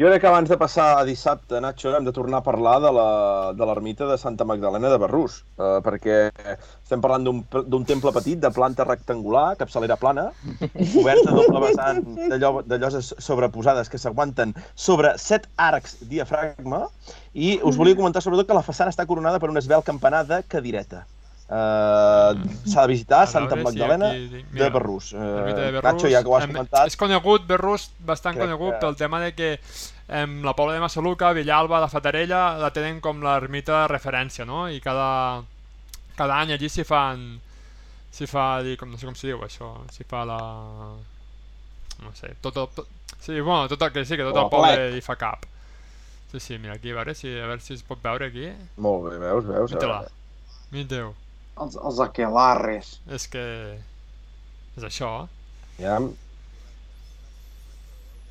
Jo 0.00 0.08
crec 0.08 0.22
que 0.22 0.28
abans 0.30 0.48
de 0.48 0.56
passar 0.56 0.84
a 0.96 1.04
dissabte, 1.04 1.58
Nacho, 1.60 1.90
hem 1.92 2.06
de 2.06 2.12
tornar 2.16 2.38
a 2.38 2.44
parlar 2.46 2.78
de 2.80 2.90
la- 2.98 3.52
de 3.52 3.66
l'ermita 3.68 4.06
de, 4.08 4.16
Santa 4.16 4.46
Magdalena 4.48 4.88
de 4.88 4.96
Berrús, 5.02 5.34
eh, 5.58 5.80
perquè 5.84 6.14
estem 6.56 7.02
parlant 7.04 7.26
d'un 7.68 7.84
temple 7.84 8.10
petit 8.16 8.40
de 8.40 8.50
planta 8.50 8.86
rectangular, 8.88 9.58
capçalera 9.60 9.98
plana, 10.00 10.30
cobert 10.94 11.28
a 11.28 11.36
doble 11.36 11.60
vessant 11.66 12.00
de, 12.16 12.38
llo 12.38 12.62
de 12.62 12.78
lloses 12.78 13.12
sobreposades 13.18 13.90
que 13.92 13.98
s'aguanten 14.00 14.54
sobre 14.74 15.18
set 15.18 15.50
arcs 15.58 15.98
diafragma, 16.08 16.86
i 17.34 17.60
us 17.62 17.76
volia 17.76 17.94
comentar 17.94 18.22
sobretot 18.22 18.48
que 18.48 18.56
la 18.56 18.64
façana 18.64 18.88
està 18.96 19.04
coronada 19.04 19.38
per 19.38 19.50
un 19.50 19.58
esbel 19.60 19.84
campanar 19.84 20.24
de 20.24 20.42
cadireta. 20.48 21.04
Uh, 21.50 22.36
S'ha 22.70 22.84
de 22.86 22.92
visitar 22.92 23.24
Santa 23.26 23.56
veure 23.56 23.72
si 23.72 23.78
Magdalena 23.80 24.10
aquí 24.12 24.28
tinc- 24.30 24.50
de 24.52 24.54
mira, 24.54 24.68
Berrús. 24.70 25.08
l'ermita 25.12 25.60
de 25.64 25.68
Uh, 25.68 25.72
Berrús, 25.72 25.92
Nacho, 25.96 26.08
ja 26.12 26.20
que 26.22 26.28
ho 26.30 26.36
has 26.36 26.44
em, 26.44 26.52
comentat, 26.52 26.86
És 26.86 26.96
conegut, 26.96 27.46
Berrús, 27.48 27.88
bastant 28.06 28.36
Crec 28.36 28.44
conegut 28.46 28.74
que- 28.76 28.80
pel 28.84 28.94
tema 28.96 29.18
de 29.20 29.32
que 29.34 29.48
em, 30.08 30.36
la 30.46 30.54
Pobla 30.54 30.74
de 30.74 30.80
Massaluca, 30.80 31.32
Villalba, 31.32 31.80
la 31.80 31.88
Fatarella, 31.88 32.56
la 32.58 32.70
tenen 32.70 33.00
com 33.00 33.18
l'ermita 33.20 33.80
de 33.82 33.88
referència, 33.88 34.46
no? 34.46 34.68
I 34.70 34.78
cada, 34.80 35.42
cada 36.16 36.38
any 36.40 36.52
allí 36.52 36.68
s'hi 36.68 36.84
fan... 36.84 37.40
S'hi 38.10 38.26
fa, 38.26 38.60
dir, 38.62 38.76
com, 38.76 38.90
no 38.90 38.98
sé 38.98 39.06
com 39.06 39.14
s'hi 39.14 39.28
diu 39.30 39.42
això, 39.46 39.72
s'hi 39.94 40.02
fa 40.06 40.24
la... 40.26 40.38
No 42.02 42.14
sé, 42.14 42.32
tot 42.40 42.56
el... 42.56 42.66
Tot, 42.74 42.86
sí, 43.20 43.40
bueno, 43.40 43.66
tot 43.68 43.82
el 43.82 43.92
que 43.92 44.04
sí, 44.04 44.16
que 44.16 44.22
tot 44.26 44.36
el 44.36 44.48
poble 44.50 44.72
plec. 44.74 44.96
hi 44.98 45.00
fa 45.04 45.16
cap. 45.16 45.46
Sí, 46.32 46.40
sí, 46.40 46.58
mira 46.58 46.74
aquí, 46.74 46.90
a 46.90 46.94
veure 46.94 47.14
si, 47.14 47.28
a 47.38 47.46
veure 47.46 47.60
si 47.60 47.74
es 47.74 47.82
pot 47.82 47.98
veure 48.02 48.26
aquí. 48.30 48.48
Molt 48.78 49.10
bé, 49.10 49.18
veus, 49.18 49.46
veus? 49.46 49.74
Mira-la. 49.74 50.08
Mireu, 50.70 51.14
Els, 51.60 51.76
els 51.76 51.98
aquelarres. 52.00 52.94
és 53.10 53.26
que... 53.28 53.44
És 54.78 54.84
això, 54.86 55.28
Ja. 55.80 55.98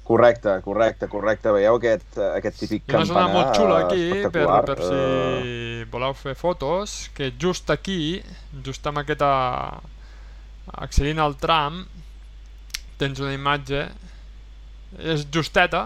Correcte, 0.09 0.55
correcte, 0.65 1.05
correcte. 1.07 1.51
Veieu 1.53 1.75
aquest, 1.77 2.17
aquest 2.17 2.55
típic 2.63 2.87
Hi 2.89 2.95
ha 2.95 2.97
una 2.97 3.05
campanar 3.05 3.27
zona 3.27 3.33
molt 3.35 3.57
xula 3.59 3.75
aquí 3.85 4.05
per, 4.09 4.17
espectacular. 4.17 4.63
per 4.65 4.77
si 4.81 4.95
Eh, 4.95 5.85
voleu 5.91 6.15
fer 6.17 6.33
fotos, 6.39 6.95
que 7.13 7.27
just 7.37 7.69
aquí, 7.69 8.23
just 8.65 8.87
amb 8.89 9.03
aquesta... 9.03 9.29
accedint 10.85 11.19
al 11.21 11.35
tram, 11.41 11.83
tens 12.97 13.19
una 13.21 13.33
imatge, 13.33 13.83
és 14.97 15.27
justeta, 15.33 15.83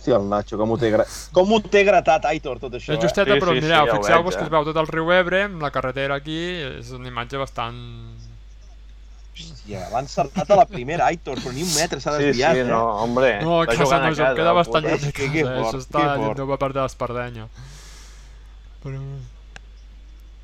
Hòstia, 0.00 0.16
el 0.16 0.28
Nacho, 0.32 0.56
com 0.56 0.70
ho 0.72 0.76
té, 0.80 0.88
gra... 0.94 1.04
com 1.36 1.50
ho 1.52 1.58
té 1.60 1.82
gratat, 1.84 2.24
Aitor, 2.30 2.56
tot 2.58 2.72
això, 2.78 2.94
és 2.96 3.02
justeta, 3.02 3.34
Sí, 3.36 3.40
però 3.42 3.52
sí, 3.52 3.60
sí, 3.60 3.66
mireu, 3.66 3.84
ja 3.84 3.92
ho 3.92 3.98
fixeu-vos 3.98 4.32
veig, 4.32 4.38
que 4.38 4.40
eh? 4.40 4.46
es 4.48 4.52
veu 4.54 4.64
tot 4.70 4.78
el 4.80 4.88
riu 4.88 5.10
Ebre, 5.12 5.42
amb 5.50 5.60
la 5.60 5.70
carretera 5.74 6.16
aquí, 6.16 6.38
és 6.80 6.88
una 6.96 7.10
imatge 7.12 7.36
bastant... 7.42 7.76
Hòstia, 9.40 9.82
l'ha 9.92 10.00
encertat 10.04 10.50
a 10.52 10.56
la 10.58 10.64
primera, 10.68 11.04
Aitor, 11.12 11.36
però 11.40 11.52
ni 11.52 11.62
un 11.64 11.74
metre 11.76 12.00
s'ha 12.00 12.16
Sí, 12.16 12.30
desviat, 12.30 12.56
sí, 12.56 12.64
eh? 12.64 12.68
no, 12.68 12.80
hombre. 13.04 13.34
No, 13.44 13.60
casa 13.68 13.84
jugant 13.84 14.02
no, 14.06 14.10
casa, 14.14 14.30
queda 14.40 14.52
bastant 14.56 14.88
lluny 14.88 15.04
de 15.04 15.12
Que- 15.12 15.28
casa, 15.28 15.32
que 15.36 15.44
eh? 15.44 15.60
això 15.66 15.82
està 15.84 16.06
lluny 16.16 16.34
de 16.40 16.48
la 16.48 16.58
part 16.64 16.76
de 16.76 16.80
l'Espardenya. 16.86 17.46
Però... 18.84 19.04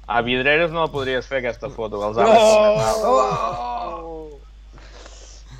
A 0.07 0.21
Vidreres 0.23 0.71
no 0.71 0.85
la 0.85 0.93
podries 0.93 1.27
fer, 1.27 1.41
aquesta 1.41 1.73
foto, 1.73 2.05
els 2.07 2.21
arbres. 2.21 2.39
Oh! 3.09 4.39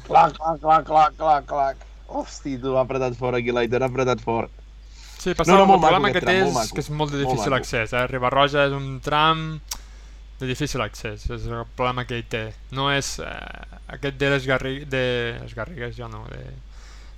Clac, 0.07 0.37
clac, 0.37 0.61
clac, 0.63 0.87
clac, 0.87 1.17
clac, 1.19 1.49
clac. 1.51 1.86
Hosti, 2.09 2.59
tu 2.63 2.73
l'ha 2.75 2.85
apretat 2.87 3.17
fort 3.19 3.39
aquí, 3.39 3.53
l'Aitor 3.55 3.83
ha 3.83 3.91
apretat 3.91 4.21
fort. 4.23 4.51
Sí, 5.19 5.35
passa 5.35 5.51
No, 5.51 5.59
no, 5.59 5.67
molt 5.67 5.81
el 5.81 5.87
problema 5.89 6.09
maco 6.09 6.19
que 6.21 6.27
té 6.27 6.37
és 6.45 6.53
molt 6.55 6.73
que 6.77 6.83
és 6.85 6.91
molt 6.91 7.11
de 7.13 7.23
Molt 7.23 7.27
difícil 7.27 7.51
maco. 7.51 7.63
accés, 7.63 7.93
eh? 7.93 8.07
Ribarroja 8.11 8.67
és 8.69 8.73
un 8.77 9.01
tram 9.03 9.61
de 10.39 10.47
difícil 10.47 10.81
accés, 10.85 11.25
és 11.31 11.47
el 11.49 11.65
problema 11.75 12.05
que 12.05 12.19
ell 12.21 12.27
té. 12.29 12.45
No 12.77 12.91
és 12.93 13.19
eh, 13.19 13.79
aquest 13.97 14.19
de 14.21 14.31
les, 14.31 14.47
Garri 14.47 14.85
de 14.85 15.05
les 15.41 15.55
Garrigues, 15.57 15.97
ja 15.97 16.09
no, 16.13 16.27
de, 16.31 16.43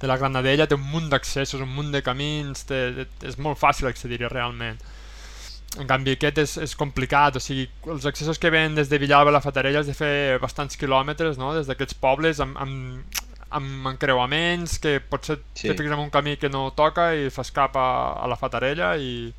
de 0.00 0.06
la 0.06 0.16
Granadella 0.16 0.68
té 0.70 0.78
un 0.78 0.86
munt 0.86 1.10
d'accessos, 1.10 1.60
un 1.60 1.74
munt 1.74 1.90
de 1.92 2.02
camins, 2.06 2.62
té, 2.64 2.84
té, 2.94 3.08
és 3.26 3.36
molt 3.42 3.58
fàcil 3.58 3.90
accedir-hi 3.90 4.30
realment. 4.30 4.78
En 5.78 5.86
canvi 5.90 6.14
aquest 6.16 6.38
és, 6.38 6.56
és 6.64 6.76
complicat, 6.78 7.36
o 7.36 7.42
sigui, 7.42 7.66
els 7.92 8.06
accessos 8.08 8.38
que 8.40 8.50
venen 8.54 8.78
des 8.78 8.88
de 8.88 8.98
Villalba 9.02 9.34
a 9.34 9.36
la 9.36 9.42
Fatarella 9.44 9.82
has 9.82 9.90
de 9.90 9.94
fer 9.98 10.38
bastants 10.40 10.78
quilòmetres, 10.80 11.36
no?, 11.36 11.52
des 11.58 11.66
d'aquests 11.68 11.98
pobles 12.00 12.40
amb, 12.40 12.56
amb, 12.56 13.18
amb 13.50 13.86
encreuaments, 13.94 14.78
que 14.82 14.98
potser 15.00 15.38
Sí. 15.54 15.68
te 15.68 15.74
fiques 15.74 15.92
en 15.92 15.98
un 15.98 16.10
camí 16.10 16.36
que 16.36 16.50
no 16.52 16.70
toca 16.76 17.14
i 17.16 17.30
fas 17.30 17.50
cap 17.50 17.76
a, 17.76 18.12
a 18.20 18.26
la 18.28 18.36
Fatarella 18.36 18.96
i, 19.00 19.32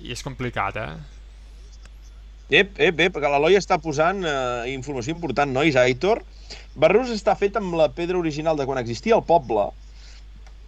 i 0.00 0.12
és 0.12 0.22
complicat, 0.24 0.76
eh? 0.80 0.92
Ep, 2.52 2.74
ep, 2.76 2.98
ep, 3.00 3.14
que 3.16 3.28
l'Eloi 3.32 3.56
està 3.56 3.78
posant 3.80 4.24
eh, 4.28 4.72
informació 4.72 5.14
important, 5.14 5.48
nois, 5.52 5.76
Aitor. 5.76 6.20
Barrús 6.76 7.08
està 7.12 7.32
fet 7.36 7.56
amb 7.56 7.76
la 7.80 7.88
pedra 7.92 8.18
original 8.20 8.58
de 8.58 8.66
quan 8.68 8.80
existia 8.80 9.16
el 9.16 9.24
poble. 9.24 9.70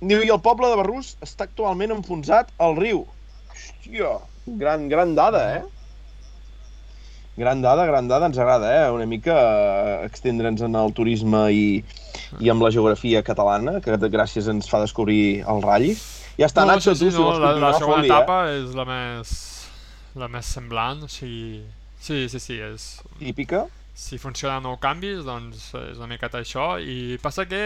Diu, 0.01 0.23
i 0.25 0.33
el 0.33 0.41
poble 0.45 0.69
de 0.73 0.79
Barrús 0.81 1.15
està 1.25 1.45
actualment 1.49 1.93
enfonsat 1.93 2.51
al 2.61 2.77
riu. 2.81 3.05
Hòstia, 3.53 4.15
gran, 4.61 4.89
gran 4.89 5.15
dada, 5.17 5.45
eh? 5.59 5.63
Gran 7.37 7.63
dada, 7.63 7.85
gran 7.87 8.07
dada, 8.07 8.29
ens 8.31 8.39
agrada, 8.39 8.69
eh? 8.71 8.91
Una 8.95 9.07
mica 9.11 9.35
eh, 9.35 9.95
extendre'ns 10.07 10.63
en 10.63 10.77
el 10.79 10.93
turisme 10.95 11.49
i, 11.51 11.65
i 12.39 12.51
amb 12.53 12.63
la 12.63 12.71
geografia 12.71 13.25
catalana, 13.27 13.81
que 13.83 13.97
gràcies 14.13 14.47
ens 14.53 14.71
fa 14.71 14.79
descobrir 14.85 15.43
el 15.43 15.65
ratll. 15.65 15.97
Ja 16.39 16.47
està, 16.47 16.63
no, 16.63 16.75
Nacho, 16.75 16.95
sí, 16.95 17.07
tu, 17.07 17.11
sí, 17.11 17.17
si 17.17 17.19
no, 17.19 17.27
vols 17.33 17.43
la, 17.43 17.53
la 17.59 17.73
segona 17.75 17.99
fot-li, 18.03 18.11
etapa 18.13 18.39
és 18.55 18.79
la 18.79 18.87
més 18.87 19.35
la 20.15 20.29
més 20.31 20.47
semblant, 20.47 21.03
o 21.03 21.11
sigui... 21.11 21.65
Sí, 21.99 22.27
sí, 22.31 22.39
sí, 22.39 22.59
és... 22.63 22.89
eh? 23.03 23.17
Típica. 23.19 23.65
Si 23.99 24.19
funciona 24.19 24.61
no 24.63 24.77
canvis, 24.83 25.23
doncs 25.27 25.71
és 25.81 25.99
una 25.99 26.11
miqueta 26.11 26.43
això, 26.43 26.75
i 26.79 27.17
passa 27.23 27.47
que... 27.51 27.63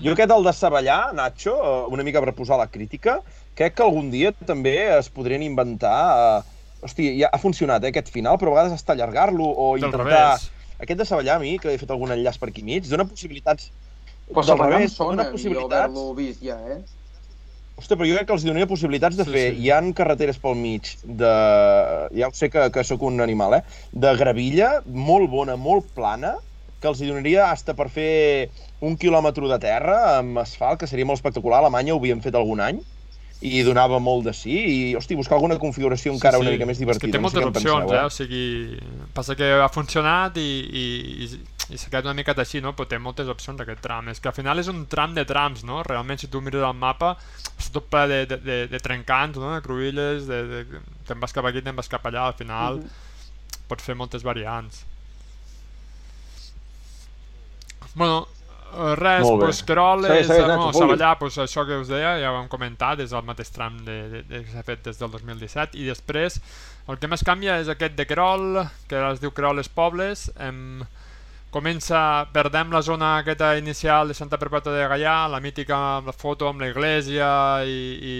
Jo 0.00 0.14
aquest 0.14 0.32
el 0.32 0.46
de 0.46 0.52
Saballar, 0.56 1.12
Nacho, 1.16 1.54
eh, 1.56 1.92
una 1.92 2.04
mica 2.04 2.20
per 2.24 2.32
posar 2.36 2.56
la 2.60 2.68
crítica, 2.72 3.18
crec 3.56 3.76
que 3.76 3.84
algun 3.84 4.10
dia 4.12 4.32
també 4.44 4.76
es 4.98 5.08
podrien 5.12 5.44
inventar... 5.44 6.00
Eh, 6.40 6.50
hosti, 6.84 7.10
ja 7.20 7.30
ha 7.32 7.40
funcionat, 7.40 7.84
eh, 7.84 7.92
aquest 7.92 8.12
final, 8.14 8.38
però 8.40 8.52
a 8.52 8.58
vegades 8.58 8.76
està 8.78 8.94
allargar-lo 8.94 9.46
o 9.48 9.72
Del 9.76 9.88
intentar... 9.88 10.06
revés. 10.10 10.50
Aquest 10.84 10.98
de 10.98 11.06
Saballar, 11.06 11.36
a 11.38 11.42
mi, 11.42 11.54
que 11.62 11.70
he 11.70 11.78
fet 11.78 11.90
algun 11.94 12.10
enllaç 12.12 12.36
per 12.40 12.50
aquí 12.50 12.64
mig, 12.66 12.86
dona 12.90 13.06
possibilitats... 13.08 13.70
Però 14.28 14.42
del 14.48 14.58
revés, 14.58 14.94
sona 14.96 15.22
dona 15.22 15.32
possibilitats... 15.32 15.84
haver-lo 15.84 16.14
vist 16.18 16.42
ja, 16.44 16.56
eh? 16.74 16.80
Ostres, 17.74 17.98
però 17.98 18.06
jo 18.06 18.16
crec 18.16 18.28
que 18.28 18.34
els 18.36 18.44
donaria 18.46 18.68
possibilitats 18.70 19.16
de 19.18 19.24
Sí, 19.26 19.32
fer... 19.34 19.44
sí. 19.54 19.62
Hi 19.64 19.70
han 19.74 19.92
carreteres 19.96 20.38
pel 20.42 20.58
mig 20.58 20.90
de... 21.04 21.30
Ja 22.14 22.28
ho 22.30 22.34
sé 22.36 22.50
que, 22.50 22.68
que 22.74 22.84
sóc 22.86 23.02
un 23.06 23.22
animal, 23.24 23.58
eh? 23.58 23.62
De 23.92 24.12
gravilla, 24.18 24.76
molt 24.86 25.30
bona, 25.30 25.56
molt 25.58 25.88
plana, 25.96 26.36
que 26.82 26.90
els 26.90 27.00
hi 27.00 27.08
donaria 27.10 27.48
hasta 27.50 27.74
per 27.74 27.88
fer 27.90 28.50
un 28.84 28.98
quilòmetre 29.00 29.48
de 29.50 29.58
terra 29.62 30.18
amb 30.18 30.42
asfalt, 30.42 30.82
que 30.82 30.90
seria 30.90 31.06
molt 31.08 31.18
espectacular. 31.22 31.62
A 31.62 31.66
Alemanya 31.66 31.94
ho 31.94 32.02
havien 32.02 32.22
fet 32.24 32.36
algun 32.38 32.60
any 32.62 32.82
i 33.44 33.60
donava 33.66 33.98
molt 34.00 34.24
de 34.24 34.32
sí. 34.32 34.54
I, 34.54 34.76
hosti, 34.96 35.16
buscar 35.18 35.36
alguna 35.36 35.58
configuració 35.60 36.14
encara 36.14 36.38
una 36.40 36.52
mica 36.54 36.64
més 36.64 36.78
És 36.78 36.80
que 36.80 36.86
divertida. 36.86 37.12
té 37.12 37.20
no 37.20 37.28
sé 37.28 37.40
moltes 37.42 37.42
què 37.42 37.44
en 37.44 37.50
opcions, 37.50 37.90
penseu, 37.90 37.98
eh? 38.00 38.04
O 38.08 38.12
sigui, 38.14 39.10
passa 39.16 39.36
que 39.36 39.50
ha 39.60 39.68
funcionat 39.72 40.38
i, 40.40 40.46
i, 40.64 40.84
i, 41.26 41.28
i 41.74 41.80
s'ha 41.80 41.90
quedat 41.90 42.08
una 42.08 42.16
miqueta 42.16 42.40
així, 42.44 42.62
no? 42.64 42.72
Però 42.76 42.88
té 42.88 42.98
moltes 42.98 43.28
opcions 43.28 43.60
aquest 43.60 43.82
tram. 43.84 44.08
És 44.14 44.22
que 44.24 44.32
al 44.32 44.36
final 44.36 44.62
és 44.62 44.70
un 44.72 44.86
tram 44.88 45.12
de 45.16 45.26
trams, 45.28 45.64
no? 45.68 45.82
Realment, 45.84 46.22
si 46.22 46.30
tu 46.32 46.40
mires 46.40 46.64
el 46.64 46.78
mapa, 46.78 47.14
és 47.58 47.68
tot 47.74 47.90
ple 47.92 48.06
de, 48.08 48.22
de, 48.32 48.40
de, 48.48 48.58
de 48.72 48.80
trencants, 48.80 49.36
no? 49.36 49.52
De 49.52 49.60
cruïlles, 49.66 50.24
de, 50.30 50.40
de, 50.50 50.82
te'n 51.08 51.20
vas 51.20 51.36
cap 51.36 51.44
aquí, 51.50 51.60
te'n 51.64 51.76
vas 51.76 51.92
cap 51.92 52.08
allà, 52.08 52.30
al 52.32 52.38
final 52.40 52.80
pots 53.68 53.84
fer 53.84 53.96
moltes 53.96 54.24
variants. 54.24 54.84
Bueno, 57.94 58.26
eh, 58.26 58.33
res, 58.98 59.24
pues, 59.24 59.62
Querol 59.66 60.06
és, 60.08 60.26
segueix, 60.26 60.48
eh, 60.48 60.58
vulgui. 60.58 60.78
Savallà, 60.78 61.14
pues, 61.20 61.38
això 61.44 61.64
que 61.68 61.78
us 61.82 61.90
deia, 61.92 62.16
ja 62.22 62.32
ho 62.32 62.40
hem 62.42 62.50
comentat, 62.52 63.00
és 63.04 63.14
el 63.14 63.24
mateix 63.26 63.52
tram 63.54 63.78
de, 63.86 63.96
de, 64.10 64.22
de, 64.28 64.42
que 64.44 64.52
s'ha 64.52 64.64
fet 64.66 64.84
des 64.88 65.00
del 65.00 65.12
2017, 65.14 65.78
i 65.80 65.88
després 65.88 66.40
el 66.88 67.00
que 67.00 67.08
més 67.08 67.24
canvia 67.24 67.60
és 67.62 67.70
aquest 67.72 67.96
de 67.96 68.06
Querol, 68.08 68.64
que 68.90 68.98
ara 69.00 69.14
es 69.14 69.22
diu 69.22 69.32
Querol 69.32 69.56
les 69.60 69.70
Pobles, 69.72 70.26
em, 70.42 70.82
comença, 71.54 72.26
perdem 72.34 72.72
la 72.74 72.82
zona 72.82 73.12
aquesta 73.20 73.52
inicial 73.56 74.10
de 74.10 74.16
Santa 74.18 74.40
Perpètua 74.42 74.74
de 74.74 74.88
Gaià, 74.90 75.28
la 75.30 75.38
mítica 75.40 75.78
amb 76.00 76.10
la 76.10 76.14
foto 76.16 76.48
amb 76.50 76.64
l'església 76.64 77.28
i, 77.62 77.78
i, 77.94 78.16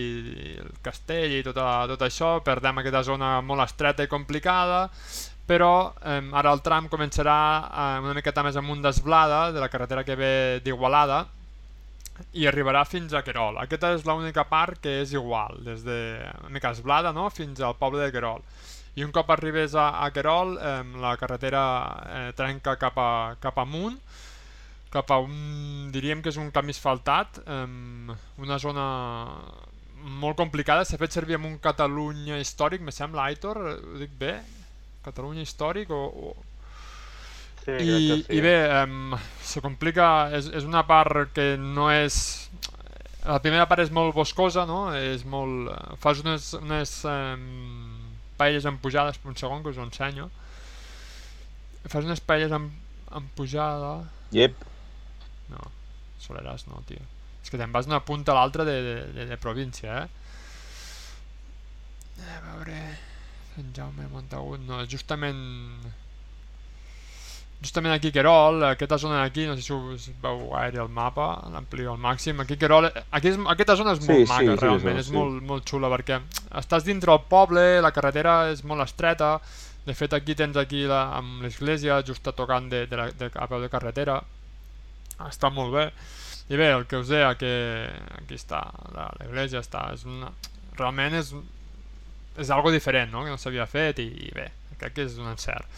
i 0.47 0.57
el 0.63 0.71
castell 0.87 1.35
i 1.41 1.43
tot, 1.43 1.59
tot 1.91 2.05
això, 2.07 2.37
perdem 2.47 2.79
aquesta 2.79 3.03
zona 3.11 3.41
molt 3.43 3.67
estreta 3.67 4.07
i 4.07 4.13
complicada, 4.13 4.85
però 5.47 5.93
eh, 6.01 6.21
ara 6.33 6.53
el 6.57 6.63
tram 6.65 6.89
començarà 6.93 7.39
eh, 7.69 8.03
una 8.05 8.15
miqueta 8.17 8.45
més 8.47 8.57
amunt 8.57 8.83
d'Esblada, 8.85 9.51
de 9.53 9.61
la 9.61 9.71
carretera 9.73 10.05
que 10.05 10.17
ve 10.17 10.35
d'Igualada, 10.65 11.25
i 12.39 12.47
arribarà 12.47 12.85
fins 12.87 13.13
a 13.13 13.23
Querol. 13.27 13.59
Aquesta 13.63 13.91
és 13.95 14.05
l'única 14.07 14.45
part 14.47 14.79
que 14.83 15.01
és 15.03 15.13
igual, 15.15 15.59
des 15.67 15.83
de 15.87 15.99
una 16.45 16.55
mica 16.55 16.71
Esblada 16.71 17.13
no? 17.13 17.29
fins 17.31 17.61
al 17.61 17.77
poble 17.81 18.05
de 18.05 18.13
Querol. 18.15 18.43
I 18.95 19.03
un 19.03 19.11
cop 19.11 19.31
arribes 19.35 19.75
a, 19.75 19.89
a 20.05 20.11
Querol, 20.15 20.57
eh, 20.59 20.81
la 21.03 21.17
carretera 21.19 21.65
eh, 22.07 22.31
trenca 22.39 22.77
cap, 22.79 22.99
a, 22.99 23.35
cap 23.43 23.59
amunt, 23.59 23.99
cap 24.95 25.11
a 25.11 25.19
un, 25.19 25.91
diríem 25.91 26.23
que 26.23 26.31
és 26.31 26.39
un 26.39 26.53
camí 26.55 26.71
asfaltat, 26.71 27.43
eh, 27.43 27.67
una 28.39 28.61
zona 28.63 28.87
molt 30.05 30.39
complicada, 30.39 30.85
s'ha 30.87 31.01
fet 31.01 31.17
servir 31.17 31.41
amb 31.41 31.49
un 31.49 31.59
Catalunya 31.59 32.39
històric, 32.39 32.85
me 32.85 32.95
sembla, 32.95 33.27
Aitor, 33.27 33.59
ho 33.75 33.99
dic 33.99 34.15
bé? 34.21 34.37
Catalunya 35.05 35.45
històric 35.45 35.93
o, 35.93 36.03
o... 36.09 36.35
Sí, 37.65 37.73
I, 37.81 37.99
sí. 38.21 38.37
i 38.37 38.41
bé, 38.45 38.57
um, 38.83 39.15
se 39.45 39.63
complica, 39.65 40.29
és, 40.37 40.51
és 40.53 40.67
una 40.69 40.85
part 40.89 41.33
que 41.37 41.55
no 41.61 41.89
és... 41.93 42.17
La 43.25 43.39
primera 43.41 43.65
part 43.65 43.81
és 43.81 43.93
molt 43.95 44.13
boscosa, 44.17 44.67
no? 44.69 44.91
És 44.97 45.25
molt... 45.25 45.71
Fas 46.03 46.21
unes, 46.25 46.51
unes 46.59 46.93
um, 47.09 47.47
paelles 48.37 48.67
amb 48.69 48.83
pujades, 48.85 49.21
un 49.25 49.39
segon 49.41 49.65
que 49.65 49.73
us 49.73 49.81
ho 49.81 49.87
ensenyo. 49.87 50.29
Fas 51.89 52.05
unes 52.05 52.21
paelles 52.25 52.53
amb, 52.53 52.73
amb 53.13 53.33
pujada... 53.39 53.97
Yep. 54.37 54.69
No, 55.55 55.65
Soleràs 56.21 56.67
no, 56.69 56.83
tio. 56.89 57.01
És 57.45 57.53
que 57.53 57.61
te'n 57.61 57.73
vas 57.73 57.89
d'una 57.89 58.01
punta 58.05 58.33
a 58.33 58.39
l'altra 58.39 58.65
de, 58.69 58.77
de, 58.85 58.95
de, 59.17 59.27
de 59.33 59.41
província, 59.41 60.05
eh? 60.05 60.09
A 62.29 62.39
veure... 62.51 62.79
Sant 63.55 63.71
Jaume 63.77 64.09
Montagut, 64.13 64.61
no, 64.67 64.81
justament... 64.91 65.45
Justament 67.65 67.95
aquí 67.95 68.11
Querol, 68.13 68.59
aquesta 68.67 68.99
zona 69.01 69.23
d'aquí, 69.23 69.47
no 69.49 69.55
sé 69.57 69.63
si 69.65 69.73
us 69.73 70.09
veu 70.21 70.43
gaire 70.51 70.83
el 70.83 70.91
mapa, 70.93 71.29
l'amplio 71.53 71.95
al 71.95 72.01
màxim, 72.03 72.43
aquí 72.43 72.59
Querol, 72.61 72.91
aquí 73.15 73.31
és, 73.31 73.39
aquesta 73.55 73.77
zona 73.81 73.95
és 73.95 74.03
molt 74.03 74.11
Sí, 74.11 74.27
sí, 74.27 74.29
maca, 74.29 74.51
sí, 74.51 74.59
realment, 74.61 74.99
sí, 74.99 75.01
és 75.01 75.09
sí. 75.09 75.15
molt, 75.17 75.39
molt 75.49 75.65
xula, 75.71 75.89
perquè 75.95 76.19
estàs 76.61 76.85
dintre 76.85 77.15
el 77.15 77.23
poble, 77.31 77.63
la 77.81 77.93
carretera 77.97 78.35
és 78.53 78.61
molt 78.69 78.85
estreta, 78.85 79.31
de 79.87 79.95
fet 79.97 80.13
aquí 80.19 80.37
tens 80.37 80.59
aquí 80.61 80.83
la, 80.91 81.07
amb 81.17 81.41
l'església 81.47 82.03
just 82.05 82.29
a 82.29 82.35
tocant 82.37 82.69
de, 82.73 82.83
de, 82.91 83.01
la, 83.01 83.09
de, 83.17 83.31
a 83.33 83.49
peu 83.49 83.63
de 83.65 83.71
carretera, 83.73 84.19
està 85.31 85.49
molt 85.55 85.73
bé, 85.79 85.87
i 86.53 86.61
bé, 86.61 86.69
el 86.75 86.85
que 86.91 87.01
us 87.01 87.09
deia, 87.15 87.33
que 87.41 87.55
aquí 88.19 88.37
està, 88.37 88.61
la- 88.93 89.09
l'església 89.23 89.65
està, 89.65 89.87
és 89.97 90.05
una, 90.05 90.35
realment 90.77 91.17
és, 91.23 91.33
és 92.41 92.51
algo 92.51 92.73
diferent, 92.75 93.13
no?, 93.13 93.25
que 93.25 93.35
no 93.35 93.41
s'havia 93.41 93.67
fet 93.71 94.01
i, 94.03 94.09
i 94.29 94.33
bé, 94.35 94.49
crec 94.81 94.97
que 94.97 95.07
és 95.07 95.19
un 95.21 95.31
encert. 95.31 95.69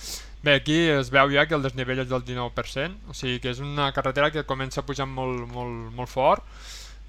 Bé, 0.46 0.54
aquí 0.60 0.78
es 0.92 1.10
veu 1.10 1.32
ja 1.32 1.46
que 1.48 1.56
el 1.56 1.64
desnivell 1.64 2.04
és 2.04 2.08
del 2.10 2.24
19%, 2.24 3.10
o 3.10 3.14
sigui 3.16 3.40
que 3.42 3.50
és 3.50 3.60
una 3.62 3.90
carretera 3.96 4.30
que 4.30 4.46
comença 4.46 4.84
pujant 4.86 5.10
molt, 5.10 5.46
molt, 5.50 5.88
molt 5.96 6.12
fort, 6.12 6.44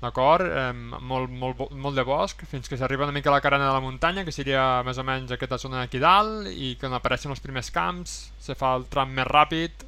d'acord? 0.01 0.45
Eh, 0.45 0.71
molt, 0.73 1.29
molt, 1.29 1.61
molt 1.71 1.97
de 1.97 2.05
bosc, 2.07 2.41
fins 2.49 2.69
que 2.69 2.77
s'arriba 2.79 3.05
una 3.05 3.15
mica 3.15 3.29
a 3.29 3.35
la 3.35 3.41
carena 3.41 3.67
de 3.67 3.75
la 3.75 3.83
muntanya, 3.83 4.25
que 4.25 4.33
seria 4.33 4.81
més 4.85 4.97
o 4.97 5.05
menys 5.05 5.33
aquesta 5.33 5.59
zona 5.61 5.83
d'aquí 5.83 6.01
dalt, 6.01 6.49
i 6.49 6.75
quan 6.81 6.97
apareixen 6.97 7.33
els 7.33 7.43
primers 7.43 7.71
camps, 7.73 8.17
se 8.41 8.57
fa 8.57 8.75
el 8.77 8.87
tram 8.91 9.13
més 9.13 9.29
ràpid, 9.29 9.85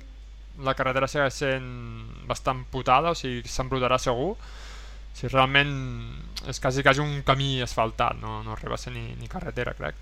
la 0.65 0.75
carretera 0.75 1.07
segueix 1.07 1.41
sent 1.41 1.67
bastant 2.27 2.65
putada, 2.71 3.13
o 3.13 3.17
sigui 3.17 3.47
s'embrutarà 3.47 3.97
segur, 4.01 4.33
si 5.13 5.27
realment 5.27 5.73
és 6.47 6.59
quasi, 6.63 6.83
quasi 6.83 7.01
un 7.03 7.21
camí 7.27 7.61
asfaltat, 7.61 8.15
no, 8.21 8.41
no 8.43 8.53
arriba 8.53 8.75
a 8.75 8.81
ser 8.81 8.93
ni, 8.93 9.15
ni 9.19 9.27
carretera, 9.27 9.73
crec. 9.73 9.95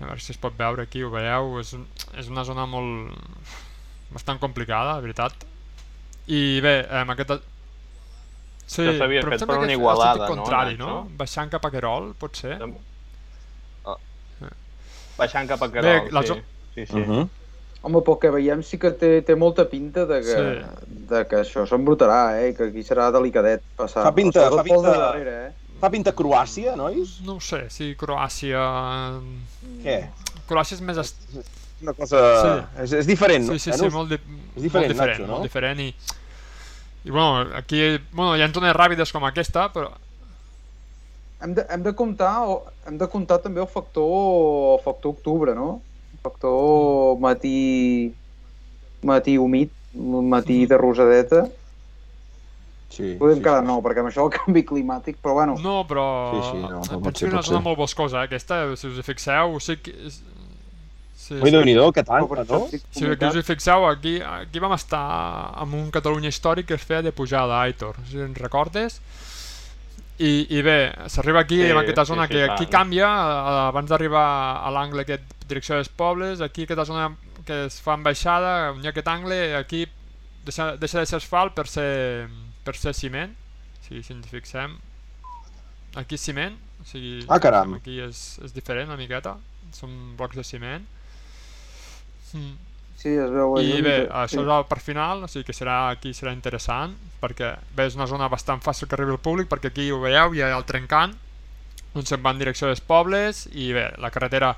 A 0.00 0.06
veure 0.08 0.20
si 0.20 0.32
es 0.34 0.38
pot 0.38 0.56
veure 0.58 0.82
aquí, 0.82 1.02
ho 1.02 1.10
veieu, 1.10 1.58
és, 1.60 1.74
és 2.18 2.28
una 2.28 2.44
zona 2.44 2.66
molt... 2.66 3.14
bastant 4.14 4.38
complicada, 4.38 4.96
la 4.96 5.00
veritat. 5.04 5.46
I 6.26 6.60
bé, 6.64 6.74
amb 7.00 7.14
aquesta... 7.14 7.38
Sí, 8.66 8.84
s'havia 8.96 9.20
però 9.20 9.28
em 9.28 9.34
fet 9.34 9.42
sembla 9.44 9.56
per 9.56 9.60
que 9.60 9.68
una 9.68 9.76
igualada, 9.76 10.26
no, 10.28 10.34
contrari, 10.34 10.76
no? 10.80 10.86
Nacho? 10.86 11.16
Baixant 11.20 11.50
cap 11.52 11.66
a 11.66 11.70
Querol, 11.70 12.12
pot 12.18 12.36
ser? 12.36 12.54
El, 12.64 12.74
baixant 15.18 15.48
cap 15.50 15.62
a 15.62 15.68
Querol, 15.70 16.08
la 16.12 16.22
sí. 16.22 16.32
zo- 16.32 16.42
Sí, 16.74 16.86
sí. 16.90 17.00
Uh 17.00 17.06
-huh. 17.06 17.28
Home, 17.84 18.00
pel 18.00 18.16
que 18.22 18.30
veiem 18.32 18.62
sí 18.64 18.78
que 18.80 18.90
té, 18.96 19.10
té 19.26 19.34
molta 19.36 19.66
pinta 19.68 20.06
de 20.08 20.20
que, 20.24 20.36
Sí. 20.38 20.94
de 21.10 21.20
que 21.28 21.36
això 21.42 21.66
s'embrutarà, 21.68 22.20
eh? 22.40 22.54
que 22.56 22.70
aquí 22.70 22.80
serà 22.86 23.10
delicadet 23.12 23.60
passar. 23.76 24.06
Fa 24.06 24.14
pinta- 24.16 24.46
fa 24.48 24.56
pel 24.56 24.62
de 24.62 24.70
pinta- 24.70 24.94
darrere, 24.98 25.34
eh? 25.48 25.52
Fa 25.82 25.90
pinta 25.92 26.14
Croàcia, 26.16 26.72
nois? 26.80 27.18
No 27.26 27.34
ho 27.36 27.40
sé, 27.44 27.66
si 27.68 27.90
Croàcia... 28.00 28.62
Què? 29.84 29.98
Croàcia 30.48 30.78
és 30.78 30.80
més... 30.80 30.96
Est... 31.02 31.16
Una 31.82 31.92
cosa... 31.92 32.20
És, 32.80 32.92
és 33.02 33.06
diferent, 33.06 33.44
Sí, 33.50 33.58
sí, 33.58 33.72
sí, 33.76 33.84
no? 33.84 33.90
molt, 33.98 34.08
di 34.08 34.16
és 34.16 34.62
diferent, 34.64 34.88
molt 34.88 34.94
diferent, 34.94 35.18
Nacho, 35.18 35.26
no? 35.26 35.32
molt 35.34 35.42
diferent 35.50 35.80
i, 35.84 35.88
i 37.04 37.10
bueno, 37.10 37.50
aquí 37.58 37.82
bueno, 38.14 38.36
hi 38.38 38.40
ha 38.46 38.48
zones 38.54 38.72
ràpides 38.78 39.12
com 39.12 39.26
aquesta, 39.28 39.66
però 39.74 39.90
Hem 41.44 41.52
de, 41.58 41.66
hem 41.68 41.82
de 41.84 41.92
comptar, 41.92 42.30
hem 42.88 42.96
de 42.96 43.06
comptar 43.12 43.36
també 43.44 43.60
el 43.60 43.66
factor, 43.68 44.78
el 44.78 44.80
factor 44.86 45.10
octubre, 45.12 45.52
no? 45.54 45.82
Factor 46.24 47.18
matí, 47.20 48.12
matí 49.04 49.36
humit, 49.38 49.70
matí 49.94 50.64
de 50.66 50.78
rosadeta. 50.80 51.44
Sí, 52.88 53.16
Podem 53.18 53.40
sí, 53.40 53.42
quedar 53.42 53.60
sí. 53.64 53.66
no, 53.66 53.80
perquè 53.82 54.00
amb 54.04 54.08
això 54.12 54.22
el 54.24 54.30
canvi 54.32 54.62
climàtic, 54.64 55.16
però 55.20 55.34
bueno, 55.40 55.56
no, 55.60 55.80
però 55.88 56.04
Sí, 56.30 56.42
sí, 56.52 56.60
no, 56.62 56.78
però 56.86 57.00
pot 57.02 57.18
ser, 57.18 57.26
que 57.26 57.26
és 57.26 57.32
una 57.32 57.40
pot 57.42 57.48
zona 57.50 57.58
ser. 57.58 57.64
molt 57.66 57.78
boscosa, 57.80 58.20
eh, 58.22 58.28
aquesta, 58.30 58.60
si 58.78 58.86
us 58.92 59.00
hi 59.02 59.04
fixeu, 59.10 59.58
sí 59.60 59.76
que... 59.82 59.94
és- 60.10 60.22
Sí, 61.24 61.38
Ui, 61.40 61.48
Déu-n'hi-do, 61.48 61.86
que 61.96 62.02
però 62.04 62.42
tant, 62.44 62.50
no? 62.50 62.66
Si 62.68 63.06
que 63.16 63.26
us 63.30 63.36
hi 63.38 63.42
fixeu, 63.46 63.86
aquí, 63.88 64.18
aquí 64.20 64.60
vam 64.60 64.74
estar 64.76 65.00
amb 65.56 65.72
un 65.78 65.86
Catalunya 65.94 66.28
històric 66.28 66.66
que 66.68 66.74
es 66.76 66.84
feia 66.84 67.00
de 67.06 67.12
pujada, 67.16 67.62
Aitor, 67.62 67.96
si 68.10 68.18
en 68.20 68.34
recordes. 68.36 68.98
I, 70.18 70.46
i 70.54 70.62
bé, 70.62 70.92
s'arriba 71.10 71.40
aquí, 71.42 71.56
Sí, 71.58 71.70
en 71.72 71.76
aquesta 71.80 72.04
sí, 72.04 72.08
zona, 72.12 72.26
sí, 72.28 72.34
que 72.34 72.44
clar. 72.44 72.54
aquí 72.54 72.66
canvia, 72.70 73.08
eh, 73.08 73.68
abans 73.68 73.90
d'arribar 73.90 74.26
a 74.62 74.70
l'angle 74.70 75.02
aquest, 75.02 75.24
direcció 75.48 75.74
dels 75.74 75.88
pobles, 75.90 76.40
aquí 76.40 76.62
aquesta 76.68 76.84
zona 76.86 77.08
que 77.44 77.64
es 77.66 77.80
fa 77.82 77.94
en 77.98 78.04
baixada, 78.06 78.70
on 78.72 78.78
hi 78.80 78.86
ha 78.86 78.92
aquest 78.94 79.08
angle, 79.10 79.38
aquí 79.58 79.82
deixa, 80.46 80.76
deixa 80.80 81.00
de 81.02 81.06
ser 81.10 81.18
asfalt 81.18 81.52
per 81.58 81.66
ser, 81.68 82.28
per 82.64 82.76
ser 82.78 82.94
ciment, 82.94 83.34
si, 83.82 84.02
si 84.02 84.12
ens 84.14 84.28
fixem. 84.30 84.78
Aquí 85.98 86.14
és 86.14 86.22
ciment, 86.24 86.54
o 86.80 86.86
sigui, 86.88 87.24
Ah, 87.28 87.40
caram. 87.42 87.74
aquí 87.74 87.98
és, 88.00 88.38
és 88.44 88.54
diferent 88.54 88.88
una 88.88 88.96
miqueta, 88.96 89.36
són 89.74 90.14
blocs 90.16 90.36
de 90.38 90.44
ciment. 90.46 90.86
Mm. 92.34 92.54
Sí, 93.04 93.10
es 93.20 93.28
veu 93.28 93.58
I 93.60 93.82
bé, 93.84 93.96
això 94.16 94.40
és 94.40 94.48
el 94.48 94.62
per 94.64 94.78
final, 94.80 95.26
o 95.26 95.28
sigui 95.28 95.44
que 95.44 95.52
serà, 95.52 95.90
aquí 95.92 96.14
serà 96.16 96.32
interessant, 96.32 96.94
perquè 97.20 97.50
bé, 97.76 97.84
és 97.90 97.98
una 97.98 98.06
zona 98.08 98.30
bastant 98.32 98.62
fàcil 98.64 98.88
que 98.88 98.96
arribi 98.96 99.12
el 99.12 99.18
públic, 99.20 99.50
perquè 99.50 99.68
aquí 99.68 99.90
ho 99.92 99.98
veieu, 100.00 100.32
hi 100.32 100.40
ha 100.40 100.48
el 100.56 100.64
trencant, 100.64 101.12
on 101.92 102.06
se'n 102.08 102.22
va 102.24 102.32
en 102.32 102.38
direcció 102.40 102.70
dels 102.70 102.80
pobles, 102.80 103.42
i 103.52 103.74
bé, 103.76 103.90
la 104.00 104.08
carretera, 104.14 104.54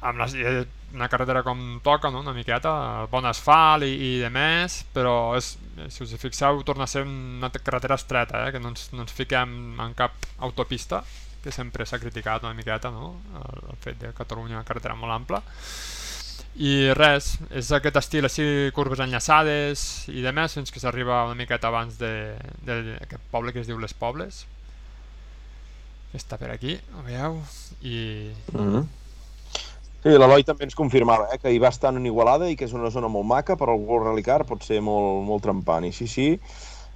amb 0.00 0.22
les, 0.22 0.36
eh, 0.40 0.62
una 0.96 1.10
carretera 1.12 1.42
com 1.44 1.60
toca, 1.84 2.08
no? 2.08 2.22
una 2.24 2.32
miqueta, 2.32 2.72
bon 3.12 3.28
asfalt 3.28 3.84
i, 3.84 3.92
i 3.92 4.10
de 4.22 4.30
més, 4.32 4.78
però 4.96 5.34
és, 5.36 5.50
si 5.92 6.06
us 6.06 6.14
hi 6.16 6.20
fixeu, 6.22 6.62
torna 6.64 6.86
a 6.88 6.92
ser 6.94 7.02
una 7.04 7.50
carretera 7.52 7.98
estreta, 8.00 8.46
eh? 8.46 8.54
que 8.56 8.62
no 8.62 8.72
ens, 8.72 8.86
no 8.96 9.04
ens 9.04 9.12
fiquem 9.12 9.76
en 9.84 9.92
cap 9.98 10.16
autopista, 10.48 11.02
que 11.44 11.52
sempre 11.52 11.84
s'ha 11.84 12.00
criticat 12.00 12.48
una 12.48 12.56
miqueta, 12.56 12.88
no? 12.88 13.18
el, 13.42 13.68
el 13.74 13.82
fet 13.84 14.00
de 14.00 14.14
Catalunya 14.16 14.62
una 14.62 14.64
carretera 14.64 14.96
molt 14.96 15.12
ampla, 15.12 15.42
i 16.56 16.92
res, 16.94 17.34
és 17.50 17.70
aquest 17.74 17.96
estil 17.98 18.28
així, 18.28 18.44
curves 18.74 19.00
enllaçades 19.02 20.06
i 20.12 20.22
de 20.22 20.32
més, 20.32 20.54
fins 20.54 20.70
que 20.70 20.82
s'arriba 20.82 21.24
una 21.26 21.38
miqueta 21.38 21.68
abans 21.68 21.98
de, 21.98 22.12
de, 22.62 22.82
de 22.90 22.98
aquest 23.02 23.22
poble 23.32 23.52
que 23.52 23.64
es 23.64 23.70
diu 23.70 23.80
Les 23.82 23.94
Pobles 23.94 24.44
està 26.14 26.38
per 26.38 26.52
aquí, 26.54 26.76
ho 26.94 27.02
veieu 27.02 27.40
i 27.82 28.30
Mm 28.52 28.68
-hmm. 28.70 28.84
Sí, 30.04 30.10
l'Eloi 30.10 30.44
també 30.44 30.64
ens 30.64 30.74
confirmava 30.74 31.30
eh, 31.32 31.38
que 31.40 31.50
hi 31.50 31.58
va 31.58 31.68
estar 31.68 31.94
en 31.94 32.04
Igualada 32.04 32.50
i 32.50 32.56
que 32.56 32.66
és 32.66 32.74
una 32.76 32.90
zona 32.90 33.08
molt 33.08 33.24
maca, 33.24 33.56
però 33.56 33.72
el 33.72 33.86
World 33.88 34.06
Rally 34.06 34.22
Car 34.22 34.44
pot 34.44 34.62
ser 34.62 34.82
molt, 34.82 35.24
molt 35.24 35.42
trempant. 35.42 35.84
I 35.84 35.92
sí, 35.92 36.06
sí, 36.06 36.38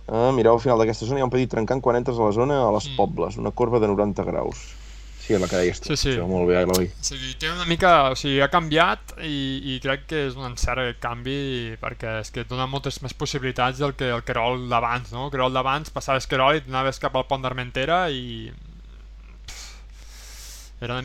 uh, 0.08 0.30
mireu, 0.36 0.52
al 0.52 0.60
final 0.60 0.78
d'aquesta 0.78 1.06
zona 1.06 1.18
hi 1.18 1.22
ha 1.22 1.24
un 1.24 1.30
petit 1.30 1.48
trencant 1.48 1.80
quan 1.80 1.96
entres 1.96 2.18
a 2.18 2.22
la 2.22 2.32
zona 2.32 2.68
a 2.68 2.70
les 2.70 2.90
Mm. 2.90 2.96
Pobles, 2.96 3.38
una 3.38 3.50
corba 3.50 3.80
de 3.80 3.88
90 3.88 4.24
graus. 4.24 4.76
Sí, 5.28 5.36
la 5.36 5.44
que 5.44 5.58
deies 5.60 5.80
tu. 5.84 5.90
Sí, 5.92 5.96
sí. 6.00 6.12
Això, 6.14 6.24
molt 6.24 6.48
bé, 6.48 6.62
Eloi. 6.62 6.86
o 6.88 7.04
sigui, 7.04 7.34
té 7.36 7.50
una 7.52 7.66
mica, 7.68 7.90
o 8.08 8.14
sigui, 8.16 8.38
ha 8.40 8.48
canviat 8.48 9.12
i, 9.20 9.74
i 9.74 9.78
crec 9.84 10.06
que 10.08 10.22
és 10.30 10.38
un 10.38 10.46
encert 10.48 10.80
aquest 10.80 11.02
canvi 11.02 11.36
perquè 11.82 12.14
és 12.22 12.32
que 12.32 12.46
et 12.46 12.48
dona 12.48 12.64
moltes 12.64 13.02
més 13.04 13.12
possibilitats 13.12 13.82
del 13.82 13.92
que 13.98 14.08
el 14.14 14.24
Querol 14.24 14.64
d'abans, 14.70 15.12
no? 15.12 15.26
El 15.26 15.34
Querol 15.34 15.52
d'abans 15.52 15.92
passaves 15.92 16.24
Querol 16.30 16.56
i 16.56 16.64
anaves 16.64 17.02
cap 17.02 17.18
al 17.20 17.28
pont 17.28 17.44
d'Armentera 17.44 18.06
i... 18.08 18.48
Era 20.80 21.02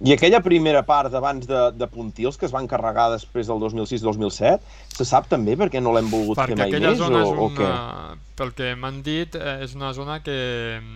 I 0.00 0.14
aquella 0.14 0.38
primera 0.40 0.80
part 0.88 1.10
d'abans 1.12 1.44
de, 1.44 1.58
de 1.76 1.86
Puntils, 1.92 2.38
que 2.40 2.46
es 2.48 2.52
van 2.54 2.64
carregar 2.66 3.10
després 3.12 3.46
del 3.50 3.58
2006-2007, 3.60 4.62
se 4.96 5.04
sap 5.04 5.26
també 5.28 5.58
per 5.60 5.66
què 5.68 5.82
no 5.84 5.92
l'hem 5.92 6.08
volgut 6.08 6.38
Perquè 6.38 6.54
fer 6.54 6.56
mai 6.62 6.70
aquella 6.72 6.92
més 6.94 6.98
zona 7.02 7.18
o, 7.20 7.26
és 7.26 7.28
o 7.44 7.48
què? 7.58 7.66
una, 7.66 8.16
pel 8.38 8.52
que 8.56 8.70
m'han 8.80 9.02
dit, 9.04 9.36
eh, 9.36 9.58
és 9.66 9.74
una 9.76 9.90
zona 9.92 10.22
que 10.24 10.36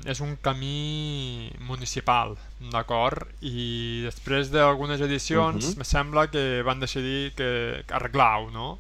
és 0.09 0.21
un 0.25 0.39
camí 0.41 1.51
municipal, 1.69 2.33
d'acord? 2.73 3.29
I 3.45 4.07
després 4.07 4.49
d'algunes 4.55 5.05
edicions, 5.05 5.75
Mhm. 5.75 5.79
me 5.79 5.85
sembla 5.85 6.31
que 6.31 6.63
van 6.65 6.81
decidir 6.81 7.35
que, 7.37 7.85
que 7.87 7.95
arreglar-ho, 7.95 8.51
no? 8.51 8.79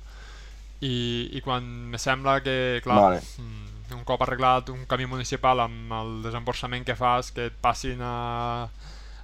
I, 0.80 1.28
I 1.36 1.40
quan 1.44 1.64
me 1.90 1.98
sembla 1.98 2.40
que, 2.42 2.80
clar, 2.82 3.00
Vale. 3.02 3.20
mm, 3.20 3.94
un 3.94 4.04
cop 4.04 4.22
arreglat 4.24 4.68
un 4.72 4.86
camí 4.88 5.04
municipal 5.06 5.60
amb 5.60 5.92
el 5.92 6.22
desemborsament 6.24 6.84
que 6.88 6.96
fas, 6.96 7.30
que 7.30 7.46
et 7.52 7.60
passin 7.60 8.00
a, 8.00 8.68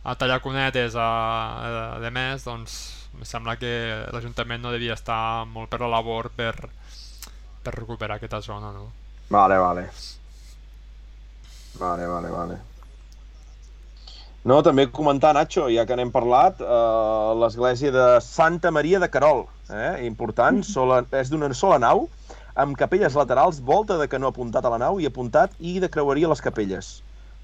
a 0.03 0.15
tallar 0.17 0.41
cunetes 0.41 0.97
a, 0.97 1.09
a, 1.09 1.99
de 2.01 2.11
més, 2.15 2.45
doncs 2.47 2.79
me 3.19 3.27
sembla 3.29 3.57
que 3.61 3.73
l'Ajuntament 4.15 4.63
no 4.63 4.73
devia 4.73 4.97
estar 4.97 5.45
molt 5.51 5.71
per 5.73 5.83
la 5.83 5.91
labor 5.93 6.31
per, 6.37 6.55
per 7.65 7.75
recuperar 7.77 8.17
aquesta 8.17 8.41
zona, 8.41 8.73
no? 8.73 8.89
Vale, 9.31 9.59
vale. 9.61 9.87
Vale, 11.79 12.07
vale, 12.07 12.31
vale. 12.31 12.59
No, 14.41 14.63
també 14.65 14.87
comentar, 14.89 15.35
Nacho, 15.37 15.67
ja 15.69 15.85
que 15.85 15.97
n'hem 15.99 16.11
parlat, 16.15 16.63
eh, 16.65 17.33
l'església 17.43 17.93
de 17.93 18.07
Santa 18.25 18.71
Maria 18.73 18.99
de 19.03 19.11
Carol, 19.13 19.45
eh? 19.69 20.07
important, 20.07 20.63
sola, 20.75 21.03
és 21.13 21.29
d'una 21.29 21.53
sola 21.55 21.77
nau, 21.83 22.07
amb 22.57 22.79
capelles 22.81 23.15
laterals, 23.17 23.61
volta 23.61 23.99
de 24.01 24.09
canó 24.09 24.33
apuntat 24.33 24.65
a 24.65 24.73
la 24.73 24.81
nau 24.81 25.01
i 25.01 25.09
apuntat 25.09 25.53
i 25.61 25.77
de 25.83 25.93
creueria 25.93 26.31
a 26.31 26.33
les 26.33 26.41
capelles. 26.41 26.89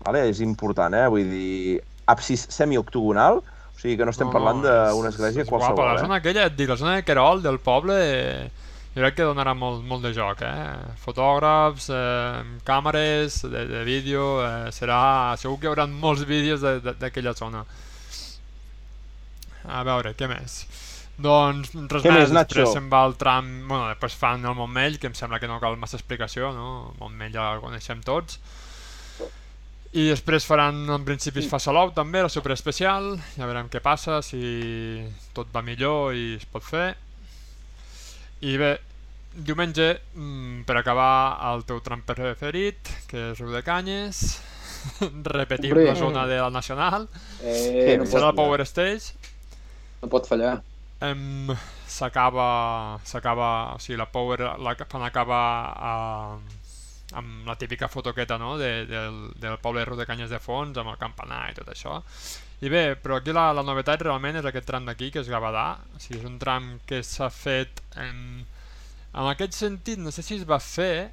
Vale? 0.06 0.24
És 0.30 0.40
important, 0.44 0.96
eh? 0.96 1.04
Vull 1.12 1.28
dir, 1.30 1.82
absis 2.06 2.46
semioctogonal, 2.50 3.40
o 3.42 3.78
sigui 3.80 3.96
que 3.98 4.04
no 4.08 4.12
estem 4.14 4.30
parlant 4.32 4.62
d'una 4.64 5.10
església 5.12 5.42
és 5.42 5.48
guapa. 5.50 5.72
qualsevol, 5.74 5.94
La 5.94 6.04
zona 6.04 6.14
eh? 6.16 6.18
aquella, 6.22 6.46
et 6.46 6.56
dic, 6.56 6.68
la 6.70 6.76
zona 6.80 6.94
de 6.96 7.04
Querol, 7.04 7.42
del 7.42 7.58
poble, 7.60 7.96
eh, 7.98 8.50
jo 8.94 9.02
crec 9.02 9.16
que 9.18 9.26
donarà 9.28 9.52
molt, 9.54 9.82
molt 9.84 10.02
de 10.06 10.14
joc, 10.16 10.40
eh? 10.46 10.94
Fotògrafs, 11.04 11.90
eh, 11.92 12.44
càmeres 12.64 13.42
de, 13.44 13.66
de 13.68 13.82
vídeo, 13.84 14.40
eh, 14.46 14.70
serà... 14.72 15.36
Segur 15.36 15.58
que 15.60 15.66
hi 15.68 15.72
haurà 15.74 15.84
molts 15.90 16.24
vídeos 16.24 16.62
de- 16.64 16.80
de- 16.80 16.94
d'aquella 17.02 17.34
zona. 17.36 17.64
A 19.66 19.82
veure, 19.86 20.14
què 20.14 20.28
més? 20.30 20.60
Doncs 21.18 21.72
res 21.74 22.02
Què 22.04 22.10
més, 22.12 22.26
més, 22.28 22.32
Nacho? 22.36 22.54
després 22.54 22.72
se'n 22.76 22.88
va 22.92 23.02
el 23.08 23.14
tram... 23.20 23.46
Bueno, 23.68 23.86
després 23.88 24.14
fan 24.20 24.44
el 24.46 24.54
Montmell, 24.54 24.98
que 25.00 25.08
em 25.10 25.14
sembla 25.16 25.40
que 25.42 25.48
no 25.50 25.58
cal 25.62 25.76
massa 25.80 25.96
explicació, 25.98 26.52
no? 26.54 26.66
El 26.92 26.98
Montmell 27.00 27.32
ja 27.34 27.46
el 27.56 27.62
coneixem 27.64 28.02
tots. 28.04 28.38
I 29.92 30.08
després 30.10 30.44
faran, 30.44 30.82
en 30.90 31.04
principi 31.06 31.40
es 31.40 31.48
fa 31.48 31.60
Salou 31.62 31.92
també, 31.94 32.20
la 32.24 32.28
superespecial, 32.32 33.14
ja 33.36 33.46
veurem 33.46 33.68
què 33.72 33.80
passa, 33.80 34.18
si 34.22 34.40
tot 35.36 35.48
va 35.54 35.62
millor 35.64 36.14
i 36.16 36.34
es 36.36 36.44
pot 36.50 36.64
fer. 36.66 36.90
I 38.44 38.56
bé, 38.60 38.72
diumenge, 39.36 40.00
mm, 40.14 40.64
per 40.68 40.76
acabar 40.80 41.38
el 41.52 41.64
teu 41.68 41.80
tram 41.84 42.02
preferit, 42.04 42.90
que 43.08 43.30
és 43.30 43.40
Riu 43.40 43.54
de 43.54 43.62
Canyes, 43.64 44.24
repetim 45.36 45.72
Hombre. 45.72 45.86
la 45.88 45.96
zona 45.96 46.26
de 46.26 46.40
la 46.40 46.50
Nacional, 46.50 47.08
Eh, 47.42 47.96
no, 47.98 48.04
serà 48.06 48.30
el 48.30 48.36
Power 48.36 48.60
Stage, 48.66 49.14
no 50.02 50.08
pot 50.12 50.28
fallar. 50.28 50.58
Em, 51.00 51.48
s'acaba 51.86 52.98
s'acaba 53.04 53.74
o 53.74 53.78
sigui 53.78 53.98
la 54.00 54.06
Power 54.10 54.56
la 54.58 54.74
fan 54.88 55.04
acabar 55.04 55.72
a, 55.76 56.38
amb 57.12 57.46
la 57.46 57.54
típica 57.56 57.88
fotoqueta 57.88 58.38
no? 58.38 58.56
de, 58.58 58.86
del, 58.86 59.20
del 59.38 59.58
poble 59.62 59.84
de 59.84 60.06
Canyes 60.06 60.32
de 60.32 60.40
fons 60.42 60.78
amb 60.78 60.90
el 60.90 60.98
campanar 60.98 61.50
i 61.50 61.56
tot 61.58 61.70
això. 61.70 62.00
I 62.64 62.72
bé, 62.72 62.84
però 62.96 63.20
aquí 63.20 63.34
la, 63.36 63.50
la 63.52 63.62
novetat 63.62 64.02
realment 64.02 64.40
és 64.40 64.48
aquest 64.48 64.66
tram 64.66 64.86
d'aquí 64.88 65.10
que 65.12 65.20
és 65.20 65.30
Gavadà. 65.30 65.76
O 65.94 66.02
sigui, 66.02 66.20
és 66.20 66.28
un 66.28 66.38
tram 66.42 66.76
que 66.88 67.02
s'ha 67.04 67.30
fet 67.30 67.82
en, 68.00 68.44
en 69.12 69.32
aquest 69.32 69.58
sentit 69.58 70.00
no 70.02 70.10
sé 70.10 70.24
si 70.24 70.40
es 70.40 70.46
va 70.48 70.58
fer 70.58 71.10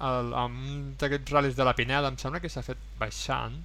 el, 0.00 0.32
amb 0.32 0.56
un 0.56 0.82
d'aquests 1.00 1.34
ral·lis 1.34 1.58
de 1.58 1.66
la 1.66 1.76
Pineda 1.76 2.08
em 2.08 2.18
sembla 2.18 2.40
que 2.40 2.52
s'ha 2.52 2.64
fet 2.64 2.80
baixant. 3.00 3.58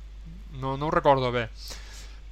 No, 0.57 0.75
no 0.75 0.87
ho 0.87 0.93
recordo 0.93 1.31
bé 1.31 1.47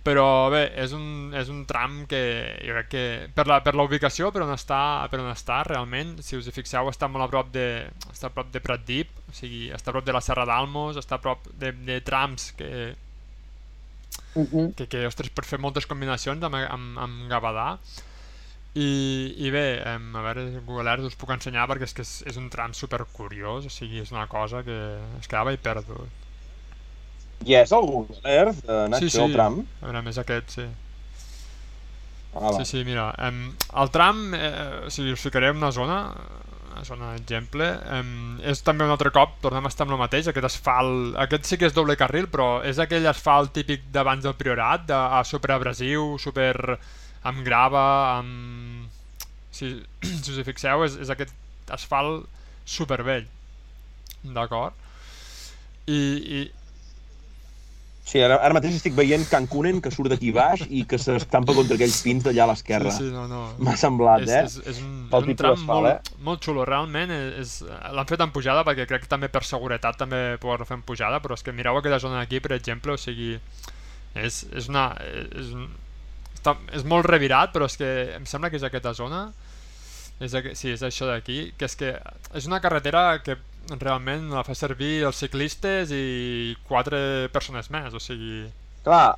però 0.06 0.26
bé, 0.54 0.68
és 0.84 0.94
un, 0.94 1.34
és 1.34 1.50
un 1.50 1.64
tram 1.66 2.04
que 2.10 2.22
jo 2.62 2.76
crec 2.76 2.92
que 2.92 3.06
per 3.36 3.48
la, 3.50 3.60
per 3.66 3.74
la 3.76 3.86
ubicació, 3.88 4.30
per 4.32 4.44
on 4.46 4.54
està, 4.54 4.80
per 5.10 5.20
on 5.24 5.32
està 5.32 5.64
realment, 5.66 6.20
si 6.26 6.38
us 6.38 6.46
hi 6.48 6.54
fixeu, 6.54 6.92
està 6.92 7.10
molt 7.10 7.26
a 7.26 7.32
prop 7.32 7.50
de, 7.56 7.68
està 8.12 8.30
a 8.30 8.36
prop 8.36 8.52
de 8.54 8.62
Pratdip, 8.62 9.10
o 9.30 9.34
sigui, 9.34 9.72
està 9.74 9.90
a 9.90 9.98
prop 9.98 10.06
de 10.06 10.14
la 10.14 10.22
Serra 10.22 10.46
d'Almos, 10.46 11.02
està 11.02 11.18
a 11.18 11.24
prop 11.26 11.50
de, 11.58 11.74
de 11.90 12.00
trams 12.06 12.52
que 12.60 12.72
Mhm. 14.36 14.74
que, 14.76 14.88
que 14.92 15.06
ostres, 15.08 15.32
per 15.32 15.46
fer 15.48 15.60
moltes 15.64 15.88
combinacions 15.88 16.44
amb, 16.44 16.58
amb, 16.60 17.00
amb 17.00 17.30
Gavadà. 17.32 17.78
I, 18.76 18.88
i 19.48 19.52
bé, 19.56 19.80
a 19.88 19.96
veure, 19.98 20.44
Google 20.66 20.92
Earth 20.92 21.08
us 21.08 21.16
puc 21.16 21.32
ensenyar 21.32 21.64
perquè 21.72 21.88
és 21.88 21.96
que 21.96 22.04
és, 22.04 22.12
és 22.28 22.40
un 22.42 22.50
tram 22.52 22.74
super 22.76 23.06
curiós, 23.16 23.70
o 23.70 23.72
sigui, 23.72 24.02
és 24.04 24.12
una 24.12 24.28
cosa 24.28 24.64
que 24.68 24.76
es 25.22 25.30
quedava 25.32 25.56
i 25.56 25.62
perdut. 25.70 26.25
I 27.46 27.60
és 27.60 27.72
el 27.76 27.86
Google 27.86 28.18
Earth, 28.24 28.64
eh, 28.64 28.88
Nacho, 28.90 29.06
sí, 29.06 29.18
sí, 29.18 29.22
el 29.22 29.36
tram? 29.36 29.60
a 29.82 29.86
veure, 29.86 30.02
més 30.06 30.18
aquest, 30.22 30.56
sí. 30.58 30.66
Ah, 32.36 32.50
va. 32.50 32.58
Sí, 32.58 32.66
sí, 32.66 32.84
mira, 32.88 33.10
em, 33.28 33.54
el 33.82 33.92
tram, 33.92 34.34
eh, 34.36 34.88
o 34.88 34.90
sigui, 34.92 35.14
us 35.16 35.24
ficaré 35.24 35.52
en 35.54 35.62
una 35.62 35.72
zona, 35.72 36.00
una 36.72 36.84
zona 36.84 37.12
d'exemple, 37.14 37.70
em, 37.96 38.10
és 38.44 38.64
també 38.66 38.84
un 38.84 38.92
altre 38.92 39.12
cop, 39.16 39.38
tornem 39.44 39.68
a 39.68 39.72
estar 39.72 39.86
amb 39.86 39.96
el 39.96 40.02
mateix, 40.02 40.28
aquest 40.28 40.50
asfalt, 40.50 41.16
aquest 41.24 41.48
sí 41.48 41.60
que 41.62 41.70
és 41.70 41.78
doble 41.78 41.96
carril, 42.00 42.28
però 42.32 42.50
és 42.68 42.82
aquell 42.82 43.08
asfalt 43.08 43.54
típic 43.56 43.88
d'abans 43.94 44.26
del 44.26 44.36
Priorat, 44.36 44.88
de, 44.90 44.98
a 44.98 45.24
super 45.24 45.54
abrasiu, 45.56 46.16
super 46.20 46.56
amb 47.24 47.46
grava, 47.46 47.86
amb... 48.18 48.92
Si, 49.56 49.72
si 50.24 50.34
us 50.34 50.42
hi 50.42 50.48
fixeu, 50.48 50.84
és, 50.84 51.00
és 51.00 51.14
aquest 51.14 51.32
asfalt 51.72 52.28
supervell, 52.66 53.30
d'acord? 54.36 54.76
I, 55.88 55.96
i, 55.96 56.44
Sí, 58.06 58.20
ara, 58.22 58.36
ara 58.46 58.54
mateix 58.54 58.76
estic 58.78 58.94
veient 58.94 59.24
Cancunen 59.32 59.80
que 59.82 59.90
surt 59.94 60.12
d'aquí 60.14 60.30
baix 60.34 60.62
i 60.70 60.84
que 60.90 61.00
s'estampa 61.02 61.56
contra 61.58 61.74
aquells 61.74 61.98
pins 62.06 62.22
d'allà 62.28 62.44
a 62.46 62.50
l'esquerra. 62.52 62.92
Sí, 62.94 63.08
sí, 63.08 63.14
no, 63.14 63.24
no. 63.32 63.40
M'ha 63.66 63.74
semblat, 63.82 64.28
és, 64.28 64.30
eh? 64.30 64.42
És, 64.46 64.58
és 64.76 64.82
un, 64.84 64.92
Pel 65.10 65.26
és 65.26 65.32
un 65.34 65.40
tram 65.40 65.64
molt, 65.66 65.90
eh? 65.90 66.20
molt 66.28 66.46
xulo, 66.46 66.68
realment 66.70 67.14
és, 67.16 67.56
l'han 67.66 68.12
fet 68.12 68.22
en 68.22 68.34
pujada 68.36 68.62
perquè 68.68 68.86
crec 68.92 69.08
que 69.08 69.12
també 69.16 69.32
per 69.34 69.42
seguretat 69.50 69.98
també 70.04 70.22
poder-ho 70.44 70.70
fer 70.70 70.78
en 70.78 70.86
pujada, 70.86 71.18
però 71.24 71.34
és 71.34 71.42
que 71.42 71.56
mireu 71.58 71.82
aquesta 71.82 72.04
zona 72.06 72.22
d'aquí, 72.22 72.44
per 72.46 72.54
exemple, 72.60 72.94
o 72.94 73.02
sigui, 73.02 73.40
és, 74.14 74.44
és 74.54 74.70
una... 74.70 74.92
És, 75.42 75.50
està, 76.38 76.54
és 76.78 76.86
molt 76.86 77.10
revirat, 77.10 77.50
però 77.56 77.66
és 77.66 77.80
que 77.82 77.92
em 78.20 78.30
sembla 78.30 78.54
que 78.54 78.62
és 78.62 78.70
aquesta 78.70 78.94
zona, 78.94 79.26
és, 80.22 80.38
sí, 80.54 80.70
és 80.76 80.86
això 80.86 81.10
d'aquí, 81.10 81.56
que 81.58 81.66
és 81.66 81.76
que 81.80 81.96
és 82.38 82.46
una 82.46 82.62
carretera 82.62 83.08
que 83.26 83.40
realment 83.80 84.30
la 84.34 84.44
fa 84.46 84.54
servir 84.56 85.04
els 85.08 85.18
ciclistes 85.22 85.92
i 85.96 86.56
quatre 86.70 87.30
persones 87.34 87.70
més, 87.74 87.94
o 87.94 88.00
sigui... 88.04 88.46
Clar, 88.86 89.16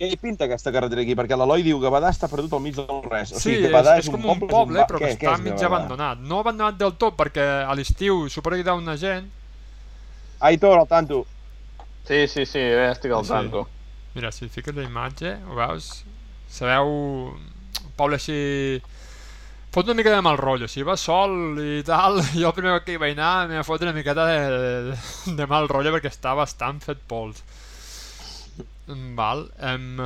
què 0.00 0.08
hi 0.12 0.16
pinta 0.20 0.46
aquesta 0.48 0.72
carretera 0.72 1.02
aquí? 1.04 1.14
Perquè 1.16 1.36
l'Eloi 1.36 1.64
diu 1.64 1.78
que 1.80 1.86
Gavadà 1.88 2.10
està 2.12 2.28
perdut 2.32 2.52
al 2.56 2.62
mig 2.64 2.76
del 2.76 3.02
res. 3.08 3.32
O 3.32 3.40
Sí, 3.40 3.54
sigui, 3.54 3.66
és, 3.68 3.70
Gavadà 3.70 3.96
és, 4.00 4.06
és, 4.06 4.10
com 4.12 4.24
un 4.24 4.30
un 4.34 4.44
poble, 4.46 4.52
poble, 4.52 4.78
és 4.80 4.84
un... 4.84 4.84
ba- 4.84 4.86
però 4.88 5.00
que 5.00 5.10
què, 5.10 5.16
què 5.20 5.28
està 5.28 5.34
és 5.38 5.44
mig 5.44 5.64
abandonat. 5.68 6.22
No 6.32 6.40
abandonat 6.44 6.78
del 6.80 6.94
tot, 7.00 7.16
perquè 7.20 7.46
a 7.64 7.74
l'estiu 7.76 8.26
suposo 8.32 8.56
que 8.60 8.64
hi 8.64 8.72
ha 8.72 8.76
una 8.80 8.96
gent... 9.00 9.28
Aitor, 10.40 10.78
al 10.80 10.88
tanto. 10.88 11.26
Sí, 12.08 12.26
sí, 12.28 12.46
sí, 12.46 12.58
ja 12.60 12.90
estic 12.92 13.12
al 13.12 13.24
Sí. 13.24 13.30
tanto. 13.34 13.66
Mira, 14.14 14.32
si 14.32 14.48
fiques 14.48 14.74
la 14.74 14.82
imatge, 14.88 15.36
ho 15.48 15.54
veus? 15.54 15.90
Sabeu, 16.50 16.88
un 17.36 17.92
poble 17.96 18.16
així... 18.20 18.82
Fot 19.70 19.86
una 19.86 19.94
mica 19.94 20.10
de 20.10 20.22
mal 20.22 20.38
rotllo, 20.38 20.66
si 20.66 20.82
va 20.82 20.96
sol 20.98 21.60
i 21.62 21.84
tal, 21.86 22.18
jo 22.34 22.48
el 22.48 22.56
primer 22.56 22.80
que 22.82 22.96
hi 22.96 23.00
vaig 23.00 23.14
anar 23.14 23.46
m'hi 23.46 23.60
va 23.60 23.66
fotre 23.66 23.86
una 23.86 23.94
miqueta 23.94 24.26
de, 24.26 24.96
de 25.38 25.46
mal 25.50 25.68
rotllo 25.70 25.92
perquè 25.94 26.10
està 26.10 26.34
bastant 26.34 26.80
fet 26.82 27.02
pols. 27.10 27.44
Val, 29.18 29.46
em... 29.62 30.02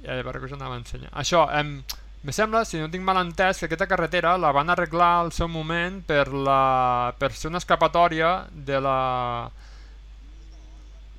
Ja, 0.00 0.16
què 0.24 0.46
us 0.46 0.54
anava 0.56 0.78
a 0.78 0.80
ensenyar. 0.80 1.10
Això, 1.12 1.44
em... 1.60 1.80
Me 2.24 2.32
sembla, 2.36 2.66
si 2.68 2.76
no 2.76 2.88
tinc 2.92 3.04
mal 3.04 3.16
entès, 3.20 3.60
que 3.60 3.68
aquesta 3.68 3.88
carretera 3.88 4.34
la 4.36 4.50
van 4.52 4.68
arreglar 4.72 5.10
al 5.20 5.30
seu 5.32 5.48
moment 5.48 6.00
per, 6.04 6.26
la... 6.32 7.12
per 7.20 7.30
ser 7.32 7.48
una 7.48 7.60
escapatòria 7.60 8.32
de 8.52 8.80
la 8.80 8.98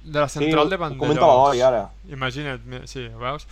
de 0.04 0.20
la 0.20 0.28
central 0.30 0.66
sí, 0.66 0.70
de 0.70 0.76
ho 0.76 0.82
Vandellós. 0.82 1.02
comenta 1.02 1.30
l'Eloi 1.30 1.62
ara. 1.62 1.82
Imagina't, 2.10 2.88
sí, 2.90 3.06
ho 3.06 3.22
veus? 3.22 3.46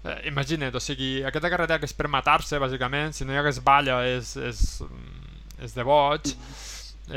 Eh, 0.00 0.28
imagina't, 0.30 0.74
o 0.74 0.80
sigui, 0.80 1.20
aquesta 1.28 1.50
carretera 1.52 1.78
que 1.80 1.88
és 1.88 1.96
per 1.96 2.08
matar-se, 2.08 2.58
bàsicament, 2.62 3.12
si 3.12 3.26
no 3.28 3.34
hi 3.34 3.40
hagués 3.40 3.58
balla 3.64 3.98
és, 4.08 4.32
és, 4.40 4.60
mm, 4.86 5.64
és 5.66 5.74
de 5.76 5.84
boig, 5.84 6.30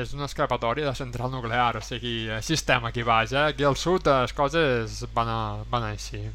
és 0.04 0.12
una 0.18 0.28
escapatòria 0.28 0.90
de 0.90 0.96
central 0.98 1.32
nuclear, 1.32 1.78
o 1.80 1.84
sigui, 1.86 2.28
així 2.36 2.58
estem 2.58 2.84
aquí 2.90 3.06
baix, 3.08 3.32
eh? 3.32 3.54
Aquí 3.54 3.64
al 3.64 3.78
sud 3.80 4.10
les 4.10 4.34
coses 4.36 5.06
van, 5.16 5.32
a, 5.32 5.40
van 5.72 5.88
així. 5.94 6.26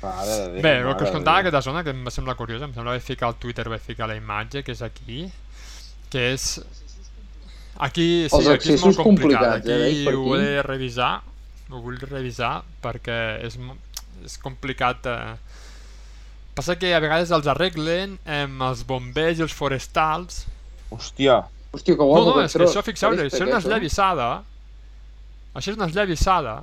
Mare 0.00 0.30
de 0.30 0.48
Déu, 0.54 0.62
Bé, 0.64 0.74
el 0.80 0.96
que 0.96 1.04
us 1.04 1.12
contava 1.12 1.44
aquesta 1.44 1.62
zona, 1.68 1.84
que 1.84 1.92
em 1.92 2.02
va 2.06 2.12
semblar 2.14 2.36
curiosa, 2.40 2.64
em 2.64 2.72
sembla 2.72 2.94
que 2.94 3.00
vaig 3.00 3.06
ficar 3.10 3.28
al 3.28 3.38
Twitter, 3.42 3.68
vaig 3.72 3.84
ficar 3.84 4.08
la 4.08 4.16
imatge, 4.16 4.64
que 4.64 4.72
és 4.72 4.82
aquí, 4.86 5.26
que 6.12 6.28
és... 6.32 6.50
Aquí, 7.76 8.06
sí, 8.32 8.44
aquí 8.48 8.72
és 8.72 8.80
molt 8.80 8.96
complicat, 8.96 9.60
complicats, 9.60 9.68
eh, 9.68 9.88
aquí 9.90 10.06
ho 10.08 10.22
aquí. 10.32 10.36
he 10.40 10.52
de 10.54 10.62
revisar, 10.64 11.10
ho 11.68 11.80
vull 11.84 11.98
revisar 12.00 12.62
perquè 12.80 13.18
és, 13.44 13.58
és 14.26 14.36
complicat. 14.42 15.06
Eh. 15.06 15.34
Passa 16.56 16.76
que 16.80 16.92
a 16.96 17.00
vegades 17.04 17.30
els 17.36 17.46
arreglen 17.52 18.16
amb 18.24 18.62
els 18.70 18.84
bombers 18.88 19.38
i 19.40 19.44
els 19.46 19.54
forestals. 19.56 20.44
Hòstia, 20.90 21.42
Hòstia, 21.74 21.96
que 21.96 22.00
No, 22.00 22.06
guapo 22.12 22.30
no, 22.30 22.36
aquest 22.40 22.56
és 22.56 22.62
que 22.62 22.68
això, 22.70 22.82
fixeu-vos, 22.86 23.20
això 23.26 23.42
és 23.42 23.48
una 23.48 23.58
eh? 23.58 23.62
esllavissada. 23.64 24.28
Això 25.56 25.72
és 25.72 25.76
una 25.78 25.88
esllavissada. 25.90 26.56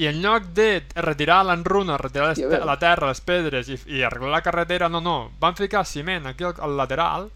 I 0.00 0.06
en 0.08 0.22
lloc 0.24 0.46
de 0.56 0.68
retirar 1.04 1.42
l'enruna, 1.44 1.98
retirar 2.00 2.30
les, 2.30 2.38
te- 2.40 2.60
la 2.64 2.78
terra, 2.80 3.10
les 3.10 3.20
pedres 3.20 3.68
i, 3.68 3.76
i 3.98 4.04
arreglar 4.06 4.30
la 4.38 4.42
carretera, 4.44 4.88
no, 4.88 5.02
no. 5.04 5.16
Van 5.40 5.56
ficar 5.58 5.82
ciment 5.84 6.26
aquí 6.30 6.46
al, 6.48 6.54
al 6.64 6.76
lateral 6.78 7.26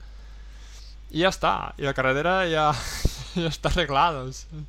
i 1.10 1.20
ja 1.24 1.28
està. 1.34 1.52
I 1.76 1.84
la 1.88 1.92
carretera 1.96 2.38
ja, 2.48 2.70
ja 3.42 3.50
està 3.50 3.72
arreglada. 3.74 4.24
o 4.24 4.32
sigui. 4.32 4.64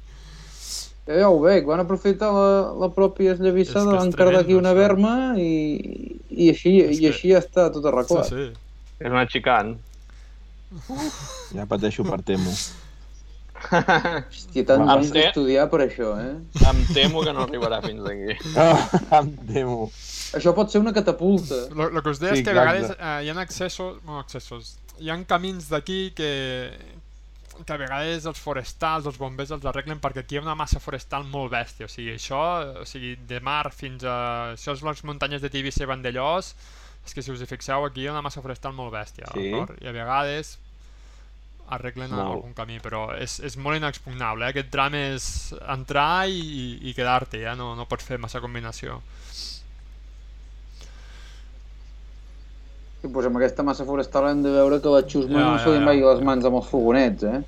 Ja 1.07 1.29
ho 1.31 1.38
veig, 1.39 1.63
van 1.65 1.79
aprofitar 1.79 2.29
la, 2.35 2.47
la 2.84 2.89
pròpia 2.91 3.31
esllavissada, 3.38 3.93
van 3.95 4.11
cardar 4.11 4.41
aquí 4.43 4.53
una 4.57 4.73
berma 4.75 5.35
i, 5.39 6.19
i, 6.29 6.49
així, 6.51 6.73
És 6.84 6.97
i 6.97 7.01
que- 7.05 7.11
així 7.13 7.31
ja 7.31 7.39
està 7.39 7.69
tot 7.71 7.84
Sí, 7.85 7.88
arreglat. 7.93 8.27
sí. 8.27 8.47
És 8.99 9.07
una 9.13 9.23
xicant. 9.29 9.77
ja 11.55 11.65
pateixo 11.65 12.03
per 12.03 12.19
Temo. 12.27 12.51
Hòstia, 13.71 14.63
tant 14.67 14.84
Em 14.84 14.89
anys 14.93 15.09
té- 15.11 15.21
d'estudiar 15.23 15.65
per 15.71 15.79
això, 15.88 16.11
eh? 16.21 16.35
Em 16.69 16.81
temo 16.93 17.23
que 17.25 17.34
no 17.34 17.45
arribarà 17.47 17.79
fins 17.85 18.03
aquí. 18.05 18.35
Ah, 18.59 19.21
em 19.21 19.31
temo. 19.49 19.88
Això 20.38 20.51
pot 20.53 20.69
ser 20.69 20.81
una 20.84 20.93
catapulta. 20.93 21.63
Lo, 21.73 21.88
lo 21.89 22.03
que 22.03 22.11
us 22.13 22.19
deia 22.19 22.35
Sí, 22.35 22.43
és 22.43 22.45
que 22.45 22.51
a 22.53 22.59
vegades 22.59 22.91
eh, 22.99 23.15
hi 23.25 23.31
ha 23.31 23.39
accessos, 23.41 23.97
no 24.05 24.19
accessos, 24.19 24.75
hi 24.99 25.09
ha 25.09 25.17
camins 25.25 25.69
d'aquí 25.71 26.11
que, 26.15 26.29
que 27.65 27.73
a 27.73 27.79
vegades 27.81 28.27
els 28.29 28.39
forestals, 28.41 29.07
els 29.09 29.17
bombers 29.21 29.53
els 29.55 29.65
arreglen 29.69 30.01
perquè 30.03 30.23
aquí 30.23 30.38
hi 30.38 30.41
ha 30.41 30.45
una 30.45 30.57
massa 30.57 30.81
forestal 30.84 31.25
molt 31.27 31.51
bèstia, 31.53 31.88
o 31.88 31.91
sigui, 31.91 32.13
això, 32.15 32.41
o 32.84 32.85
sigui, 32.85 33.15
de 33.29 33.41
mar 33.43 33.71
fins 33.75 34.05
a... 34.05 34.17
Això 34.53 34.75
és 34.77 34.84
les 34.85 35.03
muntanyes 35.07 35.43
de 35.43 35.51
Tivissa 35.53 35.85
i 35.85 35.89
Vandellós, 35.89 36.53
és 37.07 37.15
que 37.15 37.23
si 37.23 37.31
us 37.31 37.41
hi 37.41 37.49
fixeu, 37.49 37.85
aquí 37.88 38.03
hi 38.03 38.07
ha 38.09 38.15
una 38.15 38.25
massa 38.25 38.43
forestal 38.43 38.75
molt 38.77 38.93
bèstia, 38.93 39.29
Sí. 39.34 39.51
I 39.53 39.89
a 39.89 39.95
vegades 39.95 40.57
arreglen 41.67 42.13
Molt. 42.13 42.23
algun 42.23 42.53
camí, 42.55 42.77
però 42.79 43.09
és, 43.17 43.39
és 43.43 43.57
molt 43.59 43.75
inexpugnable, 43.79 44.45
eh? 44.45 44.53
aquest 44.53 44.69
tram 44.71 44.95
és 44.95 45.27
entrar 45.67 46.27
i, 46.31 46.39
i, 46.39 46.67
i 46.89 46.93
quedar-te, 46.95 47.41
ja 47.43 47.57
no, 47.59 47.73
no 47.75 47.88
pots 47.91 48.07
fer 48.07 48.19
massa 48.23 48.39
combinació. 48.43 49.01
I 53.07 53.11
pues 53.13 53.25
amb 53.29 53.38
aquesta 53.39 53.63
massa 53.63 53.85
forestal 53.88 54.27
hem 54.29 54.41
de 54.43 54.51
veure 54.51 54.81
que 54.84 54.89
la 54.91 55.01
Xusma 55.07 55.39
Ja, 55.39 55.45
no 55.45 55.57
ja, 55.57 55.63
se 55.63 55.69
li 55.71 55.79
ja. 55.79 55.85
mogui 55.88 56.03
les 56.03 56.23
mans 56.27 56.45
amb 56.45 56.59
els 56.59 56.67
fogonets, 56.67 57.23
eh? 57.23 57.41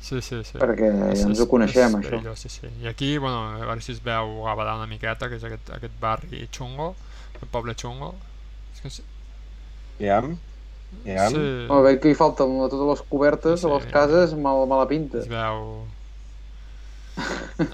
Sí, 0.00 0.20
sí, 0.22 0.38
sí. 0.46 0.56
Perquè 0.58 0.88
ja 0.94 1.08
És- 1.12 1.24
ens 1.26 1.40
ho 1.42 1.48
coneixem, 1.50 1.88
és 1.88 1.94
això. 1.94 2.10
perillós, 2.10 2.38
sí, 2.38 2.48
sí. 2.48 2.68
I 2.82 2.86
aquí, 2.88 3.18
bueno, 3.18 3.40
a 3.56 3.66
veure 3.66 3.80
si 3.82 3.92
es 3.92 4.02
veu 4.02 4.42
Gavadà 4.44 4.76
una 4.78 4.86
miqueta, 4.86 5.28
que 5.28 5.36
és 5.36 5.44
aquest, 5.44 5.70
aquest 5.74 5.96
barri 6.00 6.48
xungo, 6.54 6.94
el 7.42 7.48
poble 7.48 7.74
xungo. 7.74 8.14
És 8.74 8.80
que 8.80 8.90
sí. 8.90 9.02
Iam? 9.98 10.38
Iam? 11.04 11.28
sí, 11.34 11.66
Bueno, 11.68 11.82
veig 11.82 12.00
que 12.00 12.10
hi 12.10 12.14
falten 12.14 12.60
a 12.62 12.68
totes 12.70 12.88
les 12.94 13.02
cobertes, 13.10 13.60
Sí. 13.60 13.66
a 13.66 13.74
les 13.74 13.86
cases, 13.92 14.34
mal, 14.34 14.66
mala 14.70 14.86
pinta. 14.88 15.18
es 15.18 15.28
veu... 15.28 15.84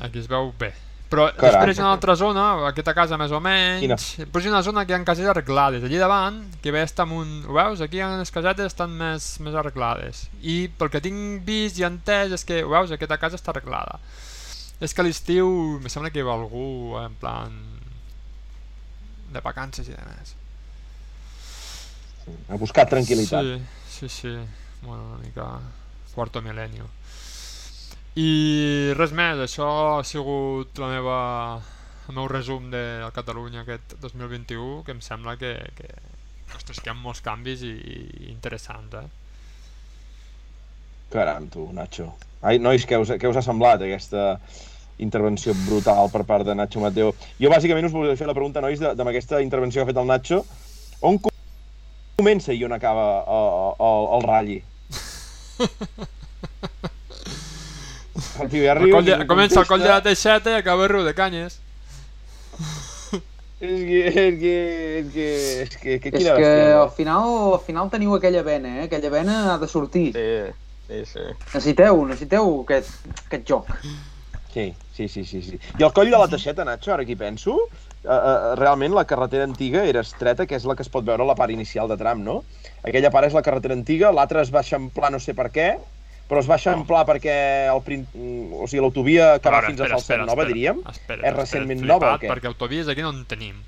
Aquí 0.00 0.18
es 0.18 0.26
veu 0.28 0.52
bé. 0.58 0.72
Però 1.14 1.28
Caram. 1.30 1.60
després 1.60 1.78
hi 1.78 1.82
ha 1.82 1.84
una 1.84 1.94
altra 1.94 2.16
zona, 2.18 2.44
aquesta 2.66 2.94
casa 2.96 3.18
més 3.20 3.30
o 3.30 3.38
menys, 3.42 3.84
Quina? 3.84 3.96
després 3.96 4.44
hi 4.44 4.50
ha 4.50 4.54
una 4.56 4.62
zona 4.66 4.82
que 4.84 4.94
hi 4.94 4.96
ha 4.96 5.04
cases 5.06 5.28
arreglades. 5.30 5.84
Allí 5.86 6.00
davant, 6.00 6.40
que 6.62 6.72
ve 6.74 6.82
està 6.82 7.06
amb 7.06 7.14
un... 7.20 7.34
Ho 7.46 7.54
veus? 7.54 7.82
Aquí 7.84 8.00
hi 8.00 8.02
ha 8.02 8.10
les 8.18 8.34
casetes 8.34 8.72
estan 8.72 8.96
més, 8.98 9.28
més 9.44 9.54
arreglades. 9.54 10.24
I 10.42 10.56
pel 10.74 10.90
que 10.90 11.02
tinc 11.04 11.44
vist 11.46 11.78
i 11.78 11.86
entès 11.86 12.34
és 12.34 12.46
que, 12.48 12.64
ho 12.66 12.72
veus? 12.74 12.90
Aquesta 12.96 13.20
casa 13.22 13.38
està 13.38 13.54
arreglada. 13.54 14.00
És 14.82 14.92
que 14.92 15.04
a 15.04 15.06
l'estiu, 15.06 15.78
me 15.80 15.92
sembla 15.92 16.10
que 16.10 16.18
hi 16.18 16.26
va 16.26 16.34
algú 16.34 16.98
en 16.98 17.14
plan 17.20 17.54
de 19.34 19.42
vacances 19.44 19.86
i 19.86 19.94
de 19.94 20.02
més. 20.10 20.34
Ha 22.50 22.58
buscat 22.58 22.90
tranquil·litat. 22.90 23.54
Sí, 23.86 24.08
sí, 24.08 24.08
sí. 24.08 24.34
Bueno, 24.82 25.14
una 25.14 25.22
mica 25.22 25.48
quarto 26.14 26.42
milenio. 26.42 26.90
I 28.20 28.92
res 28.94 29.10
més, 29.16 29.40
això 29.42 29.66
ha 29.98 30.02
sigut 30.06 30.78
la 30.78 30.88
meva, 30.92 31.16
el 32.08 32.14
meu 32.14 32.28
resum 32.30 32.68
de 32.70 32.82
Catalunya 33.16 33.64
aquest 33.64 33.96
2021, 34.02 34.82
que 34.86 34.94
em 34.94 35.00
sembla 35.02 35.34
que, 35.40 35.50
que, 35.74 35.88
ostres, 36.54 36.78
que 36.78 36.90
hi 36.90 36.92
ha 36.92 36.98
molts 36.98 37.24
canvis 37.26 37.64
i, 37.66 37.72
i 37.74 38.28
interessants, 38.30 38.94
eh? 39.00 39.08
Caram, 41.14 41.48
tu, 41.50 41.66
Nacho. 41.74 42.12
Ai, 42.44 42.60
nois, 42.62 42.86
què 42.86 42.98
us, 43.02 43.10
què 43.18 43.26
us 43.30 43.38
ha 43.40 43.42
semblat 43.42 43.82
aquesta, 43.82 44.38
intervenció 45.02 45.50
brutal 45.64 46.06
per 46.12 46.22
part 46.28 46.46
de 46.46 46.54
Nacho 46.54 46.78
Mateo. 46.82 47.10
Jo 47.42 47.50
bàsicament 47.50 47.88
us 47.88 47.94
volia 47.94 48.14
fer 48.18 48.28
la 48.30 48.34
pregunta, 48.36 48.62
nois, 48.62 48.78
de- 48.78 48.92
amb 48.94 49.10
aquesta 49.10 49.40
intervenció 49.42 49.82
que 49.82 49.88
ha 49.88 49.90
fet 49.90 49.98
el 50.02 50.06
Nacho, 50.06 50.44
on 51.02 51.18
co- 51.18 51.32
comença 52.20 52.54
i 52.54 52.62
on 52.62 52.72
acaba 52.78 53.08
el, 53.26 53.74
el, 53.90 54.06
el 54.18 54.22
ratlli? 54.30 54.60
El 58.40 58.48
tio 58.50 58.64
ja 58.64 58.74
El 58.74 59.04
de, 59.06 59.18
comença 59.30 59.60
el 59.60 59.68
coll 59.68 59.82
de 59.84 59.90
la 59.90 60.00
teixeta 60.02 60.50
i 60.50 60.58
acaba 60.58 60.88
riu 60.90 61.04
de 61.06 61.14
canyes. 61.14 61.60
És 63.64 63.80
que, 63.86 64.00
és 64.08 64.34
que, 64.40 64.54
és 65.00 65.12
que, 65.14 65.28
és 65.62 65.76
que, 65.76 65.98
que 66.02 66.10
És 66.18 66.26
que 66.26 66.50
al 66.74 66.90
final, 66.92 67.28
al 67.54 67.62
final 67.64 67.92
teniu 67.92 68.16
aquella 68.16 68.42
vena, 68.44 68.80
eh? 68.80 68.88
Aquella 68.88 69.12
vena 69.12 69.36
ha 69.54 69.58
de 69.62 69.68
sortir. 69.70 70.10
Sí, 70.16 70.26
sí, 70.88 71.04
sí. 71.12 71.24
Necessiteu, 71.46 72.02
necessiteu 72.10 72.50
aquest, 72.64 73.06
aquest 73.24 73.46
joc. 73.48 73.70
Sí, 74.52 74.68
sí, 74.94 75.08
sí, 75.08 75.24
sí, 75.24 75.40
sí. 75.42 75.58
I 75.78 75.86
el 75.86 75.94
coll 75.94 76.12
de 76.12 76.18
la 76.18 76.28
teixeta, 76.30 76.66
Nacho, 76.66 76.92
ara 76.94 77.06
que 77.06 77.14
hi 77.14 77.18
penso, 77.18 77.56
uh, 77.56 78.10
uh, 78.10 78.52
realment 78.58 78.94
la 78.94 79.06
carretera 79.08 79.46
antiga 79.48 79.86
era 79.88 80.04
estreta, 80.04 80.46
que 80.46 80.58
és 80.58 80.66
la 80.68 80.76
que 80.76 80.84
es 80.84 80.92
pot 80.92 81.06
veure 81.06 81.24
a 81.24 81.30
la 81.30 81.38
part 81.38 81.54
inicial 81.54 81.90
de 81.90 81.96
tram, 81.98 82.22
no? 82.26 82.42
Aquella 82.84 83.10
part 83.14 83.30
és 83.30 83.34
la 83.34 83.42
carretera 83.42 83.74
antiga, 83.74 84.12
l'altra 84.14 84.44
es 84.44 84.52
va 84.54 84.62
eixamplar 84.62 85.10
no 85.14 85.22
sé 85.22 85.34
per 85.34 85.48
què, 85.54 85.72
però 86.28 86.40
es 86.40 86.48
va 86.48 86.56
eixamplar 86.56 87.04
perquè 87.08 87.34
el, 87.72 87.82
mm, 87.84 88.54
o 88.56 88.68
sigui, 88.70 88.80
l'autovia 88.84 89.34
que 89.38 89.50
va 89.50 89.60
veure, 89.60 89.72
fins 89.72 89.84
a 89.84 89.90
Falset 89.92 90.24
Nova, 90.24 90.46
diríem, 90.48 90.80
espera, 90.90 91.20
és 91.28 91.36
recentment 91.36 91.82
espera, 91.82 91.92
nova 91.92 92.14
o 92.14 92.22
què? 92.22 92.30
Perquè 92.32 92.50
autovies 92.50 92.88
aquí 92.88 93.04
no 93.04 93.12
en 93.12 93.24
tenim. 93.28 93.60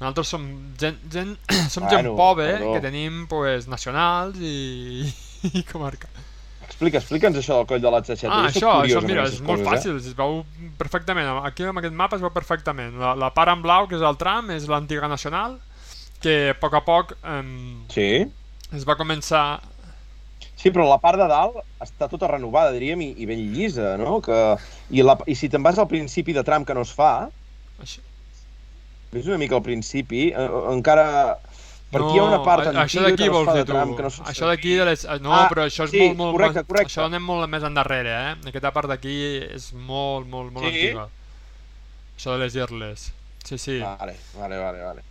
Nosaltres 0.00 0.30
som 0.34 0.44
gent, 0.80 1.00
gent, 1.12 1.34
som 1.72 1.86
Bueno, 1.86 1.96
gent 1.96 2.12
pobra, 2.18 2.46
eh, 2.50 2.58
perdó. 2.58 2.76
que 2.76 2.84
tenim 2.84 3.26
pues, 3.30 3.68
nacionals 3.70 4.38
i, 4.42 5.08
i 5.54 5.64
comarca. 5.70 6.10
Explica, 6.64 6.98
explica'ns 6.98 7.36
això 7.38 7.60
del 7.60 7.66
coll 7.70 7.82
de 7.82 7.90
la 7.92 8.00
teixeta. 8.02 8.32
Ah, 8.32 8.48
això, 8.48 8.70
això, 8.82 9.00
mira, 9.04 9.22
és 9.22 9.36
aquestes 9.36 9.46
molt 9.46 9.62
coses, 9.62 9.84
fàcil, 9.84 9.98
es 10.00 10.16
veu 10.18 10.40
perfectament. 10.80 11.28
Aquí 11.46 11.66
amb 11.68 11.78
aquest 11.78 11.94
mapa 11.94 12.18
es 12.18 12.24
veu 12.24 12.32
perfectament. 12.34 12.96
La, 12.98 13.12
la 13.20 13.30
part 13.36 13.52
en 13.52 13.62
blau, 13.62 13.86
que 13.86 13.94
és 13.98 14.02
el 14.04 14.16
tram, 14.18 14.50
és 14.50 14.66
l'antiga 14.68 15.08
nacional, 15.08 15.60
que 16.24 16.50
a 16.50 16.56
poc 16.58 16.74
a 16.74 16.82
poc 16.84 17.14
eh, 17.20 17.38
Eh? 17.38 17.86
Sí? 17.94 18.08
es 18.74 18.88
va 18.88 18.96
començar... 18.98 19.60
Sí, 20.64 20.70
però 20.72 20.86
la 20.88 20.96
part 20.96 21.20
de 21.20 21.26
dalt 21.28 21.58
està 21.84 22.06
tota 22.08 22.30
renovada, 22.30 22.70
diríem, 22.72 23.02
i, 23.04 23.10
i 23.20 23.26
ben 23.28 23.42
llisa, 23.52 23.98
no? 24.00 24.16
Que... 24.24 24.38
I, 24.96 25.02
la... 25.04 25.18
I 25.28 25.34
si 25.36 25.50
te'n 25.52 25.60
vas 25.66 25.76
al 25.78 25.90
principi 25.90 26.32
de 26.32 26.40
tram 26.46 26.64
que 26.64 26.72
no 26.76 26.86
es 26.88 26.92
fa, 26.96 27.28
Això, 27.84 28.00
ves 29.12 29.28
una 29.28 29.36
mica 29.42 29.58
al 29.58 29.62
principi, 29.66 30.30
eh, 30.32 30.46
encara... 30.72 31.36
Per 31.92 32.00
aquí 32.00 32.16
hi 32.16 32.18
ha 32.18 32.24
una 32.26 32.40
part 32.42 32.64
antiga 32.66 32.82
això 32.86 33.02
d'aquí 33.04 33.20
que 33.20 33.28
no 33.28 33.30
es 33.30 33.36
vols 33.36 33.52
dir 33.52 33.60
de 33.60 33.66
tu. 33.68 33.72
tram, 33.74 33.92
que 33.94 34.02
no 34.06 34.08
Això 34.32 34.48
d'aquí, 34.48 34.72
de 34.80 34.86
les... 34.88 35.04
no, 35.22 35.34
Ah, 35.36 35.44
però 35.52 35.68
això 35.68 35.84
és 35.84 35.92
sí, 35.92 36.00
molt, 36.00 36.16
molt... 36.22 36.32
correcte, 36.38 36.64
correcte. 36.66 36.90
Això 36.90 37.04
anem 37.06 37.22
molt 37.28 37.46
més 37.52 37.66
endarrere, 37.68 38.14
eh? 38.32 38.32
Aquesta 38.50 38.72
part 38.74 38.90
d'aquí 38.90 39.18
és 39.44 39.68
molt, 39.76 40.26
molt, 40.32 40.50
molt 40.56 40.66
Sí? 40.66 40.88
antiga. 40.88 41.04
Això 42.16 42.34
de 42.34 42.40
les 42.42 42.56
irles. 42.58 43.10
Sí, 43.44 43.60
sí. 43.60 43.76
Vale, 43.84 44.16
vale, 44.40 44.58
vale, 44.58 44.82
vale. 44.88 45.04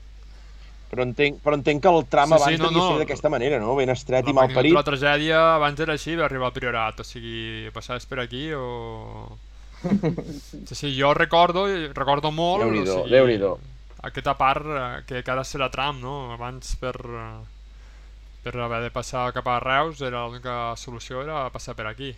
Però 0.93 1.01
entenc, 1.07 1.39
però 1.41 1.57
entenc 1.57 1.81
que 1.81 1.89
el 1.89 2.03
tram 2.11 2.29
Sí, 2.29 2.37
sí, 2.37 2.43
abans 2.43 2.59
no, 2.61 2.67
devia 2.69 2.77
no. 2.83 2.89
ser 2.91 2.99
d'aquesta 3.03 3.29
manera, 3.33 3.59
no? 3.59 3.73
Ben 3.79 3.89
estret 3.89 4.27
i 4.29 4.33
La, 4.33 4.37
mal 4.43 4.53
parit. 4.53 4.73
la 4.77 4.83
tragèdia 4.85 5.39
abans 5.55 5.79
era 5.81 5.95
així, 5.97 6.13
va 6.19 6.27
arribar 6.29 6.51
al 6.51 6.53
Priorat, 6.55 6.99
o 7.01 7.07
sigui, 7.07 7.69
passaves 7.73 8.05
per 8.05 8.19
aquí 8.23 8.51
o... 8.53 9.37
Sí, 9.83 10.75
sí, 10.75 10.91
jo 10.95 11.13
recordo, 11.17 11.65
recordo 11.93 12.31
molt, 12.31 12.63
o 12.63 12.67
Déu-n'hi-do, 12.69 12.99
sigui, 13.01 13.09
Déu-n'hi-do. 13.17 13.49
aquesta 14.07 14.35
part 14.39 14.63
eh, 14.69 15.01
que, 15.09 15.23
que 15.23 15.31
ara 15.33 15.43
serà 15.43 15.67
tram, 15.73 15.99
no? 15.99 16.13
Abans 16.37 16.75
per, 16.79 16.93
per 18.43 18.53
haver 18.59 18.81
de 18.85 18.91
passar 18.95 19.25
cap 19.35 19.47
a 19.47 19.57
Reus 19.63 19.99
era 20.03 20.25
l'única 20.27 20.75
solució 20.79 21.23
era 21.25 21.49
passar 21.51 21.75
per 21.75 21.87
aquí. 21.89 22.13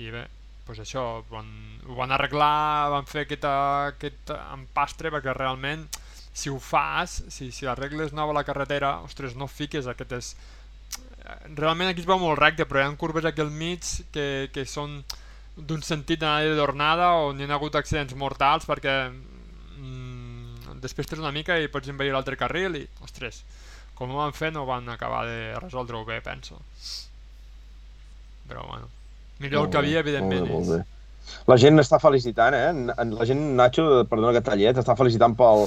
I 0.00 0.10
bé, 0.12 0.26
doncs 0.66 0.82
això, 0.84 1.06
van, 1.32 1.48
ho 1.88 1.96
van 1.98 2.12
arreglar, 2.14 2.90
van 2.92 3.08
fer 3.08 3.24
aquesta, 3.26 3.54
aquest 3.94 4.34
empastre 4.52 5.10
perquè 5.14 5.34
realment 5.36 5.86
si 6.32 6.48
ho 6.48 6.58
fas, 6.62 7.22
si, 7.28 7.50
si 7.52 7.66
arregles 7.66 8.12
nova 8.12 8.32
la 8.36 8.44
carretera, 8.44 8.98
ostres, 9.06 9.34
no 9.36 9.46
fiques 9.50 9.86
aquestes... 9.90 10.36
Realment 11.54 11.90
aquí 11.90 12.00
es 12.02 12.06
veu 12.08 12.18
molt 12.18 12.38
recte, 12.40 12.64
però 12.66 12.80
hi 12.80 12.86
ha 12.88 12.94
curves 12.98 13.26
aquí 13.28 13.42
al 13.44 13.50
mig 13.54 13.84
que, 14.14 14.48
que 14.54 14.64
són 14.66 15.02
d'un 15.56 15.82
sentit 15.84 16.18
d'anada 16.22 16.48
i 16.48 16.56
d'ornada 16.56 17.10
on 17.28 17.38
hi 17.38 17.44
ha 17.46 17.54
hagut 17.54 17.76
accidents 17.76 18.14
mortals 18.18 18.64
perquè 18.66 18.94
mm, 19.10 20.78
despistes 20.80 21.20
una 21.20 21.30
mica 21.34 21.58
i 21.60 21.68
pots 21.68 21.90
envair 21.92 22.14
l'altre 22.14 22.38
carril 22.40 22.78
i, 22.80 22.86
ostres, 23.04 23.42
com 23.98 24.10
ho 24.14 24.22
van 24.22 24.32
fer 24.32 24.50
no 24.54 24.64
van 24.66 24.88
acabar 24.88 25.26
de 25.28 25.52
resoldre-ho 25.60 26.06
bé, 26.08 26.20
penso. 26.24 26.56
Però 28.48 28.64
bueno, 28.66 28.88
millor 29.38 29.66
el 29.66 29.70
que 29.70 29.78
havia, 29.82 30.00
evidentment. 30.00 30.48
Molt 30.48 30.50
bé, 30.50 30.56
és- 30.56 30.70
molt 30.70 30.78
bé. 30.78 30.99
La 31.50 31.56
gent 31.60 31.80
està 31.82 31.98
felicitant, 32.02 32.54
eh? 32.56 32.94
La 33.14 33.26
gent, 33.28 33.40
Nacho, 33.58 33.86
perdona 34.10 34.34
que 34.36 34.44
tallet, 34.46 34.80
està 34.80 34.96
felicitant 34.98 35.36
pel, 35.38 35.66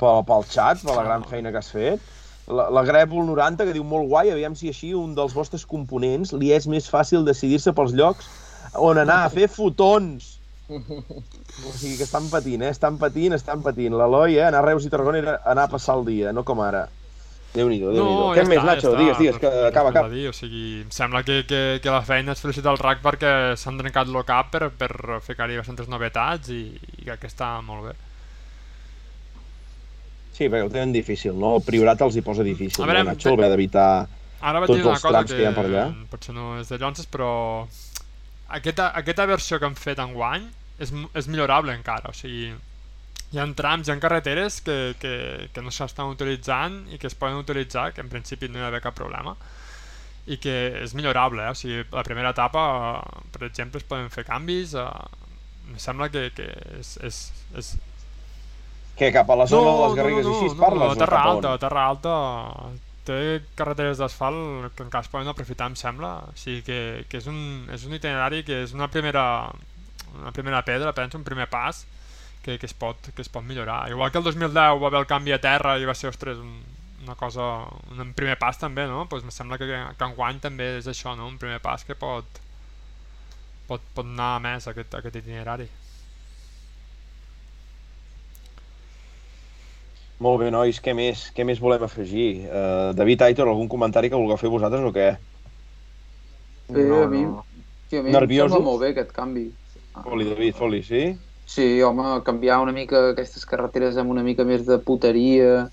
pel, 0.00 0.22
pel 0.28 0.46
xat, 0.50 0.84
per 0.84 0.96
la 0.98 1.06
gran 1.06 1.24
feina 1.30 1.52
que 1.54 1.62
has 1.62 1.72
fet. 1.74 2.12
La, 2.46 2.68
la 2.68 2.84
Grèvol 2.84 3.24
90, 3.30 3.64
que 3.64 3.74
diu 3.76 3.84
molt 3.88 4.10
guai, 4.10 4.30
aviam 4.32 4.56
si 4.58 4.68
així 4.68 4.92
un 4.98 5.14
dels 5.16 5.32
vostres 5.36 5.64
components 5.64 6.34
li 6.36 6.52
és 6.52 6.68
més 6.68 6.90
fàcil 6.92 7.24
decidir-se 7.24 7.72
pels 7.72 7.94
llocs 7.96 8.28
on 8.80 9.00
anar 9.00 9.22
a 9.24 9.30
fer 9.32 9.48
fotons. 9.48 10.34
O 10.68 11.70
sigui 11.70 11.96
que 12.00 12.06
estan 12.06 12.28
patint, 12.32 12.64
eh? 12.64 12.72
Estan 12.74 12.98
patint, 13.00 13.36
estan 13.36 13.62
patint. 13.64 13.94
L'Eloi, 13.96 14.38
eh? 14.40 14.46
Anar 14.48 14.62
a 14.62 14.68
Reus 14.68 14.84
i 14.84 14.92
Tarragona 14.92 15.20
era 15.22 15.38
anar 15.44 15.68
a 15.68 15.72
passar 15.72 15.96
el 16.00 16.06
dia, 16.08 16.32
no 16.36 16.44
com 16.44 16.60
ara. 16.64 16.86
Déu-n'hi-do, 17.54 17.92
Déu-n'hi-do. 17.94 18.30
Què 18.34 18.44
més, 18.50 18.64
Nacho? 18.66 18.90
Digues, 18.98 19.18
digues, 19.20 19.36
que 19.38 19.50
acaba, 19.68 19.92
acaba. 19.92 20.08
Dir, 20.10 20.26
o 20.26 20.34
sigui, 20.34 20.80
em 20.82 20.90
sembla 20.94 21.22
que, 21.26 21.44
que, 21.46 21.60
que 21.84 21.92
la 21.94 22.02
feina 22.06 22.34
és 22.34 22.42
felicitar 22.42 22.72
el 22.74 22.80
RAC 22.82 23.04
perquè 23.04 23.30
s'han 23.60 23.78
trencat 23.78 24.10
el 24.10 24.18
cap 24.26 24.50
per, 24.50 24.72
per 24.74 25.20
ficar-hi 25.22 25.60
bastantes 25.60 25.86
novetats 25.92 26.50
i, 26.50 26.64
i 26.98 27.06
crec 27.06 27.22
que 27.22 27.30
està 27.30 27.52
molt 27.62 27.86
bé. 27.90 27.94
Sí, 30.34 30.48
perquè 30.48 30.64
ho 30.66 30.72
tenen 30.72 30.92
difícil, 30.96 31.38
no? 31.38 31.54
El 31.60 31.62
Priorat 31.62 32.02
els 32.02 32.18
hi 32.18 32.26
posa 32.26 32.42
difícil, 32.42 32.82
A 32.82 32.90
veure, 32.90 33.06
no, 33.06 33.12
Nacho? 33.12 33.36
Haver 33.36 33.52
d'evitar... 33.54 33.88
Tots 34.44 34.74
els 34.74 34.84
cosa 34.84 35.08
trams 35.08 35.30
que, 35.30 35.38
que 35.38 35.44
hi 35.44 35.46
ha 35.48 35.54
per 35.56 35.62
allà. 35.70 35.84
potser 36.10 36.34
no 36.36 36.58
és 36.58 36.68
de 36.68 36.76
llonces, 36.82 37.06
però 37.08 37.30
aquesta, 38.52 38.90
aquesta 38.98 39.24
versió 39.30 39.60
que 39.62 39.70
han 39.70 39.78
fet 39.78 40.02
enguany 40.02 40.50
és, 40.82 40.90
és 41.16 41.30
millorable 41.30 41.72
encara, 41.72 42.10
o 42.10 42.16
sigui, 42.18 42.50
hi 43.34 43.40
ha 43.42 43.46
trams, 43.58 43.88
hi 43.88 43.92
ha 43.92 43.98
carreteres 44.00 44.60
que, 44.62 44.94
que, 45.02 45.14
que 45.52 45.62
no 45.62 45.72
s'estan 45.74 46.12
utilitzant 46.14 46.84
i 46.94 47.00
que 47.02 47.08
es 47.10 47.16
poden 47.18 47.40
utilitzar, 47.42 47.90
que 47.94 48.04
en 48.04 48.12
principi 48.12 48.48
no 48.48 48.60
hi 48.60 48.62
ha 48.62 48.68
d'haver 48.68 48.84
cap 48.84 48.96
problema, 48.98 49.34
i 50.30 50.38
que 50.40 50.54
és 50.80 50.94
millorable, 50.96 51.42
eh? 51.42 51.50
o 51.52 51.58
sigui, 51.58 51.82
la 51.92 52.04
primera 52.06 52.30
etapa, 52.32 52.62
per 53.34 53.42
exemple, 53.48 53.82
es 53.82 53.88
poden 53.88 54.08
fer 54.14 54.24
canvis, 54.28 54.76
eh, 54.78 54.86
em 55.72 55.82
sembla 55.82 56.08
que, 56.14 56.28
que 56.36 56.46
és, 56.78 56.94
és, 57.04 57.20
és, 57.58 57.74
Què, 58.94 59.10
cap 59.10 59.30
a 59.32 59.34
la 59.34 59.46
zona 59.50 59.72
de 59.74 59.78
les 59.82 59.96
Garrigues 59.98 60.26
no, 60.26 60.30
i 60.30 60.36
així 60.36 60.50
es 60.52 60.54
no, 60.54 60.62
parles? 60.62 60.92
a 60.92 60.98
Terra 61.00 61.18
o 61.18 61.18
cap 61.18 61.26
a 61.26 61.30
on? 61.30 61.36
Alta, 61.36 61.52
a 61.52 61.62
Terra 61.64 61.86
Alta 61.90 62.16
té 63.04 63.16
carreteres 63.58 63.98
d'asfalt 64.00 64.70
que 64.78 64.84
encara 64.86 65.02
es 65.04 65.10
poden 65.12 65.28
aprofitar, 65.28 65.66
em 65.68 65.74
sembla. 65.76 66.12
O 66.30 66.36
sigui 66.38 66.62
que, 66.64 66.78
que 67.10 67.18
és, 67.18 67.26
un, 67.28 67.40
és 67.74 67.82
un 67.88 67.96
itinerari 67.98 68.44
que 68.46 68.62
és 68.62 68.72
una 68.76 68.86
primera, 68.88 69.24
una 70.14 70.32
primera 70.36 70.62
pedra, 70.64 70.94
penso, 70.96 71.18
un 71.18 71.26
primer 71.26 71.50
pas 71.52 71.82
que, 72.44 72.58
que, 72.60 72.66
es 72.68 72.74
pot, 72.76 73.10
que 73.16 73.22
es 73.24 73.30
pot 73.32 73.44
millorar. 73.44 73.88
Igual 73.90 74.12
que 74.12 74.20
el 74.20 74.24
2010 74.24 74.54
va 74.54 74.68
haver 74.70 75.00
el 75.00 75.10
canvi 75.10 75.32
a 75.32 75.40
terra 75.40 75.78
i 75.80 75.88
va 75.88 75.94
ser, 75.96 76.10
ostres, 76.12 76.38
un, 76.38 76.58
una 77.04 77.16
cosa, 77.16 77.46
un 77.90 78.12
primer 78.16 78.36
pas 78.40 78.58
també, 78.60 78.86
no? 78.90 79.06
Pues 79.08 79.24
em 79.24 79.32
sembla 79.34 79.58
que, 79.60 79.68
que 79.68 80.08
enguany 80.10 80.40
també 80.44 80.74
és 80.78 80.88
això, 80.90 81.16
no? 81.16 81.28
Un 81.32 81.38
primer 81.40 81.60
pas 81.64 81.84
que 81.88 81.96
pot, 81.96 82.40
pot, 83.68 83.88
pot 83.96 84.04
anar 84.06 84.34
a 84.36 84.44
més 84.44 84.68
aquest, 84.70 84.94
aquest 85.00 85.18
itinerari. 85.22 85.68
Molt 90.24 90.40
bé, 90.40 90.48
nois, 90.54 90.78
què 90.80 90.94
més? 90.96 91.26
Què 91.34 91.44
més 91.44 91.60
volem 91.60 91.82
afegir? 91.84 92.28
Uh, 92.46 92.92
David 92.96 93.24
Aitor, 93.26 93.50
algun 93.50 93.68
comentari 93.72 94.08
que 94.12 94.20
vulgueu 94.20 94.38
fer 94.40 94.52
vosaltres 94.52 94.84
o 94.86 94.92
què? 94.94 95.08
Bé, 96.68 96.84
No, 96.88 97.02
a 97.04 97.08
mi, 97.10 97.24
no. 97.26 97.42
sí, 97.90 97.98
a 97.98 98.02
mi 98.04 98.14
em 98.14 98.28
sembla 98.30 98.60
molt 98.64 98.80
bé 98.84 98.92
aquest 98.94 99.10
canvi. 99.16 99.48
Foli, 100.04 100.28
David, 100.30 100.54
foli, 100.58 100.80
sí? 100.86 101.02
Sí, 101.46 101.82
home, 101.82 102.22
canviar 102.24 102.60
una 102.62 102.72
mica 102.72 103.10
aquestes 103.10 103.44
carreteres 103.46 103.98
amb 104.00 104.10
una 104.10 104.24
mica 104.24 104.46
més 104.48 104.64
de 104.66 104.78
puteria, 104.80 105.68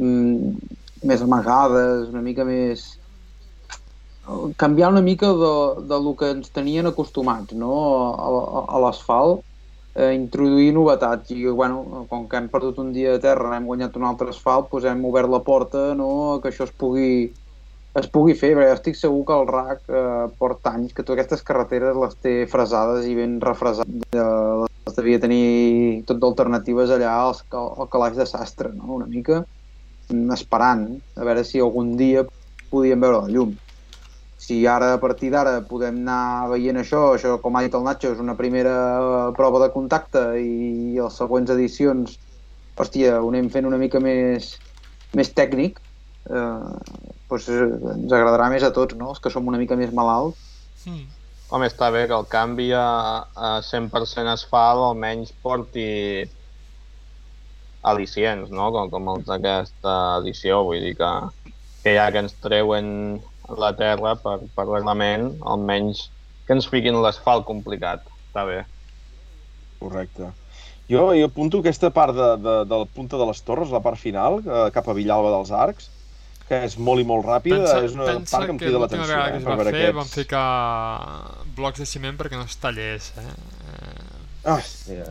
mm, 0.00 0.74
més 1.08 1.22
amagades, 1.24 2.08
una 2.12 2.22
mica 2.22 2.44
més... 2.44 2.86
Canviar 4.60 4.90
una 4.92 5.00
mica 5.00 5.30
de, 5.32 5.52
de 5.88 5.98
lo 6.04 6.12
que 6.14 6.28
ens 6.36 6.52
tenien 6.52 6.86
acostumats, 6.86 7.56
no?, 7.56 7.72
a, 8.12 8.28
a, 8.28 8.64
a 8.76 8.82
l'asfalt, 8.84 9.40
eh, 9.94 10.12
introduir 10.12 10.74
novetats 10.76 11.32
i, 11.32 11.46
bueno, 11.48 12.04
com 12.12 12.28
que 12.28 12.36
hem 12.36 12.52
perdut 12.52 12.78
un 12.84 12.92
dia 12.92 13.16
a 13.16 13.22
terra, 13.24 13.56
hem 13.56 13.66
guanyat 13.66 13.96
un 13.96 14.04
altre 14.10 14.28
asfalt, 14.34 14.68
doncs 14.70 14.90
hem 14.92 15.04
obert 15.08 15.32
la 15.32 15.40
porta, 15.40 15.88
no?, 15.96 16.10
que 16.42 16.52
això 16.52 16.68
es 16.68 16.74
pugui, 16.76 17.32
es 17.98 18.12
pugui 18.12 18.36
fer, 18.36 18.52
perquè 18.58 18.76
estic 18.76 19.00
segur 19.00 19.24
que 19.26 19.40
el 19.40 19.48
RAC 19.48 19.88
eh, 19.88 20.28
porta 20.38 20.76
anys 20.76 20.92
que 20.92 21.02
totes 21.02 21.24
aquestes 21.24 21.46
carreteres 21.48 21.96
les 21.96 22.18
té 22.20 22.34
fresades 22.52 23.08
i 23.08 23.16
ben 23.16 23.40
refresades. 23.40 24.04
Eh, 24.12 24.68
les 24.88 24.96
devia 24.96 25.20
tenir 25.20 26.02
tot 26.08 26.18
d'alternatives 26.22 26.90
allà 26.94 27.12
al, 27.20 27.36
al 27.52 27.88
calaix 27.92 28.16
de 28.16 28.26
sastre, 28.26 28.72
no? 28.72 28.94
una 28.96 29.06
mica 29.06 29.44
esperant 30.32 30.86
a 31.16 31.24
veure 31.28 31.44
si 31.44 31.60
algun 31.60 31.96
dia 32.00 32.24
podíem 32.70 33.00
veure 33.00 33.24
la 33.24 33.32
llum. 33.32 33.56
si 34.38 34.66
ara 34.70 34.92
a 34.94 35.00
partir 35.02 35.32
d'ara 35.32 35.58
podem 35.66 35.96
anar 35.98 36.48
veient 36.52 36.78
això, 36.78 37.00
això 37.16 37.34
com 37.42 37.56
ha 37.58 37.62
dit 37.64 37.74
el 37.74 37.82
Nacho, 37.84 38.12
és 38.14 38.20
una 38.22 38.36
primera 38.38 38.74
eh, 38.98 39.32
prova 39.36 39.58
de 39.64 39.68
contacte 39.74 40.22
i 40.38 40.94
les 40.94 41.18
següents 41.20 41.50
edicions, 41.50 42.14
hòstia, 42.78 43.18
ho 43.18 43.28
anem 43.32 43.50
fent 43.50 43.66
una 43.66 43.80
mica 43.82 43.98
més, 44.00 44.52
més 45.18 45.32
tècnic, 45.34 45.82
eh, 46.30 46.70
doncs 47.28 47.50
ens 47.50 48.14
agradarà 48.14 48.46
més 48.54 48.62
a 48.62 48.70
tots, 48.70 48.94
no? 48.96 49.10
Els 49.10 49.20
que 49.20 49.34
som 49.34 49.50
una 49.50 49.58
mica 49.58 49.76
més 49.76 49.90
malalts. 49.92 50.38
Mm. 50.86 51.17
Home, 51.48 51.68
està 51.70 51.88
bé 51.88 52.02
que 52.08 52.16
el 52.16 52.26
canvi 52.28 52.66
a, 52.76 52.88
a 53.32 53.50
100% 53.64 54.28
asfalt 54.28 54.84
almenys 54.90 55.30
porti 55.44 55.86
al·licients, 57.88 58.50
no? 58.52 58.68
Com, 58.74 58.90
com 58.92 59.08
els 59.14 59.24
d'aquesta 59.30 59.94
edició, 60.20 60.60
vull 60.68 60.82
dir 60.84 60.92
que, 60.98 61.12
que 61.84 61.94
ja 61.96 62.08
que 62.12 62.20
ens 62.24 62.36
treuen 62.44 62.90
la 63.56 63.72
terra 63.78 64.12
per, 64.20 64.42
per 64.52 64.66
reglament, 64.68 65.30
almenys 65.54 66.10
que 66.44 66.56
ens 66.58 66.68
fiquin 66.68 67.00
l'asfalt 67.00 67.48
complicat. 67.48 68.04
Està 68.28 68.44
bé. 68.48 68.60
Correcte. 69.80 70.32
Jo, 70.88 71.10
jo 71.16 71.28
apunto 71.28 71.62
aquesta 71.62 71.88
part 71.94 72.16
de, 72.16 72.28
de, 72.44 72.58
de 72.68 72.82
la 72.82 72.88
punta 72.92 73.16
de 73.20 73.24
les 73.28 73.40
torres, 73.44 73.72
la 73.72 73.84
part 73.84 74.00
final, 74.00 74.42
eh, 74.44 74.66
cap 74.74 74.88
a 74.88 74.96
Villalba 74.96 75.32
dels 75.32 75.52
Arcs, 75.52 75.88
que 76.48 76.58
és 76.64 76.78
molt 76.80 77.02
i 77.02 77.04
molt 77.08 77.26
ràpida, 77.26 77.58
Pensa, 77.60 77.82
és 77.84 77.94
una 77.96 78.06
pensa 78.08 78.36
part 78.36 78.46
que 78.46 78.54
em 78.54 78.58
que 78.58 78.64
crida 78.64 78.78
l'última 78.78 79.04
l'atenció. 79.04 79.14
vegada 79.14 79.30
que 79.30 79.36
Eh, 79.36 79.38
es 79.38 79.44
per 79.44 79.56
va 79.58 79.64
fer 79.64 79.92
van 79.92 80.06
aquests... 80.06 80.14
ficar 80.14 80.46
blocs 81.56 81.78
de 81.82 81.86
ciment 81.86 82.16
perquè 82.16 82.36
no 82.40 82.44
es 82.48 82.56
tallés, 82.62 83.12
eh? 83.16 83.26
eh 83.28 84.16
Ah, 84.44 84.56
hòstia. 84.56 85.04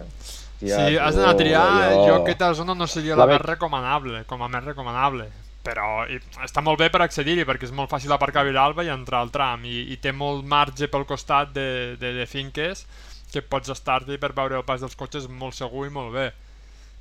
si 0.60 0.98
has 0.98 1.16
d'anar 1.16 1.34
a 1.36 1.38
triar, 1.38 1.66
jo... 1.94 2.06
jo 2.08 2.16
aquesta 2.24 2.54
zona 2.58 2.74
no 2.74 2.88
seria 2.88 3.16
La 3.16 3.26
la, 3.26 3.34
més 3.36 3.42
recomanable, 3.42 4.24
com 4.26 4.42
a 4.42 4.48
més 4.50 4.64
recomanable. 4.64 5.28
Però 5.68 6.06
i, 6.10 6.18
està 6.46 6.62
molt 6.64 6.80
bé 6.80 6.88
per 6.90 7.02
accedir-hi, 7.04 7.44
perquè 7.46 7.68
és 7.68 7.74
molt 7.76 7.92
fàcil 7.92 8.12
aparcar 8.16 8.42
a 8.42 8.48
Vilalba 8.48 8.86
i 8.88 8.90
entrar 8.90 9.20
al 9.22 9.30
tram, 9.36 9.66
i, 9.68 9.92
i 9.94 9.98
té 10.02 10.14
molt 10.16 10.46
marge 10.48 10.88
pel 10.88 11.06
costat 11.06 11.52
de, 11.54 11.96
de, 12.00 12.14
de 12.22 12.26
finques 12.26 12.86
que 13.34 13.42
pots 13.44 13.70
estar-hi 13.70 14.18
per 14.18 14.32
veure 14.34 14.56
el 14.58 14.64
pas 14.64 14.80
dels 14.82 14.96
cotxes 14.96 15.28
molt 15.28 15.54
segur 15.54 15.86
i 15.86 15.92
molt 15.94 16.14
bé. 16.16 16.32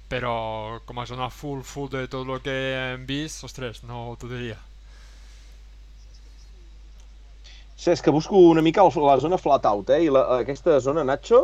Però 0.09 0.79
com 0.87 1.01
a 1.03 1.07
zona 1.07 1.29
full, 1.35 1.63
full 1.67 1.89
de 1.91 2.05
tot 2.07 2.29
el 2.31 2.41
que 2.45 2.55
hem 2.77 3.07
vist, 3.09 3.43
ostres, 3.49 3.83
no 3.83 4.15
t'ho 4.21 4.29
diria. 4.31 4.59
Sí, 7.77 7.91
és 7.93 8.01
que 8.03 8.11
busco 8.15 8.39
una 8.51 8.63
mica 8.65 8.83
la 8.83 9.19
zona 9.21 9.37
flat 9.39 9.67
out, 9.69 9.91
eh? 9.91 10.05
I 10.07 10.11
la, 10.11 10.23
aquesta 10.41 10.79
zona, 10.81 11.05
Nacho, 11.05 11.41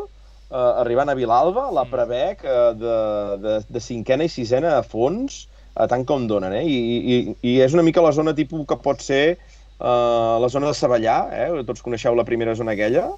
eh, 0.50 0.56
arribant 0.82 1.10
a 1.12 1.14
Vilalba, 1.18 1.66
la 1.74 1.84
prevec 1.90 2.44
eh, 2.44 2.60
de, 2.78 2.94
de, 3.42 3.56
de 3.68 3.80
cinquena 3.82 4.24
i 4.24 4.30
sisena 4.32 4.78
a 4.78 4.82
fons, 4.86 5.42
a 5.74 5.86
tant 5.88 6.04
com 6.08 6.24
donen, 6.28 6.54
eh? 6.56 6.64
I, 6.64 6.78
i, 6.78 7.18
I 7.52 7.58
és 7.66 7.74
una 7.76 7.84
mica 7.84 8.02
la 8.04 8.14
zona 8.16 8.34
tipus 8.36 8.64
que 8.68 8.78
pot 8.80 9.02
ser 9.04 9.24
eh, 9.34 9.36
la 9.82 10.48
zona 10.48 10.70
de 10.70 10.78
Savallà, 10.78 11.18
eh? 11.34 11.50
Tots 11.68 11.84
coneixeu 11.84 12.16
la 12.16 12.24
primera 12.28 12.54
zona 12.56 12.72
aquella, 12.78 13.10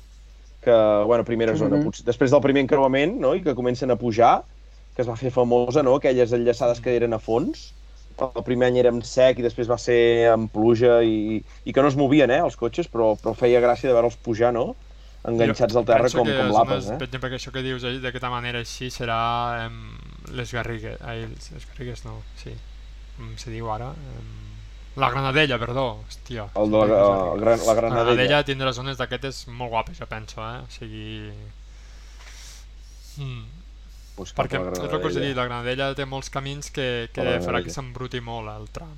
que, 0.64 0.74
bueno, 1.06 1.24
primera 1.28 1.54
zona, 1.54 1.76
Mhm. 1.76 1.84
potser, 1.84 2.04
després 2.08 2.32
del 2.32 2.40
primer 2.42 2.64
encreuament, 2.64 3.18
no?, 3.20 3.34
i 3.36 3.42
que 3.44 3.54
comencen 3.54 3.92
a 3.92 3.96
pujar, 4.00 4.42
que 4.94 5.02
es 5.02 5.08
va 5.10 5.16
fer 5.18 5.32
famosa, 5.34 5.82
no?, 5.82 5.96
aquelles 5.98 6.32
enllaçades 6.32 6.80
que 6.80 6.94
eren 6.96 7.16
a 7.16 7.20
fons, 7.22 7.72
el 8.22 8.44
primer 8.46 8.68
any 8.70 8.78
era 8.78 8.92
en 8.94 9.00
sec 9.02 9.40
i 9.40 9.44
després 9.46 9.66
va 9.70 9.78
ser 9.82 10.30
en 10.30 10.46
pluja 10.48 11.00
i, 11.02 11.40
i 11.66 11.72
que 11.74 11.82
no 11.82 11.90
es 11.90 11.96
movien, 11.98 12.30
eh, 12.30 12.38
els 12.46 12.56
cotxes, 12.56 12.86
però, 12.92 13.14
però 13.18 13.34
feia 13.34 13.62
gràcia 13.64 13.90
de 13.90 13.96
veure'ls 13.96 14.20
pujar, 14.22 14.52
no?, 14.54 14.74
enganxats 15.24 15.76
al 15.80 15.86
terra 15.88 16.10
com, 16.12 16.28
com 16.28 16.50
l'apes, 16.52 16.90
eh? 16.92 16.98
Per 17.00 17.08
exemple, 17.08 17.30
que 17.32 17.38
això 17.40 17.50
que 17.54 17.62
dius 17.64 17.84
eh, 17.88 17.96
d'aquesta 18.02 18.30
manera 18.30 18.60
així 18.60 18.90
serà 18.92 19.18
em, 19.64 19.78
les 20.36 20.52
Garrigues, 20.52 21.00
ai, 21.00 21.24
les, 21.30 21.68
Garrigues 21.72 22.04
no, 22.04 22.18
sí, 22.42 22.52
com 23.16 23.32
se 23.40 23.54
diu 23.54 23.70
ara, 23.72 23.88
em, 24.18 24.32
la 25.00 25.08
Granadella, 25.10 25.58
perdó, 25.58 25.86
hòstia. 26.04 26.44
El 26.60 26.70
de 26.70 26.84
la, 26.86 27.00
el, 27.32 27.40
gran, 27.40 27.58
la 27.58 27.66
La 27.66 27.74
Granadella. 27.80 28.04
Granadella 28.12 28.42
tindrà 28.46 28.70
zones 28.76 29.00
d'aquestes 29.00 29.46
molt 29.48 29.72
guapes, 29.72 29.98
jo 29.98 30.06
penso, 30.06 30.44
eh? 30.44 30.60
O 30.62 30.70
sigui... 30.70 31.08
Mm. 33.18 33.53
Pues 34.14 34.30
Perquè 34.36 34.60
és 34.60 34.78
el 34.78 34.88
que 34.88 35.08
us 35.10 35.16
he 35.16 35.18
Granadella. 35.18 35.26
dit, 35.26 35.36
la 35.36 35.44
Granadella 35.48 35.88
té 35.98 36.04
molts 36.06 36.30
camins 36.30 36.70
que, 36.70 37.08
que 37.12 37.20
farà 37.24 37.40
Granadella. 37.40 37.64
que 37.66 37.74
s'embruti 37.74 38.20
molt 38.22 38.52
el 38.52 38.68
tram. 38.70 38.94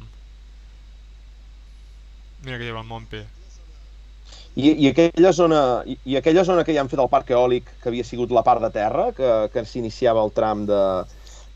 Mira 2.45 2.59
què 2.61 2.67
diu 2.69 2.77
el 2.77 2.85
Montpi. 2.87 3.23
I, 4.57 4.71
i, 4.73 4.89
aquella 4.89 5.33
zona, 5.37 5.61
i, 5.89 5.99
I 6.09 6.17
aquella 6.21 6.45
zona 6.45 6.65
que 6.65 6.73
hi 6.73 6.79
han 6.81 6.89
fet 6.89 7.01
el 7.01 7.09
parc 7.13 7.31
eòlic, 7.35 7.69
que 7.83 7.91
havia 7.91 8.05
sigut 8.05 8.31
la 8.33 8.43
part 8.45 8.63
de 8.65 8.71
terra, 8.73 9.11
que, 9.17 9.33
que 9.53 9.65
s'iniciava 9.69 10.23
el 10.25 10.33
tram 10.37 10.65
de, 10.69 10.81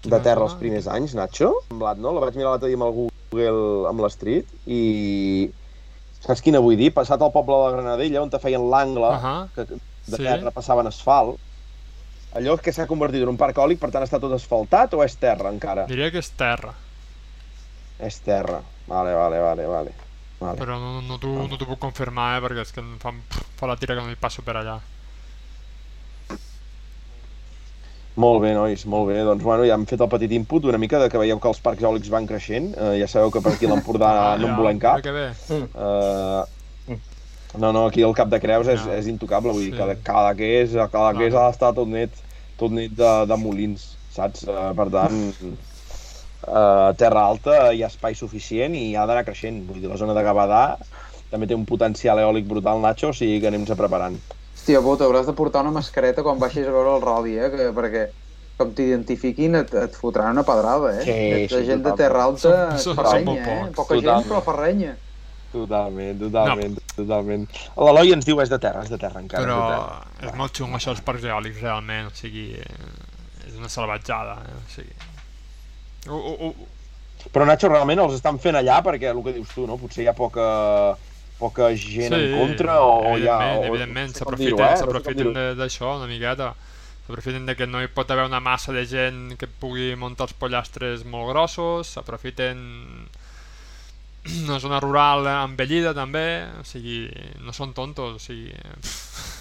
de 0.05 0.21
terra 0.25 0.45
els 0.49 0.57
primers 0.61 0.89
anys, 0.89 1.15
Nacho? 1.17 1.53
Semblat, 1.71 2.01
no? 2.01 2.13
La 2.17 2.25
vaig 2.27 2.37
mirar 2.37 2.55
l'altre 2.55 2.69
dia 2.69 2.77
amb 2.81 2.89
el 2.89 2.97
Google, 2.99 3.89
amb 3.93 4.05
l'Street, 4.05 4.49
i... 4.69 5.51
Saps 6.21 6.43
quina 6.45 6.61
vull 6.61 6.77
dir? 6.77 6.91
Passat 6.93 7.23
al 7.25 7.33
poble 7.33 7.57
de 7.57 7.63
la 7.65 7.77
Granadella, 7.79 8.21
on 8.21 8.29
te 8.33 8.41
feien 8.43 8.67
l'angle, 8.69 9.09
Ahà, 9.17 9.37
que 9.55 9.65
de 9.71 9.79
sí. 10.19 10.21
terra 10.21 10.53
passaven 10.53 10.91
asfalt, 10.91 11.39
allò 12.39 12.57
que 12.63 12.73
s'ha 12.73 12.87
convertit 12.91 13.25
en 13.25 13.33
un 13.33 13.39
parc 13.41 13.59
eòlic, 13.59 13.81
per 13.81 13.91
tant 13.95 14.05
està 14.07 14.21
tot 14.23 14.33
asfaltat 14.37 14.95
o 14.95 15.03
és 15.05 15.17
terra 15.21 15.51
encara? 15.53 15.87
Diria 15.91 16.11
que 16.11 16.23
és 16.23 16.31
terra, 16.39 16.75
És 18.01 18.17
terra. 18.25 18.63
Vale, 18.89 19.13
vale, 19.15 19.41
vale, 19.41 19.67
vale. 19.67 19.93
vale. 20.41 20.57
però 20.59 20.79
no, 20.81 21.01
no 21.05 21.19
t'ho 21.21 21.35
no 21.47 21.59
puc 21.59 21.79
confirmar, 21.79 22.39
eh? 22.39 22.41
Perquè 22.41 22.65
és 22.65 22.73
que 22.73 22.81
em 22.81 22.97
fa, 23.03 23.13
fa 23.59 23.69
la 23.69 23.77
tira 23.77 23.95
que 23.95 24.07
no 24.07 24.11
hi 24.11 24.17
passo 24.17 24.43
per 24.43 24.57
allà. 24.57 24.79
Molt 28.21 28.41
bé, 28.43 28.55
nois, 28.57 28.83
molt 28.91 29.09
bé. 29.09 29.21
Doncs, 29.25 29.43
bueno, 29.45 29.65
ja 29.69 29.77
hem 29.77 29.85
fet 29.89 30.01
el 30.01 30.09
petit 30.11 30.33
input 30.37 30.65
una 30.69 30.81
mica 30.83 30.99
de 30.99 31.09
que 31.09 31.21
veieu 31.21 31.39
que 31.41 31.49
els 31.49 31.61
parcs 31.63 31.85
eòlics 31.85 32.11
van 32.13 32.27
creixent. 32.27 32.73
Eh, 32.75 32.97
ja 33.01 33.09
sabeu 33.09 33.31
que 33.31 33.43
per 33.45 33.53
aquí 33.55 33.69
l'Empordà 33.71 34.11
no 34.41 34.51
en 34.51 34.57
volem 34.59 34.81
cap. 34.83 35.05
Que 35.05 35.15
bé. 35.15 35.29
Eh, 35.55 36.43
no, 37.59 37.73
no, 37.73 37.87
aquí 37.87 38.03
el 38.03 38.15
Cap 38.15 38.29
de 38.29 38.41
Creus 38.41 38.69
és, 38.69 38.85
Ja. 38.85 38.95
és 38.97 39.07
intocable, 39.07 39.53
vull 39.53 39.65
dir, 39.65 39.73
Sí. 39.73 39.79
cada, 39.79 39.95
cada 39.97 40.35
que 40.35 40.63
és, 40.63 40.71
cada 40.93 41.13
que 41.19 41.27
és 41.27 41.35
ha 41.35 41.47
d'estar 41.51 41.73
tot 41.75 41.89
net, 41.89 42.11
tot 42.59 42.71
net 42.71 42.91
de, 42.93 43.27
de 43.27 43.37
molins, 43.37 43.97
saps? 44.15 44.45
Eh, 44.47 44.73
per 44.77 44.89
tant, 44.91 45.33
eh, 46.47 46.93
terra 46.97 47.25
alta 47.27 47.73
hi 47.75 47.83
ha 47.83 47.89
espai 47.91 48.15
suficient 48.15 48.75
i 48.75 48.95
ha 48.97 49.07
d'anar 49.07 49.25
creixent. 49.25 49.63
Vull 49.69 49.81
dir, 49.81 49.89
la 49.91 49.97
zona 50.01 50.15
de 50.17 50.23
Gavadà 50.27 50.77
també 51.31 51.47
té 51.47 51.55
un 51.55 51.65
potencial 51.67 52.19
eòlic 52.19 52.47
brutal, 52.49 52.81
Nacho, 52.83 53.11
o 53.11 53.13
sigui 53.17 53.41
que 53.41 53.49
anem-nos 53.51 53.77
preparant. 53.79 54.17
Hòstia, 54.57 54.81
Bota, 54.85 55.05
hauràs 55.07 55.27
de 55.27 55.33
portar 55.33 55.63
una 55.63 55.71
mascareta 55.73 56.23
quan 56.23 56.39
baixis 56.39 56.67
a 56.67 56.71
veure 56.75 56.97
el 56.97 57.03
rodi, 57.03 57.37
eh? 57.39 57.51
Que, 57.51 57.71
perquè 57.73 58.09
com 58.59 58.73
t'identifiquin 58.77 59.55
et, 59.57 59.71
et 59.75 59.95
fotran 59.97 60.33
una 60.35 60.43
pedrada, 60.45 60.91
eh? 61.01 61.05
Sí, 61.05 61.49
sí, 61.49 61.65
gent 61.65 61.81
de 61.83 61.91
totalment. 61.91 61.97
terra 61.97 62.25
alta 62.25 62.79
Som- 62.79 62.95
som- 62.95 62.97
fa 62.97 63.11
som 63.11 63.29
eh? 63.37 63.71
Poca 63.75 63.95
gent, 64.01 64.27
però 64.29 64.43
fa 64.45 64.53
renya. 64.59 64.97
Totalment, 65.51 66.19
totalment, 66.21 66.77
no. 66.79 66.95
totalment. 66.95 67.47
L'Eloi 67.77 68.13
ens 68.15 68.27
diu 68.29 68.39
és 68.43 68.51
de 68.53 68.59
terra, 68.63 68.85
és 68.87 68.93
de 68.93 68.99
terra 69.03 69.23
encara. 69.23 69.43
Però 69.43 69.57
és 69.59 69.71
de 69.71 69.79
terra. 69.79 70.29
és 70.31 70.39
molt 70.39 70.55
xungo 70.57 70.79
això 70.79 70.93
dels 70.95 71.03
parcs 71.07 71.27
eòlics, 71.27 71.63
realment, 71.65 72.11
o 72.11 72.15
sigui, 72.15 72.53
eh, 72.55 73.49
és 73.49 73.57
una 73.59 73.71
salvatjada, 73.73 74.39
eh? 74.47 74.59
o 74.61 74.69
sigui... 74.75 74.95
Uh, 76.09 76.17
uh, 76.17 76.51
uh, 76.51 76.77
Però 77.29 77.45
Nacho, 77.45 77.69
realment 77.69 78.01
els 78.01 78.15
estan 78.17 78.39
fent 78.41 78.57
allà 78.57 78.79
perquè 78.85 79.11
el 79.11 79.21
que 79.25 79.35
dius 79.37 79.51
tu, 79.53 79.67
no? 79.69 79.77
Potser 79.77 80.07
hi 80.07 80.09
ha 80.09 80.15
poca, 80.17 80.47
poca 81.37 81.69
gent 81.77 82.15
en 82.17 82.33
contra 82.39 82.79
o, 82.81 83.17
hi 83.19 83.29
ha... 83.29 83.39
O, 83.59 83.67
evidentment, 83.69 84.15
s'aprofiten 84.17 84.63
eh? 84.65 84.79
No 84.89 85.03
sé 85.05 85.15
de- 85.21 85.55
d'això 85.59 85.97
una 85.99 86.09
miqueta. 86.09 86.55
S'aprofiten 87.05 87.45
de 87.49 87.57
que 87.59 87.67
no 87.69 87.83
hi 87.83 87.91
pot 87.93 88.11
haver 88.15 88.25
una 88.31 88.41
massa 88.41 88.73
de 88.73 88.87
gent 88.89 89.35
que 89.37 89.51
pugui 89.61 89.93
muntar 90.01 90.31
els 90.31 90.37
pollastres 90.41 91.05
molt 91.05 91.29
grossos, 91.35 91.93
s'aprofiten 91.97 92.63
una 94.47 94.59
zona 94.63 94.81
rural 94.83 95.27
envellida 95.33 95.95
també, 95.97 96.45
o 96.61 96.65
sigui, 96.67 97.05
no 97.45 97.55
són 97.57 97.75
tontos, 97.77 98.17
o 98.17 98.23
sigui... 98.23 98.55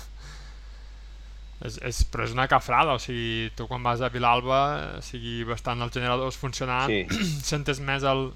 És, 1.60 1.76
és, 1.84 1.98
però 2.08 2.24
és 2.24 2.32
una 2.32 2.46
cafrada, 2.48 2.94
o 2.96 3.00
sigui, 3.04 3.50
tu 3.52 3.66
quan 3.68 3.84
vas 3.84 4.00
a 4.00 4.08
Vilalba, 4.08 4.60
o 4.96 5.02
sigui, 5.04 5.42
bastant 5.44 5.82
els 5.84 5.92
generadors 5.92 6.38
funcionant, 6.40 6.88
Sí. 6.88 7.02
sentes 7.52 7.82
més 7.84 8.06
el, 8.08 8.30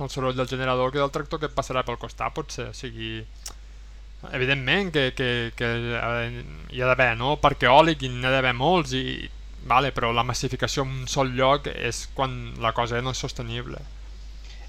el 0.00 0.08
soroll 0.08 0.36
del 0.38 0.48
generador 0.48 0.88
que 0.94 1.02
del 1.02 1.12
tractor 1.12 1.42
que 1.42 1.50
et 1.50 1.56
passarà 1.56 1.82
pel 1.84 2.00
costat, 2.00 2.32
potser, 2.32 2.70
o 2.72 2.76
sigui... 2.76 3.18
Evidentment 4.34 4.88
que, 4.90 5.12
que, 5.14 5.26
que 5.54 5.66
hi 6.72 6.80
ha 6.80 6.88
d'haver, 6.88 7.12
no?, 7.20 7.36
parc 7.38 7.68
eòlic 7.68 8.00
i 8.02 8.08
n'hi 8.10 8.24
ha 8.26 8.32
d'haver 8.32 8.54
molts, 8.56 8.96
i, 8.96 9.28
vale, 9.68 9.92
però 9.92 10.10
la 10.16 10.24
massificació 10.26 10.82
en 10.88 11.02
un 11.02 11.06
sol 11.12 11.30
lloc 11.36 11.68
és 11.70 12.06
quan 12.16 12.54
la 12.64 12.72
cosa 12.72 13.02
no 13.04 13.12
és 13.12 13.20
sostenible. 13.22 13.84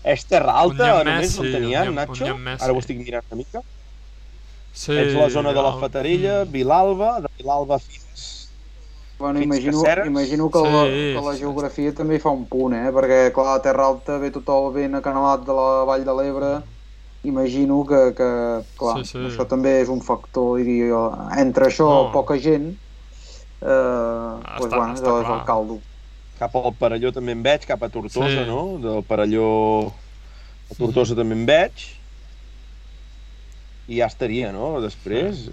És 0.03 0.25
terra 0.27 0.53
Un 0.69 0.77
alta, 0.77 0.85
lloc 0.85 1.03
només 1.05 1.29
més, 1.29 1.37
on 1.39 1.47
sí, 1.47 1.51
tenien, 1.51 1.87
un 1.89 1.95
un 1.95 1.95
Nacho? 1.95 2.25
més, 2.49 2.61
Ara 2.65 2.73
ho 2.73 2.79
sí. 2.79 2.85
estic 2.85 2.99
mirant 3.05 3.25
una 3.29 3.37
mica. 3.43 3.61
Sí, 4.71 4.93
Ets 5.01 5.13
la 5.17 5.29
zona 5.29 5.53
de 5.53 5.61
la 5.65 5.71
el- 5.71 5.79
Fatarella, 5.79 6.45
mm. 6.45 6.51
Vilalba, 6.55 7.19
de 7.21 7.27
Vilalba 7.37 7.79
fins... 7.79 8.27
Bueno, 9.17 9.39
Fins 9.39 9.45
imagino, 9.45 9.81
Caceres? 9.81 10.07
imagino 10.07 10.49
que, 10.49 10.59
la, 10.59 10.83
Sí, 10.85 11.01
que 11.11 11.21
la 11.21 11.33
sí, 11.35 11.39
geografia 11.41 11.93
també 11.93 12.15
hi 12.15 12.19
fa 12.23 12.31
un 12.31 12.45
punt, 12.47 12.73
eh? 12.77 12.91
Perquè, 12.95 13.17
clar, 13.35 13.57
a 13.57 13.61
Terra 13.65 13.87
Alta 13.91 14.17
ve 14.21 14.29
tot 14.31 14.47
el 14.55 14.69
vent 14.77 14.95
acanalat 14.99 15.43
de 15.49 15.55
la 15.57 15.65
Vall 15.89 16.05
de 16.07 16.15
l'Ebre. 16.19 16.51
Imagino 17.31 17.81
que, 17.89 17.99
que 18.15 18.29
clar, 18.79 18.95
Sí, 18.95 19.03
sí. 19.05 19.19
això 19.27 19.45
també 19.47 19.73
és 19.81 19.89
un 19.91 19.99
factor, 20.01 20.57
diria 20.61 20.87
jo. 20.93 21.01
Entre 21.43 21.67
això, 21.67 21.89
No. 21.89 22.11
poca 22.15 22.37
gent, 22.39 22.69
eh, 23.61 24.33
doncs, 24.59 24.75
bueno, 24.75 24.93
està 24.95 25.19
és 25.21 25.27
clar. 25.27 25.37
el 25.39 25.43
caldo. 25.45 25.81
Cap 26.39 26.53
al 26.55 26.73
Parelló 26.79 27.11
també 27.11 27.33
en 27.35 27.41
veig, 27.43 27.65
cap 27.67 27.81
a 27.83 27.89
Tortosa, 27.91 28.29
Sí. 28.31 28.45
no? 28.47 28.77
Del 28.79 29.03
Parelló 29.03 29.47
a 30.71 30.75
Tortosa 30.77 31.15
també 31.15 31.35
en 31.35 31.45
veig. 31.49 31.87
i 33.89 33.97
ja 33.97 34.05
estaria, 34.05 34.51
no? 34.53 34.77
Després, 34.83 35.47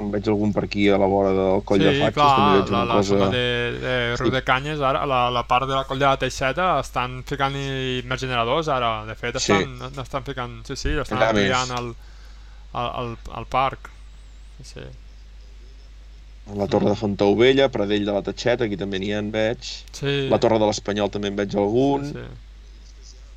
em 0.00 0.08
veig 0.10 0.26
algun 0.26 0.50
per 0.52 0.64
aquí 0.66 0.88
a 0.90 0.96
la 0.98 1.06
vora 1.06 1.30
del 1.36 1.60
coll 1.62 1.78
de 1.78 1.92
sí, 1.92 2.00
Fatxes, 2.02 2.16
clar, 2.16 2.32
també 2.34 2.56
veig 2.58 2.72
la, 2.72 2.80
una 2.80 2.88
la 2.88 2.94
cosa... 2.98 3.28
de, 3.30 3.44
de 3.84 3.92
Riu 4.18 4.32
de 4.34 4.40
Canyes, 4.42 4.80
ara, 4.82 5.04
la, 5.06 5.20
la 5.30 5.44
part 5.46 5.68
de 5.70 5.76
la 5.76 5.84
coll 5.86 6.00
de 6.02 6.08
la 6.08 6.16
Teixeta, 6.18 6.80
estan 6.82 7.20
ficant-hi 7.28 8.02
més 8.10 8.20
generadors, 8.24 8.66
ara. 8.74 9.04
De 9.06 9.14
fet, 9.14 9.38
Sí. 9.38 9.52
estan, 9.54 10.02
estan 10.02 10.26
ficant... 10.26 10.56
Sí, 10.66 10.74
sí, 10.76 10.96
estan 10.98 11.22
ampliant 11.22 11.70
el, 11.78 11.92
el, 12.74 12.90
el, 13.04 13.14
el 13.38 13.46
parc. 13.46 13.86
Sí, 14.58 14.66
sí. 14.74 14.86
La 16.52 16.66
torre 16.68 16.90
de 16.90 16.96
Fontaubella, 17.00 17.70
Pradell 17.72 18.04
de 18.04 18.12
la 18.12 18.20
Teixeta, 18.22 18.66
aquí 18.66 18.76
també 18.76 18.98
n'hi 19.00 19.14
ha, 19.14 19.20
en 19.24 19.30
veig. 19.32 19.64
sí. 19.96 20.28
La 20.28 20.38
torre 20.38 20.58
de 20.60 20.66
l'Espanyol 20.68 21.08
també 21.10 21.30
en 21.32 21.38
veig 21.40 21.56
algun. 21.56 22.04
Sí, 22.10 22.24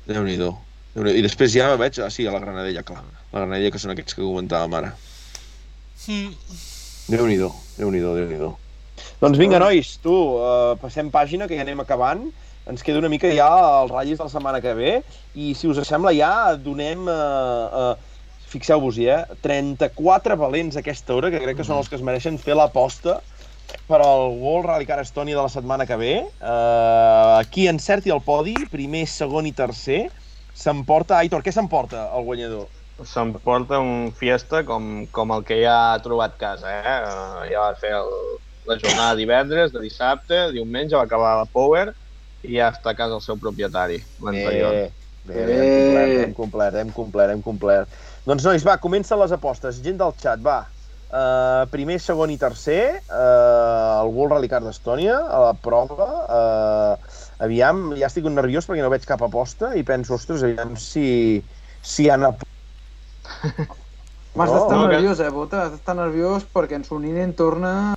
Déu-n'hi-do. 0.08 0.50
Déu 0.94 1.08
I 1.16 1.22
després 1.24 1.52
ja 1.52 1.70
veig, 1.80 2.00
ah 2.04 2.10
sí, 2.12 2.26
a 2.28 2.32
la 2.34 2.40
Granadella, 2.42 2.82
clar. 2.84 3.00
La 3.32 3.40
Granadella, 3.40 3.70
que 3.72 3.80
són 3.80 3.94
aquests 3.94 4.16
que 4.16 4.24
comentàvem 4.24 4.76
ara. 4.80 4.94
sí. 5.96 6.26
Mm. 6.28 6.64
Déu-n'hi-do, 7.08 7.48
Déu-n'hi-do, 7.78 8.10
déu 8.18 8.26
nhi 8.28 8.36
déu 8.36 8.50
Doncs 9.22 9.38
vinga, 9.40 9.58
nois, 9.62 9.94
tu, 10.02 10.12
uh, 10.12 10.74
passem 10.82 11.08
pàgina, 11.10 11.46
que 11.48 11.56
ja 11.56 11.64
anem 11.64 11.80
acabant. 11.80 12.26
Ens 12.68 12.84
queda 12.84 13.00
una 13.00 13.08
mica 13.08 13.30
ja 13.32 13.46
els 13.80 13.90
ratllis 13.94 14.18
de 14.18 14.26
la 14.26 14.32
setmana 14.32 14.60
que 14.60 14.74
ve. 14.76 14.92
I 15.34 15.54
si 15.56 15.70
us 15.70 15.80
sembla 15.88 16.12
ja, 16.12 16.54
donem... 16.60 17.08
Uh, 17.08 17.94
uh, 17.94 18.07
Fixeu-vos-hi, 18.48 19.08
eh? 19.12 19.38
34 19.44 20.36
valents 20.40 20.78
a 20.78 20.82
aquesta 20.82 21.14
hora, 21.16 21.30
que 21.32 21.40
crec 21.42 21.58
que 21.60 21.66
són 21.66 21.78
els 21.80 21.90
que 21.90 21.98
es 21.98 22.04
mereixen 22.04 22.38
fer 22.40 22.56
l'aposta 22.56 23.18
per 23.88 24.00
al 24.00 24.34
World 24.40 24.68
Rally 24.68 24.88
Car 24.88 25.00
Estonia 25.02 25.36
de 25.36 25.44
la 25.44 25.52
setmana 25.52 25.86
que 25.88 25.96
ve. 26.00 26.14
Uh, 26.40 27.44
qui 27.52 27.68
encerti 27.68 28.12
el 28.14 28.24
podi, 28.24 28.56
primer, 28.72 29.04
segon 29.08 29.48
i 29.48 29.54
tercer, 29.56 30.06
s'emporta... 30.56 31.20
Aitor, 31.20 31.44
què 31.44 31.52
s'emporta 31.54 32.08
el 32.16 32.24
guanyador? 32.28 32.66
S'emporta 33.06 33.78
un 33.78 34.10
fiesta 34.16 34.64
com, 34.66 35.06
com 35.14 35.32
el 35.36 35.44
que 35.46 35.60
ja 35.60 35.76
ha 35.92 36.02
trobat 36.02 36.34
casa, 36.40 36.72
eh? 36.80 36.96
Eh, 36.96 37.48
Ja 37.52 37.68
va 37.68 37.74
fer 37.78 37.92
el, 37.94 38.10
la 38.66 38.78
jornada 38.80 39.14
divendres, 39.18 39.72
de 39.72 39.84
dissabte, 39.84 40.48
diumenge 40.56 40.96
va 40.98 41.04
acabar 41.06 41.36
la 41.38 41.46
Power 41.52 41.92
i 42.42 42.56
ja 42.56 42.72
està 42.74 42.92
a 42.92 42.98
casa 42.98 43.16
el 43.18 43.24
seu 43.24 43.38
propietari, 43.40 44.00
l'anterior. 44.24 44.88
Bé, 45.28 45.44
bé, 45.44 45.44
bé, 45.46 46.20
hem 46.24 46.34
complert, 46.36 46.76
hem 46.80 46.92
complert, 46.96 47.34
hem 47.34 47.42
complert. 47.44 47.96
Doncs 48.26 48.44
nois, 48.46 48.64
va, 48.66 48.78
comencen 48.82 49.18
les 49.20 49.32
apostes. 49.32 49.80
Gent 49.84 49.98
del 50.00 50.14
xat, 50.20 50.42
va. 50.44 50.58
Uh, 51.08 51.64
primer, 51.72 51.96
segon 52.04 52.28
i 52.28 52.36
tercer, 52.36 52.98
uh, 53.08 54.02
el 54.02 54.10
World 54.12 54.34
Rally 54.34 54.50
Car 54.52 54.60
d'Estònia, 54.64 55.16
a 55.24 55.38
la 55.46 55.54
prova. 55.64 56.08
Uh, 56.28 57.16
aviam, 57.46 57.94
ja 57.96 58.10
estic 58.10 58.28
nerviós 58.28 58.68
perquè 58.68 58.84
no 58.84 58.90
veig 58.92 59.06
cap 59.08 59.22
aposta 59.24 59.72
i 59.78 59.84
penso, 59.88 60.18
ostres, 60.18 60.44
aviam 60.44 60.76
si, 60.76 61.06
si 61.80 62.10
han... 62.12 62.26
ap- 62.28 62.44
M'has 64.36 64.50
No, 64.52 64.58
d'estar 64.58 64.76
no, 64.76 64.86
nerviós, 64.86 65.20
eh, 65.24 65.30
Bota? 65.34 65.62
Has 65.64 65.72
d'estar 65.78 65.96
nerviós 65.98 66.44
perquè 66.52 66.76
en 66.78 66.84
Soninen 66.86 67.32
torna 67.38 67.94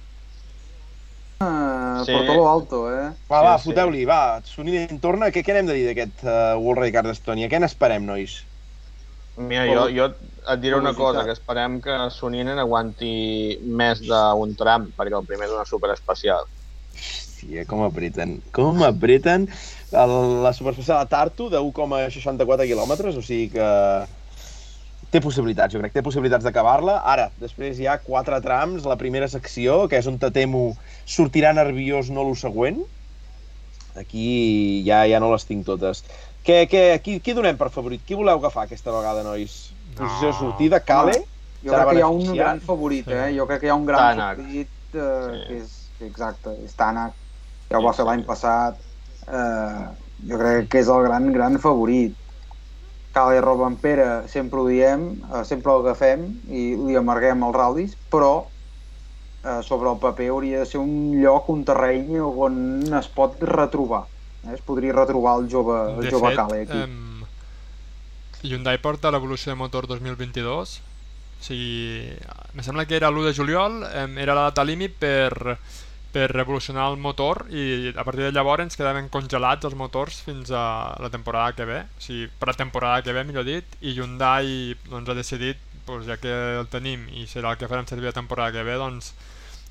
Sí. 1.42 2.14
per 2.14 2.22
tot 2.26 2.36
lo 2.38 2.48
alto, 2.50 2.80
eh? 2.94 3.10
Va, 3.30 3.42
va, 3.44 3.58
Sí, 3.58 3.64
sí. 3.64 3.70
foteu-li, 3.70 4.06
va. 4.10 4.42
Soninen 4.46 5.00
torna. 5.04 5.30
Què, 5.34 5.44
què 5.46 5.54
n'hem 5.58 5.68
de 5.70 5.76
dir 5.78 5.86
d'aquest 5.90 6.24
uh, 6.24 6.56
World 6.62 6.80
Rally 6.80 6.94
Car 6.96 7.04
d'Estònia? 7.06 7.50
Què 7.52 7.60
n'esperem, 7.62 8.06
nois? 8.08 8.40
Mira, 9.38 9.66
jo, 9.70 9.86
jo 9.96 10.08
et 10.52 10.60
diré 10.60 10.76
una 10.76 10.94
cosa, 10.94 11.24
que 11.24 11.32
esperem 11.32 11.80
que 11.84 11.96
Soninen 12.12 12.60
aguanti 12.60 13.60
més 13.64 14.02
d'un 14.04 14.56
tram, 14.60 14.90
perquè 14.98 15.16
el 15.16 15.28
primer 15.30 15.48
és 15.48 15.56
una 15.56 15.68
superespecial. 15.70 16.50
Hòstia, 16.92 17.66
com 17.66 17.82
apreten. 17.86 18.40
Com 18.54 18.84
apreten 18.86 19.48
el, 19.48 20.16
la 20.44 20.52
superespecial 20.54 21.02
de 21.02 21.10
Tartu 21.10 21.50
de 21.50 21.62
1,64 21.64 22.68
quilòmetres, 22.70 23.18
o 23.18 23.24
sigui 23.26 23.48
que 23.56 23.70
té 25.12 25.20
possibilitats, 25.24 25.74
jo 25.74 25.82
crec, 25.82 25.96
té 25.96 26.04
possibilitats 26.06 26.46
d'acabar-la. 26.46 27.00
Ara, 27.14 27.30
després 27.42 27.80
hi 27.80 27.88
ha 27.90 27.98
quatre 28.04 28.40
trams, 28.44 28.86
la 28.88 29.00
primera 29.00 29.28
secció, 29.32 29.88
que 29.92 30.00
és 30.00 30.08
on 30.08 30.20
te 30.22 30.30
temo 30.32 30.72
sortirà 31.04 31.52
nerviós 31.56 32.12
no 32.14 32.28
lo 32.28 32.36
següent. 32.38 32.84
Aquí 34.00 34.84
ja 34.88 35.02
ja 35.10 35.20
no 35.20 35.34
les 35.34 35.44
tinc 35.50 35.66
totes. 35.68 36.06
Què, 36.42 36.66
què, 36.70 36.84
qui, 37.06 37.20
qui 37.22 37.34
donem 37.38 37.58
per 37.58 37.70
favorit? 37.70 38.02
Qui 38.06 38.16
voleu 38.18 38.40
agafar 38.40 38.64
aquesta 38.66 38.92
vegada, 38.96 39.22
nois? 39.24 39.74
Posició 39.98 40.32
de 40.32 40.34
No. 40.34 40.40
sortida, 40.40 40.80
Cale? 40.82 41.20
Jo 41.62 41.70
Serà 41.76 41.84
crec 41.84 41.92
que 41.92 41.98
hi 42.00 42.02
ha 42.02 42.08
un 42.10 42.34
gran 42.34 42.62
favorit, 42.62 43.06
Sí. 43.06 43.14
eh? 43.14 43.34
Jo 43.38 43.46
crec 43.48 43.60
que 43.62 43.68
hi 43.68 43.70
ha 43.70 43.76
un 43.76 43.86
gran 43.86 44.18
Tanak. 44.18 44.38
favorit, 44.38 44.68
eh, 44.94 45.32
Sí. 45.34 45.48
que 45.48 45.58
és, 45.62 45.76
exacte, 46.02 46.56
és 46.66 46.74
Tanak. 46.76 47.14
Ja 47.70 47.78
ho 47.78 47.84
va 47.84 47.94
fer 47.94 48.06
l'any 48.06 48.24
passat. 48.26 48.80
Eh, 49.28 49.86
jo 50.28 50.38
crec 50.40 50.68
que 50.70 50.80
és 50.80 50.88
el 50.88 51.04
gran, 51.04 51.32
gran 51.32 51.60
favorit. 51.60 52.16
Cale 53.14 53.42
Robampera, 53.42 54.28
sempre 54.28 54.60
ho 54.60 54.66
diem, 54.68 55.22
eh, 55.36 55.44
sempre 55.46 55.72
l'agafem 55.74 56.26
i 56.50 56.76
li 56.76 56.96
amarguem 56.96 57.44
els 57.44 57.56
ral·lis, 57.56 57.96
però 58.10 58.46
eh, 59.44 59.62
sobre 59.64 59.90
el 59.92 59.98
paper 59.98 60.30
hauria 60.30 60.60
de 60.60 60.66
ser 60.66 60.80
un 60.80 61.20
lloc, 61.22 61.50
un 61.50 61.64
terreny 61.66 62.20
on 62.20 62.82
es 62.98 63.08
pot 63.08 63.36
retrobar. 63.42 64.06
Eh? 64.46 64.54
Es 64.56 64.62
podria 64.66 64.94
retrobar 64.94 65.40
el 65.40 65.50
jove, 65.52 65.76
el 65.96 66.02
De 66.06 66.12
jove 66.12 66.30
fet, 66.30 66.38
Cale 66.40 66.62
aquí. 66.64 66.78
em, 66.82 67.24
Hyundai 68.44 68.80
porta 68.82 69.12
l'evolució 69.14 69.52
de 69.52 69.60
motor 69.60 69.86
2022 69.88 70.80
o 70.82 71.44
sigui, 71.44 72.10
me 72.54 72.64
sembla 72.66 72.86
que 72.86 72.96
era 72.98 73.10
l'1 73.10 73.28
de 73.30 73.34
juliol 73.38 73.84
em, 73.94 74.18
era 74.18 74.34
la 74.38 74.48
data 74.50 74.64
límit 74.66 74.96
per, 74.98 75.58
per 76.12 76.28
revolucionar 76.32 76.88
el 76.92 76.98
motor 76.98 77.46
i 77.54 77.94
a 77.96 78.04
partir 78.04 78.26
de 78.26 78.32
llavors 78.34 78.66
ens 78.66 78.78
quedaven 78.78 79.10
congelats 79.14 79.66
els 79.70 79.78
motors 79.78 80.22
fins 80.26 80.50
a 80.54 80.96
la 81.02 81.10
temporada 81.14 81.54
que 81.58 81.66
ve 81.66 81.80
o 81.86 82.02
sigui, 82.02 82.28
per 82.40 82.50
la 82.50 82.58
temporada 82.58 83.02
que 83.06 83.14
ve, 83.14 83.24
millor 83.30 83.46
dit 83.46 83.78
i 83.82 83.94
Hyundai 83.98 84.74
doncs, 84.90 85.10
ha 85.10 85.18
decidit 85.18 85.58
doncs, 85.86 86.06
ja 86.10 86.18
que 86.22 86.34
el 86.62 86.68
tenim 86.70 87.06
i 87.14 87.28
serà 87.30 87.54
el 87.54 87.62
que 87.62 87.70
farem 87.70 87.86
servir 87.90 88.10
la 88.10 88.18
temporada 88.18 88.52
que 88.58 88.64
ve 88.66 88.78
doncs 88.82 89.14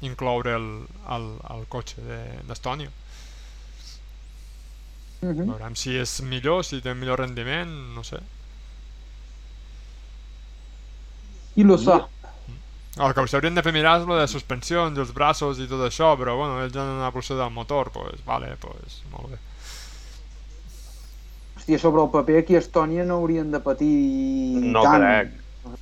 incloure 0.03 0.55
el, 0.57 0.69
el, 1.13 1.27
el 1.55 1.67
cotxe 1.69 2.01
de- 2.03 2.39
Mhm. 5.21 5.47
Veurem 5.51 5.75
si 5.77 5.97
és 6.01 6.21
millor, 6.25 6.65
si 6.65 6.81
té 6.81 6.95
millor 6.95 7.21
rendiment, 7.21 7.69
no 7.95 8.03
sé. 8.05 8.21
I 11.57 11.65
lo 11.65 11.77
sa. 11.79 12.07
El 13.01 13.15
que 13.15 13.23
us 13.23 13.35
haurien 13.37 13.55
de 13.55 13.63
fer 13.63 13.73
mirar 13.73 14.01
és 14.01 14.07
lo 14.09 14.17
de 14.19 14.27
suspensions, 14.29 14.99
els 14.99 15.13
braços 15.15 15.61
i 15.63 15.69
tot 15.71 15.83
això, 15.87 16.15
però 16.19 16.35
bueno, 16.39 16.59
ells 16.65 16.77
han 16.77 16.97
una 16.97 17.09
evolució 17.09 17.37
del 17.39 17.53
motor, 17.55 17.91
pues 17.95 18.25
vale, 18.27 18.55
pues 18.61 19.01
molt 19.13 19.31
bé. 19.31 19.39
Hòstia, 21.61 21.79
sobre 21.79 22.03
el 22.03 22.11
paper 22.11 22.39
aquí 22.41 22.57
a 22.57 22.63
Estònia 22.63 23.05
no 23.07 23.21
haurien 23.21 23.51
de 23.53 23.61
patir 23.61 23.93
No 24.65 24.83
tant. 24.83 25.03
crec. 25.05 25.37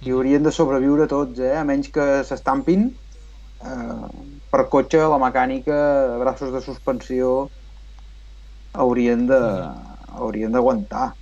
I 0.05 0.11
haurien 0.11 0.43
de 0.43 0.53
sobreviure 0.53 1.07
tots, 1.09 1.39
eh? 1.39 1.55
A 1.57 1.65
menys 1.65 1.89
que 1.95 2.25
s'estampin 2.27 2.89
eh, 3.65 4.09
per 4.51 4.67
cotxe, 4.69 4.99
la 4.99 5.19
mecànica, 5.23 5.79
braços 6.21 6.53
de 6.53 6.61
suspensió 6.61 7.49
haurien 8.75 9.27
de 9.27 9.39
haurien 10.19 10.53
d'aguantar. 10.53 11.13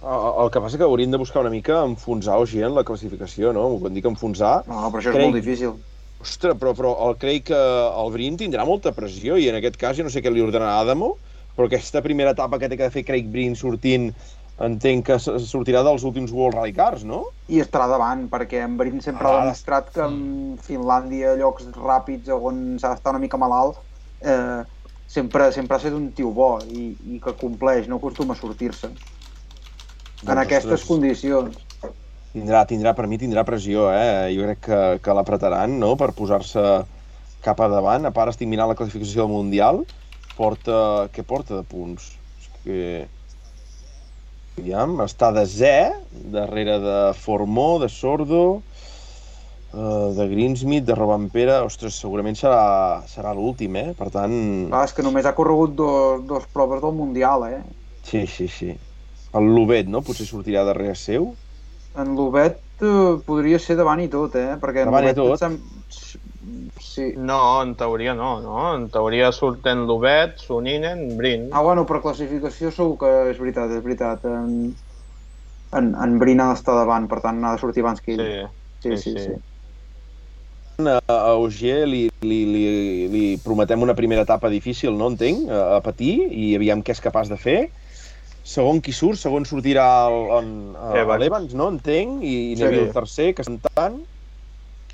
El, 0.00 0.48
que 0.50 0.60
passa 0.64 0.78
que 0.80 0.86
haurien 0.86 1.10
de 1.12 1.18
buscar 1.20 1.42
una 1.42 1.50
mica 1.52 1.82
enfonsar 1.84 2.38
o 2.40 2.46
gent 2.48 2.72
la 2.72 2.84
classificació, 2.88 3.52
no? 3.52 3.66
Quan 3.82 3.92
dic 3.94 4.06
enfonsar, 4.08 4.62
No, 4.66 4.86
però 4.88 5.02
això 5.02 5.10
és 5.12 5.16
Crec- 5.16 5.26
molt 5.28 5.36
difícil. 5.36 5.74
Ostres, 6.20 6.56
però, 6.60 6.72
però 6.76 6.94
el, 7.08 7.16
crec 7.20 7.46
que 7.50 7.58
el 7.58 8.10
Brin 8.12 8.36
tindrà 8.40 8.64
molta 8.68 8.92
pressió 8.96 9.36
i 9.40 9.48
en 9.48 9.56
aquest 9.56 9.76
cas 9.80 9.96
jo 9.96 10.04
no 10.04 10.10
sé 10.12 10.20
què 10.24 10.32
li 10.32 10.40
ordenarà 10.44 10.78
Adamo, 10.80 11.14
però 11.56 11.68
aquesta 11.68 12.00
primera 12.04 12.32
etapa 12.36 12.58
que 12.58 12.68
té 12.68 12.76
que 12.80 12.90
fer 12.92 13.04
Craig 13.08 13.28
Brin 13.32 13.56
sortint 13.56 14.10
entenc 14.60 15.06
que 15.06 15.16
sortirà 15.20 15.80
dels 15.84 16.02
últims 16.04 16.32
World 16.36 16.56
Rally 16.58 16.74
Cars, 16.76 17.04
no? 17.08 17.22
I 17.48 17.60
estarà 17.64 17.86
davant, 17.88 18.26
perquè 18.32 18.60
en 18.64 18.76
Brin 18.76 19.00
sempre 19.00 19.26
Ah. 19.28 19.30
ha 19.36 19.44
demostrat 19.44 19.88
que 19.92 20.00
en 20.04 20.58
Finlàndia, 20.60 21.36
llocs 21.40 21.68
ràpids 21.76 22.28
on 22.28 22.78
s'ha 22.78 22.90
d'estar 22.94 23.12
una 23.16 23.20
mica 23.24 23.38
malalt, 23.40 23.76
eh, 24.20 24.62
sempre, 25.10 25.50
sempre 25.52 25.76
ha 25.76 25.80
estat 25.82 25.96
un 25.96 26.10
tio 26.14 26.30
bo 26.34 26.52
i, 26.70 26.92
i 27.10 27.18
que 27.22 27.34
compleix, 27.40 27.88
no 27.90 27.98
acostuma 27.98 28.36
a 28.36 28.38
sortir-se. 28.38 28.92
En 28.92 30.28
Doncs, 30.28 30.38
aquestes 30.44 30.78
ostres, 30.78 30.88
condicions. 30.88 31.58
Tindrà, 32.30 32.62
tindrà, 32.70 32.94
per 32.94 33.08
mi 33.10 33.18
tindrà 33.18 33.42
pressió, 33.46 33.88
eh? 33.90 34.30
Jo 34.36 34.46
crec 34.46 34.60
que, 34.68 34.80
que 35.02 35.14
l'apretaran, 35.16 35.78
no?, 35.82 35.96
per 35.98 36.12
posar-se 36.14 36.62
cap 37.42 37.62
a 37.64 37.70
davant. 37.72 38.06
A 38.06 38.12
part, 38.14 38.30
estic 38.30 38.50
mirant 38.50 38.70
la 38.70 38.76
classificació 38.78 39.24
del 39.24 39.34
Mundial. 39.34 39.82
Porta... 40.36 41.08
Què 41.14 41.24
porta 41.26 41.56
de 41.56 41.64
punts? 41.66 42.12
És 42.38 42.52
que... 42.62 42.84
Aviam, 44.60 44.98
està 45.02 45.30
de 45.32 45.46
Zé, 45.48 45.76
darrere 46.34 46.76
de 46.82 46.98
Formó, 47.16 47.80
de 47.80 47.88
Sordo, 47.90 48.60
eh, 49.72 50.12
de 50.16 50.28
Greensmith, 50.30 50.84
de 50.88 50.94
Robampera... 50.98 51.60
Ostres, 51.66 51.98
segurament 52.00 52.38
serà, 52.38 53.02
serà 53.10 53.34
l'últim, 53.36 53.76
eh? 53.76 53.90
Per 53.98 54.10
tant... 54.14 54.34
Clar, 54.70 54.84
és 54.88 54.96
que 54.96 55.04
només 55.06 55.26
ha 55.28 55.34
corregut 55.36 55.76
dos, 55.78 56.24
dos 56.28 56.48
proves 56.54 56.82
del 56.84 56.96
Mundial, 56.96 57.46
eh? 57.50 57.60
Sí, 58.06 58.26
sí, 58.26 58.48
sí. 58.48 58.74
El 59.36 59.46
Lubet, 59.54 59.86
no? 59.86 60.02
Potser 60.02 60.26
sortirà 60.26 60.64
darrere 60.66 60.96
seu. 60.98 61.30
En 61.98 62.14
Lobet 62.18 62.58
eh, 62.82 63.16
podria 63.26 63.58
ser 63.62 63.76
davant 63.78 64.00
i 64.02 64.08
tot, 64.10 64.34
eh? 64.38 64.56
Perquè 64.62 64.86
Davant 64.86 65.10
i 65.10 65.14
tot? 65.18 65.38
sem- 65.42 65.58
Sí. 66.90 67.12
No, 67.16 67.62
en 67.62 67.76
teoria 67.78 68.14
no, 68.18 68.40
no? 68.42 68.54
En 68.74 68.88
teoria 68.90 69.30
surten 69.32 69.84
Lubet, 69.86 70.38
Soninen, 70.42 71.04
Brin. 71.18 71.48
Ah, 71.52 71.62
bueno, 71.62 71.84
per 71.86 72.00
classificació 72.02 72.72
segur 72.74 72.96
que 73.02 73.10
és 73.30 73.38
veritat, 73.38 73.70
és 73.76 73.84
veritat. 73.84 74.24
En... 74.26 74.72
en, 75.78 75.92
en 75.94 76.16
Brin 76.18 76.42
ha 76.42 76.48
d'estar 76.50 76.74
davant, 76.80 77.06
per 77.10 77.20
tant 77.22 77.38
ha 77.44 77.54
de 77.54 77.62
sortir 77.62 77.84
abans 77.84 78.02
que 78.02 78.16
ell. 78.16 78.24
Sí, 78.82 78.96
sí, 78.96 78.96
sí. 78.96 79.12
sí, 79.12 79.24
sí. 79.28 79.49
A, 80.88 81.00
a 81.08 81.34
Ogier 81.40 81.84
li, 81.88 82.04
li, 82.22 82.38
li, 82.48 82.62
li 83.12 83.24
prometem 83.44 83.82
una 83.82 83.96
primera 83.98 84.24
etapa 84.26 84.48
difícil, 84.52 84.94
no 84.96 85.10
entenc, 85.12 85.48
a, 85.50 85.76
a 85.76 85.80
patir, 85.84 86.14
i 86.30 86.54
aviam 86.56 86.84
què 86.84 86.94
és 86.94 87.02
capaç 87.04 87.30
de 87.32 87.38
fer. 87.40 87.58
Segon 88.46 88.80
qui 88.84 88.94
surt, 88.96 89.20
segon 89.20 89.44
sortirà 89.48 89.84
a, 90.08 90.40
l'Evans, 91.20 91.52
no 91.58 91.68
entenc, 91.74 92.24
i, 92.24 92.34
i 92.52 92.56
Sí. 92.56 92.64
Neville 92.64 92.88
el 92.88 92.94
tercer, 92.96 93.30
que 93.36 93.44
estan 93.44 93.60
tant, 93.68 94.00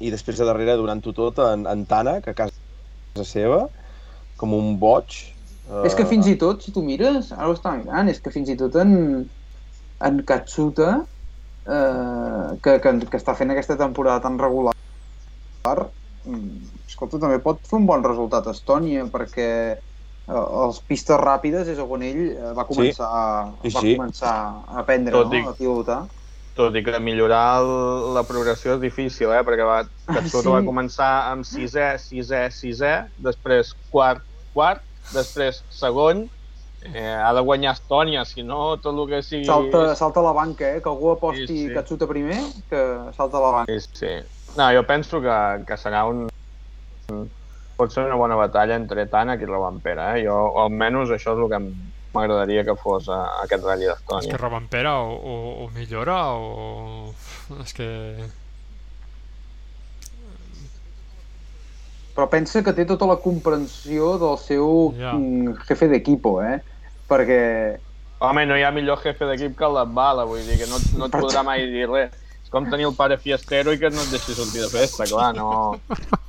i 0.03 0.13
després 0.13 0.39
de 0.41 0.49
darrere, 0.49 0.77
durant-ho 0.77 1.15
tot, 1.17 1.41
en, 1.41 1.65
en 1.71 1.87
Tànec, 1.89 2.29
a 2.29 2.37
casa 2.37 3.25
seva, 3.25 3.65
com 4.37 4.53
un 4.57 4.77
boig. 4.83 5.23
És 5.87 5.97
que 5.99 6.07
fins 6.07 6.29
i 6.31 6.37
tot, 6.39 6.63
si 6.63 6.75
tu 6.75 6.85
mires, 6.85 7.33
ara 7.35 7.49
ho 7.51 7.57
està 7.57 7.73
mirant, 7.79 8.11
és 8.13 8.21
que 8.23 8.35
fins 8.35 8.51
i 8.53 8.59
tot 8.59 8.77
en, 8.83 8.93
en 10.05 10.23
Katsuta, 10.29 11.01
eh, 11.67 12.49
que, 12.63 12.79
que, 12.83 12.97
que 13.11 13.21
està 13.21 13.35
fent 13.39 13.55
aquesta 13.55 13.79
temporada 13.81 14.23
tan 14.29 14.39
regular, 14.39 14.76
mm, 15.75 16.85
escolta, 16.87 17.19
també 17.23 17.41
pot 17.45 17.63
fer 17.69 17.79
un 17.81 17.87
bon 17.89 18.05
resultat 18.05 18.47
a 18.47 18.55
Estònia, 18.57 19.07
perquè 19.13 19.49
eh, 19.77 20.45
els 20.63 20.81
pistes 20.87 21.19
ràpides 21.21 21.69
és 21.73 21.79
on 21.83 22.03
ell 22.07 22.23
eh, 22.33 22.53
va 22.57 22.67
començar, 22.69 23.11
Sí, 23.63 23.73
va 23.75 23.81
sí. 23.81 23.97
començar 23.97 24.35
a 24.67 24.81
aprendre, 24.85 25.13
Tot 25.13 25.33
no? 25.33 25.39
i- 25.41 25.47
a 25.47 25.55
pilotar. 25.59 26.05
Tot 26.57 26.73
i 26.73 26.81
que 26.83 26.99
millorar 27.05 27.61
el, 27.61 28.15
la 28.17 28.23
progressió 28.25 28.79
és 28.79 28.81
difícil, 28.81 29.29
eh? 29.29 29.43
perquè 29.45 29.65
va, 29.69 29.83
Katsuto 30.15 30.49
Sí. 30.49 30.55
va 30.55 30.63
començar 30.65 31.11
amb 31.33 31.45
sisè, 31.45 31.99
sisè, 32.01 32.47
sisè, 32.49 32.95
després 33.19 33.75
quart, 33.93 34.23
quart, 34.57 34.81
després 35.13 35.61
segon, 35.69 36.25
eh, 36.81 37.13
ha 37.13 37.35
de 37.37 37.43
guanyar 37.45 37.75
Estònia, 37.77 38.25
si 38.25 38.43
no 38.43 38.79
tot 38.81 38.97
el 38.97 39.05
que 39.11 39.21
sigui... 39.23 39.45
Salta, 39.45 39.95
salta 40.01 40.21
a 40.23 40.27
la 40.31 40.33
banca, 40.33 40.71
eh? 40.77 40.81
Que 40.81 40.89
algú 40.89 41.11
aposti 41.13 41.45
Sí, 41.47 41.67
sí. 41.69 41.75
Katsuta 41.75 42.09
primer, 42.09 42.41
que 42.71 42.81
salta 43.13 43.37
a 43.37 43.45
la 43.45 43.53
banca. 43.59 43.77
Sí, 43.77 43.93
sí. 43.93 44.15
No, 44.57 44.71
jo 44.73 44.83
penso 44.89 45.21
que, 45.21 45.37
que 45.69 45.77
serà 45.77 46.07
un... 46.09 46.27
Pot 47.77 47.93
ser 47.93 48.07
una 48.07 48.17
bona 48.17 48.39
batalla 48.41 48.77
entre 48.81 49.05
Tànec 49.13 49.43
i 49.45 49.49
Robampera, 49.49 50.15
eh? 50.17 50.25
Jo, 50.25 50.37
almenys 50.63 51.13
això 51.13 51.35
és 51.37 51.43
el 51.45 51.51
que 51.53 51.59
em- 51.61 51.73
m'agradaria 52.17 52.65
que 52.65 52.75
fos 52.81 53.11
a, 53.13 53.19
a 53.37 53.43
aquest 53.45 53.67
Rally 53.67 53.85
És 53.85 53.93
d'Estònia. 53.93 54.33
que 54.33 54.41
Robampera 54.41 54.95
o, 55.05 55.13
o, 55.13 55.37
o 55.67 55.69
millora 55.75 56.17
o... 56.33 57.13
És 57.61 57.77
que... 57.77 57.89
Però 62.17 62.31
pensa 62.33 62.63
que 62.65 62.73
té 62.73 62.87
tota 62.89 63.05
la 63.11 63.19
comprensió 63.21 64.15
del 64.23 64.39
seu 64.41 64.95
Ja. 64.97 65.13
mm, 65.13 65.59
jefe 65.69 65.91
d'equipo, 65.93 66.39
eh? 66.41 66.63
Perquè 67.07 67.41
Home, 68.25 68.47
no 68.49 68.57
hi 68.57 68.63
ha 68.65 68.71
millor 68.73 69.03
jefe 69.03 69.27
d'equip 69.29 69.53
que 69.59 69.67
el 69.69 69.77
Bala, 69.93 70.25
vull 70.25 70.41
dir 70.49 70.57
que 70.57 70.69
no, 70.71 70.79
no 70.97 71.11
et 71.11 71.13
podrà 71.13 71.43
mai 71.45 71.67
dir 71.69 71.85
res. 71.91 72.15
És 72.47 72.51
com 72.55 72.69
tenir 72.71 72.87
el 72.87 72.95
pare 72.95 73.17
fiestero 73.19 73.73
i 73.75 73.79
que 73.81 73.91
no 73.91 73.99
et 74.05 74.13
deixi 74.15 74.37
sortir 74.39 74.63
de 74.63 74.69
festa, 74.71 75.03
clar, 75.11 75.33
no... 75.35 75.81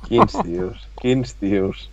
Quins 0.08 0.34
tios, 0.42 0.80
quins 0.98 1.34
tios, 1.38 1.84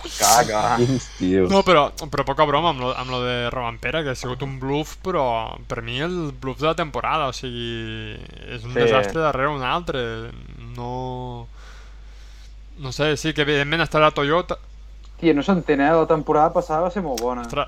Clar, 0.00 0.44
clar. 0.48 0.76
quins 0.80 1.06
tios. 1.18 1.48
No, 1.52 1.62
però, 1.64 1.86
però 2.12 2.24
poca 2.28 2.44
broma 2.48 2.70
amb 2.74 2.80
lo, 2.84 2.90
amb 2.96 3.10
lo 3.12 3.22
de 3.24 3.48
Robampera, 3.52 4.02
que 4.04 4.12
ha 4.12 4.16
sigut 4.18 4.40
un 4.44 4.58
bluff, 4.60 4.94
però 5.04 5.24
per 5.68 5.80
mi 5.84 5.98
el 6.04 6.30
bluff 6.40 6.60
de 6.60 6.68
la 6.70 6.76
temporada, 6.76 7.28
o 7.28 7.36
sigui, 7.36 8.16
és 8.52 8.64
un 8.64 8.72
Sí. 8.72 8.78
desastre 8.82 9.20
darrere 9.24 9.48
un 9.52 9.64
altre. 9.64 10.02
No... 10.76 11.46
No 12.80 12.92
sé, 12.96 13.14
sí 13.20 13.34
que 13.36 13.44
evidentment 13.48 13.84
estarà 13.84 14.08
Toyota... 14.16 14.56
Tia, 15.20 15.34
no 15.36 15.42
s'entén, 15.44 15.80
eh? 15.84 15.90
La 15.92 16.06
temporada 16.08 16.48
passada 16.52 16.86
va 16.86 16.92
ser 16.92 17.02
molt 17.04 17.20
bona. 17.20 17.42
Estarà... 17.44 17.66